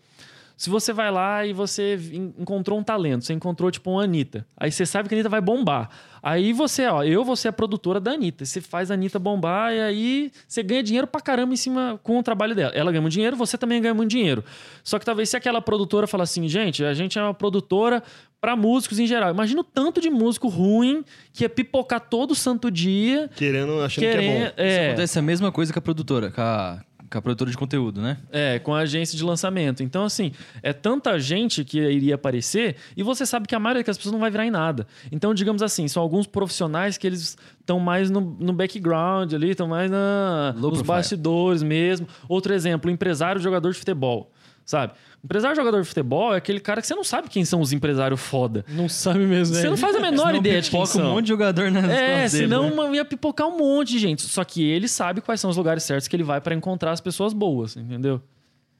Se 0.57 0.71
você 0.71 0.91
vai 0.91 1.11
lá 1.11 1.45
e 1.45 1.53
você 1.53 1.99
en- 2.11 2.33
encontrou 2.39 2.79
um 2.79 2.83
talento, 2.83 3.23
você 3.23 3.31
encontrou 3.31 3.69
tipo 3.69 3.91
uma 3.91 4.03
Anitta, 4.03 4.43
aí 4.57 4.71
você 4.71 4.87
sabe 4.87 5.07
que 5.07 5.13
a 5.13 5.15
Anitta 5.15 5.29
vai 5.29 5.39
bombar. 5.39 5.87
Aí 6.19 6.51
você, 6.51 6.87
ó, 6.87 7.03
eu 7.03 7.23
vou 7.23 7.35
ser 7.35 7.49
a 7.49 7.53
produtora 7.53 7.99
da 7.99 8.11
Anitta. 8.13 8.43
Você 8.43 8.59
faz 8.59 8.89
a 8.89 8.95
Anitta 8.95 9.19
bombar 9.19 9.71
e 9.71 9.79
aí 9.79 10.31
você 10.47 10.63
ganha 10.63 10.81
dinheiro 10.81 11.05
pra 11.05 11.21
caramba 11.21 11.53
em 11.53 11.55
cima 11.55 11.99
com 12.01 12.17
o 12.17 12.23
trabalho 12.23 12.55
dela. 12.55 12.71
Ela 12.73 12.91
ganha 12.91 13.01
muito 13.01 13.13
dinheiro, 13.13 13.37
você 13.37 13.55
também 13.55 13.79
ganha 13.79 13.93
muito 13.93 14.09
dinheiro. 14.09 14.43
Só 14.83 14.97
que 14.97 15.05
talvez 15.05 15.29
se 15.29 15.37
aquela 15.37 15.61
produtora 15.61 16.07
falar 16.07 16.23
assim, 16.23 16.47
gente, 16.49 16.83
a 16.83 16.93
gente 16.95 17.19
é 17.19 17.21
uma 17.21 17.35
produtora 17.35 18.01
pra 18.39 18.55
músicos 18.55 18.99
em 18.99 19.07
geral. 19.07 19.31
Imagina 19.31 19.61
o 19.61 19.63
tanto 19.63 19.99
de 19.99 20.09
músico 20.09 20.47
ruim 20.47 21.03
que 21.33 21.43
ia 21.43 21.49
pipocar 21.49 21.99
todo 21.99 22.35
santo 22.35 22.69
dia. 22.69 23.29
Querendo, 23.35 23.79
achando 23.81 24.03
que 24.03 24.09
é 24.09 24.11
Querendo, 24.13 24.39
bom. 24.39 24.45
Isso 24.47 24.53
é, 24.57 24.87
acontece 24.87 25.19
a 25.19 25.21
mesma 25.21 25.51
coisa 25.51 25.73
com 25.73 25.79
a 25.79 25.81
produtora, 25.81 26.31
com 26.31 26.41
a, 26.41 26.79
com 27.09 27.17
a 27.17 27.21
produtora 27.21 27.49
de 27.49 27.57
conteúdo, 27.57 28.01
né? 28.01 28.17
É, 28.31 28.59
com 28.59 28.75
a 28.75 28.79
agência 28.79 29.17
de 29.17 29.23
lançamento. 29.23 29.81
Então, 29.81 30.03
assim, 30.03 30.31
é 30.61 30.71
tanta 30.71 31.17
gente 31.19 31.63
que 31.63 31.79
iria 31.79 32.15
aparecer 32.15 32.75
e 32.95 33.01
você 33.01 33.25
sabe 33.25 33.47
que 33.47 33.55
a 33.55 33.59
maioria 33.59 33.83
das 33.83 33.97
pessoas 33.97 34.13
não 34.13 34.19
vai 34.19 34.29
virar 34.29 34.45
em 34.45 34.51
nada. 34.51 34.85
Então, 35.11 35.33
digamos 35.33 35.61
assim, 35.63 35.87
são 35.87 36.03
alguns 36.03 36.27
profissionais 36.27 36.97
que 36.97 37.07
eles 37.07 37.37
estão 37.59 37.79
mais 37.79 38.09
no, 38.09 38.21
no 38.21 38.53
background 38.53 39.33
ali, 39.33 39.51
estão 39.51 39.67
mais 39.67 39.89
na, 39.89 40.53
Low 40.57 40.69
nos 40.69 40.79
profile. 40.79 40.87
bastidores 40.87 41.63
mesmo. 41.63 42.07
Outro 42.29 42.53
exemplo, 42.53 42.91
empresário 42.91 43.41
jogador 43.41 43.71
de 43.71 43.79
futebol. 43.79 44.31
sabe? 44.65 44.93
Empresário 45.23 45.55
jogador 45.55 45.81
de 45.81 45.87
futebol 45.87 46.33
é 46.33 46.37
aquele 46.37 46.59
cara 46.59 46.79
que 46.79 46.87
você 46.87 46.95
não 46.95 47.03
sabe 47.03 47.27
quem 47.29 47.43
são 47.43 47.59
os 47.59 47.73
empresários 47.73 48.19
foda. 48.21 48.63
Não 48.69 48.87
sabe 48.87 49.19
mesmo, 49.25 49.55
Você 49.55 49.63
né? 49.63 49.69
não 49.69 49.77
faz 49.77 49.95
a 49.95 49.99
menor 50.01 50.27
Senão 50.27 50.35
ideia 50.37 50.61
de 50.61 50.69
quem 50.69 50.79
pipoca 50.79 50.97
um 50.97 51.01
são. 51.01 51.11
monte 51.11 51.23
de 51.25 51.29
jogador 51.29 51.71
nas 51.71 51.83
É, 51.85 52.11
costas 52.21 52.31
dele, 52.33 52.43
senão 52.43 52.89
né? 52.89 52.95
ia 52.97 53.03
pipocar 53.05 53.47
um 53.47 53.57
monte 53.57 53.89
de 53.93 53.99
gente. 53.99 54.21
Só 54.21 54.43
que 54.43 54.63
ele 54.63 54.87
sabe 54.87 55.19
quais 55.19 55.41
são 55.41 55.49
os 55.49 55.57
lugares 55.57 55.83
certos 55.83 56.07
que 56.07 56.15
ele 56.15 56.23
vai 56.23 56.39
pra 56.39 56.53
encontrar 56.55 56.91
as 56.91 57.01
pessoas 57.01 57.33
boas, 57.33 57.75
entendeu? 57.75 58.21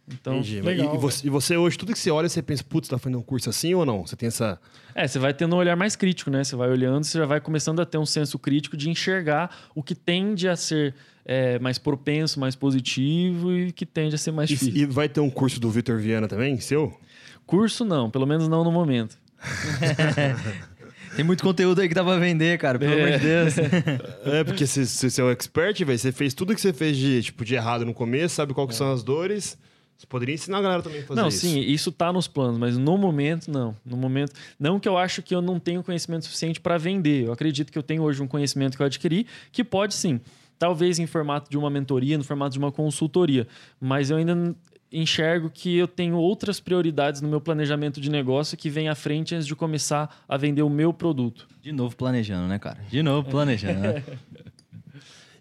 Então, 0.10 0.36
Entendi. 0.36 0.62
legal, 0.62 0.94
e, 0.94 0.96
e 0.96 1.00
você, 1.02 1.28
e 1.28 1.30
você 1.30 1.58
hoje, 1.58 1.78
tudo 1.78 1.92
que 1.92 2.00
você 2.00 2.10
olha, 2.10 2.30
você 2.30 2.42
pensa, 2.42 2.64
putz, 2.64 2.88
tá 2.88 2.98
fazendo 2.98 3.20
um 3.20 3.22
curso 3.22 3.50
assim 3.50 3.74
ou 3.74 3.86
não? 3.86 4.08
Você 4.08 4.16
tem 4.16 4.28
essa. 4.28 4.58
é, 4.96 5.06
você 5.06 5.20
vai 5.20 5.34
tendo 5.34 5.54
um 5.54 5.60
olhar 5.60 5.76
mais 5.76 5.98
crítico, 5.98 6.30
né? 6.32 6.46
Você 6.46 6.56
vai 6.56 6.70
olhando, 6.70 7.04
você 7.04 7.18
já 7.18 7.26
vai 7.26 7.42
começando 7.42 7.82
a 7.82 7.86
ter 7.86 7.98
um 7.98 8.06
senso 8.06 8.40
crítico 8.40 8.78
de 8.78 8.90
enxergar 8.90 9.54
o 9.76 9.84
que 9.84 9.94
tende 9.94 10.48
a 10.48 10.56
ser 10.56 10.96
é, 11.28 11.60
mais 11.60 11.78
propenso, 11.78 12.40
mais 12.40 12.56
positivo 12.56 13.52
e 13.52 13.72
que 13.74 13.86
tende 13.86 14.16
a 14.16 14.18
ser 14.18 14.32
mais 14.32 14.48
difícil. 14.48 14.74
E, 14.74 14.80
e 14.84 14.86
vai 14.86 15.10
ter 15.10 15.20
um 15.20 15.30
curso 15.30 15.60
do 15.60 15.70
Vitor 15.70 16.00
Viana 16.00 16.28
também, 16.28 16.58
seu? 16.62 16.98
Curso 17.46 17.84
não, 17.84 18.10
pelo 18.10 18.26
menos 18.26 18.48
não 18.48 18.64
no 18.64 18.72
momento. 18.72 19.18
Tem 21.16 21.26
muito 21.26 21.44
conteúdo 21.44 21.82
aí 21.82 21.88
que 21.88 21.96
dá 21.96 22.04
pra 22.04 22.18
vender, 22.18 22.58
cara, 22.60 22.78
pelo 22.78 22.94
É. 22.94 23.04
amor 23.04 23.20
de 23.20 23.26
Deus. 23.26 23.56
É, 24.26 24.44
porque 24.44 24.68
você, 24.68 24.86
você, 24.86 25.22
é 25.22 25.24
o 25.24 25.32
expert, 25.32 25.84
velho. 25.84 25.98
Você 25.98 26.12
fez 26.12 26.34
tudo 26.34 26.54
que 26.54 26.62
você 26.62 26.72
fez 26.74 26.96
de, 26.96 27.24
tipo, 27.24 27.44
de 27.44 27.56
errado 27.56 27.86
no 27.86 27.94
começo, 27.94 28.36
sabe 28.36 28.54
qual 28.54 28.68
que 28.68 28.76
são 28.76 28.92
as 28.92 29.04
dores. 29.04 29.58
Você 29.98 30.06
poderia 30.06 30.36
ensinar 30.36 30.60
a 30.60 30.62
galera 30.62 30.84
também 30.84 31.02
a 31.02 31.06
fazer 31.06 31.20
não, 31.22 31.28
isso. 31.28 31.40
sim, 31.40 31.60
isso 31.60 31.92
tá 31.92 32.14
nos 32.14 32.28
planos, 32.28 32.60
mas 32.60 32.78
no 32.78 32.98
momento 33.00 33.50
não. 33.50 33.76
No 33.84 33.98
momento, 33.98 34.32
não 34.60 34.80
que 34.80 34.88
eu 34.88 34.96
acho 34.96 35.24
que 35.24 35.34
eu 35.34 35.42
não 35.42 35.60
tenho 35.60 35.82
conhecimento 35.82 36.26
suficiente 36.26 36.60
para 36.60 36.78
vender. 36.78 37.26
Eu 37.26 37.32
acredito 37.32 37.72
que 37.72 37.78
eu 37.80 37.82
tenho 37.84 38.04
hoje 38.04 38.22
um 38.22 38.28
conhecimento 38.28 38.78
que 38.78 38.84
eu 38.84 38.86
adquiri 38.86 39.26
que 39.52 39.64
pode 39.64 39.96
sim, 39.96 40.22
talvez 40.58 41.00
em 41.00 41.06
formato 41.06 41.50
de 41.50 41.58
uma 41.58 41.70
mentoria, 41.70 42.18
no 42.18 42.24
formato 42.24 42.54
de 42.54 42.60
uma 42.60 42.72
consultoria, 42.72 43.48
mas 43.80 44.10
eu 44.10 44.18
ainda 44.18 44.56
enxergo 44.92 45.50
que 45.50 45.78
eu 45.78 45.88
tenho 45.88 46.16
outras 46.16 46.60
prioridades 46.60 47.22
no 47.22 47.28
meu 47.28 47.42
planejamento 47.42 48.00
de 48.00 48.10
negócio 48.10 48.58
que 48.58 48.70
vem 48.70 48.88
à 48.88 48.96
frente 48.96 49.36
antes 49.36 49.46
de 49.46 49.56
começar 49.56 50.24
a 50.28 50.38
vender 50.38 50.62
o 50.62 50.70
meu 50.70 50.94
produto. 50.94 51.48
De 51.62 51.72
novo 51.72 51.96
planejando, 51.96 52.48
né, 52.48 52.58
cara? 52.58 52.80
De 52.90 53.04
novo 53.04 53.30
planejando, 53.30 53.80
né? 53.80 54.04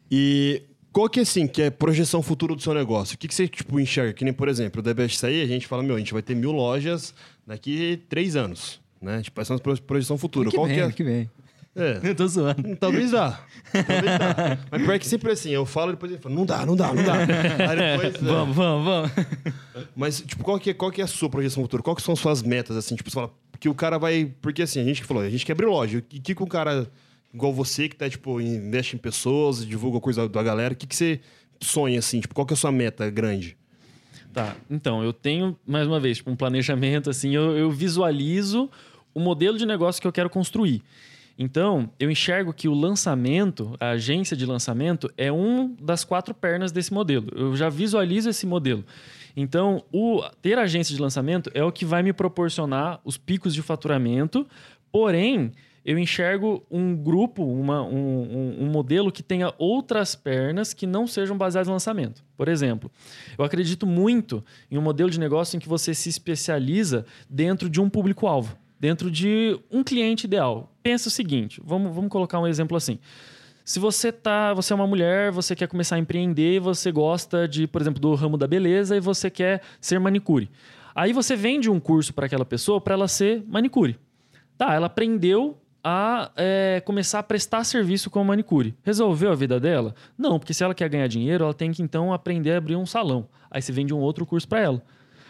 E 0.08 0.62
qual 0.92 1.08
que 1.08 1.18
é, 1.18 1.22
assim, 1.22 1.46
que 1.46 1.60
é 1.60 1.68
projeção 1.68 2.22
futura 2.22 2.54
do 2.54 2.62
seu 2.62 2.72
negócio? 2.72 3.16
O 3.16 3.18
que, 3.18 3.28
que 3.28 3.34
você, 3.34 3.48
tipo, 3.48 3.78
enxerga? 3.78 4.12
Que 4.12 4.24
nem, 4.24 4.32
por 4.32 4.48
exemplo, 4.48 4.80
o 4.80 5.10
Sair, 5.10 5.42
a 5.42 5.46
gente 5.46 5.66
fala, 5.66 5.82
meu, 5.82 5.96
a 5.96 5.98
gente 5.98 6.12
vai 6.12 6.22
ter 6.22 6.34
mil 6.34 6.52
lojas 6.52 7.12
daqui 7.46 8.00
três 8.08 8.36
anos, 8.36 8.80
né? 9.00 9.20
Tipo, 9.20 9.40
essa 9.40 9.52
é 9.52 9.56
uma 9.56 9.76
projeção 9.76 10.16
futura. 10.16 10.48
que 10.48 10.56
qual 10.56 10.66
vem, 10.66 10.76
que 10.76 10.80
é? 10.80 10.92
que 10.92 11.04
vem. 11.04 11.30
É. 11.76 12.00
Eu 12.08 12.14
tô 12.14 12.26
zoando. 12.26 12.74
Talvez 12.76 13.10
dá. 13.10 13.38
Talvez 13.70 14.18
dá. 14.18 14.58
Mas 14.72 14.82
pior 14.82 14.98
que 14.98 15.06
sempre 15.06 15.30
assim, 15.30 15.50
eu 15.50 15.66
falo 15.66 15.90
e 15.90 15.94
depois 15.94 16.10
ele 16.10 16.20
fala, 16.20 16.34
não 16.34 16.46
dá, 16.46 16.64
não 16.64 16.74
dá, 16.74 16.92
não 16.94 17.04
dá. 17.04 17.14
Aí 17.68 17.98
depois, 17.98 18.14
é. 18.14 18.18
Vamos, 18.18 18.56
vamos, 18.56 18.84
vamos. 18.84 19.10
Mas, 19.94 20.20
tipo, 20.22 20.42
qual 20.42 20.58
que, 20.58 20.70
é, 20.70 20.74
qual 20.74 20.90
que 20.90 21.02
é 21.02 21.04
a 21.04 21.06
sua 21.06 21.28
projeção 21.28 21.62
futura? 21.62 21.82
Qual 21.82 21.94
que 21.94 22.02
são 22.02 22.14
as 22.14 22.20
suas 22.20 22.42
metas, 22.42 22.76
assim? 22.76 22.96
Tipo, 22.96 23.10
você 23.10 23.14
fala, 23.14 23.30
que 23.60 23.68
o 23.68 23.74
cara 23.74 23.98
vai... 23.98 24.32
Porque, 24.40 24.62
assim, 24.62 24.80
a 24.80 24.84
gente 24.84 25.02
que 25.02 25.06
falou, 25.06 25.22
a 25.22 25.28
gente 25.28 25.44
quer 25.44 25.52
abrir 25.52 25.66
loja. 25.66 25.98
O 25.98 26.02
que, 26.02 26.34
que 26.34 26.42
um 26.42 26.46
cara 26.46 26.90
igual 27.36 27.52
você, 27.52 27.88
que 27.88 27.94
tá, 27.94 28.08
tipo, 28.08 28.40
investe 28.40 28.96
em 28.96 28.98
pessoas, 28.98 29.66
divulga 29.66 30.00
coisa 30.00 30.26
da 30.26 30.42
galera, 30.42 30.72
o 30.72 30.76
que, 30.76 30.86
que 30.86 30.96
você 30.96 31.20
sonha, 31.60 31.98
assim? 31.98 32.20
Tipo, 32.20 32.34
qual 32.34 32.46
que 32.46 32.54
é 32.54 32.56
a 32.56 32.56
sua 32.56 32.72
meta 32.72 33.10
grande? 33.10 33.56
Tá, 34.32 34.56
então, 34.70 35.04
eu 35.04 35.12
tenho, 35.12 35.58
mais 35.66 35.86
uma 35.86 36.00
vez, 36.00 36.18
tipo, 36.18 36.30
um 36.30 36.36
planejamento, 36.36 37.10
assim, 37.10 37.34
eu, 37.34 37.56
eu 37.56 37.70
visualizo 37.70 38.70
o 39.14 39.20
modelo 39.20 39.58
de 39.58 39.66
negócio 39.66 40.00
que 40.00 40.06
eu 40.06 40.12
quero 40.12 40.30
construir. 40.30 40.82
Então, 41.38 41.90
eu 41.98 42.10
enxergo 42.10 42.52
que 42.52 42.66
o 42.68 42.74
lançamento, 42.74 43.76
a 43.78 43.90
agência 43.90 44.36
de 44.36 44.46
lançamento, 44.46 45.10
é 45.18 45.30
um 45.30 45.74
das 45.80 46.02
quatro 46.02 46.34
pernas 46.34 46.72
desse 46.72 46.92
modelo. 46.94 47.28
Eu 47.36 47.54
já 47.54 47.68
visualizo 47.68 48.30
esse 48.30 48.46
modelo. 48.46 48.84
Então, 49.36 49.84
o, 49.92 50.22
ter 50.40 50.58
agência 50.58 50.94
de 50.94 51.00
lançamento 51.00 51.50
é 51.52 51.62
o 51.62 51.70
que 51.70 51.84
vai 51.84 52.02
me 52.02 52.12
proporcionar 52.12 53.00
os 53.04 53.18
picos 53.18 53.52
de 53.52 53.60
faturamento, 53.60 54.46
porém, 54.90 55.52
eu 55.84 55.98
enxergo 55.98 56.64
um 56.70 56.96
grupo, 56.96 57.44
uma- 57.44 57.82
um, 57.82 58.56
um- 58.62 58.66
modelo 58.66 59.12
que 59.12 59.22
tenha 59.22 59.52
outras 59.58 60.16
pernas 60.16 60.72
que 60.72 60.86
não 60.86 61.06
sejam 61.06 61.36
baseadas 61.36 61.68
em 61.68 61.72
lançamento. 61.72 62.24
Por 62.34 62.48
exemplo, 62.48 62.90
eu 63.38 63.44
acredito 63.44 63.86
muito 63.86 64.42
em 64.70 64.78
um 64.78 64.82
modelo 64.82 65.10
de 65.10 65.20
negócio 65.20 65.56
em 65.56 65.60
que 65.60 65.68
você 65.68 65.94
se 65.94 66.08
especializa 66.08 67.04
dentro 67.28 67.68
de 67.68 67.78
um 67.80 67.88
público-alvo, 67.90 68.56
dentro 68.78 69.10
de 69.10 69.58
um 69.70 69.82
cliente 69.82 70.26
ideal. 70.26 70.72
Pensa 70.82 71.08
o 71.08 71.10
seguinte, 71.10 71.60
vamos, 71.64 71.94
vamos 71.94 72.10
colocar 72.10 72.38
um 72.40 72.46
exemplo 72.46 72.76
assim. 72.76 72.98
Se 73.64 73.80
você 73.80 74.12
tá, 74.12 74.54
você 74.54 74.72
é 74.72 74.76
uma 74.76 74.86
mulher, 74.86 75.32
você 75.32 75.56
quer 75.56 75.66
começar 75.66 75.96
a 75.96 75.98
empreender, 75.98 76.60
você 76.60 76.92
gosta 76.92 77.48
de, 77.48 77.66
por 77.66 77.80
exemplo, 77.80 78.00
do 78.00 78.14
ramo 78.14 78.36
da 78.36 78.46
beleza 78.46 78.96
e 78.96 79.00
você 79.00 79.28
quer 79.28 79.60
ser 79.80 79.98
manicure. 79.98 80.48
Aí 80.94 81.12
você 81.12 81.34
vende 81.34 81.68
um 81.68 81.80
curso 81.80 82.14
para 82.14 82.26
aquela 82.26 82.44
pessoa 82.44 82.80
para 82.80 82.94
ela 82.94 83.08
ser 83.08 83.42
manicure. 83.48 83.98
Tá, 84.56 84.72
ela 84.72 84.86
aprendeu 84.86 85.58
a 85.82 86.30
é, 86.36 86.82
começar 86.84 87.18
a 87.18 87.22
prestar 87.22 87.62
serviço 87.64 88.08
como 88.08 88.24
manicure. 88.24 88.74
Resolveu 88.82 89.30
a 89.30 89.34
vida 89.34 89.60
dela? 89.60 89.94
Não, 90.16 90.38
porque 90.38 90.54
se 90.54 90.64
ela 90.64 90.74
quer 90.74 90.88
ganhar 90.88 91.06
dinheiro, 91.06 91.44
ela 91.44 91.54
tem 91.54 91.70
que 91.70 91.82
então 91.82 92.12
aprender 92.12 92.52
a 92.52 92.58
abrir 92.58 92.76
um 92.76 92.86
salão. 92.86 93.28
Aí 93.50 93.60
você 93.60 93.72
vende 93.72 93.92
um 93.92 93.98
outro 93.98 94.24
curso 94.24 94.48
para 94.48 94.60
ela. 94.60 94.82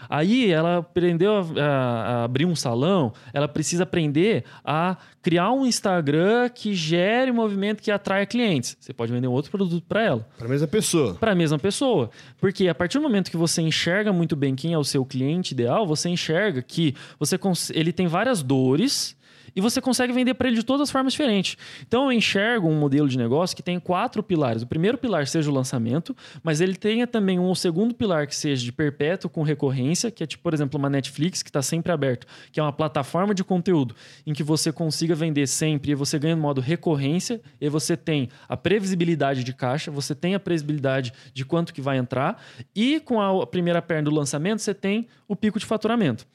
Aí 0.08 0.50
ela 0.50 0.78
aprendeu 0.78 1.32
a, 1.32 1.40
a- 1.40 2.02
a 2.20 2.24
abrir 2.24 2.44
um 2.44 2.54
salão, 2.56 3.12
ela 3.32 3.48
precisa 3.48 3.82
aprender 3.82 4.44
a 4.64 4.96
criar 5.22 5.50
um 5.52 5.66
Instagram 5.66 6.48
que 6.48 6.74
gere 6.74 7.30
um 7.30 7.34
movimento 7.34 7.82
que 7.82 7.90
atraia 7.90 8.24
clientes. 8.26 8.76
Você 8.80 8.92
pode 8.92 9.12
vender 9.12 9.26
um 9.28 9.32
outro 9.32 9.50
produto 9.50 9.84
para 9.88 10.02
ela 10.02 10.28
Pra 10.38 10.48
mesma 10.48 10.66
pessoa. 10.68 11.14
para 11.14 11.32
a 11.32 11.34
mesma 11.34 11.58
pessoa. 11.58 12.10
Porque 12.40 12.68
a 12.68 12.74
partir 12.74 12.98
do 12.98 13.02
momento 13.02 13.30
que 13.30 13.36
você 13.36 13.60
enxerga 13.62 14.12
muito 14.12 14.36
bem 14.36 14.54
quem 14.54 14.72
é 14.72 14.78
o 14.78 14.84
seu 14.84 15.04
cliente 15.04 15.52
ideal, 15.54 15.86
você 15.86 16.08
enxerga 16.08 16.62
que 16.62 16.94
você 17.18 17.36
ele 17.74 17.92
tem 17.92 18.06
várias 18.06 18.42
dores 18.42 19.16
e 19.56 19.60
você 19.62 19.80
consegue 19.80 20.12
vender 20.12 20.34
para 20.34 20.48
ele 20.48 20.56
de 20.58 20.62
todas 20.62 20.82
as 20.82 20.90
formas 20.90 21.14
diferentes. 21.14 21.56
Então 21.88 22.04
eu 22.04 22.12
enxergo 22.12 22.68
um 22.68 22.78
modelo 22.78 23.08
de 23.08 23.16
negócio 23.16 23.56
que 23.56 23.62
tem 23.62 23.80
quatro 23.80 24.22
pilares. 24.22 24.62
O 24.62 24.66
primeiro 24.66 24.98
pilar 24.98 25.26
seja 25.26 25.50
o 25.50 25.54
lançamento, 25.54 26.14
mas 26.42 26.60
ele 26.60 26.76
tenha 26.76 27.06
também 27.06 27.38
um 27.38 27.54
segundo 27.54 27.94
pilar 27.94 28.26
que 28.26 28.36
seja 28.36 28.62
de 28.62 28.70
perpétuo 28.70 29.30
com 29.30 29.42
recorrência, 29.42 30.10
que 30.10 30.22
é 30.22 30.26
tipo, 30.26 30.42
por 30.42 30.52
exemplo, 30.52 30.78
uma 30.78 30.90
Netflix 30.90 31.42
que 31.42 31.48
está 31.48 31.62
sempre 31.62 31.90
aberto, 31.90 32.26
que 32.52 32.60
é 32.60 32.62
uma 32.62 32.72
plataforma 32.72 33.34
de 33.34 33.42
conteúdo 33.42 33.96
em 34.26 34.34
que 34.34 34.42
você 34.42 34.70
consiga 34.70 35.14
vender 35.14 35.46
sempre 35.46 35.92
e 35.92 35.94
você 35.94 36.18
ganha 36.18 36.36
no 36.36 36.42
modo 36.42 36.60
recorrência 36.60 37.40
e 37.58 37.68
você 37.70 37.96
tem 37.96 38.28
a 38.46 38.56
previsibilidade 38.56 39.42
de 39.42 39.54
caixa, 39.54 39.90
você 39.90 40.14
tem 40.14 40.34
a 40.34 40.40
previsibilidade 40.40 41.14
de 41.32 41.44
quanto 41.46 41.72
que 41.72 41.80
vai 41.80 41.96
entrar 41.96 42.42
e 42.74 43.00
com 43.00 43.22
a 43.22 43.46
primeira 43.46 43.80
perna 43.80 44.10
do 44.10 44.14
lançamento 44.14 44.60
você 44.60 44.74
tem 44.74 45.06
o 45.26 45.34
pico 45.34 45.58
de 45.58 45.64
faturamento. 45.64 46.26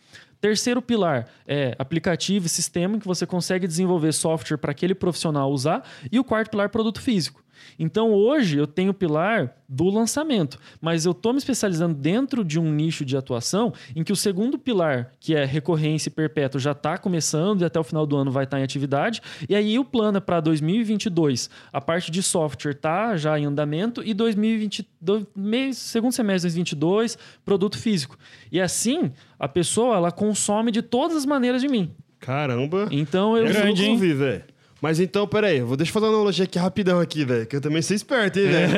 Terceiro 0.42 0.82
pilar 0.82 1.28
é 1.48 1.76
aplicativo 1.78 2.48
e 2.48 2.50
sistema 2.50 2.96
em 2.96 3.00
que 3.00 3.08
você 3.08 3.28
consegue 3.28 3.68
desenvolver 3.68 4.12
software 4.12 4.58
para 4.58 4.72
aquele 4.72 4.96
profissional 4.96 5.52
usar. 5.52 5.88
E 6.12 6.20
o 6.20 6.24
quarto 6.24 6.50
pilar, 6.50 6.68
produto 6.70 7.00
físico. 7.00 7.44
Então 7.78 8.12
hoje 8.12 8.58
eu 8.58 8.68
tenho 8.68 8.92
o 8.92 8.94
pilar 8.94 9.56
do 9.68 9.90
lançamento, 9.90 10.60
mas 10.82 11.06
eu 11.06 11.14
estou 11.14 11.32
me 11.32 11.40
especializando 11.40 11.96
dentro 11.96 12.44
de 12.44 12.60
um 12.60 12.72
nicho 12.72 13.06
de 13.06 13.16
atuação 13.16 13.74
em 13.96 14.04
que 14.04 14.12
o 14.12 14.16
segundo 14.16 14.60
pilar, 14.60 15.12
que 15.20 15.34
é 15.34 15.46
recorrência 15.46 16.10
e 16.10 16.12
perpétuo, 16.12 16.60
já 16.60 16.74
está 16.74 16.98
começando 16.98 17.62
e 17.62 17.66
até 17.66 17.80
o 17.80 17.84
final 17.84 18.06
do 18.06 18.18
ano 18.18 18.32
vai 18.32 18.44
estar 18.44 18.60
em 18.60 18.64
atividade. 18.64 19.22
E 19.48 19.56
aí 19.56 19.80
o 19.80 19.86
plano 19.86 20.18
é 20.18 20.22
para 20.22 20.42
2022, 20.42 21.50
a 21.72 21.80
parte 21.80 22.12
de 22.12 22.22
software 22.22 22.72
está 22.72 23.16
já 23.16 23.40
em 23.40 23.46
andamento 23.46 24.04
e 24.04 24.14
2022, 24.14 25.26
mês, 25.36 25.78
segundo 25.78 26.12
semestre 26.12 26.50
de 26.50 26.56
2022, 26.56 27.18
produto 27.46 27.78
físico. 27.78 28.18
E 28.52 28.60
assim 28.60 29.12
a 29.40 29.48
pessoa 29.48 29.96
ela 29.96 30.12
consome 30.12 30.72
de 30.72 30.82
todas 30.82 31.16
as 31.16 31.26
maneiras 31.26 31.62
de 31.62 31.70
mim. 31.70 31.96
Caramba. 32.20 32.88
Então 32.92 33.36
eu 33.38 33.48
eu 33.48 33.54
Grande, 33.54 33.86
hein? 33.86 33.98
velho. 33.98 34.44
Mas 34.82 35.00
então, 35.00 35.28
peraí, 35.28 35.62
vou 35.62 35.78
deixa 35.78 35.92
eu 35.92 35.94
fazer 35.94 36.08
uma 36.08 36.16
analogia 36.16 36.46
aqui 36.46 36.58
rapidão 36.58 37.00
aqui, 37.00 37.24
velho, 37.24 37.46
que 37.46 37.56
eu 37.56 37.62
também 37.62 37.84
sou 37.84 37.96
esperto, 37.96 38.40
hein, 38.40 38.48
velho. 38.48 38.74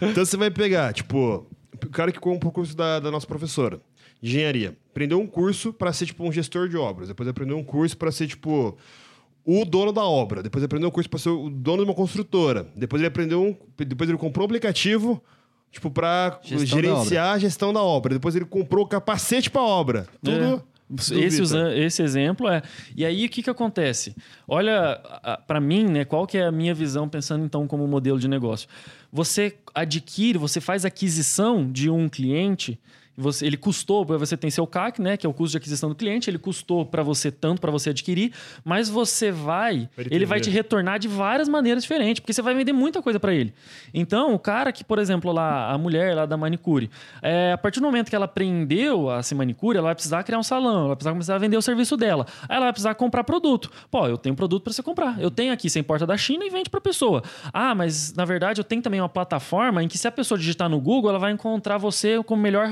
então 0.10 0.24
você 0.24 0.36
vai 0.38 0.50
pegar, 0.50 0.92
tipo, 0.94 1.46
o 1.74 1.90
cara 1.90 2.10
que 2.10 2.18
compra 2.18 2.48
o 2.48 2.52
curso 2.52 2.74
da, 2.74 2.98
da 2.98 3.10
nossa 3.10 3.26
professora, 3.26 3.78
engenharia, 4.22 4.74
aprendeu 4.90 5.20
um 5.20 5.26
curso 5.26 5.70
para 5.70 5.92
ser 5.92 6.06
tipo 6.06 6.24
um 6.24 6.32
gestor 6.32 6.66
de 6.66 6.78
obras, 6.78 7.08
depois 7.08 7.28
aprendeu 7.28 7.58
um 7.58 7.62
curso 7.62 7.96
para 7.96 8.10
ser 8.10 8.26
tipo 8.26 8.76
o 9.44 9.64
dono 9.66 9.92
da 9.92 10.02
obra, 10.02 10.42
depois 10.42 10.64
aprendeu 10.64 10.88
um 10.88 10.92
curso 10.92 11.10
para 11.10 11.18
ser 11.18 11.28
o 11.28 11.50
dono 11.50 11.84
de 11.84 11.90
uma 11.90 11.94
construtora, 11.94 12.66
depois 12.74 13.00
ele 13.00 13.08
aprendeu 13.08 13.42
um, 13.42 13.54
depois 13.84 14.08
ele 14.08 14.18
comprou 14.18 14.44
um 14.44 14.46
aplicativo 14.46 15.22
tipo 15.70 15.90
para 15.90 16.40
Gestão 16.42 16.66
gerenciar 16.66 17.34
a 17.34 17.38
gestão 17.38 17.72
da 17.72 17.82
obra, 17.82 18.14
depois 18.14 18.34
ele 18.34 18.46
comprou 18.46 18.86
o 18.86 18.88
capacete 18.88 19.50
para 19.50 19.60
obra. 19.60 20.06
Tudo 20.22 20.64
É. 20.64 20.77
Esse, 20.96 21.42
esse 21.76 22.02
exemplo 22.02 22.48
é. 22.48 22.62
E 22.96 23.04
aí, 23.04 23.26
o 23.26 23.28
que, 23.28 23.42
que 23.42 23.50
acontece? 23.50 24.16
Olha, 24.46 25.00
para 25.46 25.60
mim, 25.60 25.84
né, 25.84 26.04
qual 26.04 26.26
que 26.26 26.38
é 26.38 26.46
a 26.46 26.52
minha 26.52 26.74
visão, 26.74 27.08
pensando 27.08 27.44
então 27.44 27.66
como 27.66 27.86
modelo 27.86 28.18
de 28.18 28.26
negócio? 28.26 28.68
Você 29.12 29.56
adquire, 29.74 30.38
você 30.38 30.60
faz 30.60 30.84
aquisição 30.84 31.70
de 31.70 31.90
um 31.90 32.08
cliente, 32.08 32.80
você, 33.18 33.44
ele 33.46 33.56
custou, 33.56 34.04
você 34.04 34.36
tem 34.36 34.50
seu 34.50 34.66
CAC, 34.66 35.02
né, 35.02 35.16
que 35.16 35.26
é 35.26 35.28
o 35.28 35.32
custo 35.32 35.52
de 35.52 35.56
aquisição 35.58 35.88
do 35.88 35.94
cliente, 35.94 36.30
ele 36.30 36.38
custou 36.38 36.86
para 36.86 37.02
você 37.02 37.32
tanto 37.32 37.60
para 37.60 37.70
você 37.70 37.90
adquirir, 37.90 38.32
mas 38.64 38.88
você 38.88 39.32
vai, 39.32 39.88
ele 39.98 40.14
ele 40.14 40.26
vai 40.26 40.40
te 40.40 40.50
retornar 40.50 40.98
de 40.98 41.08
várias 41.08 41.48
maneiras 41.48 41.82
diferentes, 41.82 42.20
porque 42.20 42.32
você 42.32 42.42
vai 42.42 42.54
vender 42.54 42.72
muita 42.72 43.02
coisa 43.02 43.18
para 43.18 43.34
ele. 43.34 43.52
Então, 43.92 44.34
o 44.34 44.38
cara 44.38 44.70
que, 44.70 44.84
por 44.84 44.98
exemplo, 44.98 45.32
lá, 45.32 45.72
a 45.72 45.78
mulher 45.78 46.14
lá 46.14 46.26
da 46.26 46.36
manicure, 46.36 46.90
é, 47.20 47.52
a 47.52 47.58
partir 47.58 47.80
do 47.80 47.86
momento 47.86 48.08
que 48.08 48.16
ela 48.16 48.26
aprendeu 48.26 49.10
a 49.10 49.22
ser 49.22 49.34
manicure, 49.34 49.78
ela 49.78 49.86
vai 49.86 49.94
precisar 49.94 50.22
criar 50.22 50.38
um 50.38 50.42
salão, 50.42 50.78
ela 50.78 50.86
vai 50.88 50.96
precisar 50.96 51.12
começar 51.12 51.34
a 51.34 51.38
vender 51.38 51.56
o 51.56 51.62
serviço 51.62 51.96
dela. 51.96 52.26
Aí 52.48 52.56
ela 52.56 52.66
vai 52.66 52.72
precisar 52.72 52.94
comprar 52.94 53.24
produto. 53.24 53.70
Pô, 53.90 54.06
eu 54.06 54.16
tenho 54.16 54.34
produto 54.34 54.62
para 54.62 54.72
você 54.72 54.82
comprar. 54.82 55.20
Eu 55.20 55.30
tenho 55.30 55.52
aqui, 55.52 55.68
você 55.68 55.80
importa 55.80 56.06
da 56.06 56.16
China 56.16 56.44
e 56.44 56.50
vende 56.50 56.70
para 56.70 56.80
pessoa. 56.80 57.22
Ah, 57.52 57.74
mas 57.74 58.14
na 58.14 58.24
verdade 58.24 58.60
eu 58.60 58.64
tenho 58.64 58.82
também 58.82 59.00
uma 59.00 59.08
plataforma 59.08 59.82
em 59.82 59.88
que 59.88 59.98
se 59.98 60.06
a 60.06 60.12
pessoa 60.12 60.38
digitar 60.38 60.68
no 60.68 60.80
Google, 60.80 61.10
ela 61.10 61.18
vai 61.18 61.32
encontrar 61.32 61.78
você 61.78 62.22
como 62.22 62.40
melhor 62.40 62.66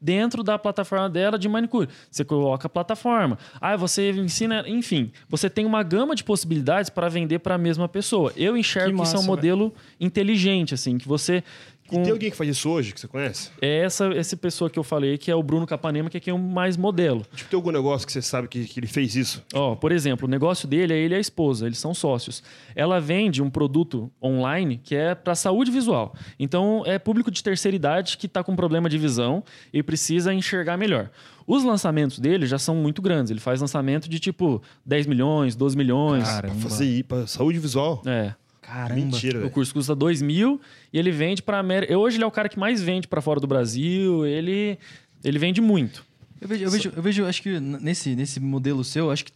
dentro 0.00 0.42
da 0.42 0.58
plataforma 0.58 1.08
dela 1.08 1.38
de 1.38 1.48
manicure. 1.48 1.88
Você 2.10 2.24
coloca 2.24 2.66
a 2.66 2.70
plataforma. 2.70 3.38
Ah, 3.60 3.76
você 3.76 4.10
ensina, 4.10 4.64
enfim, 4.66 5.10
você 5.28 5.48
tem 5.48 5.64
uma 5.64 5.82
gama 5.82 6.14
de 6.14 6.24
possibilidades 6.24 6.90
para 6.90 7.08
vender 7.08 7.38
para 7.40 7.54
a 7.54 7.58
mesma 7.58 7.88
pessoa. 7.88 8.32
Eu 8.36 8.56
enxergo 8.56 8.90
Que 8.90 8.96
que, 8.96 9.02
isso 9.02 9.16
é 9.16 9.18
um 9.18 9.22
massa, 9.22 9.26
modelo 9.26 9.74
inteligente, 10.00 10.74
assim, 10.74 10.98
que 10.98 11.06
você 11.06 11.42
E 11.90 12.02
tem 12.02 12.10
alguém 12.10 12.30
que 12.30 12.36
faz 12.36 12.50
isso 12.50 12.68
hoje, 12.68 12.92
que 12.92 13.00
você 13.00 13.08
conhece? 13.08 13.50
é 13.60 13.78
essa, 13.84 14.06
essa 14.06 14.36
pessoa 14.36 14.68
que 14.68 14.78
eu 14.78 14.84
falei, 14.84 15.16
que 15.16 15.30
é 15.30 15.34
o 15.34 15.42
Bruno 15.42 15.66
Capanema, 15.66 16.10
que 16.10 16.16
é 16.16 16.20
quem 16.20 16.30
é 16.30 16.34
o 16.34 16.38
mais 16.38 16.76
modelo. 16.76 17.24
Tipo, 17.34 17.50
tem 17.50 17.56
algum 17.56 17.70
negócio 17.70 18.06
que 18.06 18.12
você 18.12 18.22
sabe 18.22 18.48
que, 18.48 18.64
que 18.64 18.80
ele 18.80 18.86
fez 18.86 19.16
isso? 19.16 19.44
Ó, 19.54 19.74
por 19.74 19.92
exemplo, 19.92 20.26
o 20.26 20.30
negócio 20.30 20.68
dele 20.68 20.92
é 20.92 20.98
ele 20.98 21.14
e 21.14 21.16
a 21.16 21.20
esposa, 21.20 21.66
eles 21.66 21.78
são 21.78 21.94
sócios. 21.94 22.42
Ela 22.74 23.00
vende 23.00 23.42
um 23.42 23.50
produto 23.50 24.10
online 24.22 24.78
que 24.82 24.94
é 24.94 25.14
para 25.14 25.34
saúde 25.34 25.70
visual. 25.70 26.14
Então, 26.38 26.82
é 26.86 26.98
público 26.98 27.30
de 27.30 27.42
terceira 27.42 27.76
idade 27.76 28.16
que 28.18 28.26
está 28.26 28.42
com 28.44 28.54
problema 28.54 28.88
de 28.88 28.98
visão 28.98 29.42
e 29.72 29.82
precisa 29.82 30.32
enxergar 30.32 30.76
melhor. 30.76 31.10
Os 31.46 31.64
lançamentos 31.64 32.18
dele 32.18 32.46
já 32.46 32.58
são 32.58 32.74
muito 32.74 33.00
grandes. 33.00 33.30
Ele 33.30 33.40
faz 33.40 33.60
lançamento 33.60 34.08
de 34.08 34.18
tipo 34.18 34.60
10 34.84 35.06
milhões, 35.06 35.56
12 35.56 35.76
milhões. 35.76 36.24
Pra 36.24 36.42
Caramba. 36.42 36.60
fazer 36.60 36.84
ir 36.84 37.02
pra 37.04 37.26
saúde 37.26 37.58
visual? 37.58 38.02
É. 38.04 38.34
Caramba. 38.68 38.94
Mentira, 38.94 39.46
O 39.46 39.50
curso 39.50 39.72
custa 39.72 39.94
2 39.94 40.20
mil 40.20 40.60
e 40.92 40.98
ele 40.98 41.10
vende 41.10 41.42
para 41.42 41.58
América. 41.58 41.96
Hoje 41.96 42.18
ele 42.18 42.24
é 42.24 42.26
o 42.26 42.30
cara 42.30 42.50
que 42.50 42.58
mais 42.58 42.82
vende 42.82 43.08
para 43.08 43.22
fora 43.22 43.40
do 43.40 43.46
Brasil. 43.46 44.26
Ele, 44.26 44.78
ele 45.24 45.38
vende 45.38 45.60
muito. 45.60 46.04
Eu 46.38 46.46
vejo, 46.46 46.64
eu 46.64 46.70
vejo, 46.70 46.92
eu 46.94 47.02
vejo, 47.02 47.24
acho 47.24 47.42
que 47.42 47.58
nesse, 47.58 48.14
nesse 48.14 48.38
modelo 48.38 48.84
seu, 48.84 49.10
acho 49.10 49.24
que, 49.24 49.32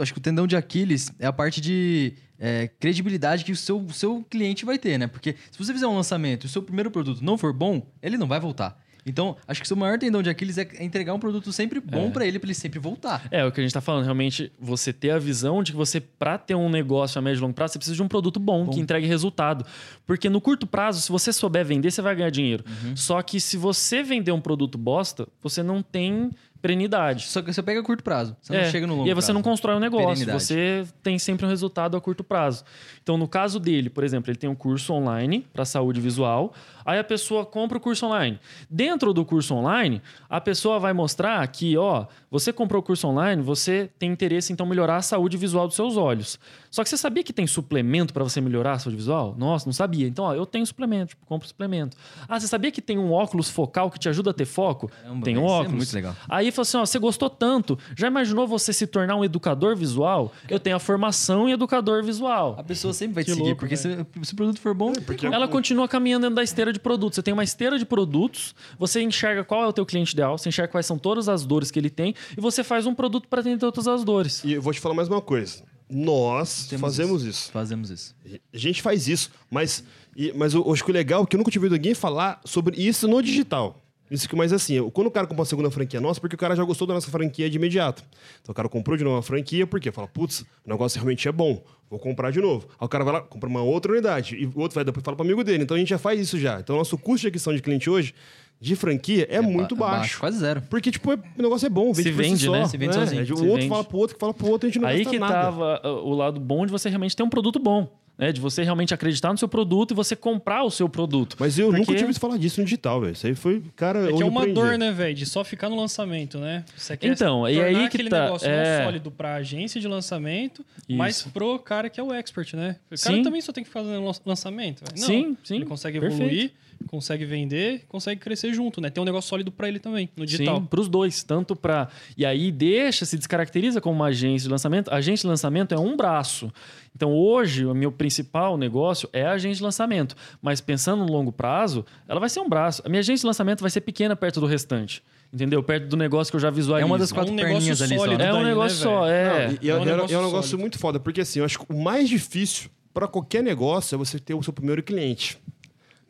acho 0.00 0.12
que 0.12 0.18
o 0.18 0.22
tendão 0.22 0.48
de 0.48 0.56
Aquiles 0.56 1.12
é 1.18 1.26
a 1.26 1.32
parte 1.32 1.60
de 1.60 2.14
é, 2.38 2.68
credibilidade 2.80 3.44
que 3.44 3.52
o 3.52 3.56
seu, 3.56 3.78
o 3.78 3.92
seu 3.92 4.26
cliente 4.28 4.64
vai 4.64 4.76
ter, 4.76 4.98
né? 4.98 5.06
Porque 5.06 5.36
se 5.50 5.56
você 5.56 5.72
fizer 5.72 5.86
um 5.86 5.94
lançamento 5.94 6.44
e 6.44 6.46
o 6.46 6.50
seu 6.50 6.60
primeiro 6.60 6.90
produto 6.90 7.22
não 7.22 7.38
for 7.38 7.52
bom, 7.52 7.86
ele 8.02 8.18
não 8.18 8.26
vai 8.26 8.40
voltar. 8.40 8.78
Então, 9.04 9.36
acho 9.48 9.60
que 9.60 9.64
o 9.64 9.68
seu 9.68 9.76
maior 9.76 9.98
tendão 9.98 10.22
de 10.22 10.30
Aquiles 10.30 10.58
é 10.58 10.68
é 10.76 10.84
entregar 10.84 11.12
um 11.12 11.18
produto 11.18 11.52
sempre 11.52 11.80
bom 11.80 12.10
pra 12.10 12.24
ele, 12.26 12.38
pra 12.38 12.46
ele 12.46 12.54
sempre 12.54 12.78
voltar. 12.78 13.26
É, 13.30 13.44
o 13.44 13.50
que 13.50 13.60
a 13.60 13.62
gente 13.64 13.72
tá 13.74 13.80
falando, 13.80 14.04
realmente, 14.04 14.52
você 14.60 14.92
ter 14.92 15.10
a 15.10 15.18
visão 15.18 15.62
de 15.62 15.72
que 15.72 15.76
você, 15.76 16.00
pra 16.00 16.38
ter 16.38 16.54
um 16.54 16.68
negócio 16.70 17.18
a 17.18 17.22
médio 17.22 17.40
e 17.40 17.42
longo 17.42 17.54
prazo, 17.54 17.72
você 17.72 17.78
precisa 17.78 17.96
de 17.96 18.02
um 18.02 18.08
produto 18.08 18.38
bom, 18.38 18.68
que 18.68 18.78
entregue 18.80 19.06
resultado. 19.06 19.66
Porque 20.06 20.28
no 20.30 20.40
curto 20.40 20.66
prazo, 20.66 21.00
se 21.00 21.10
você 21.10 21.32
souber 21.32 21.64
vender, 21.64 21.90
você 21.90 22.00
vai 22.00 22.14
ganhar 22.14 22.30
dinheiro. 22.30 22.64
Só 22.94 23.20
que 23.22 23.40
se 23.40 23.56
você 23.56 24.02
vender 24.02 24.30
um 24.32 24.40
produto 24.40 24.78
bosta, 24.78 25.26
você 25.42 25.62
não 25.62 25.82
tem 25.82 26.30
perenidade. 26.62 27.24
Só 27.26 27.42
que 27.42 27.52
você 27.52 27.60
pega 27.60 27.80
a 27.80 27.82
curto 27.82 28.04
prazo, 28.04 28.36
você 28.40 28.52
não 28.52 28.60
É, 28.60 28.70
chega 28.70 28.86
no 28.86 28.94
longo 28.94 29.06
E 29.06 29.10
aí 29.10 29.14
você 29.14 29.26
prazo. 29.26 29.32
não 29.34 29.42
constrói 29.42 29.74
um 29.74 29.80
negócio, 29.80 30.06
Perenidade. 30.24 30.44
você 30.44 30.84
tem 31.02 31.18
sempre 31.18 31.44
um 31.44 31.48
resultado 31.48 31.96
a 31.96 32.00
curto 32.00 32.22
prazo. 32.22 32.62
Então, 33.02 33.18
no 33.18 33.26
caso 33.26 33.58
dele, 33.58 33.90
por 33.90 34.04
exemplo, 34.04 34.30
ele 34.30 34.38
tem 34.38 34.48
um 34.48 34.54
curso 34.54 34.92
online 34.92 35.44
para 35.52 35.64
saúde 35.64 36.00
visual, 36.00 36.54
aí 36.84 36.98
a 36.98 37.04
pessoa 37.04 37.44
compra 37.44 37.78
o 37.78 37.80
curso 37.80 38.06
online. 38.06 38.38
Dentro 38.70 39.12
do 39.12 39.24
curso 39.24 39.54
online, 39.54 40.00
a 40.28 40.40
pessoa 40.40 40.78
vai 40.78 40.92
mostrar 40.92 41.46
que, 41.48 41.76
ó, 41.76 42.06
você 42.30 42.52
comprou 42.52 42.80
o 42.80 42.82
curso 42.82 43.06
online, 43.08 43.42
você 43.42 43.90
tem 43.98 44.10
interesse 44.10 44.52
então 44.52 44.64
melhorar 44.66 44.96
a 44.96 45.02
saúde 45.02 45.36
visual 45.36 45.66
dos 45.66 45.76
seus 45.76 45.96
olhos. 45.96 46.38
Só 46.70 46.82
que 46.82 46.88
você 46.88 46.96
sabia 46.96 47.22
que 47.22 47.32
tem 47.32 47.46
suplemento 47.46 48.14
para 48.14 48.24
você 48.24 48.40
melhorar 48.40 48.72
a 48.72 48.78
saúde 48.78 48.96
visual? 48.96 49.34
Nossa, 49.36 49.66
não 49.66 49.72
sabia. 49.72 50.06
Então, 50.08 50.24
ó, 50.24 50.34
eu 50.34 50.46
tenho 50.46 50.64
suplemento, 50.66 51.08
tipo, 51.10 51.26
compro 51.26 51.46
suplemento. 51.46 51.96
Ah, 52.26 52.40
você 52.40 52.46
sabia 52.48 52.70
que 52.70 52.80
tem 52.80 52.98
um 52.98 53.12
óculos 53.12 53.50
focal 53.50 53.90
que 53.90 53.98
te 53.98 54.08
ajuda 54.08 54.30
a 54.30 54.34
ter 54.34 54.46
foco? 54.46 54.88
Caramba, 54.88 55.24
tem 55.24 55.36
um 55.36 55.44
é 55.46 55.50
óculos. 55.50 55.72
muito 55.74 55.92
legal. 55.94 56.16
Aí 56.28 56.50
falou 56.50 56.62
assim: 56.62 56.76
ó, 56.78 56.86
você 56.86 56.98
gostou 56.98 57.28
tanto, 57.28 57.78
já 57.94 58.06
imaginou 58.06 58.46
você 58.48 58.72
se 58.72 58.86
tornar 58.86 59.16
um 59.16 59.24
educador 59.24 59.76
visual? 59.76 60.32
Eu 60.48 60.58
tenho 60.58 60.76
a 60.76 60.78
formação 60.78 61.48
em 61.48 61.52
educador 61.52 62.02
visual. 62.02 62.56
A 62.58 62.62
pessoa 62.62 62.94
sempre 62.94 63.16
vai 63.16 63.24
te 63.24 63.26
Que 63.26 63.32
seguir, 63.32 63.42
louco, 63.44 63.60
porque 63.60 63.76
se, 63.76 63.88
se 64.22 64.32
o 64.32 64.36
produto 64.36 64.58
for 64.58 64.72
bom, 64.74 64.92
porque- 65.06 65.26
Ela 65.26 65.46
continua 65.48 65.86
caminhando 65.86 66.22
dentro 66.22 66.36
da 66.36 66.42
esteira 66.42 66.71
de 66.72 66.80
produtos. 66.80 67.16
Você 67.16 67.22
tem 67.22 67.32
uma 67.34 67.44
esteira 67.44 67.78
de 67.78 67.84
produtos, 67.84 68.54
você 68.78 69.02
enxerga 69.02 69.44
qual 69.44 69.62
é 69.64 69.66
o 69.66 69.72
teu 69.72 69.84
cliente 69.86 70.12
ideal, 70.12 70.36
você 70.38 70.48
enxerga 70.48 70.70
quais 70.72 70.86
são 70.86 70.98
todas 70.98 71.28
as 71.28 71.44
dores 71.44 71.70
que 71.70 71.78
ele 71.78 71.90
tem 71.90 72.14
e 72.36 72.40
você 72.40 72.64
faz 72.64 72.86
um 72.86 72.94
produto 72.94 73.28
para 73.28 73.40
atender 73.40 73.58
todas 73.58 73.86
as 73.88 74.04
dores. 74.04 74.42
E 74.44 74.52
eu 74.52 74.62
vou 74.62 74.72
te 74.72 74.80
falar 74.80 74.94
mais 74.94 75.08
uma 75.08 75.20
coisa. 75.20 75.62
Nós 75.90 76.66
Temos 76.68 76.80
fazemos 76.80 77.22
isso. 77.24 77.50
fazemos 77.52 77.90
isso. 77.90 78.14
A 78.52 78.56
gente 78.58 78.80
faz 78.80 79.06
isso, 79.08 79.30
mas, 79.50 79.84
e- 80.16 80.32
mas 80.34 80.54
eu 80.54 80.72
acho 80.72 80.82
que 80.82 80.90
o 80.90 80.94
legal 80.94 81.22
é 81.22 81.26
que 81.26 81.36
eu 81.36 81.38
nunca 81.38 81.50
tive 81.50 81.66
ouvido 81.66 81.78
ninguém 81.78 81.94
falar 81.94 82.40
sobre 82.44 82.80
isso 82.80 83.06
no 83.06 83.22
digital. 83.22 83.78
Isso 84.10 84.28
que, 84.28 84.34
mas 84.36 84.52
assim, 84.52 84.90
quando 84.90 85.06
o 85.06 85.10
cara 85.10 85.26
compra 85.26 85.40
uma 85.40 85.46
segunda 85.46 85.70
franquia 85.70 86.00
nossa, 86.00 86.20
porque 86.20 86.34
o 86.34 86.38
cara 86.38 86.54
já 86.56 86.64
gostou 86.64 86.86
da 86.86 86.92
nossa 86.94 87.10
franquia 87.10 87.48
de 87.48 87.56
imediato. 87.56 88.02
Então 88.42 88.52
o 88.52 88.54
cara 88.54 88.68
comprou 88.68 88.96
de 88.96 89.04
novo 89.04 89.16
uma 89.16 89.22
franquia, 89.22 89.66
porque 89.66 89.90
fala, 89.90 90.06
putz, 90.08 90.40
o 90.40 90.68
negócio 90.68 90.98
realmente 90.98 91.26
é 91.28 91.32
bom, 91.32 91.62
vou 91.92 92.00
comprar 92.00 92.30
de 92.32 92.40
novo. 92.40 92.66
Aí 92.80 92.86
o 92.86 92.88
cara 92.88 93.04
vai 93.04 93.12
lá, 93.12 93.20
compra 93.20 93.48
uma 93.48 93.62
outra 93.62 93.92
unidade, 93.92 94.34
e 94.34 94.46
o 94.46 94.60
outro 94.60 94.74
vai 94.74 94.82
depois 94.84 95.04
fala 95.04 95.14
para 95.16 95.26
amigo 95.26 95.44
dele. 95.44 95.62
Então 95.62 95.76
a 95.76 95.78
gente 95.78 95.90
já 95.90 95.98
faz 95.98 96.18
isso 96.18 96.38
já. 96.38 96.58
Então 96.58 96.74
o 96.74 96.78
nosso 96.78 96.96
custo 96.96 97.22
de 97.22 97.28
aquisição 97.28 97.54
de 97.54 97.60
cliente 97.60 97.90
hoje, 97.90 98.14
de 98.58 98.74
franquia, 98.76 99.26
é, 99.28 99.40
muito 99.40 99.76
ba- 99.76 99.90
baixo. 99.90 100.18
Quase 100.20 100.38
zero. 100.38 100.62
Porque, 100.70 100.90
tipo, 100.90 101.12
é- 101.12 101.16
o 101.16 101.42
negócio 101.42 101.66
é 101.66 101.68
bom, 101.68 101.92
vende 101.92 101.96
Se 101.96 102.02
si 102.04 102.10
vende, 102.12 102.44
só, 102.46 102.52
né? 102.52 102.66
Se 102.66 102.76
vende 102.78 102.94
sozinho. 102.94 103.22
O 103.22 103.26
Se 103.26 103.32
outro 103.32 103.46
vende. 103.56 103.68
fala 103.68 103.84
pro 103.84 103.98
outro, 103.98 104.14
que 104.16 104.20
fala 104.20 104.32
pro 104.32 104.48
outro, 104.48 104.66
a 104.66 104.70
gente 104.70 104.80
não 104.80 104.88
Aí 104.88 104.98
gasta 104.98 105.10
que 105.10 105.18
nada. 105.18 105.34
tava 105.34 105.80
uh, 105.84 105.88
o 106.08 106.14
lado 106.14 106.40
bom 106.40 106.64
de 106.64 106.72
você 106.72 106.88
realmente 106.88 107.14
ter 107.14 107.22
um 107.22 107.28
produto 107.28 107.58
bom. 107.58 107.88
Né, 108.22 108.30
de 108.30 108.40
você 108.40 108.62
realmente 108.62 108.94
acreditar 108.94 109.32
no 109.32 109.36
seu 109.38 109.48
produto 109.48 109.90
e 109.90 109.94
você 109.94 110.14
comprar 110.14 110.62
o 110.62 110.70
seu 110.70 110.88
produto. 110.88 111.34
Mas 111.40 111.58
eu 111.58 111.66
nunca 111.66 111.78
Porque- 111.78 111.92
tive 111.94 112.04
ouvido 112.04 112.20
falar 112.20 112.36
disso 112.38 112.60
no 112.60 112.64
digital, 112.64 113.00
velho. 113.00 113.14
Isso 113.14 113.26
aí 113.26 113.34
foi, 113.34 113.60
cara, 113.74 114.08
É 114.08 114.12
que 114.12 114.22
é 114.22 114.24
uma 114.24 114.42
aprendi. 114.42 114.54
dor, 114.60 114.78
né, 114.78 114.92
velho? 114.92 115.12
De 115.12 115.26
só 115.26 115.42
ficar 115.42 115.68
no 115.68 115.74
lançamento, 115.74 116.38
né? 116.38 116.64
Você 116.76 116.96
quer 116.96 117.08
Então, 117.08 117.48
e 117.48 117.60
aí 117.60 117.74
que 117.74 117.84
aquele 117.96 118.08
tá, 118.08 118.26
negócio 118.26 118.46
é. 118.48 118.78
não 118.78 118.84
sólido 118.84 119.10
pra 119.10 119.34
agência 119.34 119.80
de 119.80 119.88
lançamento, 119.88 120.64
mas 120.88 121.16
Isso. 121.16 121.30
pro 121.30 121.58
cara 121.58 121.90
que 121.90 121.98
é 121.98 122.02
o 122.04 122.12
expert, 122.12 122.54
né? 122.54 122.76
O 122.88 123.02
cara 123.02 123.16
Sim. 123.16 123.22
também 123.24 123.40
só 123.40 123.50
tem 123.52 123.64
que 123.64 123.70
fazer 123.70 123.96
lan- 123.98 124.12
lançamento. 124.24 124.84
Não, 124.96 125.04
Sim, 125.04 125.36
sim. 125.42 125.56
Ele 125.56 125.64
consegue 125.66 125.98
Perfeito. 125.98 126.54
Consegue 126.86 127.24
vender, 127.24 127.84
consegue 127.88 128.20
crescer 128.20 128.52
junto, 128.52 128.80
né? 128.80 128.90
Tem 128.90 129.00
um 129.02 129.04
negócio 129.04 129.28
sólido 129.28 129.50
pra 129.50 129.68
ele 129.68 129.78
também, 129.78 130.08
no 130.16 130.24
digital. 130.26 130.56
Sim, 130.60 130.64
para 130.66 130.80
os 130.80 130.88
dois, 130.88 131.22
tanto 131.22 131.54
para 131.56 131.88
e 132.16 132.24
aí 132.26 132.50
deixa 132.52 133.04
se 133.04 133.16
descaracteriza 133.16 133.80
como 133.80 133.96
uma 133.96 134.06
agência 134.06 134.46
de 134.46 134.50
lançamento. 134.52 134.88
A 134.90 134.96
agência 134.96 135.22
de 135.22 135.28
lançamento 135.28 135.74
é 135.74 135.78
um 135.78 135.96
braço. 135.96 136.52
Então 136.94 137.12
hoje 137.12 137.64
o 137.64 137.74
meu 137.74 137.90
principal 137.90 138.56
negócio 138.58 139.08
é 139.12 139.24
a 139.24 139.32
agência 139.32 139.56
de 139.58 139.62
lançamento, 139.62 140.14
mas 140.42 140.60
pensando 140.60 141.04
no 141.06 141.12
longo 141.12 141.32
prazo, 141.32 141.84
ela 142.06 142.20
vai 142.20 142.28
ser 142.28 142.40
um 142.40 142.48
braço. 142.48 142.82
A 142.84 142.88
minha 142.88 143.00
agência 143.00 143.22
de 143.22 143.26
lançamento 143.26 143.60
vai 143.60 143.70
ser 143.70 143.80
pequena 143.80 144.14
perto 144.14 144.40
do 144.40 144.46
restante, 144.46 145.02
entendeu? 145.32 145.62
Perto 145.62 145.86
do 145.88 145.96
negócio 145.96 146.30
que 146.30 146.36
eu 146.36 146.40
já 146.40 146.50
visualizo. 146.50 146.84
É 146.84 146.86
uma 146.86 146.98
das 146.98 147.10
É 147.10 147.14
quatro 147.14 147.32
um 147.32 147.36
negócio 147.36 147.54
perninhas 147.56 147.80
ali 147.82 147.94
só. 147.94 148.00
sólido 148.04 148.18
né? 148.18 148.28
É 148.28 148.34
um 148.34 148.38
né, 148.42 148.44
negócio 148.50 148.76
só, 148.78 149.08
é. 149.08 149.46
Não, 149.48 149.54
e, 149.54 149.58
e 149.62 149.70
é, 149.70 149.72
É 149.72 149.76
um 149.76 149.84
é- 149.84 150.12
é 150.12 150.18
um 150.18 150.24
negócio 150.26 150.58
muito 150.58 150.78
foda, 150.78 151.00
porque 151.00 151.22
assim, 151.22 151.38
eu 151.38 151.44
acho 151.46 151.58
que 151.58 151.66
o 151.72 151.80
mais 151.82 152.08
difícil 152.08 152.68
pra 152.92 153.08
qualquer 153.08 153.42
negócio 153.42 153.94
é 153.94 153.98
você 153.98 154.18
ter 154.18 154.34
o 154.34 154.42
seu 154.42 154.52
primeiro 154.52 154.82
cliente. 154.82 155.38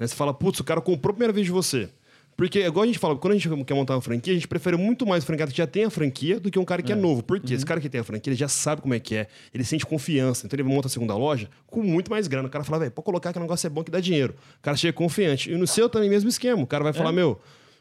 Né? 0.02 0.06
Você 0.08 0.14
fala, 0.14 0.34
putz, 0.34 0.60
o 0.60 0.64
cara 0.64 0.80
comprou 0.80 1.10
a 1.10 1.14
primeira 1.14 1.32
vez 1.32 1.46
de 1.46 1.52
você. 1.52 1.88
Porque, 2.36 2.60
igual 2.60 2.82
a 2.84 2.86
gente 2.86 2.98
fala, 2.98 3.14
quando 3.14 3.32
a 3.34 3.36
gente 3.36 3.64
quer 3.64 3.74
montar 3.74 3.94
uma 3.94 4.00
franquia, 4.00 4.32
a 4.32 4.34
gente 4.34 4.48
prefere 4.48 4.76
muito 4.76 5.06
mais 5.06 5.22
o 5.22 5.26
franqueado 5.26 5.52
que 5.52 5.58
já 5.58 5.66
tem 5.66 5.84
a 5.84 5.90
franquia 5.90 6.40
do 6.40 6.50
que 6.50 6.58
um 6.58 6.64
cara 6.64 6.80
que 6.82 6.90
é, 6.90 6.94
novo. 6.94 7.22
Por 7.22 7.36
Uhum. 7.36 7.42
quê? 7.44 7.52
Esse 7.54 7.64
cara 7.64 7.78
que 7.78 7.88
tem 7.90 8.00
a 8.00 8.04
franquia, 8.04 8.30
ele 8.30 8.38
já 8.38 8.48
sabe 8.48 8.80
como 8.80 8.94
é 8.94 8.98
que 8.98 9.14
é, 9.14 9.26
ele 9.52 9.62
sente 9.64 9.84
confiança. 9.84 10.46
Então 10.46 10.56
ele 10.56 10.62
monta 10.62 10.86
a 10.88 10.90
segunda 10.90 11.14
loja 11.14 11.48
com 11.66 11.82
muito 11.82 12.10
mais 12.10 12.26
grana. 12.26 12.48
O 12.48 12.50
cara 12.50 12.64
fala, 12.64 12.78
velho, 12.80 12.90
pode 12.90 13.04
colocar 13.04 13.32
que 13.32 13.38
o 13.38 13.42
negócio 13.42 13.66
é 13.66 13.70
bom 13.70 13.84
que 13.84 13.90
dá 13.90 14.00
dinheiro. 14.00 14.34
O 14.58 14.62
cara 14.62 14.76
chega 14.76 14.94
confiante. 14.94 15.50
E 15.52 15.56
no 15.56 15.66
seu 15.66 15.88
também, 15.90 16.08
mesmo 16.08 16.28
esquema. 16.28 16.62
O 16.62 16.66
cara 16.66 16.82
vai 16.82 16.94
falar, 16.94 17.10
É. 17.10 17.12
meu, 17.12 17.38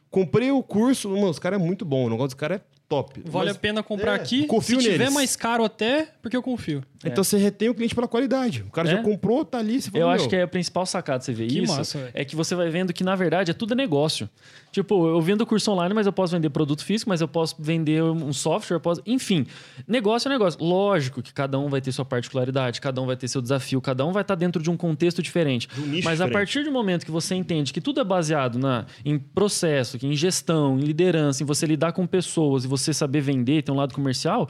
comprei 0.10 0.52
o 0.52 0.62
curso, 0.62 1.10
mano, 1.10 1.30
os 1.30 1.40
cara 1.40 1.56
é 1.56 1.60
muito 1.60 1.86
bom, 1.86 2.06
o 2.06 2.10
negócio 2.10 2.36
do 2.36 2.40
cara 2.40 2.56
é 2.56 2.62
top. 2.92 3.22
Vale 3.26 3.48
Mas- 3.48 3.56
a 3.56 3.60
pena 3.60 3.82
comprar 3.82 4.12
é, 4.12 4.16
aqui. 4.16 4.46
confio 4.46 4.78
Se 4.82 4.84
tiver 4.86 4.98
neles. 5.00 5.14
mais 5.14 5.36
caro 5.36 5.64
até, 5.64 6.10
porque 6.22 6.36
eu 6.36 6.44
confio. 6.44 6.84
Então 7.06 7.24
você 7.24 7.38
retém 7.38 7.70
o 7.70 7.74
cliente 7.74 7.96
pela 7.96 8.08
qualidade. 8.08 8.64
O 8.68 8.72
cara 8.72 8.90
É. 8.90 8.92
já 8.98 9.02
comprou, 9.02 9.44
tá 9.46 9.58
ali, 9.58 9.82
você 9.82 9.90
fala, 9.90 10.04
Eu 10.04 10.10
acho 10.10 10.28
que 10.28 10.36
é 10.36 10.42
a 10.44 10.48
principal 10.48 10.86
sacada 10.86 11.20
de 11.20 11.26
você 11.26 11.34
ver 11.34 11.48
Que 11.48 11.60
isso. 11.64 11.74
massa, 11.76 12.10
é 12.14 12.26
que 12.26 12.36
você 12.36 12.54
vai 12.54 12.70
vendo 12.70 12.92
que, 12.94 13.04
na 13.04 13.16
verdade, 13.16 13.50
é 13.52 13.54
tudo 13.54 13.74
negócio. 13.74 14.30
Tipo, 14.72 15.08
eu 15.08 15.20
vendo 15.22 15.46
curso 15.46 15.70
online, 15.72 15.94
mas 15.94 16.06
eu 16.06 16.14
posso 16.14 16.34
vender 16.34 16.50
produto 16.50 16.84
físico, 16.86 17.10
mas 17.10 17.20
eu 17.20 17.28
posso 17.28 17.56
vender 17.60 18.02
um 18.02 18.32
software, 18.32 18.78
eu 18.78 18.80
posso... 18.80 19.02
enfim. 19.06 19.46
Negócio 19.86 20.30
é 20.30 20.32
negócio. 20.32 20.64
Lógico 20.64 21.22
que 21.22 21.34
cada 21.34 21.60
um 21.60 21.70
vai 21.70 21.82
ter 21.82 21.92
sua 21.92 22.06
particularidade, 22.06 22.80
cada 22.80 23.02
um 23.02 23.06
vai 23.06 23.18
ter 23.18 23.28
seu 23.28 23.42
desafio, 23.42 23.82
cada 23.82 24.06
um 24.06 24.14
vai 24.14 24.22
estar 24.22 24.36
dentro 24.36 24.64
de 24.64 24.70
um 24.70 24.78
contexto 24.78 25.22
diferente. 25.22 25.68
um 25.78 25.82
mas 25.82 26.22
a 26.22 26.26
diferente. 26.26 26.32
partir 26.32 26.64
do 26.64 26.72
momento 26.72 27.06
que 27.06 27.12
você 27.12 27.36
entende 27.36 27.74
que 27.74 27.82
tudo 27.82 28.00
é 28.00 28.04
baseado 28.04 28.58
na, 28.58 28.86
em 29.04 29.20
processo, 29.20 30.00
que 30.00 30.08
em 30.08 30.16
gestão, 30.16 30.80
em 30.80 30.84
liderança, 30.84 31.44
em 31.44 31.46
você 31.46 31.66
lidar 31.66 31.92
com 31.92 32.08
pessoas 32.08 32.64
e 32.64 32.68
você 32.68 32.94
saber 32.94 33.20
vender, 33.20 33.64
ter 33.64 33.72
um 33.72 33.76
lado 33.76 33.94
comercial, 33.94 34.48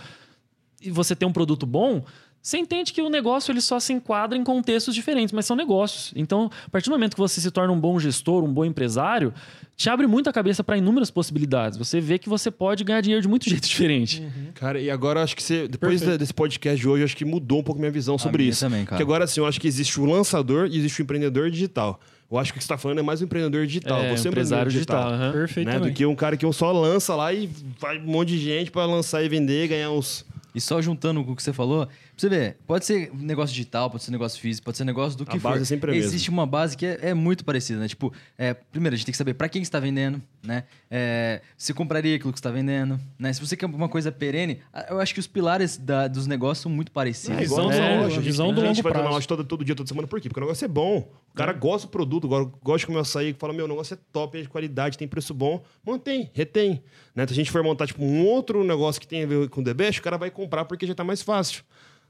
e 0.81 0.91
você 0.91 1.15
ter 1.15 1.26
um 1.26 1.34
produto 1.34 1.65
bom, 1.65 2.03
você 2.41 2.57
entende 2.57 2.91
que 2.91 3.01
o 3.01 3.09
negócio 3.09 3.51
ele 3.51 3.61
só 3.61 3.80
se 3.80 3.93
enquadra 3.93 4.38
em 4.38 4.43
contextos 4.43 4.95
diferentes, 4.95 5.31
mas 5.31 5.45
são 5.45 5.55
negócios. 5.55 6.11
Então, 6.15 6.49
a 6.65 6.69
partir 6.69 6.89
do 6.89 6.93
momento 6.93 7.13
que 7.13 7.19
você 7.19 7.39
se 7.39 7.51
torna 7.51 7.72
um 7.72 7.80
bom 7.80 7.99
gestor, 7.99 8.43
um 8.43 8.51
bom 8.51 8.65
empresário, 8.65 9.34
te 9.77 9.89
abre 9.89 10.07
muito 10.07 10.30
a 10.30 10.34
cabeça 10.34 10.63
para 10.63 10.77
inúmeras 10.77 11.11
possibilidades. 11.11 11.77
Você 11.77 12.01
vê 12.01 12.18
que 12.18 12.27
você 12.27 12.49
pode 12.49 12.84
ganhar 12.84 13.01
dinheiro 13.01 13.22
de 13.22 13.27
muito 13.27 13.47
jeito 13.49 13.68
diferente. 13.68 14.27
Cara, 14.55 14.80
e 14.80 14.89
agora 14.89 15.19
eu 15.19 15.23
acho 15.23 15.35
que 15.35 15.43
você, 15.43 15.68
depois 15.68 15.99
Perfeito. 15.99 16.19
desse 16.19 16.34
podcast 16.34 16.80
de 16.80 16.88
hoje, 16.88 17.03
acho 17.03 17.15
que 17.15 17.26
mudou 17.26 17.59
um 17.59 17.63
pouco 17.63 17.80
minha 17.80 17.91
visão 17.91 18.18
sobre 18.18 18.43
minha 18.43 18.51
isso. 18.51 18.61
também, 18.61 18.85
cara. 18.85 18.89
Porque 18.91 19.03
agora, 19.03 19.26
assim, 19.26 19.39
eu 19.39 19.45
acho 19.45 19.59
que 19.59 19.68
existe 19.68 19.99
o 19.99 20.05
lançador 20.05 20.68
e 20.68 20.77
existe 20.77 21.01
o 21.01 21.03
empreendedor 21.03 21.51
digital. 21.51 21.99
Eu 22.31 22.38
acho 22.38 22.53
que 22.53 22.57
o 22.57 22.59
que 22.59 22.63
você 22.63 22.73
está 22.73 22.77
falando 22.77 22.99
é 22.99 23.01
mais 23.01 23.22
um 23.22 23.26
empreendedor 23.26 23.68
digital. 23.68 23.99
É, 23.99 24.15
você 24.15 24.27
é 24.27 24.30
um 24.30 24.31
empresário 24.31 24.72
digital. 24.72 25.09
aham. 25.09 25.31
Perfeito 25.34 25.68
Né? 25.68 25.80
Do 25.80 25.91
que 25.91 26.05
um 26.05 26.15
cara 26.15 26.38
que 26.38 26.51
só 26.53 26.72
lança 26.72 27.13
lá 27.13 27.34
e 27.34 27.49
vai 27.77 27.99
um 27.99 28.05
monte 28.05 28.30
de 28.30 28.39
gente 28.39 28.72
para 28.72 28.85
lançar 28.85 29.22
e 29.22 29.27
vender, 29.27 29.68
ganhar 29.68 29.91
uns. 29.91 30.26
E 30.55 30.61
só 30.61 30.81
juntando 30.81 31.23
com 31.23 31.31
o 31.31 31.35
que 31.35 31.43
você 31.43 31.51
falou, 31.53 31.88
você 32.17 32.29
ver, 32.29 32.57
pode 32.67 32.85
ser 32.85 33.11
negócio 33.15 33.53
digital, 33.53 33.89
pode 33.89 34.03
ser 34.03 34.11
negócio 34.11 34.39
físico, 34.39 34.65
pode 34.65 34.77
ser 34.77 34.83
negócio 34.85 35.17
do 35.17 35.25
que 35.25 35.38
A 35.38 35.39
for. 35.39 35.49
base 35.51 35.63
é 35.63 35.65
sempre 35.65 35.91
a 35.91 35.93
mesma. 35.93 36.07
Existe 36.07 36.29
uma 36.29 36.45
base 36.45 36.75
que 36.77 36.85
é, 36.85 36.99
é 37.09 37.13
muito 37.13 37.43
parecida, 37.43 37.79
né? 37.79 37.88
Tipo, 37.88 38.13
é, 38.38 38.53
primeiro, 38.53 38.93
a 38.93 38.97
gente 38.97 39.05
tem 39.05 39.11
que 39.13 39.17
saber 39.17 39.33
pra 39.33 39.49
quem 39.49 39.61
que 39.61 39.65
você 39.65 39.71
tá 39.71 39.79
vendendo, 39.79 40.21
né? 40.43 40.63
É, 40.89 41.41
se 41.57 41.73
compraria 41.73 42.15
aquilo 42.15 42.31
que 42.31 42.39
você 42.39 42.43
tá 42.43 42.51
vendendo, 42.51 42.99
né? 43.17 43.31
Se 43.33 43.39
você 43.39 43.55
quer 43.57 43.65
uma 43.65 43.89
coisa 43.89 44.11
perene, 44.11 44.59
eu 44.89 44.99
acho 44.99 45.13
que 45.13 45.19
os 45.19 45.27
pilares 45.27 45.77
da- 45.77 46.07
dos 46.07 46.27
negócios 46.27 46.59
são 46.63 46.71
muito 46.71 46.91
parecidos. 46.91 47.38
É, 47.38 47.41
visão 47.41 47.69
na 47.69 47.75
do- 47.75 48.01
loja, 48.03 48.17
a 48.17 48.21
visão 48.21 48.47
gente, 48.47 48.55
do 48.55 48.61
a 48.61 48.65
gente 48.65 48.75
longo 48.77 48.83
vai 48.83 48.91
tomar 48.91 49.03
prazo. 49.03 49.15
loja 49.15 49.27
todo, 49.27 49.43
todo 49.43 49.65
dia, 49.65 49.75
toda 49.75 49.88
semana. 49.88 50.07
Por 50.07 50.19
quê? 50.21 50.29
Porque 50.29 50.39
o 50.39 50.43
negócio 50.43 50.65
é 50.65 50.67
bom. 50.67 51.11
O 51.31 51.33
cara 51.33 51.53
gosta 51.53 51.88
do 51.88 51.91
produto, 51.91 52.27
gosta 52.27 52.79
de 52.79 52.88
comer 52.88 52.99
açaí, 52.99 53.33
fala, 53.39 53.53
meu, 53.53 53.65
o 53.65 53.67
negócio 53.67 53.93
é 53.93 53.97
top, 54.11 54.38
é 54.38 54.41
de 54.41 54.49
qualidade, 54.49 54.97
tem 54.97 55.07
preço 55.07 55.33
bom. 55.33 55.63
Mantém, 55.85 56.29
retém. 56.33 56.83
Né? 57.15 57.25
Se 57.25 57.33
a 57.33 57.35
gente 57.35 57.51
for 57.51 57.63
montar 57.63 57.88
tipo, 57.88 58.03
um 58.03 58.25
outro 58.25 58.63
negócio 58.63 58.99
que 58.99 59.07
tem 59.07 59.23
a 59.23 59.27
ver 59.27 59.49
com 59.49 59.61
o 59.61 59.63
The 59.63 59.73
Best, 59.73 59.99
o 59.99 60.03
cara 60.03 60.17
vai 60.17 60.29
comprar 60.29 60.65
porque 60.65 60.85
já 60.85 60.93
tá 60.95 61.03
mais 61.03 61.21
fácil. 61.21 61.63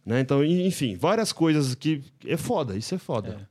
Né? 0.06 0.20
Então, 0.20 0.44
en- 0.44 0.66
enfim, 0.68 0.96
várias 0.96 1.32
coisas 1.32 1.76
que 1.76 2.04
é 2.26 2.38
foda, 2.38 2.76
isso 2.76 2.96
é 2.96 2.98
foda. 2.98 3.48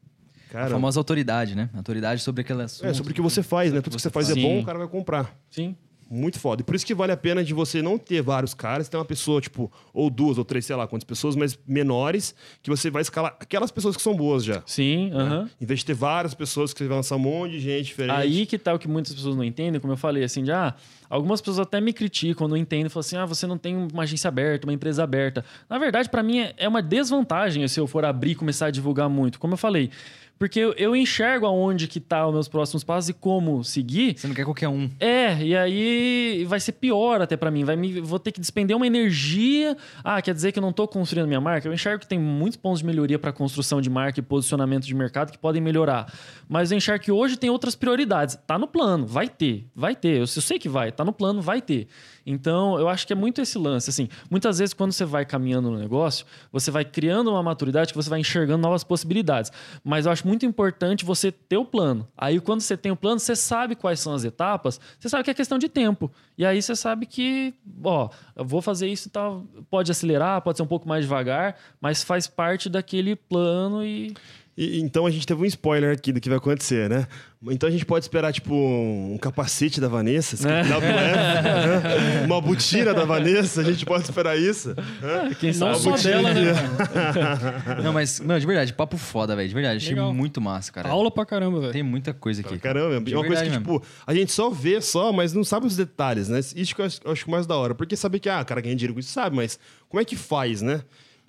A 0.48 0.52
Cara, 0.52 0.70
famosa 0.70 0.98
autoridade, 0.98 1.54
né? 1.54 1.70
Autoridade 1.74 2.20
sobre 2.22 2.40
assunto. 2.64 2.86
é 2.88 2.92
sobre 2.92 3.12
o 3.12 3.14
que 3.14 3.20
você 3.20 3.40
faz, 3.42 3.72
né? 3.72 3.80
Tudo 3.80 3.94
que 3.96 4.02
você 4.02 4.10
faz 4.10 4.28
é 4.30 4.34
Sim. 4.34 4.42
bom, 4.42 4.60
o 4.60 4.64
cara 4.64 4.78
vai 4.80 4.88
comprar. 4.88 5.38
Sim. 5.48 5.76
Muito 6.12 6.40
foda. 6.40 6.60
E 6.62 6.64
por 6.64 6.74
isso 6.74 6.84
que 6.84 6.92
vale 6.92 7.12
a 7.12 7.16
pena 7.16 7.44
de 7.44 7.54
você 7.54 7.80
não 7.80 7.96
ter 7.96 8.20
vários 8.20 8.52
caras, 8.52 8.88
ter 8.88 8.96
uma 8.96 9.04
pessoa, 9.04 9.40
tipo, 9.40 9.70
ou 9.94 10.10
duas, 10.10 10.38
ou 10.38 10.44
três, 10.44 10.66
sei 10.66 10.74
lá 10.74 10.84
quantas 10.88 11.04
pessoas, 11.04 11.36
mas 11.36 11.56
menores, 11.66 12.34
que 12.62 12.68
você 12.68 12.90
vai 12.90 13.02
escalar 13.02 13.36
aquelas 13.38 13.70
pessoas 13.70 13.96
que 13.96 14.02
são 14.02 14.16
boas 14.16 14.42
já. 14.44 14.60
Sim, 14.66 15.12
aham. 15.14 15.48
Em 15.60 15.64
vez 15.64 15.78
de 15.80 15.86
ter 15.86 15.94
várias 15.94 16.34
pessoas 16.34 16.72
que 16.72 16.78
você 16.78 16.88
vai 16.88 16.96
lançar 16.96 17.14
um 17.14 17.20
monte 17.20 17.52
de 17.52 17.60
gente 17.60 17.86
diferente. 17.86 18.16
Aí 18.16 18.44
que 18.44 18.58
tá 18.58 18.74
o 18.74 18.78
que 18.78 18.88
muitas 18.88 19.14
pessoas 19.14 19.36
não 19.36 19.44
entendem, 19.44 19.80
como 19.80 19.92
eu 19.92 19.96
falei, 19.96 20.24
assim, 20.24 20.42
de, 20.42 20.50
ah, 20.50 20.74
algumas 21.08 21.40
pessoas 21.40 21.60
até 21.60 21.80
me 21.80 21.92
criticam, 21.92 22.48
não 22.48 22.56
entendem, 22.56 22.88
falam 22.88 23.00
assim, 23.00 23.16
ah, 23.16 23.24
você 23.26 23.46
não 23.46 23.56
tem 23.56 23.76
uma 23.76 24.02
agência 24.02 24.26
aberta, 24.26 24.66
uma 24.66 24.72
empresa 24.72 25.04
aberta. 25.04 25.44
Na 25.68 25.78
verdade, 25.78 26.08
para 26.08 26.24
mim 26.24 26.40
é- 26.40 26.54
é 26.56 26.68
uma 26.68 26.82
desvantagem 26.82 27.66
se 27.68 27.78
eu 27.78 27.86
for 27.86 28.04
abrir 28.04 28.32
e 28.32 28.34
começar 28.34 28.66
a 28.66 28.70
divulgar 28.72 29.08
muito, 29.08 29.38
como 29.38 29.54
eu 29.54 29.58
falei. 29.58 29.90
Porque 30.40 30.58
eu, 30.58 30.72
eu 30.78 30.96
enxergo 30.96 31.44
aonde 31.44 31.86
que 31.86 32.00
tá 32.00 32.26
os 32.26 32.32
meus 32.32 32.48
próximos 32.48 32.82
passos 32.82 33.10
e 33.10 33.12
como 33.12 33.62
seguir. 33.62 34.18
Você 34.18 34.26
não 34.26 34.34
quer 34.34 34.46
qualquer 34.46 34.68
um. 34.68 34.88
É, 34.98 35.36
e 35.36 35.54
aí 35.54 36.46
vai 36.48 36.58
ser 36.58 36.72
pior 36.72 37.20
até 37.20 37.36
pra 37.36 37.50
mim. 37.50 37.62
Vai 37.62 37.76
me, 37.76 38.00
vou 38.00 38.18
ter 38.18 38.32
que 38.32 38.40
despender 38.40 38.74
uma 38.74 38.86
energia. 38.86 39.76
Ah, 40.02 40.22
quer 40.22 40.32
dizer 40.32 40.50
que 40.50 40.58
eu 40.58 40.62
não 40.62 40.72
tô 40.72 40.88
construindo 40.88 41.28
minha 41.28 41.42
marca? 41.42 41.68
Eu 41.68 41.74
enxergo 41.74 42.00
que 42.00 42.08
tem 42.08 42.18
muitos 42.18 42.56
pontos 42.56 42.80
de 42.80 42.86
melhoria 42.86 43.18
para 43.18 43.34
construção 43.34 43.82
de 43.82 43.90
marca 43.90 44.18
e 44.18 44.22
posicionamento 44.22 44.86
de 44.86 44.94
mercado 44.94 45.30
que 45.30 45.36
podem 45.36 45.60
melhorar. 45.60 46.10
Mas 46.48 46.72
eu 46.72 46.78
enxergo 46.78 47.04
que 47.04 47.12
hoje 47.12 47.36
tem 47.36 47.50
outras 47.50 47.76
prioridades. 47.76 48.38
Tá 48.46 48.58
no 48.58 48.66
plano, 48.66 49.06
vai 49.06 49.28
ter, 49.28 49.66
vai 49.76 49.94
ter. 49.94 50.14
Eu, 50.14 50.20
eu 50.20 50.26
sei 50.26 50.58
que 50.58 50.70
vai, 50.70 50.90
tá 50.90 51.04
no 51.04 51.12
plano, 51.12 51.42
vai 51.42 51.60
ter. 51.60 51.86
Então, 52.24 52.78
eu 52.78 52.88
acho 52.88 53.06
que 53.06 53.12
é 53.12 53.16
muito 53.16 53.40
esse 53.40 53.58
lance. 53.58 53.90
Assim, 53.90 54.08
muitas 54.30 54.58
vezes, 54.58 54.74
quando 54.74 54.92
você 54.92 55.04
vai 55.04 55.24
caminhando 55.24 55.70
no 55.70 55.78
negócio, 55.78 56.26
você 56.52 56.70
vai 56.70 56.84
criando 56.84 57.30
uma 57.30 57.42
maturidade 57.42 57.92
que 57.92 57.96
você 57.96 58.10
vai 58.10 58.20
enxergando 58.20 58.62
novas 58.62 58.84
possibilidades. 58.84 59.50
Mas 59.84 60.06
eu 60.06 60.12
acho 60.12 60.26
muito 60.26 60.44
importante 60.46 61.04
você 61.04 61.30
ter 61.32 61.56
o 61.56 61.64
plano. 61.64 62.06
Aí, 62.16 62.40
quando 62.40 62.60
você 62.60 62.76
tem 62.76 62.92
o 62.92 62.96
plano, 62.96 63.18
você 63.18 63.34
sabe 63.34 63.74
quais 63.74 64.00
são 64.00 64.14
as 64.14 64.24
etapas, 64.24 64.80
você 64.98 65.08
sabe 65.08 65.24
que 65.24 65.30
é 65.30 65.34
questão 65.34 65.58
de 65.58 65.68
tempo. 65.68 66.10
E 66.36 66.44
aí 66.44 66.60
você 66.60 66.74
sabe 66.74 67.06
que, 67.06 67.52
ó, 67.84 68.08
eu 68.34 68.44
vou 68.44 68.62
fazer 68.62 68.88
isso 68.88 69.08
e 69.08 69.10
tal. 69.10 69.44
Pode 69.68 69.90
acelerar, 69.90 70.40
pode 70.40 70.58
ser 70.58 70.62
um 70.62 70.66
pouco 70.66 70.88
mais 70.88 71.04
devagar, 71.04 71.56
mas 71.80 72.02
faz 72.02 72.26
parte 72.26 72.68
daquele 72.68 73.14
plano 73.14 73.84
e. 73.84 74.14
E- 74.56 74.80
então 74.80 75.06
a 75.06 75.10
gente 75.10 75.26
teve 75.26 75.40
um 75.40 75.44
spoiler 75.46 75.94
aqui 75.94 76.12
do 76.12 76.20
que 76.20 76.28
vai 76.28 76.36
acontecer, 76.38 76.90
né? 76.90 77.06
Então 77.50 77.66
a 77.68 77.72
gente 77.72 77.86
pode 77.86 78.04
esperar, 78.04 78.32
tipo, 78.32 78.52
um 78.54 79.16
capacete 79.16 79.80
da 79.80 79.88
Vanessa, 79.88 80.36
É. 80.46 80.62
WF, 80.62 80.80
né? 80.80 82.24
uma 82.26 82.40
botina 82.40 82.92
da 82.92 83.04
Vanessa, 83.06 83.62
a 83.62 83.64
gente 83.64 83.86
pode 83.86 84.04
esperar 84.04 84.36
isso. 84.38 84.74
né? 85.00 85.34
Quem 85.40 85.50
Não 85.52 85.58
sabe? 85.58 85.78
só 85.78 85.90
botina 85.92 86.34
dela, 86.34 86.34
né? 86.34 87.80
Não, 87.82 87.92
mas, 87.94 88.20
mano, 88.20 88.38
de 88.38 88.46
verdade, 88.46 88.72
papo 88.74 88.98
foda, 88.98 89.34
velho. 89.34 89.48
De 89.48 89.54
verdade, 89.54 89.76
achei 89.78 89.90
Legal. 89.94 90.12
muito 90.12 90.40
massa, 90.40 90.70
cara. 90.72 90.88
Aula 90.90 91.10
pra 91.10 91.24
caramba, 91.24 91.60
velho. 91.60 91.72
Tem 91.72 91.82
muita 91.82 92.12
coisa 92.12 92.42
aqui. 92.42 92.58
Caramba, 92.58 92.94
é 92.94 92.98
uma 92.98 93.02
coisa 93.04 93.22
que, 93.22 93.28
verdade 93.28 93.50
mesmo. 93.50 93.80
tipo, 93.80 93.82
a 94.06 94.14
gente 94.14 94.32
só 94.32 94.50
vê 94.50 94.80
só, 94.82 95.10
mas 95.12 95.32
não 95.32 95.44
sabe 95.44 95.66
os 95.66 95.76
detalhes, 95.76 96.28
né? 96.28 96.40
Isso 96.40 96.74
que 96.74 96.82
eu 96.82 96.84
acho, 96.84 97.00
eu 97.04 97.12
acho 97.12 97.30
mais 97.30 97.46
da 97.46 97.56
hora. 97.56 97.74
Porque 97.74 97.96
saber 97.96 98.18
que, 98.18 98.28
ah, 98.28 98.44
cara 98.44 98.60
ganha 98.60 98.74
dinheiro 98.76 98.92
com 98.94 99.00
isso, 99.00 99.12
sabe, 99.12 99.34
mas 99.36 99.58
como 99.88 100.00
é 100.00 100.04
que 100.04 100.16
faz, 100.16 100.60
né? 100.60 100.82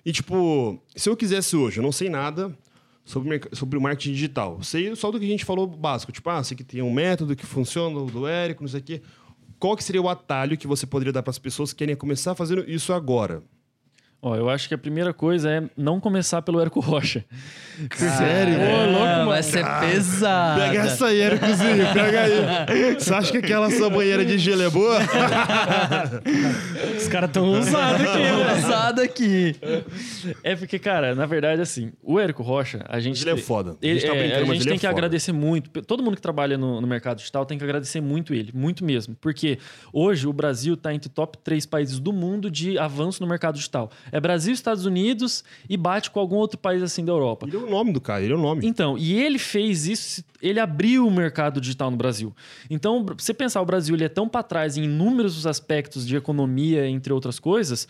E, 0.04 0.12
tipo, 0.12 0.78
se 0.96 1.08
eu 1.08 1.16
quisesse 1.16 1.56
hoje, 1.56 1.78
eu 1.78 1.82
não 1.82 1.92
sei 1.92 2.10
nada 2.10 2.52
sobre, 3.04 3.40
sobre 3.52 3.78
o 3.78 3.80
marketing 3.80 4.12
digital. 4.12 4.62
Sei 4.62 4.94
só 4.94 5.10
do 5.10 5.18
que 5.18 5.24
a 5.24 5.28
gente 5.28 5.44
falou 5.44 5.66
básico. 5.66 6.12
Tipo, 6.12 6.30
ah, 6.30 6.42
sei 6.42 6.56
que 6.56 6.64
tem 6.64 6.82
um 6.82 6.92
método 6.92 7.36
que 7.36 7.46
funciona, 7.46 7.98
o 7.98 8.06
do 8.06 8.26
Érico, 8.26 8.62
não 8.62 8.68
sei 8.68 8.80
o 8.80 8.82
quê. 8.82 9.02
Qual 9.58 9.76
que 9.76 9.84
seria 9.84 10.02
o 10.02 10.08
atalho 10.08 10.56
que 10.56 10.66
você 10.66 10.86
poderia 10.86 11.12
dar 11.12 11.22
para 11.22 11.30
as 11.30 11.38
pessoas 11.38 11.72
que 11.72 11.78
querem 11.78 11.94
começar 11.94 12.34
fazendo 12.34 12.68
isso 12.68 12.92
agora? 12.92 13.42
Ó, 14.24 14.36
eu 14.36 14.48
acho 14.48 14.68
que 14.68 14.74
a 14.74 14.78
primeira 14.78 15.12
coisa 15.12 15.50
é 15.50 15.62
não 15.76 15.98
começar 15.98 16.40
pelo 16.42 16.60
Érico 16.60 16.78
Rocha. 16.78 17.24
Sério? 17.92 18.54
Ô, 18.54 18.86
louco, 18.92 19.04
mano. 19.04 19.26
Vai 19.30 19.42
ser 19.42 19.64
pesado. 19.80 20.60
Pega 20.60 20.78
essa 20.78 21.06
aí, 21.06 21.20
Éricozinho, 21.20 21.92
pega 21.92 22.20
aí. 22.20 22.94
Você 22.94 23.12
acha 23.12 23.32
que 23.32 23.38
aquela 23.38 23.68
sua 23.70 23.90
banheira 23.90 24.24
de 24.24 24.38
gelo 24.38 24.62
é 24.62 24.70
boa? 24.70 24.98
Os 26.96 27.08
caras 27.08 27.30
tão 27.32 27.48
ousados 27.48 28.00
aqui, 28.06 28.18
velho. 28.18 28.54
pesado 28.54 29.00
aqui. 29.00 29.56
É 30.44 30.54
porque, 30.54 30.78
cara, 30.78 31.14
na 31.14 31.26
verdade, 31.26 31.60
assim, 31.60 31.92
o 32.02 32.20
Érico 32.20 32.42
Rocha, 32.42 32.84
a 32.88 33.00
gente. 33.00 33.20
Ele 33.22 33.30
é 33.30 33.36
foda. 33.36 33.72
A 33.72 33.76
Ele, 33.82 33.98
gente 33.98 34.08
tá 34.08 34.16
é, 34.16 34.18
brincando, 34.20 34.50
a 34.52 34.54
gente 34.54 34.64
tem 34.64 34.74
é 34.74 34.76
que 34.76 34.82
foda. 34.86 34.92
agradecer 34.92 35.32
muito. 35.32 35.82
Todo 35.82 36.02
mundo 36.02 36.14
que 36.14 36.22
trabalha 36.22 36.56
no, 36.56 36.80
no 36.80 36.86
mercado 36.86 37.18
digital 37.18 37.44
tem 37.44 37.58
que 37.58 37.64
agradecer 37.64 38.00
muito 38.00 38.32
ele, 38.34 38.52
muito 38.54 38.84
mesmo. 38.84 39.16
Porque 39.20 39.58
hoje 39.92 40.26
o 40.28 40.32
Brasil 40.32 40.74
está 40.74 40.94
entre 40.94 41.08
top 41.08 41.38
3 41.38 41.66
países 41.66 41.98
do 41.98 42.12
mundo 42.12 42.50
de 42.50 42.78
avanço 42.78 43.20
no 43.20 43.28
mercado 43.28 43.54
digital. 43.56 43.90
É 44.12 44.20
Brasil, 44.20 44.52
Estados 44.52 44.84
Unidos 44.84 45.42
e 45.68 45.76
bate 45.76 46.10
com 46.10 46.20
algum 46.20 46.36
outro 46.36 46.58
país 46.58 46.82
assim 46.82 47.02
da 47.04 47.12
Europa. 47.12 47.46
Ele 47.46 47.56
é 47.56 47.58
o 47.58 47.68
nome 47.68 47.92
do 47.92 48.00
cara, 48.00 48.22
ele 48.22 48.34
é 48.34 48.36
o 48.36 48.40
nome. 48.40 48.66
Então, 48.66 48.98
e 48.98 49.14
ele 49.14 49.38
fez 49.38 49.86
isso, 49.86 50.22
ele 50.42 50.58
abriu 50.58 51.06
o 51.06 51.10
mercado 51.10 51.60
digital 51.60 51.90
no 51.90 51.96
Brasil. 51.96 52.34
Então, 52.68 53.06
você 53.16 53.32
pensar, 53.32 53.62
o 53.62 53.64
Brasil 53.64 53.94
ele 53.94 54.04
é 54.04 54.08
tão 54.08 54.28
para 54.28 54.42
trás 54.42 54.76
em 54.76 54.84
inúmeros 54.84 55.46
aspectos 55.46 56.06
de 56.06 56.16
economia, 56.16 56.88
entre 56.88 57.12
outras 57.12 57.38
coisas, 57.38 57.86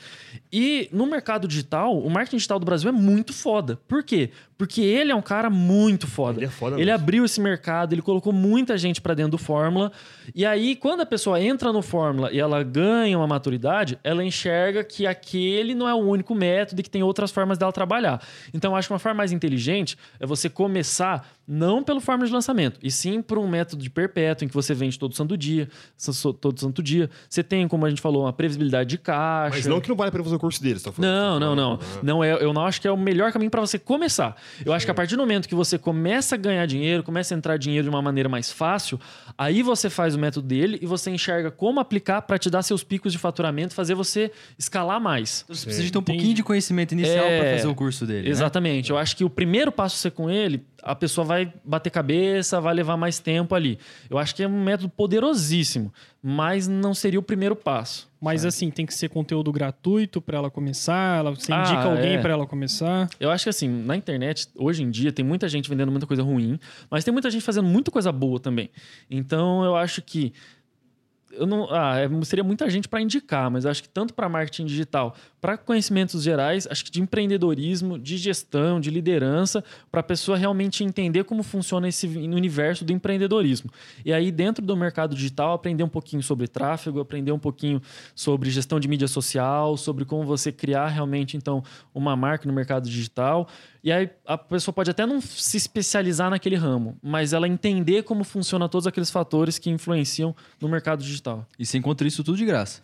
e 0.53 0.89
no 0.93 1.07
mercado 1.07 1.49
digital, 1.49 1.99
o 1.99 2.11
marketing 2.11 2.37
digital 2.37 2.59
do 2.59 2.67
Brasil 2.67 2.91
é 2.91 2.93
muito 2.93 3.33
foda. 3.33 3.81
Por 3.89 4.03
quê? 4.03 4.31
Porque 4.59 4.81
ele 4.81 5.11
é 5.11 5.15
um 5.15 5.23
cara 5.23 5.51
muito 5.51 6.07
foda. 6.07 6.39
Ele 6.39 6.47
é 6.47 6.51
foda 6.51 6.81
Ele 6.81 6.91
abriu 6.91 7.25
esse 7.25 7.41
mercado, 7.41 7.95
ele 7.95 8.03
colocou 8.03 8.33
muita 8.33 8.77
gente 8.79 9.01
para 9.01 9.15
dentro 9.15 9.33
do 9.33 9.39
Fórmula. 9.39 9.91
E 10.35 10.47
aí, 10.47 10.77
quando 10.77 11.01
a 11.01 11.07
pessoa 11.07 11.41
entra 11.41 11.73
no 11.73 11.83
Fórmula 11.83 12.31
e 12.31 12.39
ela 12.39 12.63
ganha 12.63 13.19
uma 13.19 13.27
maturidade, 13.27 13.99
ela 14.05 14.23
enxerga 14.23 14.85
que 14.85 15.07
aquele 15.07 15.75
não 15.75 15.89
é 15.89 15.95
o 15.95 15.99
único 15.99 16.35
método 16.35 16.81
e 16.81 16.85
que 16.85 16.91
tem 16.91 17.03
outras 17.03 17.31
formas 17.31 17.59
dela 17.59 17.73
trabalhar. 17.73 18.23
Então, 18.53 18.73
eu 18.73 18.77
acho 18.77 18.89
que 18.89 18.93
uma 18.93 18.99
forma 18.99 19.19
mais 19.19 19.33
inteligente 19.33 19.97
é 20.21 20.27
você 20.27 20.49
começar 20.49 21.27
não 21.47 21.83
pelo 21.83 22.01
Fórmula 22.01 22.27
de 22.27 22.33
lançamento, 22.33 22.42
e 22.83 22.91
sim 22.91 23.23
por 23.23 23.39
um 23.39 23.47
método 23.49 23.83
de 23.83 23.89
perpétuo, 23.91 24.45
em 24.45 24.49
que 24.49 24.55
você 24.55 24.75
vende 24.75 24.99
todo 24.99 25.15
santo 25.15 25.37
dia, 25.37 25.69
todo 26.41 26.59
santo 26.61 26.83
dia. 26.83 27.09
Você 27.29 27.43
tem, 27.43 27.67
como 27.69 27.87
a 27.87 27.89
gente 27.91 28.01
falou, 28.03 28.23
uma 28.25 28.33
previsibilidade 28.33 28.91
de 28.91 28.99
caixa. 28.99 29.57
Mas 29.57 29.67
não 29.67 29.81
que 29.81 29.89
não 29.89 29.97
vale 29.97 30.09
a 30.09 30.13
pena 30.13 30.25
fazer 30.25 30.37
o 30.37 30.39
curso 30.39 30.63
deles, 30.63 30.83
tá 30.83 30.93
falando? 30.93 31.11
Não, 31.11 31.41
não, 31.41 31.57
não. 31.57 31.79
Não 32.03 32.25
é, 32.25 32.33
eu 32.43 32.53
não 32.53 32.65
acho 32.67 32.81
que 32.81 32.89
é 32.89 32.91
o 32.93 32.97
melhor 32.97 33.33
caminho 33.33 33.51
para 33.51 33.61
você 33.61 33.79
começar. 33.79 34.37
Eu 34.65 34.73
acho 34.73 34.85
que 34.85 34.91
a 34.91 34.95
partir 34.95 35.17
do 35.17 35.23
momento 35.23 35.49
que 35.49 35.55
você 35.55 35.79
começa 35.79 36.35
a 36.35 36.39
ganhar 36.39 36.67
dinheiro, 36.67 37.03
começa 37.03 37.35
a 37.35 37.37
entrar 37.37 37.57
dinheiro 37.57 37.85
de 37.85 37.91
uma 37.91 38.03
maneira 38.03 38.29
mais 38.29 38.51
fácil, 38.51 38.99
aí 39.37 39.63
você 39.63 39.89
faz 39.91 40.15
o 40.15 40.19
método 40.19 40.47
dele 40.47 40.79
e 40.83 40.87
você 40.87 41.11
enxerga 41.11 41.51
como 41.51 41.81
aplicar 41.81 42.23
para 42.23 42.39
te 42.39 42.51
dar 42.51 42.63
seus 42.63 42.83
picos 42.83 43.13
de 43.13 43.19
faturamento, 43.19 43.75
fazer 43.75 43.95
você 43.95 44.31
escalar 44.59 45.01
mais. 45.01 45.45
Você 45.49 45.65
precisa 45.67 45.85
de 45.85 45.93
ter 45.93 45.99
um 45.99 46.03
pouquinho 46.03 46.35
de 46.35 46.43
conhecimento 46.43 46.93
inicial 46.93 47.25
É, 47.27 47.41
pra 47.41 47.57
fazer 47.57 47.69
o 47.69 47.75
curso 47.75 48.07
dele. 48.07 48.25
né? 48.25 48.31
Exatamente. 48.31 48.91
Eu 48.91 48.99
acho 48.99 49.17
que 49.17 49.25
o 49.25 49.31
primeiro 49.31 49.71
passo 49.73 49.97
ser 49.97 50.11
com 50.11 50.31
ele, 50.31 50.65
a 50.83 50.95
pessoa 50.95 51.25
vai 51.25 51.53
bater 51.65 51.91
cabeça, 51.91 52.61
vai 52.61 52.75
levar 52.75 52.97
mais 52.97 53.19
tempo 53.19 53.55
ali. 53.55 53.79
Eu 54.11 54.19
acho 54.19 54.35
que 54.35 54.43
é 54.43 54.49
um 54.49 54.63
método 54.65 54.89
poderosíssimo, 54.89 55.93
mas 56.23 56.67
não 56.67 56.93
seria 56.95 57.19
o 57.19 57.23
primeiro 57.23 57.55
passo. 57.55 58.11
Mas 58.21 58.45
assim, 58.45 58.71
tem 58.71 58.87
que 58.87 58.95
ser 58.95 59.09
conteúdo 59.09 59.51
gratuito 59.51 60.21
pra 60.21 60.39
ela 60.39 60.51
começar, 60.51 61.19
ela, 61.19 61.31
você 61.35 61.53
Ah, 61.53 61.61
indica 61.63 61.83
alguém 61.85 62.15
é. 62.15 62.19
pra 62.21 62.33
ela 62.33 62.47
começar. 62.47 63.09
Eu 63.19 63.31
acho 63.31 63.45
que 63.45 63.51
assim, 63.51 63.69
na 63.69 63.97
internet, 63.97 64.49
hoje 64.57 64.83
em 64.83 64.91
dia, 64.91 65.13
tem 65.13 65.25
muita 65.25 65.49
gente 65.49 65.69
vendendo 65.69 65.91
muita 65.91 66.07
coisa 66.07 66.23
ruim, 66.23 66.59
mas 66.91 67.03
tem 67.05 67.13
muita 67.13 67.31
gente 67.31 67.43
fazendo 67.43 67.67
muita 67.67 67.91
coisa 67.91 68.13
boa 68.13 68.39
também. 68.39 68.71
Então, 69.11 69.65
eu 69.65 69.75
acho 69.75 70.03
que 70.03 70.33
eu 71.33 71.47
não, 71.47 71.67
ah, 71.71 71.99
é- 71.99 72.25
seria 72.25 72.45
muita 72.45 72.69
gente 72.71 72.89
para 72.89 73.01
indicar, 73.01 73.51
mas 73.51 73.67
acho 73.67 73.83
que 73.83 73.89
tanto 73.89 74.15
para 74.15 74.29
marketing 74.29 74.67
digital, 74.67 75.15
para 75.41 75.57
conhecimentos 75.57 76.23
gerais, 76.23 76.69
acho 76.71 76.85
que 76.85 76.91
de 76.91 77.01
empreendedorismo, 77.01 77.99
de 77.99 78.17
gestão, 78.17 78.81
de 78.81 78.91
liderança, 78.91 79.65
para 79.91 80.01
a 80.01 80.03
pessoa 80.05 80.39
realmente 80.39 80.85
entender 80.85 81.25
como 81.25 81.43
funciona 81.43 81.89
esse 81.89 82.07
universo 82.07 82.85
do 82.85 82.93
empreendedorismo. 82.93 83.71
E 84.05 84.13
aí, 84.13 84.31
dentro 84.31 84.65
do 84.65 84.77
mercado 84.77 85.15
digital, 85.15 85.53
aprender 85.55 85.83
um 85.83 85.89
pouquinho 85.89 86.23
sobre 86.23 86.47
tráfego, 86.47 87.01
aprender 87.01 87.33
um 87.33 87.39
pouquinho 87.39 87.83
sobre 88.15 88.51
gestão 88.51 88.79
de 88.79 88.87
mídia 88.87 89.09
social, 89.09 89.77
sobre 89.77 90.05
como 90.05 90.25
você 90.25 90.53
criar 90.53 90.89
realmente, 90.89 91.37
então, 91.37 91.63
uma 91.95 92.15
marca 92.15 92.47
no 92.47 92.55
mercado 92.55 92.89
digital. 92.89 93.49
E 93.83 93.91
aí, 93.91 94.09
a 94.25 94.39
pessoa 94.39 94.73
pode 94.73 94.91
até 94.91 95.05
não 95.05 95.21
se 95.21 95.57
especializar 95.57 96.31
naquele 96.31 96.55
ramo, 96.55 96.97
mas 97.03 97.33
ela 97.33 97.49
entender 97.49 98.05
como 98.05 98.23
funciona 98.23 98.69
todos 98.69 98.87
aqueles 98.87 99.11
fatores 99.11 99.59
que 99.59 99.71
influenciam 99.71 100.35
no 100.61 100.69
mercado 100.69 101.03
digital. 101.03 101.47
E 101.59 101.67
você 101.67 101.79
encontra 101.79 102.07
isso 102.07 102.23
tudo 102.23 102.37
de 102.39 102.45
graça. 102.45 102.81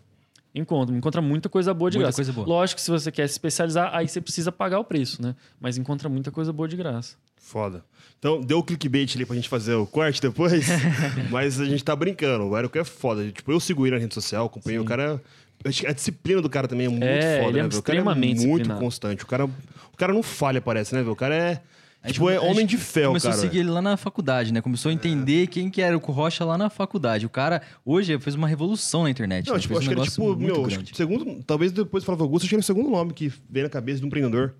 Encontra, 0.55 0.97
encontra 0.97 1.23
muita 1.23 1.49
coisa 1.49 1.73
boa 1.73 1.91
de 1.91 1.99
Muita 1.99 2.07
graça. 2.09 2.17
coisa 2.17 2.33
boa. 2.33 2.47
Lógico 2.47 2.77
que 2.77 2.83
se 2.83 2.91
você 2.91 3.13
quer 3.13 3.29
se 3.29 3.35
especializar, 3.35 3.95
aí 3.95 4.09
você 4.09 4.21
precisa 4.21 4.51
pagar 4.51 4.81
o 4.81 4.85
preço, 4.85 5.23
né? 5.23 5.37
Mas 5.61 5.79
encontra 5.79 6.09
muita 6.09 6.33
coisa 6.33 6.53
boa 6.53 6.67
de 6.67 6.77
graça. 6.77 7.17
Foda. 7.37 7.85
Então, 8.19 8.41
deu 8.41 8.59
o 8.59 8.65
clickbait 8.65 9.15
ali 9.15 9.25
pra 9.25 9.37
gente 9.37 9.49
fazer 9.49 9.75
o 9.75 9.87
corte 9.87 10.21
depois, 10.21 10.67
mas 11.31 11.61
a 11.61 11.65
gente 11.65 11.85
tá 11.85 11.95
brincando. 11.95 12.45
O 12.45 12.57
Érico 12.57 12.77
é 12.77 12.83
foda. 12.83 13.31
Tipo, 13.31 13.53
eu 13.53 13.61
sigo 13.61 13.87
ele 13.87 13.95
na 13.95 14.01
rede 14.03 14.15
social, 14.15 14.47
acompanhei 14.47 14.81
o 14.81 14.85
cara. 14.85 15.23
A 15.65 15.93
disciplina 15.93 16.41
do 16.41 16.49
cara 16.49 16.69
também 16.69 16.87
é 16.87 16.89
muito 16.89 17.05
É, 17.05 17.39
foda, 17.39 17.51
ele 17.51 17.59
é 17.59 17.63
né, 17.63 17.69
velho? 17.69 17.81
O 17.81 17.83
cara 17.83 17.99
é 17.99 18.01
extremamente 18.01 18.47
muito 18.47 18.75
constante. 18.75 19.25
O 19.25 19.27
cara, 19.27 19.45
o 19.45 19.97
cara 19.97 20.13
não 20.13 20.23
falha, 20.23 20.61
parece, 20.61 20.95
né, 20.95 21.01
velho? 21.01 21.13
O 21.13 21.17
cara 21.17 21.35
é. 21.35 21.61
A 22.01 22.13
tipo, 22.13 22.31
é 22.31 22.37
a 22.37 22.41
homem 22.41 22.61
gente 22.61 22.71
de 22.71 22.77
fé, 22.79 23.07
o 23.07 23.09
Começou 23.09 23.31
cara. 23.33 23.43
a 23.43 23.45
seguir 23.45 23.59
ele 23.59 23.71
lá 23.71 23.83
na 23.83 23.97
faculdade, 23.97 24.53
né? 24.53 24.61
Começou 24.61 24.89
a 24.91 24.93
entender 24.93 25.49
quem 25.49 25.69
que 25.69 25.83
era 25.83 25.97
o 25.97 26.01
Rocha 26.01 26.45
lá 26.45 26.57
na 26.57 26.71
faculdade. 26.71 27.27
O 27.27 27.29
cara, 27.29 27.61
hoje, 27.85 28.17
fez 28.21 28.37
uma 28.37 28.47
revolução 28.47 29.03
na 29.03 29.11
internet. 29.11 29.49
Não, 29.49 29.55
né? 29.55 29.61
tipo, 29.61 29.75
fez 29.75 29.81
acho 29.81 29.91
um 29.91 29.95
que 29.95 29.95
era 29.95 30.01
negócio 30.01 30.23
tipo, 30.23 30.41
muito 30.41 30.61
meu, 30.61 30.63
grande. 30.69 30.97
segundo, 30.97 31.43
talvez 31.45 31.73
depois 31.73 32.05
falava 32.05 32.23
Augusto, 32.23 32.45
acho 32.45 32.51
que 32.51 32.55
era 32.55 32.61
o 32.61 32.65
segundo 32.65 32.89
nome 32.89 33.13
que 33.13 33.33
veio 33.51 33.65
na 33.65 33.71
cabeça 33.71 34.01
do 34.01 34.07
empreendedor. 34.07 34.55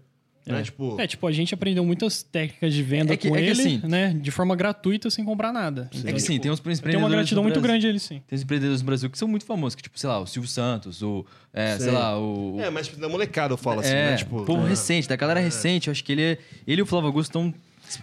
Né? 0.53 0.63
Tipo, 0.63 1.01
É, 1.01 1.07
tipo, 1.07 1.27
a 1.27 1.33
gente 1.33 1.53
aprendeu 1.55 1.85
muitas 1.85 2.23
técnicas 2.23 2.73
de 2.75 2.83
venda 2.83 3.15
É 3.15 3.17
que- 3.17 3.29
com 3.29 3.37
é 3.37 3.43
ele, 3.43 3.51
assim- 3.53 3.81
né? 3.85 4.15
De 4.21 4.31
forma 4.31 4.55
gratuita, 4.57 5.11
sem 5.11 5.25
comprar 5.25 5.53
nada. 5.53 5.91
É 6.05 6.13
que 6.13 6.21
sim, 6.21 6.39
tem 6.39 6.51
uns 6.51 6.59
empreendedores. 6.61 6.95
Tem 6.95 6.97
uma 7.03 7.09
gratidão 7.09 7.43
muito 7.43 7.61
grande 7.61 7.87
ele, 7.87 7.99
sim. 7.99 8.23
Tem 8.27 8.37
uns 8.37 8.43
empreendedores 8.43 8.81
no 8.83 8.87
Brasil 8.87 9.11
que 9.11 9.19
são 9.19 9.29
muito 9.29 9.45
famosos, 9.45 9.75
que, 9.75 9.83
tipo, 9.83 9.99
sei 9.99 10.09
lá, 10.09 10.19
o 10.21 10.27
Silvio 10.27 10.49
Santos, 10.51 11.03
o. 11.03 11.25
é, 11.53 11.79
sei 11.79 11.91
lá, 11.93 12.19
o. 12.19 12.57
é, 12.61 12.71
mas 12.71 12.87
tipo, 12.89 13.01
da 13.01 13.09
molecada 13.09 13.53
eu 13.55 13.59
falo 13.59 13.81
assim, 13.81 13.91
é, 13.91 14.11
né? 14.13 14.17
Tipo, 14.17 14.45
povo 14.45 14.65
ah, 14.65 14.69
recente, 14.69 15.09
da 15.09 15.17
galera 15.17 15.41
recente. 15.41 15.89
Eu 15.89 15.93
acho 15.93 16.03
que 16.05 16.13
ele, 16.13 16.23
é- 16.23 16.39
ele 16.67 16.81
e 16.81 16.83
o 16.83 16.87
Flávio 16.87 17.07
Augusto 17.09 17.31
estão 17.31 17.55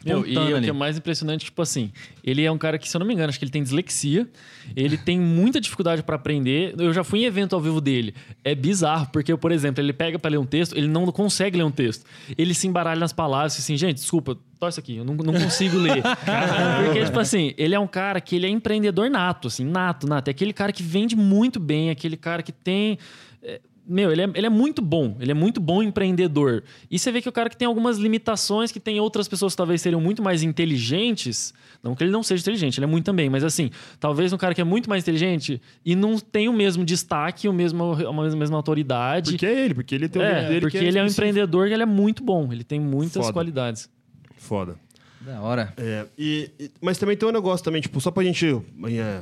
Meu, 0.04 0.20
e 0.20 0.24
despontando 0.24 0.52
o 0.52 0.56
ali. 0.56 0.66
que 0.66 0.70
é 0.70 0.74
mais 0.74 0.98
impressionante, 0.98 1.46
tipo 1.46 1.62
assim, 1.62 1.92
ele 2.24 2.44
é 2.44 2.52
um 2.52 2.58
cara 2.58 2.78
que, 2.78 2.90
se 2.90 2.96
eu 2.96 3.00
não 3.00 3.06
me 3.06 3.14
engano, 3.14 3.30
acho 3.30 3.40
que 3.40 3.46
ele 3.46 3.52
tem 3.52 3.64
dislexia, 3.64 4.28
ele 4.76 4.98
tem 4.98 5.20
muita 5.20 5.60
dificuldade 5.62 6.04
para 6.04 6.16
aprender. 6.16 6.74
Eu 6.78 6.94
já 6.94 7.04
fui 7.04 7.20
em 7.20 7.26
evento 7.26 7.56
ao 7.56 7.62
vivo 7.62 7.80
dele. 7.80 8.14
É 8.44 8.56
bizarro, 8.56 9.08
porque, 9.12 9.36
por 9.38 9.52
exemplo, 9.52 9.84
ele 9.84 9.94
pega 9.94 10.18
para 10.18 10.32
ler 10.32 10.38
um 10.38 10.46
texto, 10.46 10.76
ele 10.76 10.88
não 10.88 11.06
consegue 11.08 11.58
ler 11.58 11.64
um 11.64 11.72
texto. 11.72 12.06
Ele 12.38 12.54
se 12.54 12.68
embaralha 12.68 13.00
nas 13.00 13.14
palavras, 13.14 13.58
assim, 13.58 13.78
gente, 13.78 13.96
desculpa, 13.96 14.38
torce 14.60 14.80
aqui, 14.80 14.98
eu 14.98 15.06
não, 15.06 15.16
não 15.16 15.34
consigo 15.34 15.78
ler. 15.78 16.02
porque, 16.86 17.06
tipo 17.06 17.20
assim, 17.20 17.54
ele 17.58 17.76
é 17.76 17.80
um 17.80 17.88
cara 17.88 18.20
que 18.20 18.36
ele 18.36 18.46
é 18.46 18.50
empreendedor 18.50 19.10
nato, 19.10 19.48
assim, 19.48 19.66
nato, 19.66 20.08
nato. 20.08 20.28
É 20.28 20.32
aquele 20.32 20.54
cara 20.54 20.72
que 20.72 20.84
vende 20.84 21.16
muito 21.16 21.60
bem, 21.60 21.90
aquele 21.90 22.18
cara 22.18 22.42
que 22.42 22.52
tem. 22.52 22.98
é, 23.44 23.62
Meu, 23.88 24.12
ele 24.12 24.22
é, 24.22 24.30
ele 24.34 24.46
é 24.48 24.50
muito 24.50 24.82
bom. 24.82 25.16
Ele 25.20 25.32
é 25.32 25.34
muito 25.34 25.60
bom 25.62 25.84
empreendedor. 25.84 26.64
E 26.90 26.98
você 26.98 27.12
vê 27.12 27.22
que 27.22 27.30
o 27.30 27.32
cara 27.32 27.50
que 27.50 27.56
tem 27.58 27.68
algumas 27.68 27.98
limitações, 27.98 28.72
que 28.72 28.80
tem 28.80 29.00
outras 29.00 29.28
pessoas 29.28 29.54
que 29.54 29.58
talvez 29.58 29.82
seriam 29.82 30.02
muito 30.02 30.24
mais 30.24 30.42
inteligentes. 30.42 31.54
Não 31.84 31.94
que 31.96 32.04
ele 32.04 32.12
não 32.12 32.24
seja 32.24 32.42
inteligente, 32.42 32.80
ele 32.80 32.86
é 32.86 32.88
muito 32.88 33.06
também. 33.06 33.30
Mas 33.30 33.44
assim, 33.44 33.70
talvez 34.00 34.34
um 34.34 34.38
cara 34.38 34.56
que 34.56 34.62
é 34.62 34.64
muito 34.64 34.90
mais 34.90 35.04
inteligente 35.04 35.62
e 35.86 35.96
não 35.96 36.18
tem 36.18 36.50
o 36.50 36.54
mesmo 36.54 36.84
destaque, 36.84 37.48
o 37.48 37.54
mesmo, 37.54 37.94
a 37.94 38.36
mesma, 38.36 38.58
autoridade. 38.58 39.32
Porque 39.32 39.46
é 39.46 39.66
ele, 39.66 39.74
porque 39.76 39.94
ele 39.96 40.10
tem 40.10 40.22
o 40.22 40.26
é, 40.26 40.48
dele 40.48 40.62
porque 40.62 40.80
que 40.80 40.86
ele 40.86 40.98
é 40.98 41.04
um 41.04 41.08
empreendedor 41.08 41.68
que 41.68 41.74
ele 41.74 41.84
é 41.84 41.88
muito 41.88 42.24
bom. 42.24 42.52
Ele 42.52 42.64
tem 42.64 42.80
muitas 42.80 43.22
Foda. 43.22 43.34
qualidades. 43.34 43.90
Foda. 44.38 44.76
Da 45.22 45.42
hora. 45.42 45.74
É, 45.78 46.06
e, 46.18 46.52
e- 46.60 46.72
mas 46.82 46.98
também 46.98 47.18
tem 47.18 47.28
um 47.28 47.32
negócio 47.32 47.64
também, 47.64 47.82
tipo, 47.82 48.00
só 48.00 48.12
pra 48.12 48.24
gente. 48.24 48.46
é, 48.46 49.22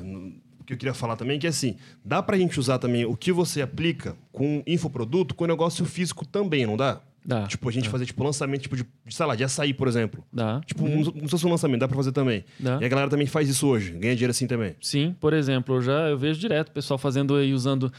que 0.65 0.73
eu 0.73 0.77
queria 0.77 0.94
falar 0.94 1.15
também, 1.15 1.40
que 1.40 1.48
é 1.48 1.49
assim, 1.49 1.76
dá 2.03 2.22
pra 2.22 2.38
gente 2.38 2.60
usar 2.60 2.80
também 2.80 3.06
o 3.06 3.15
que 3.15 3.31
você 3.31 3.61
aplica 3.61 4.15
com 4.31 4.64
infoproduto 4.65 5.35
com 5.35 5.45
negócio 5.45 5.85
físico 5.85 6.26
também, 6.26 6.65
não 6.65 6.77
dá? 6.77 7.02
Dá. 7.26 7.48
Tipo, 7.48 7.69
a 7.69 7.72
gente 7.72 7.88
fazer, 7.88 8.06
tipo, 8.06 8.22
lançamento, 8.22 8.64
tipo, 8.64 8.76
de, 8.76 8.85
sei 9.10 9.26
lá, 9.26 9.35
de 9.35 9.44
açaí, 9.44 9.73
por 9.73 9.88
exemplo. 9.88 10.23
Dá. 10.31 10.60
Tipo, 10.65 10.84
um, 10.85 11.03
como 11.06 11.23
se 11.23 11.30
fosse 11.30 11.45
um 11.45 11.49
lançamento, 11.49 11.80
dá 11.80 11.88
pra 11.88 11.95
fazer 11.95 12.11
também. 12.11 12.44
Dá. 12.60 12.80
E 12.81 12.85
a 12.85 12.88
galera 12.90 13.10
também 13.10 13.26
faz 13.26 13.48
isso 13.48 13.65
hoje, 13.68 13.91
ganha 13.91 14.14
dinheiro 14.14 14.31
assim 14.31 14.45
também. 14.45 14.76
Sim, 14.81 15.15
por 15.19 15.31
exemplo, 15.34 15.76
eu 15.76 15.81
já 15.81 16.10
eu 16.10 16.18
vejo 16.18 16.40
direto 16.40 16.69
o 16.69 16.72
pessoal 16.72 16.98
fazendo 16.98 17.41
e 17.41 17.53
usando. 17.53 17.91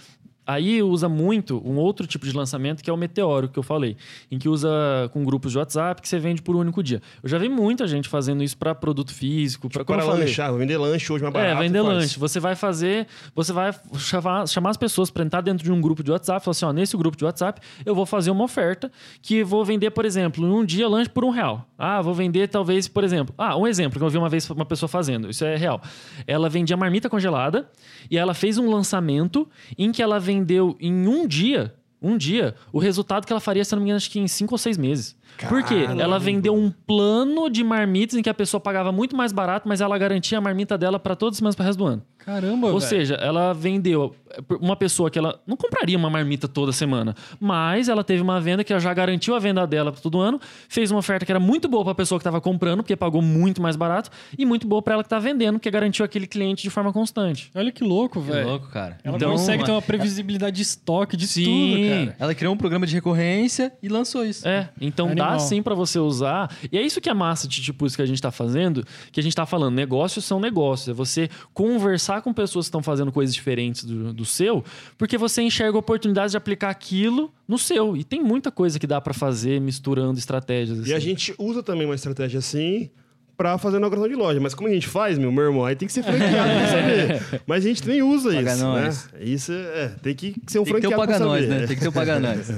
Aí 0.46 0.82
usa 0.82 1.08
muito 1.08 1.62
um 1.64 1.76
outro 1.76 2.06
tipo 2.06 2.26
de 2.26 2.36
lançamento 2.36 2.82
que 2.82 2.90
é 2.90 2.92
o 2.92 2.96
Meteoro, 2.96 3.48
que 3.48 3.58
eu 3.58 3.62
falei, 3.62 3.96
em 4.30 4.38
que 4.38 4.48
usa 4.48 4.68
com 5.12 5.24
grupos 5.24 5.52
de 5.52 5.58
WhatsApp 5.58 6.02
que 6.02 6.08
você 6.08 6.18
vende 6.18 6.42
por 6.42 6.54
um 6.54 6.58
único 6.58 6.82
dia. 6.82 7.00
Eu 7.22 7.28
já 7.28 7.38
vi 7.38 7.48
muita 7.48 7.86
gente 7.86 8.08
fazendo 8.08 8.42
isso 8.42 8.56
para 8.56 8.74
produto 8.74 9.12
físico, 9.12 9.68
para 9.68 9.84
como 9.84 9.98
Para 9.98 10.12
lanchar, 10.12 10.50
vou 10.50 10.58
vender 10.58 10.76
lanche 10.76 11.12
hoje 11.12 11.22
mais 11.22 11.32
barato. 11.32 11.56
É, 11.56 11.66
vender 11.66 11.80
lanche. 11.80 12.18
Você 12.18 12.38
vai 12.38 12.54
fazer, 12.54 13.06
você 13.34 13.52
vai 13.52 13.72
chamar, 13.96 14.46
chamar 14.46 14.70
as 14.70 14.76
pessoas 14.76 15.10
para 15.10 15.24
entrar 15.24 15.40
dentro 15.40 15.64
de 15.64 15.72
um 15.72 15.80
grupo 15.80 16.02
de 16.02 16.10
WhatsApp. 16.10 16.44
Falar 16.44 16.52
assim, 16.52 16.64
ó, 16.66 16.72
nesse 16.72 16.96
grupo 16.96 17.16
de 17.16 17.24
WhatsApp 17.24 17.60
eu 17.84 17.94
vou 17.94 18.04
fazer 18.04 18.30
uma 18.30 18.44
oferta 18.44 18.90
que 19.22 19.42
vou 19.42 19.64
vender, 19.64 19.90
por 19.90 20.04
exemplo, 20.04 20.46
num 20.46 20.64
dia 20.64 20.88
lanche 20.88 21.08
por 21.08 21.24
um 21.24 21.30
real. 21.30 21.66
Ah, 21.78 22.02
vou 22.02 22.14
vender 22.14 22.48
talvez, 22.48 22.86
por 22.86 23.02
exemplo. 23.02 23.34
Ah, 23.38 23.56
um 23.56 23.66
exemplo 23.66 23.98
que 23.98 24.04
eu 24.04 24.10
vi 24.10 24.18
uma 24.18 24.28
vez 24.28 24.48
uma 24.50 24.64
pessoa 24.64 24.88
fazendo. 24.88 25.30
Isso 25.30 25.44
é 25.44 25.56
real. 25.56 25.80
Ela 26.26 26.48
vendia 26.48 26.76
marmita 26.76 27.08
congelada 27.08 27.68
e 28.10 28.18
ela 28.18 28.34
fez 28.34 28.58
um 28.58 28.70
lançamento 28.70 29.48
em 29.78 29.90
que 29.90 30.02
ela 30.02 30.18
vendeu 30.34 30.76
em 30.80 31.06
um 31.06 31.26
dia. 31.26 31.74
Um 32.02 32.18
dia, 32.18 32.54
o 32.70 32.78
resultado 32.78 33.26
que 33.26 33.32
ela 33.32 33.40
faria, 33.40 33.64
se 33.64 33.72
não 33.72 33.80
me 33.80 33.86
engano, 33.86 33.96
acho 33.96 34.10
que 34.10 34.18
em 34.18 34.28
cinco 34.28 34.52
ou 34.52 34.58
seis 34.58 34.76
meses. 34.76 35.16
Por 35.48 35.62
quê? 35.64 35.86
Ela 35.98 36.18
vendeu 36.18 36.54
um 36.54 36.70
plano 36.70 37.50
de 37.50 37.62
marmitas 37.64 38.16
em 38.16 38.22
que 38.22 38.30
a 38.30 38.34
pessoa 38.34 38.60
pagava 38.60 38.92
muito 38.92 39.16
mais 39.16 39.32
barato, 39.32 39.68
mas 39.68 39.80
ela 39.80 39.96
garantia 39.98 40.38
a 40.38 40.40
marmita 40.40 40.78
dela 40.78 40.98
para 40.98 41.14
todas 41.16 41.34
as 41.34 41.38
semanas 41.38 41.54
para 41.56 41.62
o 41.64 41.66
resto 41.66 41.78
do 41.78 41.86
ano. 41.86 42.02
Caramba, 42.18 42.68
Ou 42.68 42.78
velho. 42.78 42.88
seja, 42.88 43.14
ela 43.16 43.52
vendeu 43.52 44.14
uma 44.58 44.74
pessoa 44.74 45.10
que 45.10 45.18
ela 45.18 45.38
não 45.46 45.58
compraria 45.58 45.96
uma 45.98 46.08
marmita 46.08 46.48
toda 46.48 46.72
semana, 46.72 47.14
mas 47.38 47.86
ela 47.86 48.02
teve 48.02 48.22
uma 48.22 48.40
venda 48.40 48.64
que 48.64 48.72
ela 48.72 48.80
já 48.80 48.94
garantiu 48.94 49.34
a 49.34 49.38
venda 49.38 49.66
dela 49.66 49.92
para 49.92 50.00
todo 50.00 50.18
ano, 50.20 50.40
fez 50.66 50.90
uma 50.90 51.00
oferta 51.00 51.26
que 51.26 51.30
era 51.30 51.38
muito 51.38 51.68
boa 51.68 51.84
para 51.84 51.92
a 51.92 51.94
pessoa 51.94 52.18
que 52.18 52.22
estava 52.22 52.40
comprando, 52.40 52.78
porque 52.82 52.96
pagou 52.96 53.20
muito 53.20 53.60
mais 53.60 53.76
barato, 53.76 54.08
e 54.38 54.46
muito 54.46 54.66
boa 54.66 54.80
para 54.80 54.94
ela 54.94 55.02
que 55.02 55.06
está 55.08 55.18
vendendo, 55.18 55.56
porque 55.58 55.70
garantiu 55.70 56.02
aquele 56.02 56.26
cliente 56.26 56.62
de 56.62 56.70
forma 56.70 56.94
constante. 56.94 57.50
Olha 57.54 57.70
que 57.70 57.84
louco, 57.84 58.22
Que 58.22 58.30
velho. 58.30 58.48
louco, 58.48 58.68
cara. 58.70 58.96
Ela 59.04 59.16
Então, 59.16 59.30
consegue 59.32 59.58
uma- 59.58 59.66
ter 59.66 59.72
uma 59.72 59.82
previsibilidade 59.82 60.56
de 60.56 60.62
estoque 60.62 61.18
de 61.18 61.26
Sim. 61.26 61.44
tudo, 61.44 61.88
cara. 61.90 62.16
Ela 62.18 62.34
criou 62.34 62.54
um 62.54 62.56
programa 62.56 62.86
de 62.86 62.94
recorrência 62.94 63.70
e 63.82 63.88
lançou 63.88 64.24
isso. 64.24 64.48
É, 64.48 64.70
então 64.80 65.14
dá 65.24 65.30
Animal. 65.32 65.48
sim 65.48 65.62
pra 65.62 65.74
você 65.74 65.98
usar. 65.98 66.54
E 66.70 66.78
é 66.78 66.82
isso 66.82 67.00
que 67.00 67.08
é 67.08 67.14
massa 67.14 67.48
de 67.48 67.60
tipo 67.62 67.86
isso 67.86 67.96
que 67.96 68.02
a 68.02 68.06
gente 68.06 68.20
tá 68.20 68.30
fazendo, 68.30 68.84
que 69.12 69.20
a 69.20 69.22
gente 69.22 69.34
tá 69.34 69.46
falando, 69.46 69.74
negócios 69.74 70.24
são 70.24 70.38
negócios. 70.40 70.88
É 70.88 70.92
você 70.92 71.28
conversar 71.52 72.22
com 72.22 72.32
pessoas 72.32 72.66
que 72.66 72.68
estão 72.68 72.82
fazendo 72.82 73.10
coisas 73.12 73.34
diferentes 73.34 73.84
do, 73.84 74.12
do 74.12 74.24
seu, 74.24 74.64
porque 74.98 75.16
você 75.18 75.42
enxerga 75.42 75.78
oportunidades 75.78 76.32
de 76.32 76.36
aplicar 76.36 76.70
aquilo 76.70 77.32
no 77.48 77.58
seu. 77.58 77.96
E 77.96 78.04
tem 78.04 78.22
muita 78.22 78.50
coisa 78.50 78.78
que 78.78 78.86
dá 78.86 79.00
pra 79.00 79.14
fazer 79.14 79.60
misturando 79.60 80.18
estratégias. 80.18 80.86
E 80.86 80.92
a 80.92 80.96
assim. 80.96 81.06
gente 81.06 81.34
usa 81.38 81.62
também 81.62 81.86
uma 81.86 81.94
estratégia 81.94 82.38
assim 82.38 82.90
pra 83.36 83.58
fazer 83.58 83.78
inauguração 83.78 84.08
de 84.08 84.14
loja. 84.14 84.38
Mas 84.40 84.54
como 84.54 84.68
a 84.68 84.72
gente 84.72 84.86
faz, 84.86 85.18
meu, 85.18 85.32
meu 85.32 85.44
irmão, 85.44 85.64
aí 85.64 85.74
tem 85.74 85.86
que 85.88 85.92
ser 85.92 86.02
franqueado 86.04 86.50
pra 86.50 86.66
saber. 86.68 87.42
Mas 87.46 87.64
a 87.64 87.68
gente 87.68 87.82
também 87.82 88.02
usa 88.02 88.32
Paga 88.32 88.52
isso, 88.54 88.64
nós. 88.64 89.10
né? 89.12 89.20
Isso 89.24 89.52
é, 89.52 89.88
tem 90.02 90.14
que 90.14 90.34
ser 90.46 90.60
um 90.60 90.64
Tem 90.64 90.74
que 90.74 90.80
ter 90.82 90.86
o 90.86 90.90
franqueado 90.90 90.94
pra 90.94 91.06
paga 91.06 91.18
saber. 91.18 91.24
nós, 91.30 91.48
né? 91.48 91.66
Tem 91.66 91.76
que 91.76 91.82
ter 91.82 91.88
o 91.88 91.92
paga 91.92 92.20
nós. 92.20 92.48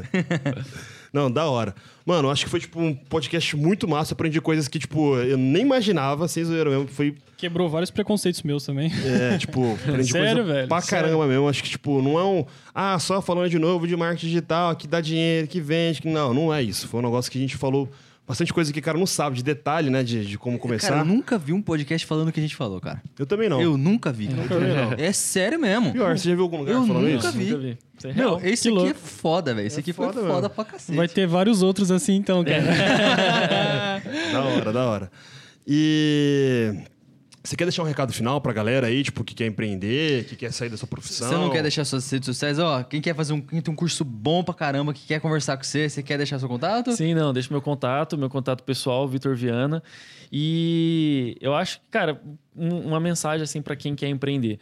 Não, 1.12 1.30
da 1.30 1.46
hora. 1.46 1.74
Mano, 2.06 2.30
acho 2.30 2.44
que 2.44 2.50
foi, 2.50 2.60
tipo, 2.60 2.80
um 2.80 2.94
podcast 2.94 3.56
muito 3.56 3.88
massa. 3.88 4.14
Aprendi 4.14 4.40
coisas 4.40 4.68
que, 4.68 4.78
tipo, 4.78 5.16
eu 5.16 5.36
nem 5.36 5.62
imaginava, 5.62 6.28
sem 6.28 6.44
zoeira 6.44 6.70
mesmo. 6.70 6.86
Foi, 6.86 7.16
Quebrou 7.36 7.68
vários 7.68 7.90
preconceitos 7.90 8.44
meus 8.44 8.64
também. 8.64 8.92
é, 9.04 9.36
tipo, 9.36 9.72
aprendi 9.74 10.12
Sério, 10.12 10.36
coisa 10.36 10.52
velho? 10.52 10.68
pra 10.68 10.80
Sério? 10.80 11.06
caramba 11.06 11.26
mesmo. 11.26 11.48
Acho 11.48 11.64
que, 11.64 11.70
tipo, 11.70 12.00
não 12.00 12.16
é 12.16 12.24
um... 12.24 12.46
Ah, 12.72 12.96
só 13.00 13.20
falando 13.20 13.50
de 13.50 13.58
novo 13.58 13.88
de 13.88 13.96
marketing 13.96 14.26
digital, 14.28 14.76
que 14.76 14.86
dá 14.86 15.00
dinheiro, 15.00 15.48
que 15.48 15.60
vende. 15.60 16.00
Que... 16.00 16.08
Não, 16.08 16.32
não 16.32 16.54
é 16.54 16.62
isso. 16.62 16.86
Foi 16.86 17.00
um 17.00 17.02
negócio 17.02 17.30
que 17.30 17.38
a 17.38 17.40
gente 17.40 17.56
falou... 17.56 17.88
Bastante 18.26 18.52
coisa 18.52 18.72
que 18.72 18.80
o 18.80 18.82
cara 18.82 18.98
não 18.98 19.06
sabe, 19.06 19.36
de 19.36 19.42
detalhe, 19.44 19.88
né? 19.88 20.02
De, 20.02 20.26
de 20.26 20.36
como 20.36 20.58
começar. 20.58 20.88
Cara, 20.88 21.00
eu 21.02 21.04
nunca 21.04 21.38
vi 21.38 21.52
um 21.52 21.62
podcast 21.62 22.04
falando 22.06 22.28
o 22.28 22.32
que 22.32 22.40
a 22.40 22.42
gente 22.42 22.56
falou, 22.56 22.80
cara. 22.80 23.00
Eu 23.16 23.24
também 23.24 23.48
não. 23.48 23.62
Eu 23.62 23.76
nunca 23.78 24.12
vi. 24.12 24.28
Nunca 24.28 24.58
vi, 24.58 24.66
não. 24.66 24.92
É 24.98 25.12
sério 25.12 25.60
mesmo. 25.60 25.92
Pior, 25.92 26.18
você 26.18 26.28
já 26.30 26.34
viu 26.34 26.42
algum 26.42 26.58
lugar 26.58 26.72
Eu 26.72 26.86
falando 26.86 27.06
nunca 27.08 27.28
isso? 27.28 27.38
vi. 27.38 27.44
Nunca 27.44 27.58
vi. 27.58 27.78
Isso 27.96 28.06
é 28.08 28.12
Meu, 28.12 28.40
esse 28.42 28.62
Que 28.64 28.68
aqui 28.68 28.76
louco. 28.76 28.90
é 28.90 28.94
foda, 28.94 29.54
velho. 29.54 29.66
Esse 29.68 29.76
É 29.76 29.80
aqui 29.80 29.92
foi 29.92 30.06
foda 30.06 30.20
foda, 30.20 30.32
mesmo. 30.34 30.50
pra 30.50 30.64
cacete. 30.64 30.96
Vai 30.96 31.06
ter 31.08 31.26
vários 31.28 31.62
outros 31.62 31.90
assim, 31.92 32.14
então, 32.16 32.42
cara. 32.44 32.62
Da 34.32 34.42
hora, 34.42 34.72
da 34.72 34.84
hora. 34.86 35.10
E 35.66 36.74
você 37.46 37.56
quer 37.56 37.64
deixar 37.64 37.82
um 37.82 37.86
recado 37.86 38.12
final 38.12 38.40
pra 38.40 38.52
galera 38.52 38.86
aí, 38.88 39.02
tipo, 39.02 39.22
que 39.24 39.34
quer 39.34 39.46
empreender, 39.46 40.24
que 40.24 40.34
quer 40.36 40.52
sair 40.52 40.68
da 40.68 40.76
sua 40.76 40.88
profissão? 40.88 41.28
Você 41.28 41.34
não 41.34 41.50
quer 41.50 41.62
deixar 41.62 41.84
suas 41.84 42.10
redes 42.10 42.26
sociais? 42.26 42.58
Ó, 42.58 42.82
quem 42.82 43.00
quer 43.00 43.14
fazer 43.14 43.32
um, 43.32 43.40
quem 43.40 43.60
tem 43.60 43.72
um 43.72 43.76
curso 43.76 44.04
bom 44.04 44.42
pra 44.44 44.52
caramba, 44.54 44.92
que 44.92 45.06
quer 45.06 45.20
conversar 45.20 45.56
com 45.56 45.62
você, 45.64 45.88
você 45.88 46.02
quer 46.02 46.16
deixar 46.16 46.38
seu 46.38 46.48
contato? 46.48 46.92
Sim, 46.92 47.14
não, 47.14 47.32
deixa 47.32 47.48
meu 47.50 47.62
contato, 47.62 48.18
meu 48.18 48.28
contato 48.28 48.62
pessoal, 48.64 49.06
Vitor 49.08 49.36
Viana. 49.36 49.82
E 50.30 51.36
eu 51.40 51.54
acho 51.54 51.78
que, 51.80 51.86
cara, 51.90 52.20
um- 52.54 52.80
uma 52.88 53.00
mensagem 53.00 53.42
assim 53.44 53.62
para 53.62 53.76
quem 53.76 53.94
quer 53.94 54.08
empreender. 54.08 54.58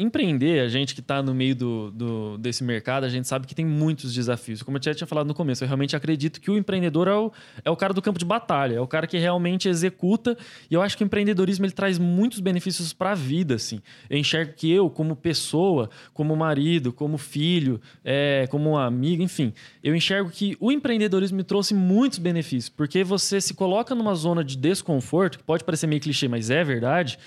Empreender, 0.00 0.60
a 0.60 0.68
gente 0.68 0.94
que 0.94 1.00
está 1.00 1.22
no 1.22 1.34
meio 1.34 1.54
do, 1.56 1.90
do- 1.90 2.38
desse 2.38 2.62
mercado, 2.62 3.04
a 3.04 3.08
gente 3.08 3.26
sabe 3.26 3.46
que 3.46 3.54
tem 3.54 3.66
muitos 3.66 4.14
desafios. 4.14 4.62
Como 4.62 4.78
eu 4.78 4.82
já 4.82 4.94
tinha 4.94 5.06
falado 5.06 5.26
no 5.26 5.34
começo, 5.34 5.64
eu 5.64 5.68
realmente 5.68 5.96
acredito 5.96 6.40
que 6.40 6.50
o 6.50 6.56
empreendedor 6.56 7.08
é 7.08 7.14
o, 7.14 7.32
é 7.64 7.70
o 7.70 7.76
cara 7.76 7.92
do 7.92 8.00
campo 8.00 8.18
de 8.18 8.24
batalha, 8.24 8.76
é 8.76 8.80
o 8.80 8.86
cara 8.86 9.06
que 9.06 9.18
realmente 9.18 9.68
executa. 9.68 10.36
E 10.70 10.74
eu 10.74 10.80
acho 10.80 10.96
que 10.96 11.02
o 11.02 11.06
empreendedorismo 11.06 11.66
ele 11.66 11.72
traz 11.72 11.98
muitos 11.98 12.40
benefícios 12.40 12.92
para 12.92 13.10
a 13.10 13.14
vida. 13.14 13.56
Assim. 13.56 13.80
Eu 14.08 14.18
enxergo 14.18 14.52
que 14.54 14.70
eu, 14.70 14.88
como 14.88 15.16
pessoa, 15.16 15.90
como 16.14 16.34
marido, 16.36 16.92
como 16.92 17.18
filho, 17.18 17.80
é, 18.04 18.46
como 18.50 18.78
amigo, 18.78 19.22
enfim, 19.22 19.52
eu 19.82 19.94
enxergo 19.94 20.30
que 20.30 20.56
o 20.60 20.70
empreendedorismo 20.70 21.36
me 21.36 21.44
trouxe 21.44 21.74
muitos 21.74 22.18
benefícios, 22.18 22.68
porque 22.68 23.02
você 23.02 23.40
se 23.40 23.54
coloca 23.54 23.94
numa 23.94 24.14
zona 24.14 24.44
de 24.44 24.56
desconforto, 24.56 25.38
que 25.38 25.44
pode 25.44 25.64
parecer 25.64 25.86
meio 25.86 26.00
clichê, 26.00 26.28
mas 26.28 26.50
é 26.50 26.62
verdade, 26.62 27.18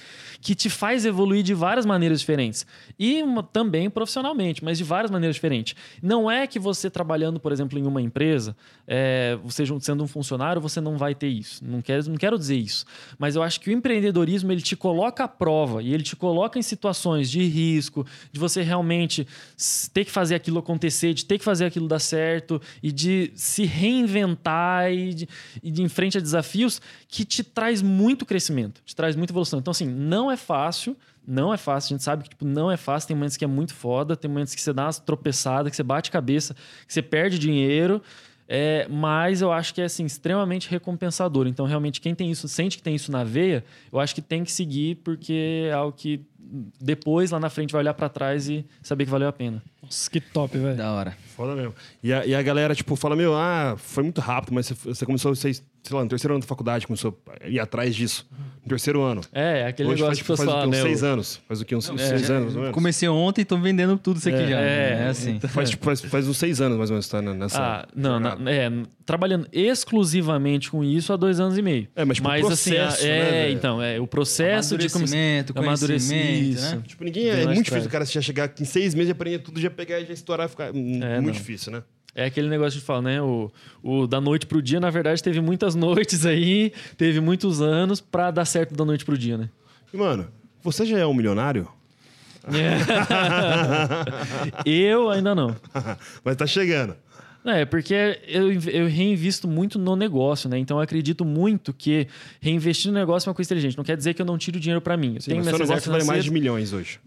que 0.41 0.55
te 0.55 0.69
faz 0.69 1.05
evoluir 1.05 1.43
de 1.43 1.53
várias 1.53 1.85
maneiras 1.85 2.19
diferentes. 2.19 2.65
E 2.97 3.21
uma- 3.21 3.43
também 3.43 3.89
profissionalmente, 3.89 4.63
mas 4.63 4.77
de 4.77 4.83
várias 4.83 5.11
maneiras 5.11 5.35
diferentes. 5.35 5.75
Não 6.01 6.29
é 6.29 6.47
que 6.47 6.57
você 6.57 6.89
trabalhando, 6.89 7.39
por 7.39 7.51
exemplo, 7.51 7.77
em 7.77 7.85
uma 7.85 8.01
empresa, 8.01 8.55
é, 8.87 9.37
você 9.43 9.63
sendo 9.79 10.03
um 10.03 10.07
funcionário, 10.07 10.61
você 10.61 10.81
não 10.81 10.97
vai 10.97 11.13
ter 11.13 11.27
isso. 11.27 11.63
Não 11.63 11.81
quero, 11.81 12.09
não 12.09 12.17
quero 12.17 12.37
dizer 12.39 12.55
isso. 12.57 12.85
Mas 13.19 13.35
eu 13.35 13.43
acho 13.43 13.59
que 13.61 13.69
o 13.69 13.73
empreendedorismo 13.73 14.51
ele 14.51 14.61
te 14.61 14.75
coloca 14.75 15.23
à 15.23 15.27
prova 15.27 15.83
e 15.83 15.93
ele 15.93 16.01
te 16.03 16.15
coloca 16.15 16.57
em 16.57 16.61
situações 16.63 17.29
de 17.29 17.43
risco, 17.43 18.05
de 18.31 18.39
você 18.39 18.61
realmente 18.63 19.27
ter 19.93 20.05
que 20.05 20.11
fazer 20.11 20.35
aquilo 20.35 20.57
acontecer, 20.59 21.13
de 21.13 21.23
ter 21.25 21.37
que 21.37 21.43
fazer 21.45 21.65
aquilo 21.65 21.87
dar 21.87 21.99
certo 21.99 22.59
e 22.81 22.91
de 22.91 23.31
se 23.35 23.63
reinventar 23.65 24.91
e 24.91 25.13
de, 25.13 25.29
e 25.61 25.71
de 25.71 25.81
em 25.83 25.89
frente 25.89 26.17
a 26.17 26.21
desafios 26.21 26.81
que 27.07 27.23
te 27.23 27.43
traz 27.43 27.81
muito 27.81 28.25
crescimento, 28.25 28.81
te 28.85 28.95
traz 28.95 29.15
muita 29.15 29.31
evolução. 29.31 29.59
Então, 29.59 29.71
assim, 29.71 29.85
não 29.85 30.30
é 30.31 30.37
fácil. 30.37 30.95
Não 31.27 31.53
é 31.53 31.57
fácil, 31.57 31.93
a 31.93 31.97
gente 31.97 32.03
sabe 32.03 32.23
que 32.23 32.29
tipo, 32.29 32.45
não 32.45 32.71
é 32.71 32.77
fácil. 32.77 33.07
Tem 33.07 33.15
momentos 33.15 33.37
que 33.37 33.45
é 33.45 33.47
muito 33.47 33.73
foda, 33.73 34.15
tem 34.15 34.29
momentos 34.29 34.55
que 34.55 34.61
você 34.61 34.73
dá 34.73 34.85
umas 34.85 34.99
tropeçadas, 34.99 35.69
que 35.69 35.75
você 35.75 35.83
bate 35.83 36.09
cabeça, 36.09 36.55
que 36.85 36.93
você 36.93 37.01
perde 37.01 37.37
dinheiro. 37.37 38.01
É, 38.53 38.85
mas 38.89 39.41
eu 39.41 39.49
acho 39.49 39.73
que 39.73 39.79
é 39.79 39.85
assim, 39.85 40.03
extremamente 40.03 40.69
recompensador. 40.69 41.47
Então, 41.47 41.65
realmente, 41.65 42.01
quem 42.01 42.13
tem 42.13 42.29
isso, 42.29 42.49
sente 42.49 42.75
que 42.75 42.83
tem 42.83 42.95
isso 42.95 43.09
na 43.09 43.23
veia, 43.23 43.63
eu 43.89 43.97
acho 43.97 44.13
que 44.13 44.21
tem 44.21 44.43
que 44.43 44.51
seguir, 44.51 44.95
porque 45.05 45.67
é 45.69 45.71
algo 45.71 45.93
que 45.95 46.25
depois, 46.81 47.31
lá 47.31 47.39
na 47.39 47.49
frente, 47.49 47.71
vai 47.71 47.81
olhar 47.81 47.93
pra 47.93 48.09
trás 48.09 48.49
e 48.49 48.65
saber 48.81 49.05
que 49.05 49.11
valeu 49.11 49.27
a 49.27 49.33
pena. 49.33 49.61
Nossa, 49.81 50.09
que 50.09 50.19
top, 50.19 50.57
velho. 50.57 50.75
Da 50.75 50.91
hora. 50.91 51.15
Foda 51.35 51.55
mesmo. 51.55 51.73
E 52.03 52.11
a, 52.13 52.25
e 52.25 52.35
a 52.35 52.41
galera, 52.41 52.75
tipo, 52.75 52.95
fala, 52.95 53.15
meu, 53.15 53.33
ah, 53.35 53.75
foi 53.77 54.03
muito 54.03 54.19
rápido, 54.21 54.53
mas 54.53 54.67
você, 54.67 54.73
você 54.75 55.05
começou, 55.05 55.33
você, 55.33 55.53
sei 55.53 55.63
lá, 55.91 56.03
no 56.03 56.09
terceiro 56.09 56.33
ano 56.33 56.41
da 56.41 56.47
faculdade, 56.47 56.85
começou 56.85 57.17
a 57.41 57.47
ir 57.47 57.59
atrás 57.59 57.95
disso. 57.95 58.27
No 58.63 58.69
terceiro 58.69 59.01
ano. 59.01 59.21
É, 59.33 59.65
aquele 59.65 59.89
Hoje 59.89 60.03
faz, 60.03 60.19
negócio 60.19 60.23
que 60.23 60.31
tipo, 60.33 60.37
faz 60.37 60.61
quê? 60.63 60.67
uns 60.67 60.71
né? 60.77 60.81
seis 60.83 61.01
o- 61.01 61.05
anos. 61.05 61.41
Faz 61.47 61.61
o 61.61 61.65
quê? 61.65 61.75
Uns, 61.75 61.89
uns 61.89 62.01
seis 62.01 62.29
anos, 62.29 62.43
mais 62.43 62.55
ou 62.55 62.61
menos? 62.61 62.75
Comecei 62.75 63.09
ontem 63.09 63.41
e 63.41 63.45
tô 63.45 63.57
vendendo 63.57 63.97
tudo 63.97 64.17
isso 64.17 64.29
aqui 64.29 64.37
É, 64.37 64.47
já. 64.49 64.59
é, 64.61 64.91
É, 65.05 65.07
assim. 65.07 65.39
Faz, 65.39 65.69
tipo, 65.71 65.83
faz, 65.85 66.01
faz 66.01 66.27
uns 66.27 66.37
seis 66.37 66.61
anos, 66.61 66.77
mais 66.77 66.89
ou 66.91 66.93
menos, 66.95 67.07
tá 67.07 67.21
né, 67.23 67.33
nessa... 67.33 67.59
Ah, 67.59 67.87
não, 67.95 68.19
na- 68.19 68.37
é, 68.51 68.69
trabalhando 69.03 69.47
exclusivamente 69.51 70.69
com 70.69 70.83
isso 70.83 71.11
há 71.11 71.15
dois 71.17 71.39
anos 71.39 71.57
e 71.57 71.61
meio. 71.63 71.87
É, 71.95 72.05
mas, 72.05 72.17
tipo, 72.17 72.29
o 72.29 72.31
assim, 72.31 72.45
processo, 72.45 73.03
a- 73.03 73.07
né, 73.07 73.17
é, 73.17 73.31
velho? 73.43 73.53
então, 73.53 73.81
é 73.81 73.99
o 73.99 74.05
processo 74.05 74.77
de. 74.77 74.85
Amadurecimento, 74.85 75.53
conhecimento, 75.55 76.30
isso. 76.33 76.75
né? 76.75 76.83
Tipo, 76.85 77.03
ninguém... 77.03 77.29
É 77.29 77.45
lá 77.45 77.53
muito 77.53 77.63
difícil 77.63 77.87
o 77.87 77.91
cara 77.91 78.05
já 78.05 78.21
chegar 78.21 78.45
aqui 78.45 78.63
em 78.63 78.65
seis 78.65 78.93
meses 78.93 79.09
e 79.09 79.11
aprender 79.11 79.39
tudo, 79.39 79.59
já 79.59 79.69
pegar 79.69 79.99
e 79.99 80.05
já 80.05 80.13
estourar 80.13 80.47
e 80.47 80.49
ficar... 80.49 80.69
É, 80.69 80.71
muito 80.71 81.25
não. 81.25 81.31
difícil, 81.31 81.71
né? 81.71 81.83
É 82.13 82.25
aquele 82.25 82.49
negócio 82.49 82.79
de 82.79 82.85
falar, 82.85 83.01
né? 83.01 83.21
O, 83.21 83.49
o 83.81 84.05
da 84.05 84.19
noite 84.19 84.45
pro 84.45 84.61
dia, 84.61 84.79
na 84.79 84.89
verdade, 84.89 85.23
teve 85.23 85.39
muitas 85.39 85.75
noites 85.75 86.25
aí, 86.25 86.73
teve 86.97 87.19
muitos 87.19 87.61
anos 87.61 88.01
pra 88.01 88.31
dar 88.31 88.45
certo 88.45 88.75
da 88.75 88.83
noite 88.83 89.05
pro 89.05 89.17
dia, 89.17 89.37
né? 89.37 89.49
E, 89.93 89.97
mano, 89.97 90.27
você 90.61 90.85
já 90.85 90.99
é 90.99 91.05
um 91.05 91.13
milionário? 91.13 91.67
Eu 94.65 95.09
ainda 95.09 95.35
não. 95.35 95.55
mas 96.23 96.35
tá 96.35 96.47
chegando. 96.47 96.95
É, 97.43 97.65
porque 97.65 98.19
eu, 98.27 98.51
eu 98.69 98.87
reinvisto 98.87 99.47
muito 99.47 99.79
no 99.79 99.95
negócio, 99.95 100.47
né? 100.49 100.57
Então 100.59 100.77
eu 100.77 100.81
acredito 100.81 101.25
muito 101.25 101.73
que 101.73 102.07
reinvestir 102.39 102.91
no 102.91 102.99
negócio 102.99 103.27
é 103.27 103.29
uma 103.29 103.35
coisa 103.35 103.47
inteligente. 103.47 103.75
Não 103.77 103.83
quer 103.83 103.97
dizer 103.97 104.13
que 104.13 104.21
eu 104.21 104.25
não 104.25 104.37
tiro 104.37 104.59
dinheiro 104.59 104.81
pra 104.81 104.95
mim. 104.95 105.15
Eu 105.15 105.21
Sim, 105.21 105.35
mas 105.35 105.45
seu 105.47 105.57
negócio 105.59 105.91
vale 105.91 106.03
mais 106.03 106.23
de 106.23 106.31
milhões 106.31 106.71
hoje. 106.71 106.99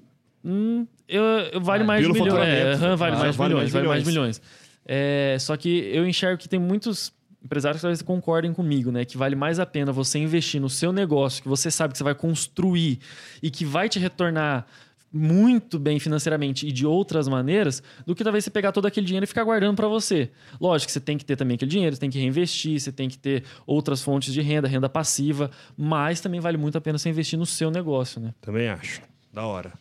Hum, 0.44 0.86
eu, 1.08 1.22
eu 1.52 1.60
vale 1.60 1.84
Ah, 1.84 1.86
mais 1.86 2.06
milhões. 2.06 2.48
É, 2.48 2.72
aham, 2.72 2.96
vale 2.96 3.16
Ah, 3.16 3.18
mais 3.20 3.32
de 3.32 3.38
vale 3.38 3.54
milhões, 3.54 3.62
mais 3.62 3.72
vale 3.72 3.88
mais 3.88 4.02
de 4.02 4.08
milhões. 4.10 4.38
milhões. 4.40 4.64
É, 4.86 5.36
só 5.40 5.56
que 5.56 5.68
eu 5.92 6.06
enxergo 6.06 6.36
que 6.38 6.48
tem 6.48 6.58
muitos 6.58 7.12
empresários 7.42 7.78
que 7.80 7.82
talvez 7.82 8.02
concordem 8.02 8.52
comigo, 8.52 8.90
né? 8.90 9.04
Que 9.04 9.16
vale 9.16 9.36
mais 9.36 9.58
a 9.60 9.66
pena 9.66 9.92
você 9.92 10.18
investir 10.18 10.60
no 10.60 10.68
seu 10.68 10.92
negócio, 10.92 11.42
que 11.42 11.48
você 11.48 11.70
sabe 11.70 11.92
que 11.92 11.98
você 11.98 12.04
vai 12.04 12.14
construir 12.14 12.98
e 13.42 13.50
que 13.50 13.64
vai 13.64 13.88
te 13.88 13.98
retornar 13.98 14.66
muito 15.14 15.78
bem 15.78 16.00
financeiramente 16.00 16.66
e 16.66 16.72
de 16.72 16.84
outras 16.84 17.28
maneiras, 17.28 17.80
do 18.04 18.14
que 18.14 18.24
talvez 18.24 18.44
você 18.44 18.50
pegar 18.50 18.72
todo 18.72 18.86
aquele 18.86 19.06
dinheiro 19.06 19.22
e 19.22 19.26
ficar 19.28 19.44
guardando 19.44 19.76
para 19.76 19.86
você. 19.86 20.28
Lógico 20.60 20.88
que 20.88 20.92
você 20.92 21.00
tem 21.00 21.16
que 21.16 21.24
ter 21.24 21.36
também 21.36 21.54
aquele 21.54 21.70
dinheiro, 21.70 21.94
você 21.94 22.00
tem 22.00 22.10
que 22.10 22.18
reinvestir, 22.18 22.80
você 22.80 22.90
tem 22.90 23.08
que 23.08 23.16
ter 23.16 23.44
outras 23.64 24.02
fontes 24.02 24.34
de 24.34 24.40
renda, 24.40 24.66
renda 24.66 24.88
passiva, 24.88 25.50
mas 25.76 26.20
também 26.20 26.40
vale 26.40 26.56
muito 26.56 26.76
a 26.76 26.80
pena 26.80 26.98
você 26.98 27.08
investir 27.08 27.38
no 27.38 27.46
seu 27.46 27.70
negócio, 27.70 28.20
né? 28.20 28.34
Também 28.40 28.68
acho. 28.68 29.00
Da 29.32 29.46
hora. 29.46 29.72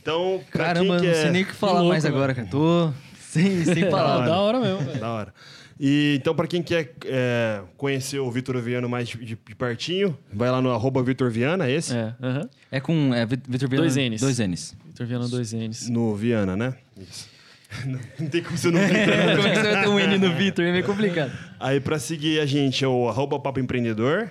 Então, 0.00 0.40
pra 0.50 0.66
Caramba, 0.66 1.00
quem 1.00 1.08
não 1.08 1.14
sei 1.14 1.24
é... 1.24 1.30
nem 1.30 1.42
o 1.42 1.46
que 1.46 1.52
falar 1.52 1.80
louco, 1.80 1.88
mais 1.88 2.06
agora, 2.06 2.34
cara. 2.34 2.48
Tô 2.48 2.90
sem, 3.20 3.64
sem 3.64 3.88
palavras. 3.90 4.28
da 4.28 4.38
hora 4.38 4.60
mesmo, 4.60 4.78
velho. 4.78 5.00
Da 5.00 5.12
hora. 5.12 5.34
E, 5.78 6.16
então, 6.18 6.34
pra 6.34 6.46
quem 6.46 6.62
quer 6.62 6.94
é, 7.04 7.60
conhecer 7.76 8.18
o 8.18 8.30
Vitor 8.30 8.58
Viana 8.60 8.88
mais 8.88 9.08
de, 9.08 9.18
de- 9.22 9.36
pertinho, 9.36 10.16
vai 10.32 10.50
lá 10.50 10.62
no 10.62 10.70
arroba 10.70 11.02
Vitor 11.02 11.30
Viana, 11.30 11.66
é 11.66 11.72
esse? 11.72 11.94
É, 11.94 12.14
aham. 12.22 12.48
É 12.72 12.80
com 12.80 13.12
é, 13.12 13.26
Vit- 13.26 13.42
Vitor 13.46 13.68
Viana. 13.68 13.82
Dois 13.84 13.96
Ns. 13.96 14.20
Dois 14.20 14.38
N's. 14.38 14.76
Vitor 14.86 15.06
Viana 15.06 15.26
2Ns. 15.26 15.88
No 15.90 16.14
Viana, 16.16 16.56
né? 16.56 16.74
Isso. 16.96 17.28
Não 18.18 18.28
tem 18.28 18.42
como 18.42 18.56
você 18.56 18.70
não 18.70 18.80
Vitor, 18.80 18.96
né? 18.96 19.36
Como 19.36 19.48
é 19.48 19.50
que 19.50 19.56
você 19.56 19.72
vai 19.72 19.82
ter 19.82 19.88
um 19.88 19.98
N 20.00 20.18
no 20.18 20.32
Vitor? 20.34 20.64
É 20.64 20.72
meio 20.72 20.84
complicado. 20.84 21.32
Aí, 21.60 21.80
pra 21.80 21.98
seguir 21.98 22.40
a 22.40 22.46
gente 22.46 22.82
é 22.84 22.88
o 22.88 23.08
arroba 23.08 23.38
Papo 23.40 23.58
Empreendedor. 23.60 24.30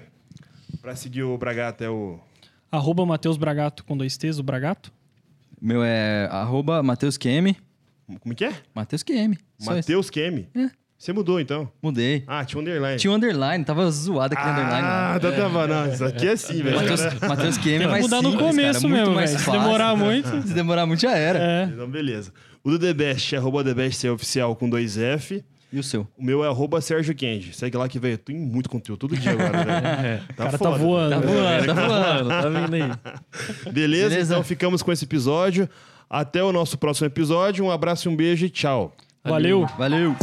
Pra 0.82 0.96
seguir 0.96 1.24
o 1.24 1.38
Bragato 1.38 1.84
é 1.84 1.90
o... 1.90 2.20
Arroba 2.72 3.06
Matheus 3.06 3.38
Bragato 3.38 3.84
com 3.84 3.96
dois 3.96 4.18
T's, 4.18 4.40
o 4.40 4.44
Bragato. 4.44 4.92
Meu 5.62 5.84
é 5.84 6.28
arroba 6.32 6.82
Matheus 6.82 7.18
QM. 7.18 7.56
Como 8.20 8.34
que 8.34 8.46
é? 8.46 8.54
Matheus 8.74 9.04
QM. 9.04 9.36
Matheus 9.64 10.10
Kemi. 10.10 10.48
É. 10.56 10.70
Você 10.98 11.12
mudou, 11.12 11.40
então. 11.40 11.70
Mudei. 11.82 12.24
Ah, 12.26 12.44
tinha 12.46 12.58
um 12.60 12.62
underline. 12.62 12.98
Tinha 12.98 13.12
um 13.12 13.16
underline, 13.16 13.64
tava 13.66 13.90
zoado 13.92 14.34
aquele 14.34 14.50
underline. 14.50 14.88
Ah, 14.88 15.20
tá, 15.22 15.32
tava. 15.32 15.68
Não, 15.68 15.94
isso 15.94 16.06
aqui 16.06 16.28
é 16.28 16.32
assim, 16.32 16.64
velho. 16.64 16.78
Matheus, 16.78 17.02
Matheus 17.22 17.58
QM 17.58 17.64
Tem 17.64 17.76
é 17.76 17.80
que 17.80 17.88
mais 17.88 18.04
mudar 18.04 18.22
no 18.22 18.32
simples, 18.32 18.48
começo 18.48 18.82
cara, 18.82 18.94
mesmo, 18.94 19.14
mais 19.14 19.30
velho. 19.30 19.40
Se 19.40 19.46
fácil. 19.46 19.62
demorar 19.62 19.96
muito. 19.96 20.42
Se 20.48 20.54
demorar 20.54 20.86
muito 20.86 21.02
já 21.02 21.16
era. 21.16 21.40
É. 21.40 21.70
Então, 21.72 21.88
beleza. 21.90 22.32
O 22.64 22.72
do 22.72 22.80
The 22.80 22.94
Best 22.94 23.36
é 23.36 23.38
arroba 23.38 23.64
The 23.64 23.74
Best 23.74 24.08
é 24.08 24.12
oficial 24.12 24.56
com 24.56 24.70
dois 24.70 24.98
F. 24.98 25.44
E 25.72 25.80
o 25.80 25.84
seu? 25.84 26.08
O 26.18 26.24
meu 26.24 26.44
é 26.44 26.48
arroba 26.48 26.80
Sérgio 26.80 27.14
Kendi. 27.14 27.54
Segue 27.54 27.76
lá 27.76 27.90
que, 27.90 28.00
velho, 28.00 28.18
tem 28.18 28.36
muito 28.36 28.70
conteúdo 28.70 29.00
todo 29.00 29.18
dia 29.18 29.34
agora, 29.34 29.64
velho. 29.64 30.24
O 30.30 30.34
cara 30.38 30.52
tá 30.52 30.58
foda. 30.58 30.78
voando. 30.78 31.10
Tá 31.10 31.20
velho. 31.20 31.34
voando, 31.34 31.66
tá 31.66 31.88
voando, 31.88 32.30
tá 32.30 32.50
vindo 32.50 32.74
aí. 32.74 32.82
Beleza? 33.74 34.10
Beleza. 34.10 34.34
Então 34.34 34.44
ficamos 34.44 34.82
com 34.82 34.92
esse 34.92 35.04
episódio. 35.04 35.70
Até 36.10 36.42
o 36.42 36.54
nosso 36.54 36.78
próximo 36.78 37.08
episódio. 37.08 37.66
Um 37.66 37.72
abraço, 37.72 38.10
um 38.10 38.16
beijo 38.16 38.46
e 38.46 38.50
tchau. 38.50 38.96
Valeu. 39.24 39.68
Valeu. 39.78 40.16